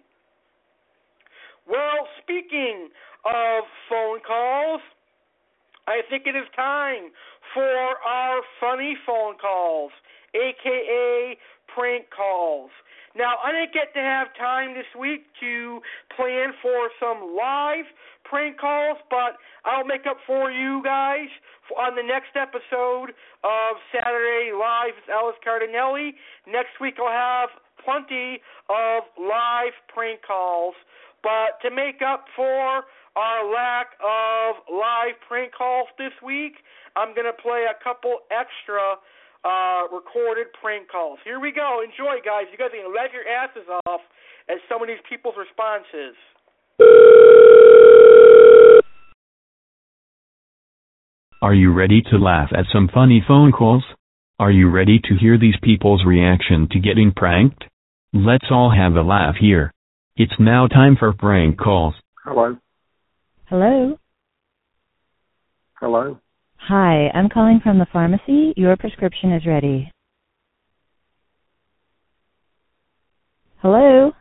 Well, 1.68 2.08
speaking 2.22 2.90
of 3.26 3.66
phone 3.90 4.20
calls, 4.22 4.82
I 5.88 6.02
think 6.10 6.28
it 6.28 6.36
is 6.36 6.48
time 6.56 7.12
for 7.54 7.64
our 7.64 8.42
funny 8.60 8.96
phone 9.06 9.36
calls, 9.40 9.92
aka 10.36 11.38
prank 11.74 12.06
calls. 12.16 12.72
Now, 13.18 13.42
I 13.44 13.52
didn't 13.52 13.74
get 13.74 13.98
to 13.98 14.00
have 14.00 14.28
time 14.38 14.76
this 14.76 14.86
week 14.94 15.26
to 15.42 15.82
plan 16.16 16.54
for 16.62 16.94
some 17.02 17.34
live 17.36 17.90
prank 18.24 18.60
calls, 18.62 19.00
but 19.10 19.42
I'll 19.66 19.86
make 19.86 20.06
up 20.06 20.18
for 20.28 20.52
you 20.52 20.84
guys 20.84 21.26
on 21.74 21.96
the 21.96 22.04
next 22.06 22.38
episode 22.38 23.18
of 23.42 23.72
Saturday 23.90 24.54
Live 24.54 24.94
with 25.02 25.10
Alex 25.10 25.40
Cardinale. 25.44 26.14
Next 26.46 26.78
week, 26.80 27.02
I'll 27.02 27.10
have 27.10 27.50
plenty 27.84 28.38
of 28.70 29.10
live 29.18 29.74
prank 29.90 30.22
calls. 30.22 30.76
But 31.24 31.58
to 31.66 31.74
make 31.74 32.06
up 32.06 32.26
for 32.36 32.86
our 33.18 33.42
lack 33.50 33.98
of 33.98 34.62
live 34.70 35.18
prank 35.28 35.58
calls 35.58 35.88
this 35.98 36.14
week, 36.22 36.62
I'm 36.96 37.16
going 37.16 37.26
to 37.26 37.34
play 37.34 37.66
a 37.66 37.74
couple 37.84 38.20
extra 38.30 39.02
uh, 39.44 39.88
recorded 39.94 40.48
prank 40.62 40.90
calls. 40.90 41.20
Here 41.24 41.40
we 41.40 41.52
go. 41.52 41.82
Enjoy, 41.84 42.18
guys. 42.26 42.50
You 42.52 42.58
guys 42.58 42.74
are 42.74 42.82
going 42.82 42.90
to 42.90 42.96
laugh 42.96 43.12
your 43.14 43.28
asses 43.28 43.68
off 43.86 44.02
at 44.50 44.58
some 44.70 44.82
of 44.82 44.88
these 44.88 45.02
people's 45.10 45.36
responses. 45.38 46.16
Are 51.42 51.54
you 51.54 51.72
ready 51.72 52.02
to 52.10 52.18
laugh 52.18 52.50
at 52.52 52.66
some 52.74 52.90
funny 52.92 53.24
phone 53.28 53.52
calls? 53.52 53.84
Are 54.40 54.52
you 54.52 54.70
ready 54.70 55.00
to 55.00 55.16
hear 55.20 55.38
these 55.38 55.56
people's 55.62 56.04
reaction 56.06 56.68
to 56.72 56.80
getting 56.80 57.12
pranked? 57.16 57.64
Let's 58.14 58.46
all 58.52 58.72
have 58.76 58.94
a 58.96 59.02
laugh 59.02 59.36
here. 59.40 59.74
It's 60.16 60.34
now 60.40 60.68
time 60.68 60.96
for 60.98 61.14
prank 61.14 61.60
calls. 61.60 61.94
Hello. 62.24 62.58
Hello. 63.46 63.98
Hello. 65.80 66.20
Hi, 66.68 67.10
I'm 67.14 67.30
calling 67.30 67.62
from 67.64 67.80
the 67.80 67.86
pharmacy. 67.94 68.54
Your 68.58 68.76
prescription 68.76 69.32
is 69.32 69.46
ready. 69.46 69.90
Hello. 73.62 74.12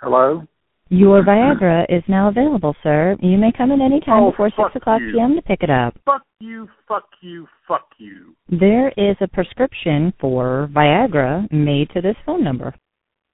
Hello. 0.00 0.42
Your 0.88 1.22
Viagra 1.22 1.84
is 1.88 2.02
now 2.08 2.28
available, 2.28 2.74
sir. 2.82 3.16
You 3.20 3.38
may 3.38 3.52
come 3.56 3.70
in 3.70 3.80
any 3.80 4.00
time 4.00 4.24
Oh, 4.24 4.30
before 4.32 4.50
fuck 4.56 4.72
6 4.72 4.82
o'clock 4.82 5.00
you. 5.00 5.12
p.m. 5.12 5.36
to 5.36 5.42
pick 5.42 5.62
it 5.62 5.70
up. 5.70 5.94
Fuck 6.04 6.22
you, 6.40 6.68
fuck 6.88 7.04
you, 7.20 7.46
fuck 7.68 7.86
you. 7.98 8.34
There 8.48 8.88
is 8.96 9.16
a 9.20 9.28
prescription 9.28 10.12
for 10.20 10.68
Viagra 10.72 11.50
made 11.52 11.90
to 11.90 12.00
this 12.00 12.16
phone 12.26 12.42
number. 12.42 12.74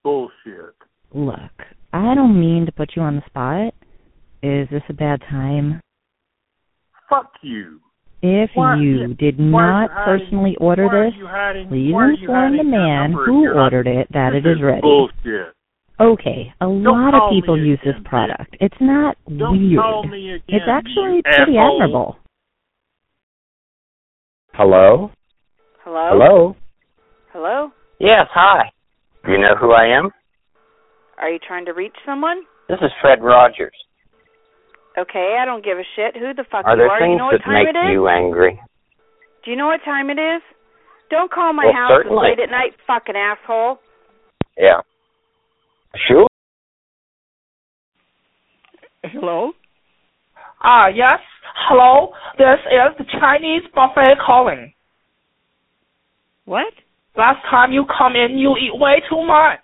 Bullshit. 0.04 0.74
Look, 1.14 1.62
I 1.94 2.14
don't 2.14 2.38
mean 2.38 2.66
to 2.66 2.72
put 2.72 2.90
you 2.96 3.00
on 3.00 3.16
the 3.16 3.22
spot. 3.24 3.72
Is 4.42 4.68
this 4.70 4.82
a 4.90 4.92
bad 4.92 5.22
time? 5.22 5.80
Fuck 7.08 7.32
you. 7.40 7.80
If 8.22 8.51
Why- 8.55 8.76
you 8.76 9.14
did 9.14 9.38
why 9.38 9.44
not 9.44 9.82
you 9.82 9.88
hiding- 9.97 10.05
personally 10.26 10.56
order 10.56 10.88
this, 10.88 11.14
hiding- 11.26 11.68
please 11.68 11.93
why 11.93 12.05
are 12.05 12.10
you 12.12 12.18
inform 12.22 12.56
the 12.56 12.64
man 12.64 13.12
who 13.12 13.43
you're 13.43 13.60
ordered 13.60 13.86
it 13.86 14.10
that 14.12 14.30
this 14.32 14.44
it 14.44 14.47
is 14.48 14.62
ready. 14.62 14.80
Bullshit. 14.80 15.52
Okay, 16.01 16.52
a 16.60 16.66
lot 16.66 17.14
of 17.14 17.30
people 17.30 17.56
use 17.59 17.78
this 17.80 17.90
again, 17.93 18.02
bitch. 18.02 18.09
product. 18.09 18.56
It's 18.60 18.80
not 18.80 19.16
Don't 19.36 19.59
weird. 19.59 19.80
call 19.80 20.02
me 20.05 20.32
again, 20.32 20.43
it's 20.48 20.68
actually 20.68 21.22
pretty 21.22 21.56
asshole. 21.59 21.82
admirable. 21.82 22.18
Hello? 24.55 25.10
Hello? 25.84 26.09
Hello? 26.09 26.56
Hello? 27.32 27.72
Yes, 27.98 28.26
hi. 28.32 28.70
Do 29.24 29.32
you 29.32 29.38
know 29.38 29.55
who 29.56 29.72
I 29.72 29.86
am? 29.86 30.10
Are 31.18 31.30
you 31.30 31.38
trying 31.38 31.64
to 31.66 31.72
reach 31.72 31.94
someone? 32.05 32.43
This 32.68 32.78
is 32.82 32.90
Fred 33.01 33.22
Rogers. 33.22 33.74
Okay, 34.98 35.36
I 35.40 35.44
don't 35.44 35.64
give 35.64 35.78
a 35.78 35.82
shit 35.94 36.16
who 36.16 36.32
the 36.32 36.44
fuck 36.51 36.64
Are 36.64 36.73
you 36.73 36.78
there 36.78 36.90
are. 36.90 36.98
things 36.98 37.12
you 37.12 37.18
know 37.18 37.27
what 37.27 37.32
that 37.32 37.44
time 37.44 37.64
make 37.64 37.68
it 37.68 37.78
is? 37.78 37.93
you 37.93 38.09
angry? 38.09 38.60
Do 39.44 39.51
you 39.51 39.56
know 39.56 39.66
what 39.66 39.81
time 39.85 40.09
it 40.10 40.18
is? 40.18 40.43
Don't 41.10 41.31
call 41.31 41.52
my 41.52 41.66
Well, 41.66 41.74
house 41.74 41.90
certainly. 42.02 42.31
late 42.31 42.40
at 42.40 42.51
night, 42.51 42.73
fucking 42.86 43.14
asshole. 43.14 43.78
Yeah. 44.56 44.81
Sure. 46.09 46.27
Hello? 49.05 49.52
Ah, 50.62 50.89
yes. 50.89 51.20
Hello. 51.68 52.12
This 52.39 52.59
is 52.66 52.97
the 52.98 53.05
Chinese 53.20 53.62
buffet 53.74 54.16
calling. 54.24 54.73
What? 56.47 56.73
Last 57.16 57.44
time 57.51 57.73
you 57.73 57.85
come 57.86 58.14
in, 58.16 58.39
you 58.39 58.56
eat 58.56 58.73
way 58.78 59.01
too 59.09 59.24
much. 59.24 59.60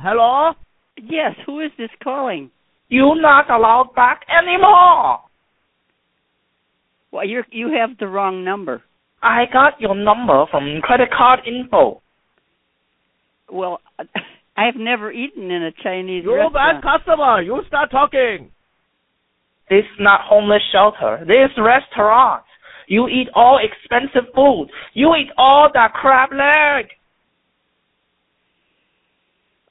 Hello? 0.00 0.52
Yes, 0.96 1.34
who 1.46 1.60
is 1.60 1.70
this 1.78 1.90
calling? 2.02 2.50
You're 2.88 3.20
not 3.20 3.50
allowed 3.50 3.94
back 3.94 4.22
anymore. 4.28 5.20
Well, 7.10 7.26
you 7.26 7.42
you 7.50 7.72
have 7.78 7.96
the 7.98 8.06
wrong 8.06 8.44
number. 8.44 8.82
I 9.22 9.44
got 9.52 9.80
your 9.80 9.94
number 9.94 10.46
from 10.50 10.80
credit 10.82 11.10
card 11.16 11.40
info. 11.46 12.02
Well, 13.50 13.80
I 14.56 14.66
have 14.66 14.76
never 14.76 15.10
eaten 15.12 15.50
in 15.50 15.62
a 15.62 15.72
Chinese 15.82 16.24
You're 16.24 16.40
a 16.40 16.44
restaurant. 16.44 16.82
bad 16.82 16.98
customer. 16.98 17.40
You 17.42 17.62
start 17.66 17.90
talking. 17.90 18.50
This 19.70 19.84
not 19.98 20.20
homeless 20.24 20.62
shelter. 20.72 21.24
This 21.26 21.50
restaurant. 21.56 22.44
You 22.88 23.08
eat 23.08 23.28
all 23.34 23.58
expensive 23.62 24.28
food. 24.34 24.68
You 24.92 25.14
eat 25.14 25.30
all 25.38 25.70
that 25.72 25.94
crab 25.94 26.30
leg. 26.32 26.90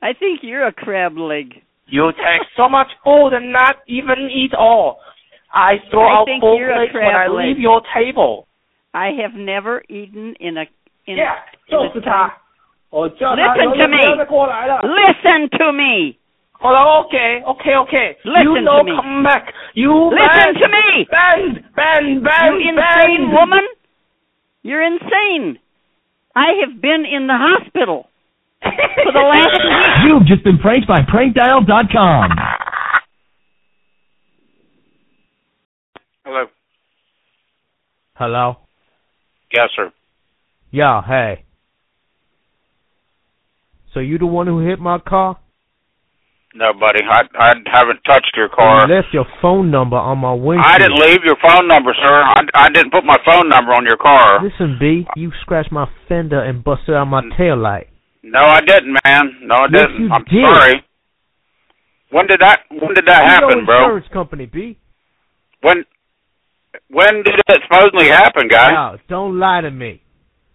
I 0.01 0.13
think 0.13 0.39
you're 0.41 0.65
a 0.65 0.73
crab 0.73 1.17
leg. 1.17 1.53
You 1.87 2.11
take 2.11 2.47
so 2.57 2.69
much 2.69 2.87
food 3.03 3.29
and 3.33 3.51
not 3.51 3.77
even 3.87 4.29
eat 4.33 4.53
all. 4.57 4.99
I 5.53 5.75
throw 5.91 6.07
I 6.07 6.21
out 6.21 6.27
food 6.27 6.59
plates 6.73 6.93
when 6.93 7.15
I 7.15 7.27
leave 7.27 7.59
your 7.59 7.81
table. 7.93 8.47
I 8.93 9.09
have 9.21 9.33
never 9.33 9.83
eaten 9.89 10.35
in 10.39 10.57
a 10.57 10.65
in 11.07 11.17
yeah, 11.17 11.35
a, 11.71 11.75
in 11.75 11.97
a 11.97 12.01
time. 12.01 12.31
Oh, 12.91 13.03
listen 13.03 13.17
to 13.17 13.87
me. 13.87 14.03
Listen 14.83 15.49
to 15.59 15.73
me. 15.73 16.17
Hold 16.61 17.07
okay, 17.07 17.41
okay, 17.47 17.75
okay. 17.87 18.17
Listen 18.23 18.53
you 18.53 18.61
know, 18.61 18.79
to 18.79 18.83
me. 18.83 18.91
come 18.93 19.23
back. 19.23 19.51
You 19.73 20.11
listen 20.13 20.53
bend, 20.53 20.57
to 20.61 20.69
me. 20.69 21.07
Bend, 21.09 21.53
bend, 21.73 22.23
bend. 22.23 22.61
You 22.61 22.69
insane 22.69 23.25
bend. 23.25 23.33
woman. 23.33 23.65
You're 24.61 24.85
insane. 24.85 25.57
I 26.35 26.61
have 26.61 26.79
been 26.79 27.03
in 27.05 27.25
the 27.25 27.33
hospital 27.33 28.10
for 28.61 29.11
the 29.11 29.19
last 29.19 29.51
week. 29.63 30.05
You've 30.05 30.25
just 30.27 30.43
been 30.43 30.57
pranked 30.57 30.87
by 30.87 31.01
prankdial.com. 31.01 32.29
Hello. 36.25 36.45
Hello? 38.15 38.57
Yes, 39.53 39.69
sir. 39.75 39.91
Yeah, 40.71 41.01
hey. 41.05 41.43
So 43.93 43.99
you 43.99 44.17
the 44.17 44.25
one 44.25 44.47
who 44.47 44.65
hit 44.65 44.79
my 44.79 44.99
car? 44.99 45.37
No, 46.53 46.73
buddy. 46.73 46.99
I 47.09 47.21
I 47.39 47.53
haven't 47.71 48.01
touched 48.05 48.33
your 48.35 48.49
car. 48.49 48.87
You 48.87 48.95
left 48.95 49.07
your 49.13 49.25
phone 49.41 49.71
number 49.71 49.95
on 49.95 50.17
my 50.19 50.33
windshield. 50.33 50.65
I 50.65 50.77
didn't 50.77 50.99
leave 50.99 51.23
your 51.23 51.37
phone 51.41 51.67
number, 51.67 51.93
sir. 51.93 52.23
I, 52.23 52.41
I 52.53 52.69
didn't 52.69 52.91
put 52.91 53.05
my 53.05 53.17
phone 53.25 53.47
number 53.49 53.71
on 53.73 53.85
your 53.85 53.97
car. 53.97 54.43
Listen, 54.43 54.77
B, 54.79 55.07
you 55.15 55.31
scratched 55.41 55.71
my 55.71 55.89
fender 56.07 56.41
and 56.41 56.63
busted 56.63 56.93
out 56.95 57.05
my 57.05 57.21
tail 57.37 57.57
light. 57.57 57.87
No, 58.23 58.39
I 58.39 58.61
didn't, 58.61 58.97
man. 59.03 59.39
No, 59.43 59.55
I 59.55 59.67
Yes, 59.71 59.87
didn't. 59.87 60.11
I'm 60.11 60.23
did. 60.25 60.43
sorry. 60.55 60.85
When 62.11 62.27
did 62.27 62.39
that 62.41 62.61
When 62.69 62.93
did 62.93 63.05
that 63.07 63.23
happen, 63.29 63.65
bro? 63.65 63.83
insurance 63.83 64.07
company, 64.13 64.45
B? 64.45 64.77
When 65.61 65.85
When 66.89 67.23
did 67.23 67.35
it 67.47 67.61
supposedly 67.63 68.07
happen, 68.07 68.47
guy? 68.47 68.71
No, 68.71 68.97
don't 69.09 69.39
lie 69.39 69.61
to 69.61 69.71
me. 69.71 70.01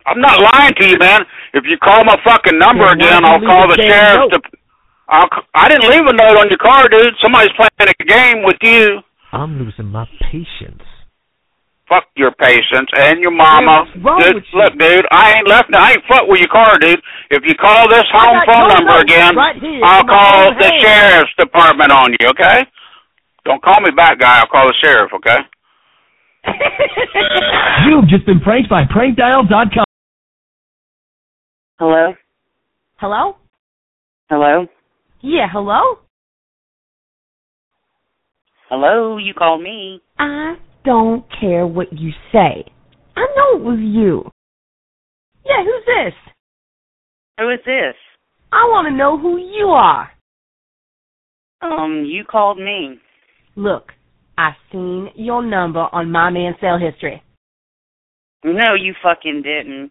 I'm 0.06 0.20
not 0.20 0.38
lying 0.40 0.74
to 0.78 0.86
you, 0.86 0.96
man. 0.98 1.22
If 1.54 1.64
you 1.66 1.76
call 1.82 2.04
my 2.04 2.16
fucking 2.24 2.58
number 2.58 2.86
Then 2.86 3.00
again, 3.00 3.24
I'll 3.24 3.40
call 3.40 3.66
the 3.68 3.74
sheriff. 3.82 4.30
To, 4.30 4.40
I'll, 5.08 5.28
I 5.54 5.68
didn't 5.68 5.90
leave 5.90 6.06
a 6.06 6.12
note 6.14 6.38
on 6.38 6.46
your 6.48 6.58
car, 6.58 6.86
dude. 6.88 7.14
Somebody's 7.20 7.50
playing 7.56 7.90
a 7.98 8.04
game 8.04 8.44
with 8.44 8.56
you. 8.62 9.00
I'm 9.32 9.58
losing 9.58 9.86
my 9.86 10.06
patience. 10.30 10.85
Fuck 11.88 12.10
your 12.16 12.32
patience 12.32 12.90
and 12.96 13.20
your 13.20 13.30
mama. 13.30 13.86
what's 13.86 14.04
wrong 14.04 14.18
dude, 14.18 14.34
with 14.34 14.44
you? 14.52 14.58
look, 14.58 14.72
dude, 14.78 15.06
I 15.12 15.38
ain't 15.38 15.48
left. 15.48 15.72
I 15.72 15.92
ain't 15.92 16.02
fuck 16.08 16.26
with 16.26 16.40
your 16.40 16.48
car, 16.48 16.78
dude. 16.78 17.00
If 17.30 17.44
you 17.46 17.54
call 17.54 17.88
this 17.88 18.02
home 18.10 18.42
phone 18.44 18.66
your 18.66 18.74
number 18.74 18.98
again, 19.00 19.36
right 19.36 19.54
here 19.54 19.80
I'll 19.84 20.04
call 20.04 20.50
the 20.58 20.66
hand. 20.66 20.82
sheriff's 20.82 21.30
department 21.38 21.92
on 21.92 22.10
you. 22.18 22.28
Okay? 22.30 22.66
Don't 23.44 23.62
call 23.62 23.80
me 23.80 23.90
back, 23.94 24.18
guy. 24.18 24.40
I'll 24.40 24.48
call 24.48 24.66
the 24.66 24.74
sheriff. 24.82 25.12
Okay? 25.14 25.38
You've 27.86 28.08
just 28.08 28.26
been 28.26 28.40
pranked 28.40 28.68
by 28.68 28.82
prankdial.com. 28.84 29.84
Hello? 31.78 32.14
Hello? 32.96 33.36
Hello? 34.28 34.66
Yeah, 35.20 35.46
hello? 35.52 35.98
Hello, 38.68 39.18
you 39.18 39.34
called 39.34 39.62
me. 39.62 40.00
I 40.18 40.56
don't 40.86 41.24
care 41.40 41.66
what 41.66 41.92
you 41.92 42.12
say. 42.32 42.64
I 43.16 43.26
know 43.36 43.58
it 43.58 43.62
was 43.62 43.78
you. 43.80 44.30
Yeah, 45.44 45.62
who's 45.64 45.84
this? 45.84 46.14
Who 47.38 47.50
is 47.50 47.60
this? 47.66 47.94
I 48.52 48.64
want 48.70 48.88
to 48.88 48.96
know 48.96 49.18
who 49.18 49.36
you 49.36 49.66
are. 49.66 50.10
Um, 51.60 52.04
you 52.06 52.24
called 52.24 52.58
me. 52.58 52.98
Look, 53.56 53.92
I 54.38 54.52
seen 54.70 55.08
your 55.14 55.44
number 55.44 55.86
on 55.92 56.10
my 56.10 56.30
man's 56.30 56.56
cell 56.60 56.78
history. 56.78 57.22
No, 58.44 58.74
you 58.74 58.94
fucking 59.02 59.42
didn't. 59.42 59.90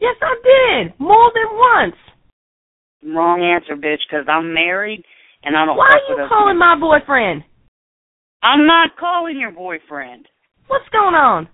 Yes, 0.00 0.16
I 0.20 0.34
did. 0.44 1.00
More 1.00 1.32
than 1.34 1.56
once. 1.56 1.96
Wrong 3.04 3.42
answer, 3.42 3.76
bitch, 3.76 4.00
because 4.08 4.26
I'm 4.28 4.52
married 4.52 5.02
and 5.42 5.56
I 5.56 5.64
don't 5.64 5.76
Why 5.76 5.88
fuck 5.92 6.02
are 6.02 6.14
you 6.14 6.22
with 6.22 6.28
calling 6.28 6.58
my 6.58 6.76
boyfriend? 6.78 7.44
I'm 8.42 8.66
not 8.66 8.96
calling 8.98 9.38
your 9.38 9.52
boyfriend. 9.52 10.26
What's 10.68 10.88
going 10.90 11.14
on? 11.14 11.48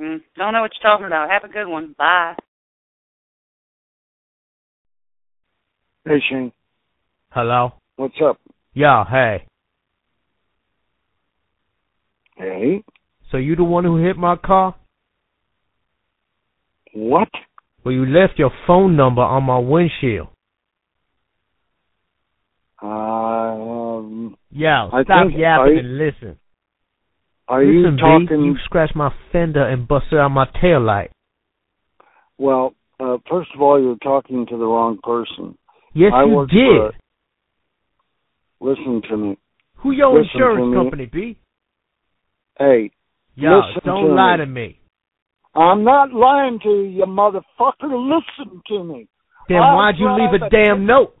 Mm, 0.00 0.20
don't 0.36 0.52
know 0.52 0.62
what 0.62 0.72
you're 0.80 0.90
talking 0.90 1.06
about. 1.06 1.30
Have 1.30 1.48
a 1.48 1.52
good 1.52 1.68
one. 1.68 1.94
Bye. 1.96 2.34
Hey, 6.04 6.20
Shane. 6.28 6.52
Hello? 7.30 7.72
What's 7.96 8.14
up? 8.24 8.38
Yeah, 8.74 9.04
hey. 9.08 9.46
Hey? 12.36 12.82
So 13.30 13.36
you 13.36 13.56
the 13.56 13.64
one 13.64 13.84
who 13.84 14.04
hit 14.04 14.16
my 14.16 14.36
car? 14.36 14.74
What? 16.92 17.28
Well, 17.84 17.94
you 17.94 18.06
left 18.06 18.38
your 18.38 18.50
phone 18.66 18.96
number 18.96 19.22
on 19.22 19.44
my 19.44 19.58
windshield. 19.58 20.28
Um, 24.04 24.36
Yeah, 24.50 24.88
I 24.92 25.02
stop 25.04 25.26
think- 25.28 25.38
yapping 25.38 25.76
are 25.76 25.78
and 25.78 25.98
listen. 25.98 26.38
are 27.48 27.64
listen, 27.64 27.82
you 27.82 27.90
B, 27.92 28.00
talking? 28.00 28.44
you 28.44 28.58
scratched 28.64 28.96
my 28.96 29.10
fender 29.32 29.62
and 29.66 29.88
busted 29.88 30.18
out 30.18 30.28
my 30.30 30.46
tail 30.60 30.80
light. 30.80 31.10
Well, 32.38 32.74
uh, 33.00 33.18
first 33.28 33.50
of 33.54 33.62
all, 33.62 33.80
you're 33.80 33.96
talking 33.96 34.46
to 34.46 34.56
the 34.56 34.64
wrong 34.66 34.98
person. 35.02 35.56
Yes, 35.94 36.12
I 36.14 36.24
you 36.24 36.46
did. 36.46 36.92
for- 36.92 36.92
Listen 38.60 39.02
to 39.02 39.16
me. 39.16 39.38
Who 39.78 39.90
your 39.92 40.14
listen 40.14 40.30
insurance 40.32 40.74
company, 40.74 41.06
B? 41.06 41.36
Hey, 42.58 42.90
listen 43.36 43.80
don't 43.84 44.08
to 44.08 44.14
lie 44.14 44.36
me. 44.36 44.44
to 44.44 44.46
me. 44.46 44.78
I'm 45.54 45.84
not 45.84 46.12
lying 46.12 46.58
to 46.60 46.68
you, 46.68 46.82
you 46.82 47.04
motherfucker. 47.04 47.82
Listen 47.82 48.62
to 48.68 48.84
me. 48.84 49.08
Then 49.48 49.58
I 49.58 49.74
why'd 49.74 49.98
you 49.98 50.08
leave 50.10 50.30
drive 50.30 50.42
a 50.42 50.50
damn 50.50 50.86
note? 50.86 51.14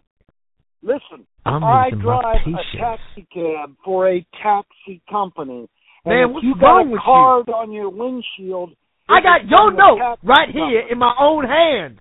Listen, 0.84 1.26
I'm 1.46 1.64
I 1.64 1.88
drive 1.90 2.24
a 2.44 2.44
patience. 2.44 2.66
taxi 2.78 3.26
cab 3.32 3.74
for 3.82 4.06
a 4.10 4.24
taxi 4.42 5.00
company. 5.10 5.66
And 6.04 6.14
Man, 6.14 6.28
if 6.28 6.30
what's 6.34 6.44
you 6.44 6.54
got 6.60 6.66
wrong 6.66 6.88
a 6.88 6.90
with 6.92 7.00
you? 7.00 7.04
card 7.04 7.48
on 7.48 7.72
your 7.72 7.88
windshield. 7.88 8.72
I 9.08 9.20
got 9.22 9.48
your 9.48 9.72
note 9.72 9.98
taxi 9.98 10.26
right 10.26 10.48
here 10.52 10.82
in 10.90 10.98
my 10.98 11.14
own 11.18 11.44
hands. 11.46 12.00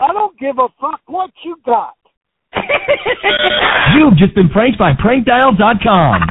I 0.00 0.12
don't 0.12 0.36
give 0.40 0.58
a 0.58 0.66
fuck 0.80 1.00
what 1.06 1.30
you 1.44 1.56
got. 1.64 1.94
You've 3.96 4.16
just 4.18 4.34
been 4.34 4.48
pranked 4.48 4.78
by 4.78 4.92
prankdial.com. 4.94 6.22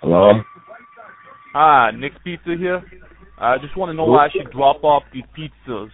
Hello? 0.00 0.32
Hi, 1.54 1.90
Nick 1.96 2.12
Pizza 2.24 2.56
here. 2.58 2.82
I 3.38 3.58
just 3.58 3.76
want 3.76 3.90
to 3.90 3.94
know 3.94 4.06
where 4.06 4.20
I 4.20 4.30
should 4.30 4.50
drop 4.50 4.82
off 4.82 5.04
these 5.12 5.22
pizzas. 5.38 5.90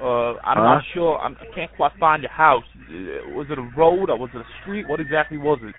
Uh, 0.00 0.34
I'm 0.44 0.56
Huh? 0.58 0.62
not 0.78 0.84
sure. 0.94 1.18
I'm, 1.18 1.36
I 1.40 1.46
can't 1.54 1.70
quite 1.76 1.92
find 1.98 2.22
your 2.22 2.32
house. 2.32 2.64
Uh, 2.88 3.34
Was 3.34 3.46
it 3.50 3.58
a 3.58 3.68
road 3.76 4.10
or 4.10 4.18
was 4.18 4.30
it 4.34 4.38
a 4.38 4.46
street? 4.62 4.88
What 4.88 5.00
exactly 5.00 5.38
was 5.38 5.58
it? 5.62 5.74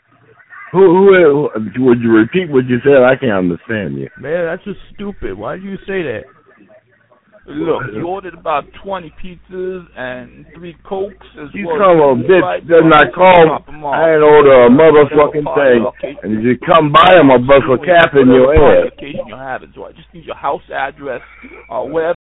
Who, 0.71 0.79
who, 0.85 1.49
who, 1.55 1.83
would 1.85 1.99
you 2.01 2.11
repeat 2.11 2.49
what 2.51 2.65
you 2.67 2.77
said? 2.83 3.01
I 3.01 3.15
can't 3.15 3.31
understand 3.33 3.97
you. 3.97 4.09
Man, 4.19 4.45
that's 4.45 4.63
just 4.63 4.79
stupid. 4.93 5.33
Why 5.37 5.55
did 5.55 5.63
you 5.63 5.77
say 5.87 6.03
that? 6.03 6.23
Look, 7.47 7.81
you 7.93 8.05
ordered 8.05 8.35
about 8.35 8.65
20 8.83 9.11
pizzas 9.17 9.85
and 9.97 10.45
three 10.53 10.75
cokes 10.85 11.25
as 11.41 11.49
You 11.55 11.65
well. 11.65 11.77
come 11.81 11.97
as 11.97 12.03
on, 12.05 12.15
bitch. 12.29 12.37
Sprite. 12.45 12.67
Does 12.69 12.85
not 12.85 13.05
call. 13.15 13.45
Drop 13.47 13.65
'em 13.67 13.83
off. 13.83 13.95
I 13.95 14.13
ain't 14.13 14.21
order 14.21 14.53
a 14.65 14.69
motherfucking 14.69 15.49
thing. 15.57 16.17
And 16.21 16.37
if 16.37 16.43
you 16.45 16.57
come 16.61 16.91
by, 16.91 17.09
I'm 17.17 17.29
gonna 17.29 17.39
bust 17.39 17.65
a 17.65 17.77
cap 17.83 18.13
in 18.13 18.27
your 18.29 18.47
Whatever 18.53 18.85
ass. 18.85 18.93
occasion 18.93 19.25
you 19.25 19.33
have 19.35 19.63
it, 19.63 19.69
so 19.73 19.85
I 19.85 19.93
just 19.93 20.13
need 20.13 20.25
your 20.25 20.35
house 20.35 20.61
address 20.69 21.21
or 21.69 21.89
wherever. 21.89 22.15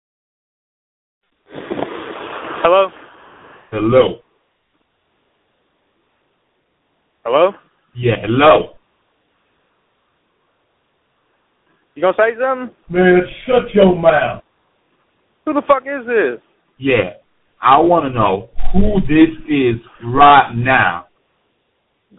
Hello? 2.64 2.90
Hello. 3.72 4.19
Hello? 7.23 7.52
Yeah, 7.95 8.15
hello. 8.22 8.73
You 11.95 12.02
gonna 12.02 12.14
say 12.18 12.38
something? 12.40 12.76
Man, 12.90 13.22
shut 13.45 13.73
your 13.73 13.95
mouth. 13.95 14.44
Who 15.45 15.53
the 15.53 15.61
fuck 15.68 15.84
is 15.84 16.07
this? 16.07 16.41
Yeah, 16.77 17.14
I 17.61 17.80
want 17.80 18.06
to 18.06 18.10
know 18.10 18.49
who 18.73 18.99
this 19.02 19.36
is 19.48 19.82
right 20.03 20.52
now. 20.56 21.07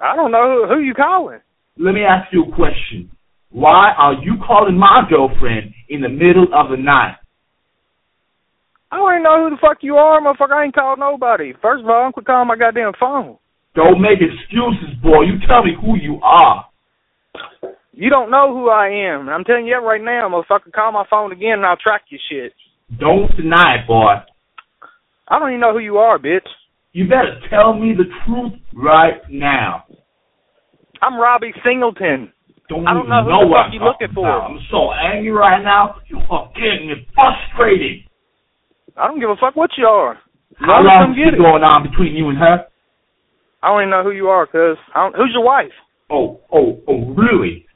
I 0.00 0.14
don't 0.16 0.32
know 0.32 0.66
who, 0.68 0.74
who 0.74 0.80
you 0.80 0.94
calling. 0.94 1.40
Let 1.78 1.92
me 1.92 2.02
ask 2.02 2.32
you 2.32 2.44
a 2.44 2.54
question. 2.54 3.10
Why 3.50 3.92
are 3.96 4.14
you 4.14 4.34
calling 4.46 4.76
my 4.76 5.02
girlfriend 5.08 5.72
in 5.88 6.00
the 6.00 6.08
middle 6.08 6.46
of 6.54 6.70
the 6.70 6.76
night? 6.76 7.16
I 8.90 8.96
don't 8.96 9.12
even 9.12 9.22
know 9.24 9.44
who 9.44 9.50
the 9.50 9.60
fuck 9.60 9.78
you 9.80 9.96
are, 9.96 10.20
motherfucker. 10.20 10.52
I 10.52 10.64
ain't 10.64 10.74
called 10.74 10.98
nobody. 10.98 11.52
First 11.60 11.82
of 11.82 11.90
all, 11.90 12.04
don't 12.04 12.12
quit 12.12 12.26
calling 12.26 12.48
my 12.48 12.56
goddamn 12.56 12.92
phone. 12.98 13.36
Don't 13.74 14.00
make 14.00 14.18
excuses, 14.22 14.96
boy. 15.02 15.22
You 15.22 15.38
tell 15.46 15.64
me 15.64 15.76
who 15.78 15.96
you 15.96 16.20
are. 16.22 16.66
You 17.92 18.10
don't 18.10 18.30
know 18.30 18.54
who 18.54 18.68
I 18.68 18.88
am. 18.88 19.28
I'm 19.28 19.44
telling 19.44 19.66
you 19.66 19.74
that 19.74 19.86
right 19.86 20.00
now, 20.00 20.28
motherfucker. 20.28 20.72
Call 20.72 20.92
my 20.92 21.04
phone 21.10 21.32
again 21.32 21.54
and 21.54 21.66
I'll 21.66 21.76
track 21.76 22.02
your 22.08 22.20
shit. 22.30 22.52
Don't 23.00 23.34
deny 23.36 23.82
it, 23.82 23.86
boy. 23.88 24.14
I 25.28 25.38
don't 25.38 25.48
even 25.48 25.60
know 25.60 25.72
who 25.72 25.80
you 25.80 25.98
are, 25.98 26.18
bitch. 26.18 26.46
You 26.92 27.08
better 27.08 27.40
tell 27.50 27.74
me 27.74 27.92
the 27.96 28.04
truth 28.24 28.52
right 28.72 29.20
now. 29.28 29.84
I'm 31.02 31.18
Robbie 31.18 31.52
Singleton. 31.64 32.32
Don't 32.68 32.86
I 32.86 32.94
don't 32.94 33.08
know 33.08 33.22
who 33.22 33.30
know 33.30 33.40
the 33.40 33.46
what 33.46 33.66
fuck 33.66 33.74
you 33.74 33.80
I'm 33.80 33.86
looking 33.86 34.14
for. 34.14 34.28
I'm 34.28 34.58
so 34.70 34.92
angry 34.92 35.30
right 35.30 35.62
now. 35.62 35.96
You 36.08 36.18
are 36.30 36.50
getting 36.54 36.88
me 36.88 37.06
frustrated. 37.14 38.05
I 38.96 39.06
don't 39.08 39.20
give 39.20 39.30
a 39.30 39.36
fuck 39.36 39.56
what 39.56 39.70
you 39.76 39.86
are. 39.86 40.18
How 40.58 40.76
Come 40.78 40.86
long 40.86 41.14
get 41.16 41.28
is 41.28 41.34
it. 41.34 41.38
going 41.42 41.62
on 41.62 41.82
between 41.88 42.14
you 42.14 42.28
and 42.30 42.38
her? 42.38 42.66
I 43.62 43.68
don't 43.68 43.80
even 43.82 43.90
know 43.90 44.02
who 44.04 44.12
you 44.12 44.28
are, 44.28 44.46
cuz. 44.46 44.78
I 44.94 45.00
don't, 45.04 45.16
who's 45.16 45.30
your 45.34 45.44
wife? 45.44 45.72
Oh, 46.10 46.40
oh, 46.52 46.80
oh, 46.88 47.04
really? 47.14 47.66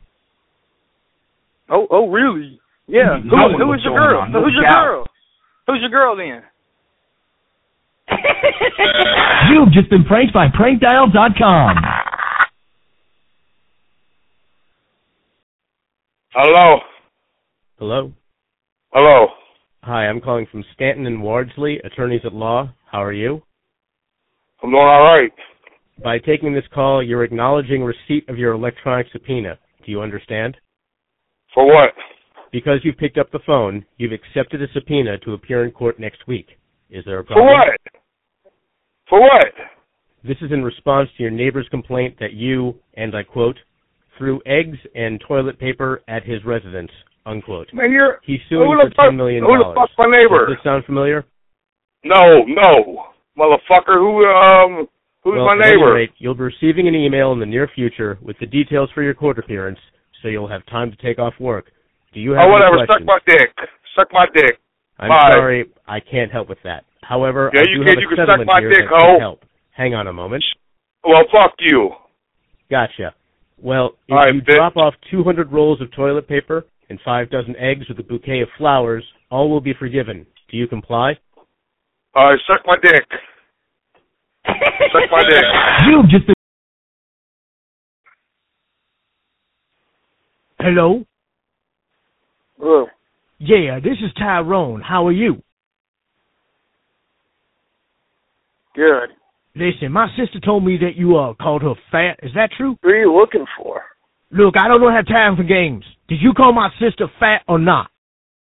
Oh, 1.68 1.86
oh, 1.90 2.09
really? 2.09 2.60
Yeah. 2.86 3.18
You 3.22 3.30
Who, 3.30 3.36
know 3.36 3.59
who 3.59 3.68
what's 3.68 3.80
is 3.80 3.84
your 3.84 3.94
girl? 3.98 4.26
no 4.30 4.42
who's 4.44 4.55
your 4.55 4.62
doubt. 4.64 4.84
girl? 4.84 5.05
Who's 5.66 5.80
your 5.80 5.90
girl 5.90 6.16
then? 6.16 6.42
You've 9.51 9.72
just 9.72 9.88
been 9.90 10.05
pranked 10.05 10.32
by 10.34 10.47
prankdial.com. 10.48 11.76
Hello. 16.32 16.78
Hello. 17.78 18.12
Hello. 18.92 19.26
Hi, 19.82 20.07
I'm 20.07 20.20
calling 20.20 20.47
from 20.52 20.62
Stanton 20.74 21.07
and 21.07 21.23
Wardsley, 21.23 21.78
attorneys 21.85 22.20
at 22.27 22.35
law. 22.35 22.70
How 22.93 23.02
are 23.02 23.15
you? 23.15 23.43
I'm 24.62 24.70
doing 24.70 24.82
all 24.82 25.05
right. 25.05 25.32
By 26.05 26.19
taking 26.19 26.52
this 26.52 26.66
call, 26.74 27.02
you're 27.02 27.24
acknowledging 27.24 27.82
receipt 27.82 28.28
of 28.28 28.36
your 28.36 28.52
electronic 28.52 29.07
subpoena. 29.11 29.59
Do 29.85 29.90
you 29.90 30.02
understand? 30.02 30.59
For 31.55 31.65
what? 31.65 31.94
Because 32.52 32.81
you 32.85 32.93
picked 32.93 33.16
up 33.16 33.32
the 33.32 33.40
phone, 33.47 33.86
you've 33.97 34.12
accepted 34.12 34.61
a 34.61 34.66
subpoena 34.74 35.16
to 35.20 35.32
appear 35.32 35.65
in 35.65 35.70
court 35.70 35.98
next 35.98 36.27
week. 36.28 36.48
Is 36.90 37.02
there 37.07 37.20
a 37.20 37.24
problem? 37.24 37.47
For 37.48 37.55
what? 37.55 37.81
For 39.09 39.20
what? 39.23 39.55
This 40.23 40.36
is 40.43 40.52
in 40.52 40.62
response 40.62 41.09
to 41.16 41.23
your 41.23 41.32
neighbor's 41.32 41.69
complaint 41.70 42.16
that 42.20 42.35
you, 42.35 42.74
and 42.94 43.16
I 43.16 43.23
quote, 43.23 43.57
threw 44.19 44.43
eggs 44.44 44.77
and 44.94 45.23
toilet 45.27 45.59
paper 45.59 46.02
at 46.07 46.24
his 46.24 46.44
residence, 46.44 46.90
unquote. 47.26 47.68
Man, 47.72 47.90
you're 47.92 48.20
He's 48.24 48.40
suing 48.48 48.70
for 48.80 48.90
fuck? 48.90 49.06
ten 49.10 49.16
million 49.16 49.44
Who 49.44 49.56
the 49.59 49.64
dollars. 49.64 49.76
fuck's 49.78 49.92
my 49.98 50.06
neighbor? 50.10 50.47
Does 50.47 50.56
this 50.56 50.64
sound 50.64 50.84
familiar? 50.84 51.24
No, 52.05 52.44
no, 52.47 53.05
motherfucker. 53.38 53.98
Who 53.98 54.24
um? 54.26 54.88
Who's 55.22 55.34
well, 55.36 55.44
my 55.55 55.59
neighbor? 55.59 55.92
rate, 55.94 56.10
you'll 56.18 56.34
be 56.34 56.44
receiving 56.44 56.88
an 56.88 56.94
email 56.94 57.32
in 57.32 57.40
the 57.40 57.47
near 57.47 57.68
future 57.74 58.18
with 58.22 58.36
the 58.40 58.47
details 58.47 58.88
for 58.94 59.02
your 59.02 59.12
court 59.12 59.38
appearance, 59.38 59.78
so 60.22 60.28
you'll 60.28 60.48
have 60.48 60.64
time 60.66 60.90
to 60.90 60.97
take 60.97 61.18
off 61.18 61.34
work. 61.38 61.66
Do 62.14 62.20
you 62.20 62.32
have 62.32 62.47
oh, 62.48 62.52
whatever. 62.52 62.78
Suck 62.90 63.05
my 63.05 63.18
dick. 63.26 63.51
Suck 63.94 64.09
my 64.12 64.26
dick. 64.34 64.59
I'm 64.98 65.10
Bye. 65.10 65.30
sorry, 65.32 65.70
I 65.86 66.01
can't 66.01 66.32
help 66.32 66.48
with 66.48 66.59
that. 66.64 66.84
However, 67.02 67.51
Yeah, 67.55 67.60
I 67.60 67.64
you 67.68 67.78
do 67.78 67.84
can- 67.84 67.88
have 67.94 68.01
you 68.01 68.06
a 68.06 68.16
can 68.16 68.26
suck 68.26 68.47
my 68.47 68.60
dick, 68.60 68.88
can 68.88 69.20
help. 69.20 69.44
Hang 69.72 69.94
on 69.94 70.06
a 70.06 70.12
moment. 70.12 70.42
Well, 71.05 71.22
fuck 71.30 71.52
you. 71.59 71.90
Gotcha. 72.70 73.14
Well, 73.60 73.97
if 74.09 74.14
right, 74.14 74.34
you 74.34 74.40
bitch. 74.42 74.56
drop 74.56 74.76
off 74.76 74.94
200 75.10 75.52
rolls 75.52 75.80
of 75.82 75.90
toilet 75.92 76.26
paper 76.28 76.64
and 76.90 76.98
five 77.04 77.30
dozen 77.30 77.56
eggs 77.56 77.88
with 77.88 77.98
a 77.98 78.02
bouquet 78.02 78.40
of 78.40 78.48
flowers, 78.58 79.04
all 79.30 79.48
will 79.48 79.60
be 79.60 79.72
forgiven. 79.78 80.26
Do 80.50 80.56
you 80.56 80.66
comply? 80.66 81.14
All 82.14 82.30
right, 82.30 82.38
suck 82.46 82.66
my 82.66 82.76
dick. 82.82 83.06
suck 84.44 85.10
my 85.10 85.22
dick. 85.22 85.44
You've 85.88 86.10
just 86.10 86.26
been. 86.26 86.34
Hello? 90.58 91.04
Hello. 92.58 92.86
Yeah, 93.38 93.78
this 93.82 93.96
is 94.04 94.12
Tyrone. 94.18 94.82
How 94.82 95.06
are 95.06 95.12
you? 95.12 95.42
Good. 98.74 99.10
Listen, 99.54 99.90
my 99.92 100.08
sister 100.16 100.38
told 100.44 100.64
me 100.64 100.76
that 100.78 100.96
you 100.96 101.16
uh 101.16 101.34
called 101.34 101.62
her 101.62 101.74
fat. 101.90 102.18
Is 102.22 102.32
that 102.34 102.50
true? 102.56 102.76
Who 102.82 102.88
are 102.88 102.96
you 102.96 103.16
looking 103.16 103.46
for? 103.56 103.82
Look, 104.32 104.55
I 104.57 104.69
don't 104.69 104.93
have 104.93 105.07
time 105.07 105.36
for 105.36 105.43
games. 105.43 105.85
Did 106.09 106.20
you 106.20 106.32
call 106.32 106.52
my 106.52 106.70
sister 106.81 107.09
fat 107.19 107.43
or 107.48 107.59
not? 107.59 107.90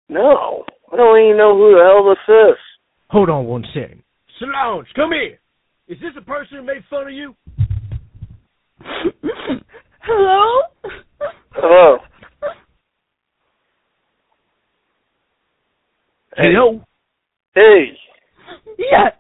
No. 0.09 0.65
I 0.93 0.97
don't 0.97 1.25
even 1.25 1.37
know 1.37 1.57
who 1.57 1.75
the 1.75 1.85
hell 1.85 2.05
this 2.09 2.19
is. 2.53 2.59
Hold 3.11 3.31
on 3.31 3.47
one 3.47 3.65
second. 3.73 4.03
Solange, 4.39 4.89
come 4.97 5.13
here. 5.13 5.39
Is 5.87 5.99
this 6.01 6.13
a 6.17 6.23
person 6.23 6.59
who 6.59 6.63
made 6.65 6.83
fun 6.91 7.07
of 7.07 7.13
you? 7.13 7.37
Hello? 10.03 10.63
Hello. 11.53 11.99
Hello? 16.37 16.85
Hey. 17.55 17.97
Yes. 18.79 19.13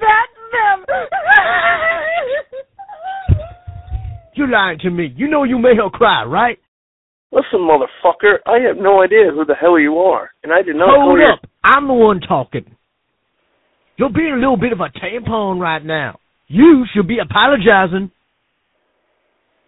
That's 0.00 0.36
them. 0.52 0.84
You're 4.36 4.48
lying 4.48 4.78
to 4.80 4.90
me. 4.90 5.12
You 5.16 5.28
know 5.28 5.44
you 5.44 5.58
made 5.58 5.78
her 5.78 5.90
cry, 5.90 6.24
right? 6.24 6.58
Listen, 7.32 7.60
motherfucker, 7.60 8.36
I 8.46 8.58
have 8.66 8.76
no 8.76 9.02
idea 9.02 9.30
who 9.34 9.44
the 9.44 9.54
hell 9.54 9.78
you 9.78 9.98
are, 9.98 10.30
and 10.44 10.52
I 10.52 10.62
did 10.62 10.76
not 10.76 10.88
Hold 10.90 11.00
call 11.00 11.18
your- 11.18 11.32
up. 11.32 11.40
I'm 11.64 11.88
the 11.88 11.94
one 11.94 12.20
talking. 12.20 12.76
You're 13.96 14.10
being 14.10 14.32
a 14.32 14.36
little 14.36 14.56
bit 14.58 14.72
of 14.72 14.80
a 14.80 14.90
tampon 14.90 15.58
right 15.60 15.84
now. 15.84 16.20
You 16.48 16.84
should 16.94 17.08
be 17.08 17.18
apologizing. 17.18 18.10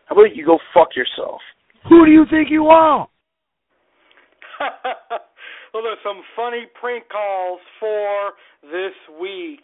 How 0.07 0.15
about 0.17 0.37
you 0.37 0.45
go 0.47 0.59
fuck 0.73 0.95
yourself? 0.95 1.41
Who 1.89 2.05
do 2.07 2.13
you 2.13 2.25
think 2.31 2.51
you 2.51 2.69
are? 2.69 3.09
well, 5.73 5.83
there's 5.83 5.99
some 6.05 6.23
funny 6.37 6.67
prank 6.81 7.05
calls 7.09 7.61
for 7.81 8.33
this 8.63 8.95
week. 9.21 9.63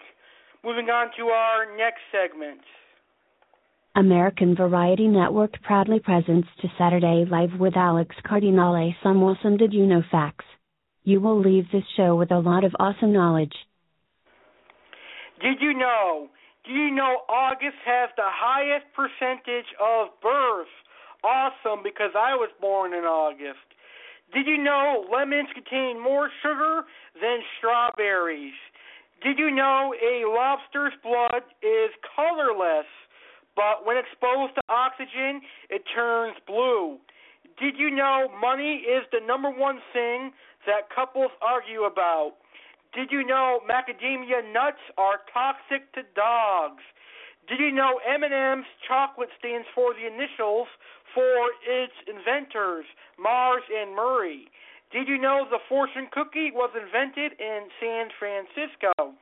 Moving 0.65 0.89
on 0.91 1.09
to 1.19 1.27
our 1.27 1.77
next 1.77 2.01
segment. 2.11 2.61
American 3.97 4.57
Variety 4.57 5.07
Network 5.07 5.63
proudly 5.63 6.01
presents 6.01 6.49
to 6.61 6.69
Saturday 6.77 7.25
Live 7.31 7.61
with 7.61 7.77
Alex 7.77 8.17
Cardinale 8.27 8.93
some 9.05 9.23
awesome 9.23 9.57
Did 9.57 9.73
You 9.73 9.87
Know 9.87 10.03
facts. 10.11 10.45
You 11.05 11.21
will 11.21 11.41
leave 11.41 11.67
this 11.71 11.85
show 11.97 12.17
with 12.17 12.33
a 12.33 12.41
lot 12.41 12.65
of 12.65 12.75
awesome 12.81 13.13
knowledge. 13.13 13.55
Did 15.41 15.59
you 15.61 15.75
know? 15.75 16.29
Do 16.67 16.73
you 16.73 16.91
know 16.91 17.23
August 17.29 17.79
has 17.87 18.11
the 18.17 18.27
highest 18.27 18.87
percentage 18.97 19.71
of 19.79 20.09
births? 20.21 20.75
Awesome, 21.23 21.85
because 21.85 22.11
I 22.19 22.35
was 22.35 22.51
born 22.61 22.95
in 22.95 23.05
August. 23.05 23.63
Did 24.35 24.49
you 24.49 24.59
know 24.59 25.07
lemons 25.13 25.51
contain 25.55 26.03
more 26.03 26.31
sugar 26.43 26.83
than 27.21 27.39
strawberries? 27.59 28.59
Did 29.23 29.39
you 29.39 29.53
know 29.53 29.95
a 29.95 30.27
lobster's 30.27 30.95
blood 31.01 31.47
is 31.63 31.91
colorless, 32.17 32.91
but 33.57 33.87
when 33.87 33.97
exposed 33.97 34.55
to 34.57 34.63
oxygen, 34.69 35.41
it 35.71 35.83
turns 35.95 36.37
blue? 36.47 36.99
Did 37.59 37.79
you 37.79 37.91
know 37.91 38.29
money 38.41 38.83
is 38.83 39.05
the 39.13 39.21
number 39.25 39.51
one 39.51 39.79
thing 39.93 40.33
that 40.67 40.91
couples 40.95 41.31
argue 41.41 41.85
about? 41.85 42.35
Did 42.95 43.11
you 43.11 43.27
know 43.27 43.61
macadamia 43.69 44.43
nuts 44.53 44.83
are 44.99 45.23
toxic 45.33 45.93
to 45.95 46.03
dogs? 46.15 46.83
Did 47.49 47.61
you 47.61 47.73
know 47.73 48.01
M&M's 48.07 48.67
chocolate 48.89 49.29
stands 49.39 49.67
for 49.75 49.93
the 49.93 50.07
initials 50.07 50.69
for 51.13 51.51
its 51.69 51.93
inventors, 52.09 52.87
Mars 53.19 53.63
and 53.69 53.95
Murray? 53.95 54.49
Did 54.91 55.09
you 55.09 55.19
know 55.19 55.45
the 55.51 55.59
fortune 55.69 56.09
cookie 56.11 56.51
was 56.55 56.71
invented 56.73 57.39
in 57.39 57.69
San 57.81 58.09
Francisco? 58.19 59.15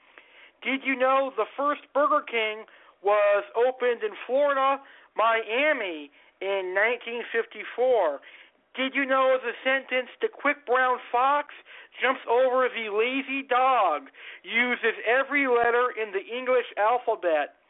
Did 0.63 0.85
you 0.85 0.95
know 0.95 1.33
the 1.37 1.47
first 1.57 1.83
Burger 1.93 2.23
King 2.23 2.65
was 3.03 3.45
opened 3.55 4.03
in 4.03 4.15
Florida, 4.27 4.81
Miami 5.17 6.11
in 6.41 6.75
1954? 6.75 8.21
Did 8.75 8.95
you 8.95 9.05
know 9.05 9.37
the 9.37 9.53
sentence, 9.61 10.09
the 10.21 10.33
quick 10.33 10.65
brown 10.65 10.97
fox 11.13 11.53
jumps 12.01 12.23
over 12.25 12.69
the 12.73 12.89
lazy 12.89 13.45
dog, 13.45 14.09
uses 14.43 14.97
every 15.05 15.47
letter 15.47 15.93
in 15.93 16.13
the 16.13 16.25
English 16.25 16.67
alphabet? 16.79 17.61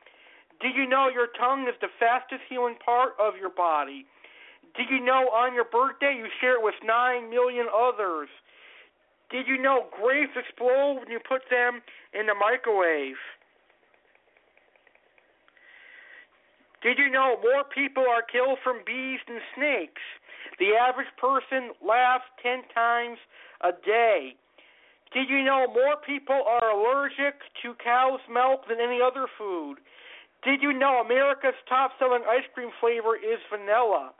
Did 0.61 0.77
you 0.77 0.87
know 0.87 1.11
your 1.11 1.27
tongue 1.35 1.67
is 1.67 1.75
the 1.81 1.91
fastest 1.99 2.47
healing 2.49 2.79
part 2.79 3.19
of 3.19 3.35
your 3.35 3.51
body? 3.51 4.07
Did 4.77 4.87
you 4.89 5.05
know 5.05 5.29
on 5.35 5.55
your 5.55 5.67
birthday 5.67 6.15
you 6.17 6.31
share 6.41 6.55
it 6.55 6.63
with 6.63 6.79
9 6.87 7.29
million 7.29 7.67
others? 7.67 8.29
Did 9.29 9.49
you 9.49 9.61
know 9.61 9.91
grapes 9.91 10.37
explode 10.37 11.01
when 11.01 11.11
you 11.11 11.19
put 11.19 11.43
them 11.51 11.83
in 12.15 12.27
the 12.27 12.35
microwave? 12.39 13.19
Did 16.83 16.99
you 16.99 17.11
know 17.11 17.39
more 17.39 17.63
people 17.63 18.05
are 18.11 18.23
killed 18.23 18.59
from 18.63 18.83
bees 18.85 19.21
than 19.27 19.39
snakes? 19.55 20.03
The 20.59 20.75
average 20.75 21.11
person 21.17 21.71
laughs 21.79 22.27
10 22.43 22.63
times 22.75 23.19
a 23.63 23.71
day. 23.71 24.35
Did 25.15 25.31
you 25.31 25.45
know 25.45 25.67
more 25.71 25.97
people 26.05 26.43
are 26.43 26.75
allergic 26.75 27.39
to 27.63 27.75
cow's 27.83 28.21
milk 28.27 28.67
than 28.69 28.81
any 28.81 28.99
other 28.99 29.27
food? 29.39 29.77
Did 30.43 30.61
you 30.61 30.73
know 30.73 30.99
America's 30.99 31.59
top 31.69 31.93
selling 31.99 32.27
ice 32.27 32.49
cream 32.55 32.71
flavor 32.81 33.15
is 33.15 33.39
vanilla? 33.47 34.11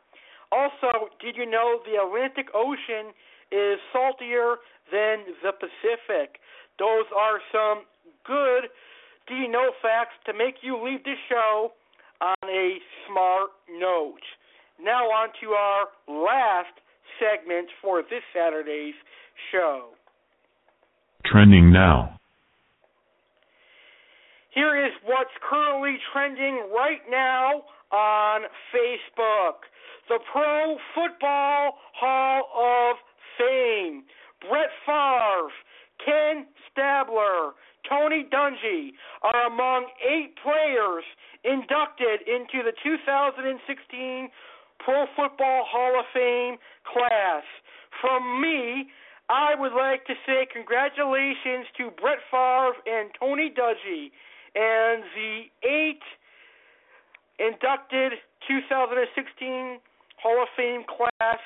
Also, 0.53 1.11
did 1.19 1.35
you 1.35 1.49
know 1.49 1.81
the 1.83 1.99
Atlantic 1.99 2.47
Ocean 2.55 3.11
is 3.51 3.81
saltier 3.91 4.63
than 4.93 5.35
the 5.43 5.51
Pacific? 5.51 6.39
Those 6.79 7.11
are 7.17 7.41
some 7.51 7.85
good 8.25 8.71
do 9.29 9.35
you 9.35 9.49
know 9.49 9.71
facts 9.81 10.15
to 10.27 10.33
make 10.33 10.63
you 10.63 10.83
leave 10.83 11.05
this 11.05 11.19
show 11.29 11.73
on 12.23 12.49
a 12.49 12.79
smart 13.07 13.51
note. 13.69 14.23
Now, 14.83 15.05
on 15.11 15.29
to 15.41 15.51
our 15.51 15.87
last 16.09 16.75
segment 17.19 17.69
for 17.81 18.03
this 18.03 18.23
Saturday's 18.33 18.95
show. 19.51 19.91
Trending 21.27 21.73
now. 21.73 22.19
Here 24.55 24.87
is 24.87 24.93
what's 25.05 25.31
currently 25.49 25.97
trending 26.13 26.69
right 26.75 27.01
now 27.11 27.63
on 27.91 28.43
Facebook. 28.75 29.65
The 30.09 30.19
Pro 30.33 30.77
Football 30.95 31.79
Hall 31.95 32.91
of 32.93 32.97
Fame. 33.39 34.05
Brett 34.49 34.71
Favre, 34.85 35.53
Ken 36.05 36.47
Stabler, 36.71 37.55
Tony 37.89 38.27
Dungy 38.33 38.93
are 39.23 39.47
among 39.47 39.87
eight 40.03 40.35
players 40.43 41.05
inducted 41.45 42.21
into 42.27 42.63
the 42.63 42.73
2016 42.83 44.29
Pro 44.79 45.07
Football 45.17 45.65
Hall 45.67 45.99
of 45.99 46.07
Fame 46.15 46.57
class. 46.87 47.43
From 48.01 48.41
me, 48.41 48.91
I 49.29 49.55
would 49.55 49.73
like 49.73 50.05
to 50.07 50.15
say 50.27 50.47
congratulations 50.53 51.67
to 51.79 51.91
Brett 52.01 52.19
Favre 52.31 52.75
and 52.87 53.11
Tony 53.19 53.51
Dungy 53.51 54.11
and 54.55 55.03
the 55.15 55.45
eight 55.65 56.03
inducted 57.39 58.13
2016 58.49 59.79
Hall 60.23 60.43
of 60.43 60.49
Fame 60.57 60.85
class 60.87 61.41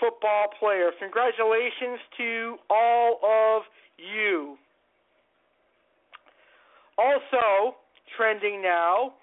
football 0.00 0.48
players. 0.58 0.94
Congratulations 0.98 2.00
to 2.16 2.56
all 2.70 3.20
of 3.22 3.62
you. 3.98 4.56
Also, 6.98 7.76
trending 8.16 8.62
now 8.62 9.14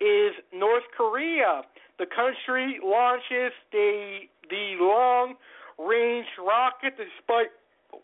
is 0.00 0.32
North 0.54 0.84
Korea. 0.96 1.62
The 1.98 2.06
country 2.06 2.78
launches 2.82 3.52
the 3.72 4.20
the 4.48 4.76
long 4.80 5.34
range 5.78 6.26
rocket 6.38 6.94
despite 6.96 7.48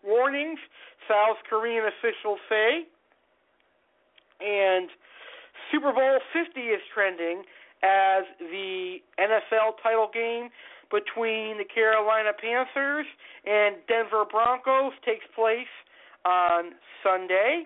warnings, 0.02 0.58
South 1.08 1.38
Korean 1.48 1.84
officials 1.86 2.38
say. 2.48 2.86
And 4.40 4.88
Super 5.72 5.92
Bowl 5.92 6.18
50 6.32 6.60
is 6.60 6.82
trending 6.92 7.42
as 7.82 8.24
the 8.40 8.98
NFL 9.18 9.80
title 9.82 10.10
game 10.12 10.48
between 10.90 11.58
the 11.58 11.64
Carolina 11.64 12.30
Panthers 12.32 13.06
and 13.46 13.76
Denver 13.88 14.24
Broncos 14.30 14.92
takes 15.04 15.24
place 15.34 15.70
on 16.24 16.72
Sunday. 17.02 17.64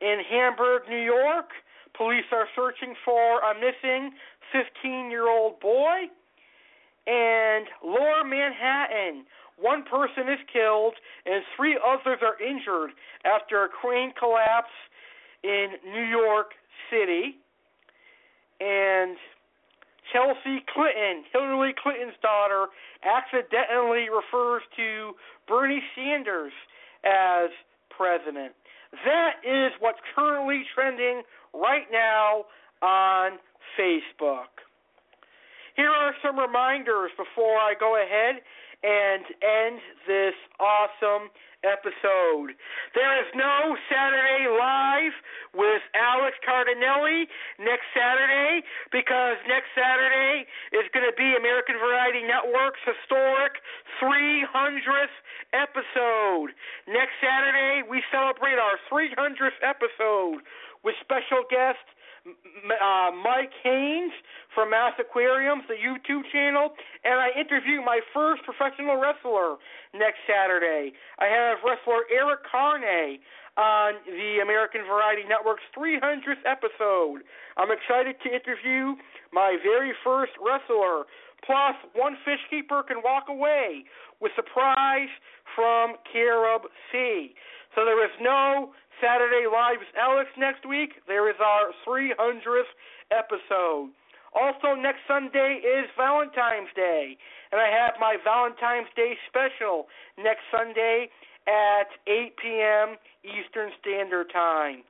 In 0.00 0.20
Hamburg, 0.28 0.82
New 0.88 1.02
York, 1.02 1.50
police 1.96 2.24
are 2.32 2.46
searching 2.54 2.94
for 3.04 3.40
a 3.40 3.54
missing 3.54 4.12
15 4.52 5.10
year 5.10 5.28
old 5.28 5.60
boy. 5.60 6.08
And 7.06 7.66
Lower 7.84 8.24
Manhattan, 8.24 9.24
one 9.58 9.84
person 9.84 10.28
is 10.28 10.40
killed 10.52 10.94
and 11.24 11.42
three 11.56 11.78
others 11.78 12.18
are 12.20 12.40
injured 12.42 12.90
after 13.24 13.64
a 13.64 13.68
crane 13.68 14.12
collapse 14.18 14.74
in 15.42 15.68
New 15.84 16.04
York 16.04 16.52
City. 16.90 17.38
And 18.60 19.16
Chelsea 20.12 20.64
Clinton, 20.72 21.24
Hillary 21.32 21.74
Clinton's 21.80 22.18
daughter, 22.22 22.66
accidentally 23.04 24.08
refers 24.10 24.62
to 24.76 25.12
Bernie 25.48 25.82
Sanders 25.94 26.52
as 27.04 27.50
president. 27.90 28.52
That 29.04 29.42
is 29.44 29.72
what's 29.80 29.98
currently 30.14 30.62
trending 30.74 31.22
right 31.52 31.86
now 31.92 32.44
on 32.82 33.38
Facebook. 33.78 34.50
Here 35.76 35.90
are 35.90 36.14
some 36.24 36.38
reminders 36.38 37.10
before 37.16 37.56
I 37.58 37.74
go 37.78 37.96
ahead 38.00 38.40
and 38.82 39.24
end 39.42 39.80
this 40.06 40.34
awesome 40.60 41.28
episode. 41.66 42.54
There 42.94 43.14
is 43.18 43.28
no 43.34 43.74
Saturday 43.90 44.46
Live 44.46 45.12
with 45.52 45.82
Alex 45.98 46.38
Cardinale 46.46 47.26
next 47.58 47.90
Saturday 47.90 48.62
because 48.94 49.36
next 49.50 49.74
Saturday 49.74 50.46
is 50.72 50.86
going 50.94 51.04
to 51.04 51.16
be 51.18 51.34
American 51.34 51.76
Variety 51.82 52.22
Network's 52.22 52.80
historic 52.86 53.58
300th 53.98 55.16
episode. 55.52 56.54
Next 56.86 57.18
Saturday, 57.18 57.82
we 57.82 58.02
celebrate 58.14 58.62
our 58.62 58.78
300th 58.86 59.58
episode 59.66 60.46
with 60.86 60.94
special 61.02 61.42
guest 61.50 61.82
uh, 62.26 63.10
Mike 63.22 63.52
Haynes 63.62 64.12
from 64.54 64.70
Mass 64.70 64.92
Aquariums, 64.98 65.62
the 65.68 65.78
YouTube 65.78 66.22
channel, 66.32 66.70
and 67.04 67.20
I 67.20 67.30
interview 67.38 67.82
my 67.82 68.00
first 68.12 68.42
professional 68.42 68.96
wrestler 68.98 69.56
next 69.94 70.18
Saturday. 70.26 70.92
I 71.18 71.26
have 71.26 71.58
wrestler 71.62 72.04
Eric 72.10 72.40
Carney 72.50 73.20
on 73.56 73.94
the 74.04 74.42
American 74.42 74.82
Variety 74.84 75.22
Network's 75.24 75.64
300th 75.76 76.44
episode. 76.44 77.24
I'm 77.56 77.72
excited 77.72 78.16
to 78.24 78.28
interview 78.28 78.96
my 79.32 79.56
very 79.62 79.92
first 80.04 80.32
wrestler. 80.40 81.08
Plus, 81.44 81.76
one 81.94 82.16
fish 82.24 82.40
keeper 82.50 82.82
can 82.82 82.98
walk 83.04 83.28
away 83.28 83.84
with 84.20 84.32
a 84.38 84.42
prize 84.42 85.12
from 85.54 85.96
Carib 86.12 86.62
Sea. 86.90 87.34
So 87.74 87.84
there 87.84 88.02
is 88.04 88.12
no 88.20 88.72
Saturday 89.00 89.44
Live 89.50 89.80
with 89.80 89.92
Alex 89.98 90.30
next 90.38 90.64
week. 90.66 91.00
There 91.06 91.28
is 91.28 91.36
our 91.40 91.72
300th 91.86 92.70
episode. 93.12 93.92
Also, 94.34 94.76
next 94.76 95.00
Sunday 95.08 95.64
is 95.64 95.88
Valentine's 95.96 96.68
Day, 96.76 97.16
and 97.52 97.60
I 97.60 97.72
have 97.72 97.96
my 98.00 98.16
Valentine's 98.22 98.92
Day 98.96 99.16
special 99.28 99.88
next 100.18 100.44
Sunday 100.52 101.08
at 101.48 101.88
8 102.06 102.36
p.m. 102.36 102.88
Eastern 103.24 103.70
Standard 103.80 104.28
Time. 104.32 104.84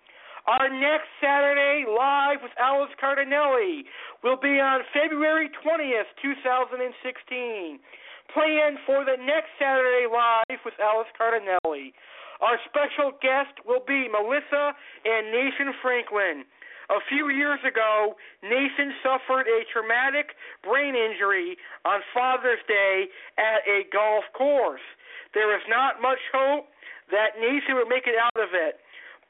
Our 0.46 0.70
next 0.70 1.10
Saturday 1.18 1.86
live 1.86 2.38
with 2.42 2.54
Alex 2.58 2.94
Cardinale 3.00 3.82
will 4.22 4.38
be 4.38 4.62
on 4.62 4.86
February 4.94 5.50
20th, 5.62 6.10
2016. 6.22 7.78
Plan 8.34 8.78
for 8.86 9.02
the 9.02 9.18
next 9.18 9.50
Saturday 9.58 10.06
live 10.06 10.62
with 10.64 10.74
Alex 10.78 11.10
Cardinale. 11.18 11.90
Our 12.40 12.58
special 12.68 13.16
guest 13.22 13.56
will 13.64 13.82
be 13.86 14.08
Melissa 14.08 14.76
and 15.04 15.32
Nathan 15.32 15.72
Franklin. 15.80 16.44
A 16.88 17.02
few 17.08 17.30
years 17.30 17.58
ago, 17.66 18.14
Nathan 18.42 18.94
suffered 19.02 19.50
a 19.50 19.66
traumatic 19.72 20.38
brain 20.62 20.94
injury 20.94 21.58
on 21.84 21.98
Father's 22.14 22.62
Day 22.68 23.10
at 23.38 23.66
a 23.66 23.88
golf 23.90 24.24
course. 24.38 24.84
There 25.34 25.50
is 25.56 25.64
not 25.68 26.00
much 26.00 26.22
hope 26.30 26.70
that 27.10 27.40
Nathan 27.42 27.74
would 27.74 27.88
make 27.88 28.06
it 28.06 28.14
out 28.14 28.38
of 28.38 28.54
it. 28.54 28.78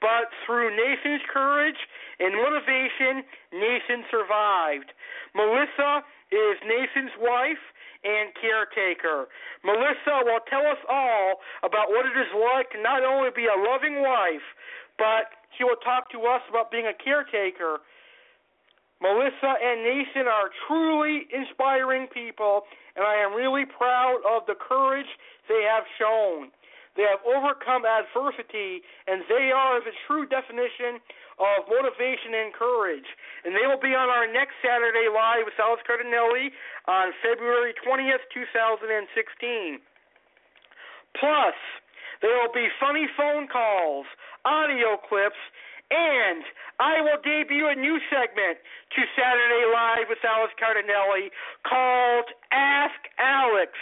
But 0.00 0.28
through 0.44 0.76
Nathan's 0.76 1.24
courage 1.32 1.80
and 2.20 2.36
motivation, 2.36 3.24
Nathan 3.52 4.04
survived. 4.12 4.92
Melissa 5.32 6.04
is 6.28 6.60
Nathan's 6.60 7.16
wife 7.16 7.64
and 8.06 8.30
caretaker. 8.38 9.26
Melissa 9.66 10.22
will 10.22 10.40
tell 10.46 10.62
us 10.62 10.78
all 10.86 11.42
about 11.66 11.90
what 11.90 12.06
it 12.06 12.14
is 12.14 12.30
like 12.30 12.70
to 12.70 12.78
not 12.78 13.02
only 13.02 13.34
be 13.34 13.50
a 13.50 13.58
loving 13.58 13.98
wife, 14.00 14.46
but 14.94 15.34
she 15.58 15.66
will 15.66 15.80
talk 15.82 16.06
to 16.14 16.22
us 16.30 16.40
about 16.48 16.70
being 16.70 16.86
a 16.86 16.94
caretaker. 16.94 17.82
Melissa 19.02 19.58
and 19.60 19.82
Nathan 19.82 20.30
are 20.30 20.48
truly 20.66 21.28
inspiring 21.34 22.06
people, 22.08 22.62
and 22.94 23.04
I 23.04 23.20
am 23.20 23.34
really 23.34 23.66
proud 23.66 24.22
of 24.24 24.46
the 24.46 24.54
courage 24.56 25.10
they 25.50 25.66
have 25.68 25.84
shown. 25.98 26.48
They 26.96 27.04
have 27.04 27.20
overcome 27.28 27.84
adversity, 27.84 28.80
and 29.04 29.20
they 29.28 29.52
are 29.52 29.84
the 29.84 29.92
true 30.08 30.24
definition 30.24 31.04
of 31.38 31.68
motivation 31.68 32.32
and 32.32 32.52
courage. 32.52 33.08
And 33.44 33.52
they 33.52 33.68
will 33.68 33.80
be 33.80 33.92
on 33.92 34.08
our 34.08 34.24
next 34.24 34.56
Saturday 34.64 35.08
Live 35.12 35.44
with 35.44 35.58
Alex 35.60 35.82
Cardinale 35.84 36.50
on 36.88 37.12
February 37.20 37.76
20th, 37.84 38.24
2016. 38.32 39.80
Plus, 41.20 41.56
there 42.20 42.32
will 42.40 42.52
be 42.52 42.68
funny 42.80 43.06
phone 43.16 43.48
calls, 43.48 44.06
audio 44.44 44.96
clips, 45.08 45.40
and 45.90 46.42
I 46.80 47.00
will 47.00 47.20
debut 47.22 47.68
a 47.68 47.76
new 47.76 48.00
segment 48.10 48.58
to 48.96 49.00
Saturday 49.14 49.64
Live 49.70 50.10
with 50.10 50.18
Alex 50.26 50.52
Cardinale 50.58 51.30
called 51.62 52.26
Ask 52.50 52.98
Alex, 53.22 53.72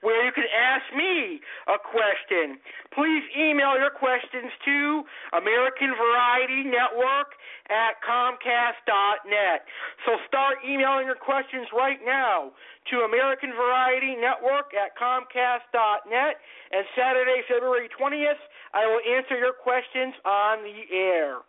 where 0.00 0.24
you 0.24 0.32
can 0.32 0.46
ask 0.54 0.86
me 0.94 1.40
a 1.66 1.78
question. 1.78 2.58
Please 2.94 3.22
email 3.34 3.74
your 3.74 3.90
questions 3.90 4.50
to 4.64 5.02
American 5.34 5.90
Variety 5.98 6.62
Network 6.62 7.34
at 7.66 7.98
Comcast.net. 8.06 9.66
So 10.06 10.16
start 10.26 10.62
emailing 10.62 11.06
your 11.06 11.18
questions 11.18 11.66
right 11.74 11.98
now 12.06 12.54
to 12.90 13.02
American 13.02 13.50
Variety 13.52 14.14
Network 14.14 14.70
at 14.72 14.94
Comcast.net. 14.94 16.34
And 16.70 16.84
Saturday, 16.94 17.42
February 17.50 17.90
20th, 17.90 18.42
I 18.72 18.86
will 18.86 19.02
answer 19.02 19.36
your 19.36 19.52
questions 19.52 20.14
on 20.24 20.62
the 20.62 20.78
air. 20.94 21.42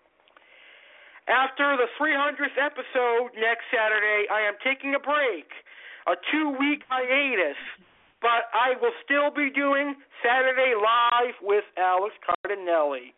After 1.29 1.77
the 1.77 1.85
300th 2.01 2.57
episode 2.57 3.37
next 3.37 3.69
Saturday, 3.69 4.25
I 4.33 4.49
am 4.49 4.57
taking 4.65 4.95
a 4.95 4.99
break, 4.99 5.45
a 6.09 6.17
two 6.33 6.57
week 6.57 6.81
hiatus, 6.89 7.59
but 8.21 8.51
I 8.53 8.75
will 8.81 8.95
still 9.03 9.31
be 9.31 9.49
doing 9.49 9.95
Saturday 10.23 10.73
Live 10.75 11.35
with 11.41 11.63
Alex 11.77 12.15
Cardinale. 12.25 13.13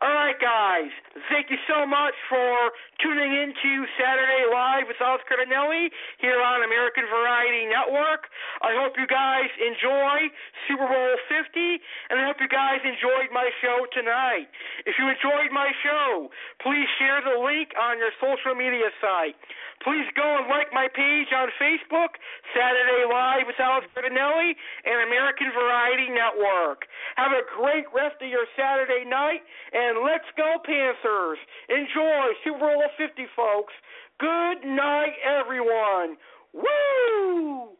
All 0.00 0.16
right, 0.16 0.40
guys. 0.40 0.88
Thank 1.28 1.52
you 1.52 1.60
so 1.68 1.84
much 1.84 2.16
for 2.32 2.72
tuning 3.04 3.36
in 3.36 3.52
to 3.52 3.72
Saturday 4.00 4.48
Live 4.48 4.88
with 4.88 4.96
Alex 4.96 5.20
Cardinale 5.28 5.92
here 6.16 6.40
on 6.40 6.64
American 6.64 7.04
Variety 7.04 7.68
Network. 7.68 8.32
I 8.64 8.72
hope 8.80 8.96
you 8.96 9.04
guys 9.04 9.52
enjoy 9.60 10.32
Super 10.64 10.88
Bowl 10.88 11.14
50, 11.28 11.84
and 12.08 12.16
I 12.16 12.24
hope 12.24 12.40
you 12.40 12.48
guys 12.48 12.80
enjoyed 12.80 13.28
my 13.28 13.52
show 13.60 13.84
tonight. 13.92 14.48
If 14.88 14.96
you 14.96 15.04
enjoyed 15.04 15.52
my 15.52 15.68
show, 15.84 16.32
please 16.64 16.88
share 16.96 17.20
the 17.20 17.36
link 17.36 17.76
on 17.76 18.00
your 18.00 18.16
social 18.24 18.56
media 18.56 18.88
site. 19.04 19.36
Please 19.84 20.04
go 20.12 20.36
and 20.36 20.44
like 20.48 20.68
my 20.76 20.92
page 20.92 21.32
on 21.32 21.48
Facebook, 21.56 22.20
Saturday 22.52 23.04
Live 23.08 23.48
with 23.48 23.56
Alex 23.56 23.88
Cardinale 23.96 24.52
and 24.84 24.98
American 25.08 25.48
Variety 25.56 26.12
Network. 26.12 26.84
Have 27.16 27.32
a 27.32 27.44
great 27.56 27.88
rest 27.92 28.20
of 28.20 28.28
your 28.28 28.44
Saturday 28.56 29.08
night, 29.08 29.40
and 29.72 29.89
let's 30.04 30.28
go 30.36 30.56
Panthers! 30.64 31.38
Enjoy 31.68 32.22
Super 32.44 32.58
Bowl 32.58 32.82
50, 32.96 33.26
folks. 33.34 33.72
Good 34.18 34.68
night, 34.68 35.14
everyone. 35.24 36.16
Woo! 36.52 37.76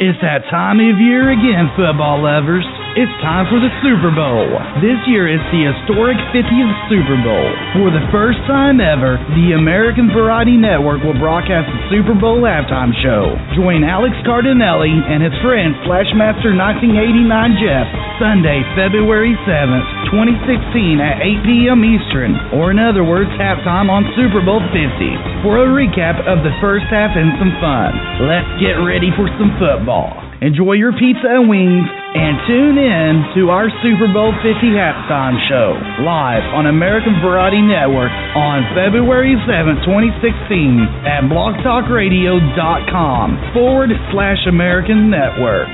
It's 0.00 0.18
that 0.22 0.46
time 0.48 0.78
of 0.78 1.00
year 1.00 1.30
again, 1.32 1.70
football 1.74 2.22
lovers. 2.22 2.64
It's 2.96 3.12
time 3.20 3.44
for 3.52 3.60
the 3.60 3.68
Super 3.84 4.08
Bowl. 4.08 4.48
This 4.80 4.96
year 5.04 5.28
it's 5.28 5.44
the 5.52 5.68
historic 5.68 6.16
50th 6.32 6.72
Super 6.88 7.20
Bowl. 7.20 7.48
For 7.76 7.92
the 7.92 8.00
first 8.08 8.40
time 8.48 8.80
ever, 8.80 9.20
the 9.36 9.52
American 9.52 10.08
Variety 10.08 10.56
Network 10.56 11.04
will 11.04 11.16
broadcast 11.20 11.68
the 11.68 11.80
Super 11.92 12.16
Bowl 12.16 12.40
halftime 12.48 12.96
show. 13.04 13.36
Join 13.52 13.84
Alex 13.84 14.16
Cardinale 14.24 14.88
and 14.88 15.20
his 15.20 15.36
friend 15.44 15.76
Flashmaster 15.84 16.56
1989 16.56 17.60
Jeff 17.60 17.86
Sunday, 18.16 18.64
February 18.72 19.36
7th, 19.44 19.84
2016 20.08 20.98
at 21.04 21.20
8 21.20 21.44
p.m. 21.44 21.84
Eastern, 21.84 22.34
or 22.56 22.72
in 22.72 22.80
other 22.80 23.04
words, 23.04 23.28
halftime 23.36 23.92
on 23.92 24.08
Super 24.16 24.40
Bowl 24.40 24.64
50, 24.72 25.44
for 25.44 25.60
a 25.60 25.68
recap 25.68 26.24
of 26.24 26.40
the 26.40 26.56
first 26.58 26.88
half 26.88 27.12
and 27.14 27.36
some 27.36 27.52
fun. 27.60 27.92
Let's 28.24 28.48
get 28.58 28.80
ready 28.80 29.12
for 29.12 29.28
some 29.36 29.52
football. 29.60 30.27
Enjoy 30.38 30.78
your 30.78 30.94
pizza 30.94 31.26
and 31.26 31.50
wings, 31.50 31.90
and 32.14 32.38
tune 32.46 32.78
in 32.78 33.26
to 33.34 33.50
our 33.50 33.66
Super 33.82 34.06
Bowl 34.06 34.30
50 34.38 34.70
halftime 34.70 35.34
show 35.50 35.74
live 36.06 36.46
on 36.54 36.70
American 36.70 37.18
Variety 37.18 37.58
Network 37.58 38.14
on 38.38 38.62
February 38.70 39.34
7, 39.50 39.82
2016 39.82 41.02
at 41.02 41.26
blogtalkradio.com 41.26 43.50
forward 43.50 43.90
slash 44.14 44.38
American 44.46 45.10
Network. 45.10 45.66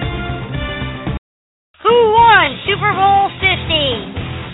Who 1.84 1.96
won 2.16 2.56
Super 2.64 2.96
Bowl 2.96 3.28
50? 3.44 3.68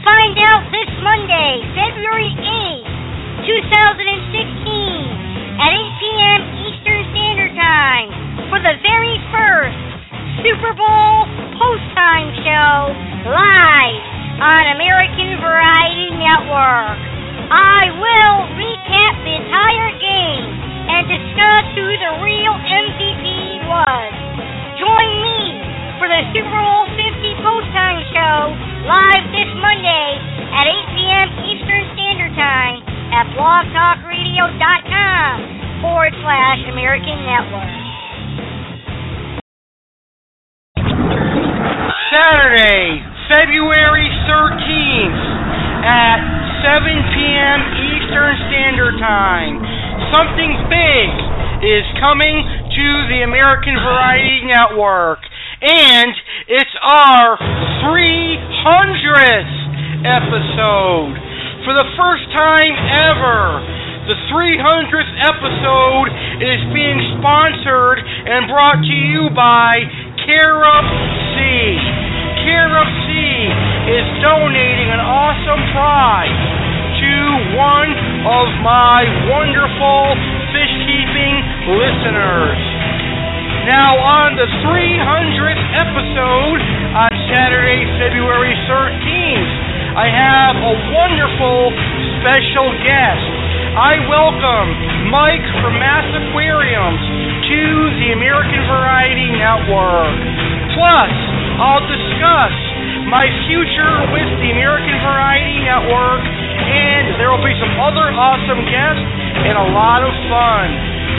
Find 0.03 0.35
out 0.43 0.67
this 0.75 0.91
Monday, 1.07 1.63
February 1.79 2.35
8th, 2.35 3.47
2016 3.47 5.55
at 5.55 5.71
8 5.71 6.03
p.m. 6.03 6.41
Eastern 6.67 7.07
Standard 7.15 7.55
Time 7.55 8.11
for 8.51 8.59
the 8.59 8.75
very 8.83 9.15
first 9.31 10.00
Super 10.39 10.71
Bowl 10.79 11.27
post-time 11.59 12.31
show 12.47 12.95
live 13.27 14.03
on 14.39 14.79
American 14.79 15.43
Variety 15.43 16.15
Network. 16.15 16.95
I 17.51 17.91
will 17.99 18.47
recap 18.55 19.27
the 19.27 19.35
entire 19.43 19.91
game 19.99 20.47
and 20.87 21.11
discuss 21.11 21.65
who 21.75 21.83
the 21.83 22.23
real 22.23 22.55
MVP 22.55 23.27
was. 23.67 24.13
Join 24.79 25.11
me 25.19 25.59
for 25.99 26.07
the 26.07 26.23
Super 26.31 26.63
Bowl 26.63 26.87
50 26.95 27.43
post-time 27.43 27.99
show 28.15 28.55
live 28.87 29.27
this 29.35 29.51
Monday 29.59 30.15
at 30.55 30.71
8 30.71 30.95
p.m. 30.95 31.27
Eastern 31.43 31.91
Standard 31.99 32.39
Time 32.39 32.87
at 33.11 33.27
blogtalkradio.com 33.35 35.83
forward 35.83 36.15
slash 36.23 36.63
American 36.71 37.19
Network. 37.27 37.80
p.m. 47.51 47.63
Eastern 47.83 48.35
Standard 48.47 48.95
Time. 49.03 49.59
Something 50.15 50.55
big 50.71 51.09
is 51.67 51.83
coming 51.99 52.47
to 52.47 52.87
the 53.11 53.27
American 53.27 53.75
Variety 53.75 54.47
Network, 54.47 55.19
and 55.59 56.15
it's 56.47 56.75
our 56.79 57.35
300th 57.83 59.55
episode. 60.07 61.15
For 61.67 61.75
the 61.75 61.91
first 61.99 62.31
time 62.39 62.75
ever, 63.11 63.67
the 64.07 64.17
300th 64.31 65.13
episode 65.27 66.07
is 66.39 66.61
being 66.71 66.99
sponsored 67.19 67.99
and 67.99 68.47
brought 68.47 68.79
to 68.79 68.95
you 68.95 69.27
by 69.35 69.75
Carib 70.23 70.87
Sea. 71.35 71.75
Carib 72.47 72.89
Sea 73.11 73.43
is 73.91 74.07
donating 74.23 74.89
an 74.95 75.03
awesome 75.03 75.63
prize 75.75 76.60
to 77.11 77.23
one 77.59 77.91
of 78.23 78.47
my 78.63 79.03
wonderful 79.27 80.15
fish 80.55 80.75
keeping 80.87 81.35
listeners. 81.75 82.61
Now, 83.67 83.99
on 83.99 84.39
the 84.39 84.47
300th 84.63 85.65
episode 85.75 86.61
on 86.95 87.11
Saturday, 87.35 87.83
February 87.99 88.55
13th, 88.71 89.53
I 89.99 90.07
have 90.07 90.55
a 90.55 90.75
wonderful 90.95 91.75
special 92.23 92.71
guest. 92.87 93.27
I 93.75 93.99
welcome 94.07 94.69
Mike 95.11 95.47
from 95.67 95.83
Mass 95.83 96.07
Aquariums 96.15 97.03
to 97.51 97.63
the 98.07 98.09
American 98.15 98.63
Variety 98.71 99.35
Network. 99.35 100.15
Plus, 100.79 101.11
I'll 101.61 101.85
discuss 101.85 102.57
my 103.13 103.29
future 103.45 103.95
with 104.17 104.29
the 104.41 104.49
American 104.57 104.97
Variety 105.05 105.61
Network, 105.61 106.25
and 106.25 107.21
there 107.21 107.29
will 107.29 107.45
be 107.45 107.53
some 107.61 107.77
other 107.85 108.09
awesome 108.17 108.65
guests 108.65 109.05
and 109.45 109.61
a 109.61 109.69
lot 109.77 110.01
of 110.01 110.09
fun. 110.33 110.67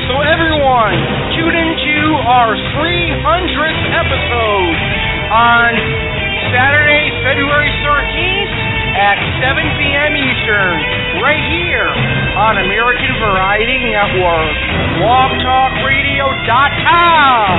So 0.09 0.17
everyone, 0.25 0.97
tune 1.37 1.53
into 1.53 2.17
our 2.25 2.57
300th 2.57 3.83
episode 3.93 4.75
on 5.29 5.69
Saturday, 6.49 7.13
February 7.21 7.69
13th 7.85 8.60
at 9.01 9.17
7 9.41 9.57
p.m. 9.81 10.13
Eastern, 10.13 10.77
right 11.25 11.41
here 11.49 11.89
on 12.37 12.61
American 12.61 13.17
Variety 13.17 13.81
Network, 13.89 14.53
blogtalkradio.com 15.01 17.49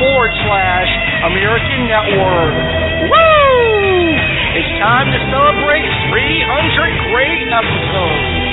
forward 0.00 0.32
slash 0.48 0.88
American 1.28 1.92
Network. 1.92 2.56
Woo! 3.04 4.16
It's 4.56 4.72
time 4.80 5.12
to 5.12 5.20
celebrate 5.28 5.84
300 6.08 7.12
great 7.12 7.52
episodes. 7.52 8.48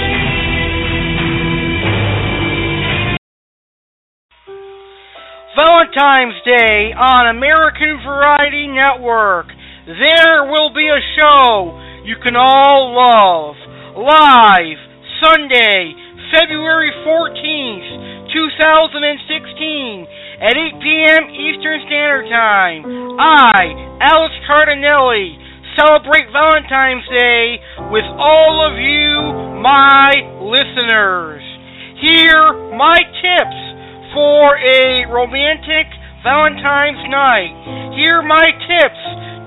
Valentine's 5.55 6.35
Day 6.43 6.91
on 6.91 7.31
American 7.31 8.03
Variety 8.03 8.67
Network. 8.67 9.47
There 9.87 10.51
will 10.51 10.75
be 10.75 10.91
a 10.91 10.99
show 11.15 11.79
you 12.05 12.15
can 12.21 12.37
all 12.37 12.93
love. 12.93 13.57
Live 13.97 14.77
Sunday, 15.25 15.97
February 16.29 16.93
14th, 17.01 18.29
2016 18.29 20.05
at 20.37 20.53
8 20.53 20.85
p.m. 20.85 21.23
Eastern 21.33 21.81
Standard 21.89 22.29
Time. 22.29 22.85
I, 23.17 23.97
Alex 24.05 24.37
Cardinale, 24.45 25.33
celebrate 25.73 26.29
Valentine's 26.29 27.09
Day 27.09 27.57
with 27.89 28.05
all 28.21 28.61
of 28.61 28.77
you, 28.77 29.57
my 29.65 30.13
listeners. 30.45 31.41
Here, 32.05 32.53
my 32.77 33.01
tips 33.01 33.61
for 34.13 34.61
a 34.61 35.09
romantic 35.09 35.89
Valentine's 36.25 37.05
night. 37.13 37.53
Here 37.93 38.17
are 38.17 38.25
my 38.25 38.49
tips 38.49 39.03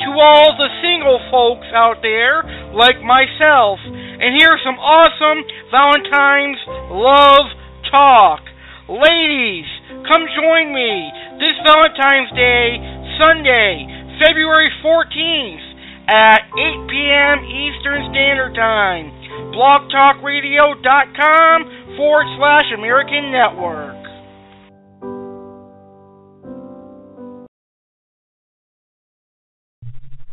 to 0.06 0.14
all 0.14 0.54
the 0.54 0.70
single 0.78 1.18
folks 1.26 1.66
out 1.74 1.98
there 2.06 2.46
like 2.70 3.02
myself. 3.02 3.82
And 3.82 4.38
here's 4.38 4.62
some 4.62 4.78
awesome 4.78 5.42
Valentine's 5.74 6.62
love 6.94 7.50
talk. 7.90 8.46
Ladies, 8.86 9.66
come 10.06 10.30
join 10.38 10.70
me 10.70 11.10
this 11.42 11.58
Valentine's 11.66 12.30
Day, 12.38 12.78
Sunday, 13.18 13.82
February 14.22 14.70
14th 14.78 15.66
at 16.06 16.46
8 16.46 16.86
p.m. 16.86 17.42
Eastern 17.42 18.06
Standard 18.14 18.54
Time. 18.54 19.10
BlogTalkRadio.com 19.50 21.58
forward 21.98 22.30
slash 22.38 22.70
American 22.70 23.34
Network. 23.34 23.97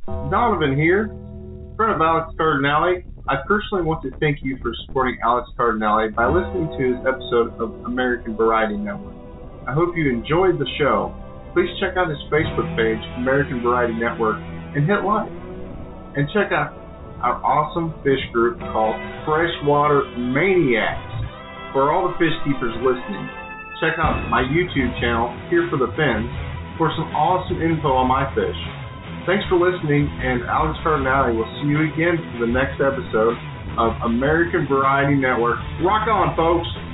Donovan 0.05 0.77
here, 0.77 1.09
friend 1.75 1.97
of 1.97 2.01
Alex 2.01 2.29
Cardinale. 2.37 3.01
I 3.25 3.41
personally 3.49 3.81
want 3.81 4.05
to 4.05 4.13
thank 4.21 4.37
you 4.45 4.53
for 4.61 4.69
supporting 4.85 5.17
Alex 5.25 5.49
Cardinale 5.57 6.13
by 6.13 6.29
listening 6.29 6.69
to 6.77 6.81
his 6.93 7.01
episode 7.09 7.57
of 7.57 7.73
American 7.89 8.37
Variety 8.37 8.77
Network. 8.77 9.17
I 9.65 9.73
hope 9.73 9.97
you 9.97 10.05
enjoyed 10.13 10.61
the 10.61 10.69
show. 10.77 11.09
Please 11.57 11.73
check 11.81 11.97
out 11.97 12.05
his 12.05 12.21
Facebook 12.29 12.69
page, 12.77 13.01
American 13.17 13.65
Variety 13.65 13.97
Network, 13.97 14.37
and 14.77 14.85
hit 14.85 15.01
like. 15.01 15.33
And 16.13 16.29
check 16.37 16.53
out 16.53 16.77
our 17.25 17.41
awesome 17.41 17.89
fish 18.05 18.21
group 18.29 18.61
called 18.61 18.93
Freshwater 19.25 20.05
Maniacs. 20.21 21.01
For 21.73 21.89
all 21.89 22.05
the 22.05 22.15
fish 22.21 22.35
keepers 22.45 22.77
listening, 22.85 23.25
check 23.81 23.97
out 23.97 24.29
my 24.29 24.45
YouTube 24.45 24.93
channel, 25.01 25.33
Here 25.49 25.65
for 25.73 25.81
the 25.81 25.89
Fins, 25.97 26.29
for 26.77 26.93
some 26.93 27.09
awesome 27.17 27.57
info 27.57 27.89
on 27.97 28.05
my 28.05 28.29
fish. 28.37 28.84
Thanks 29.25 29.43
for 29.49 29.57
listening, 29.57 30.05
and 30.21 30.45
Alex 30.45 30.77
Cardinale 30.85 31.33
will 31.33 31.49
see 31.57 31.69
you 31.73 31.81
again 31.89 32.21
for 32.33 32.45
the 32.45 32.51
next 32.51 32.77
episode 32.77 33.33
of 33.77 33.97
American 34.05 34.69
Variety 34.69 35.17
Network. 35.17 35.57
Rock 35.81 36.07
on, 36.07 36.37
folks! 36.37 36.69
Folks. 36.69 36.84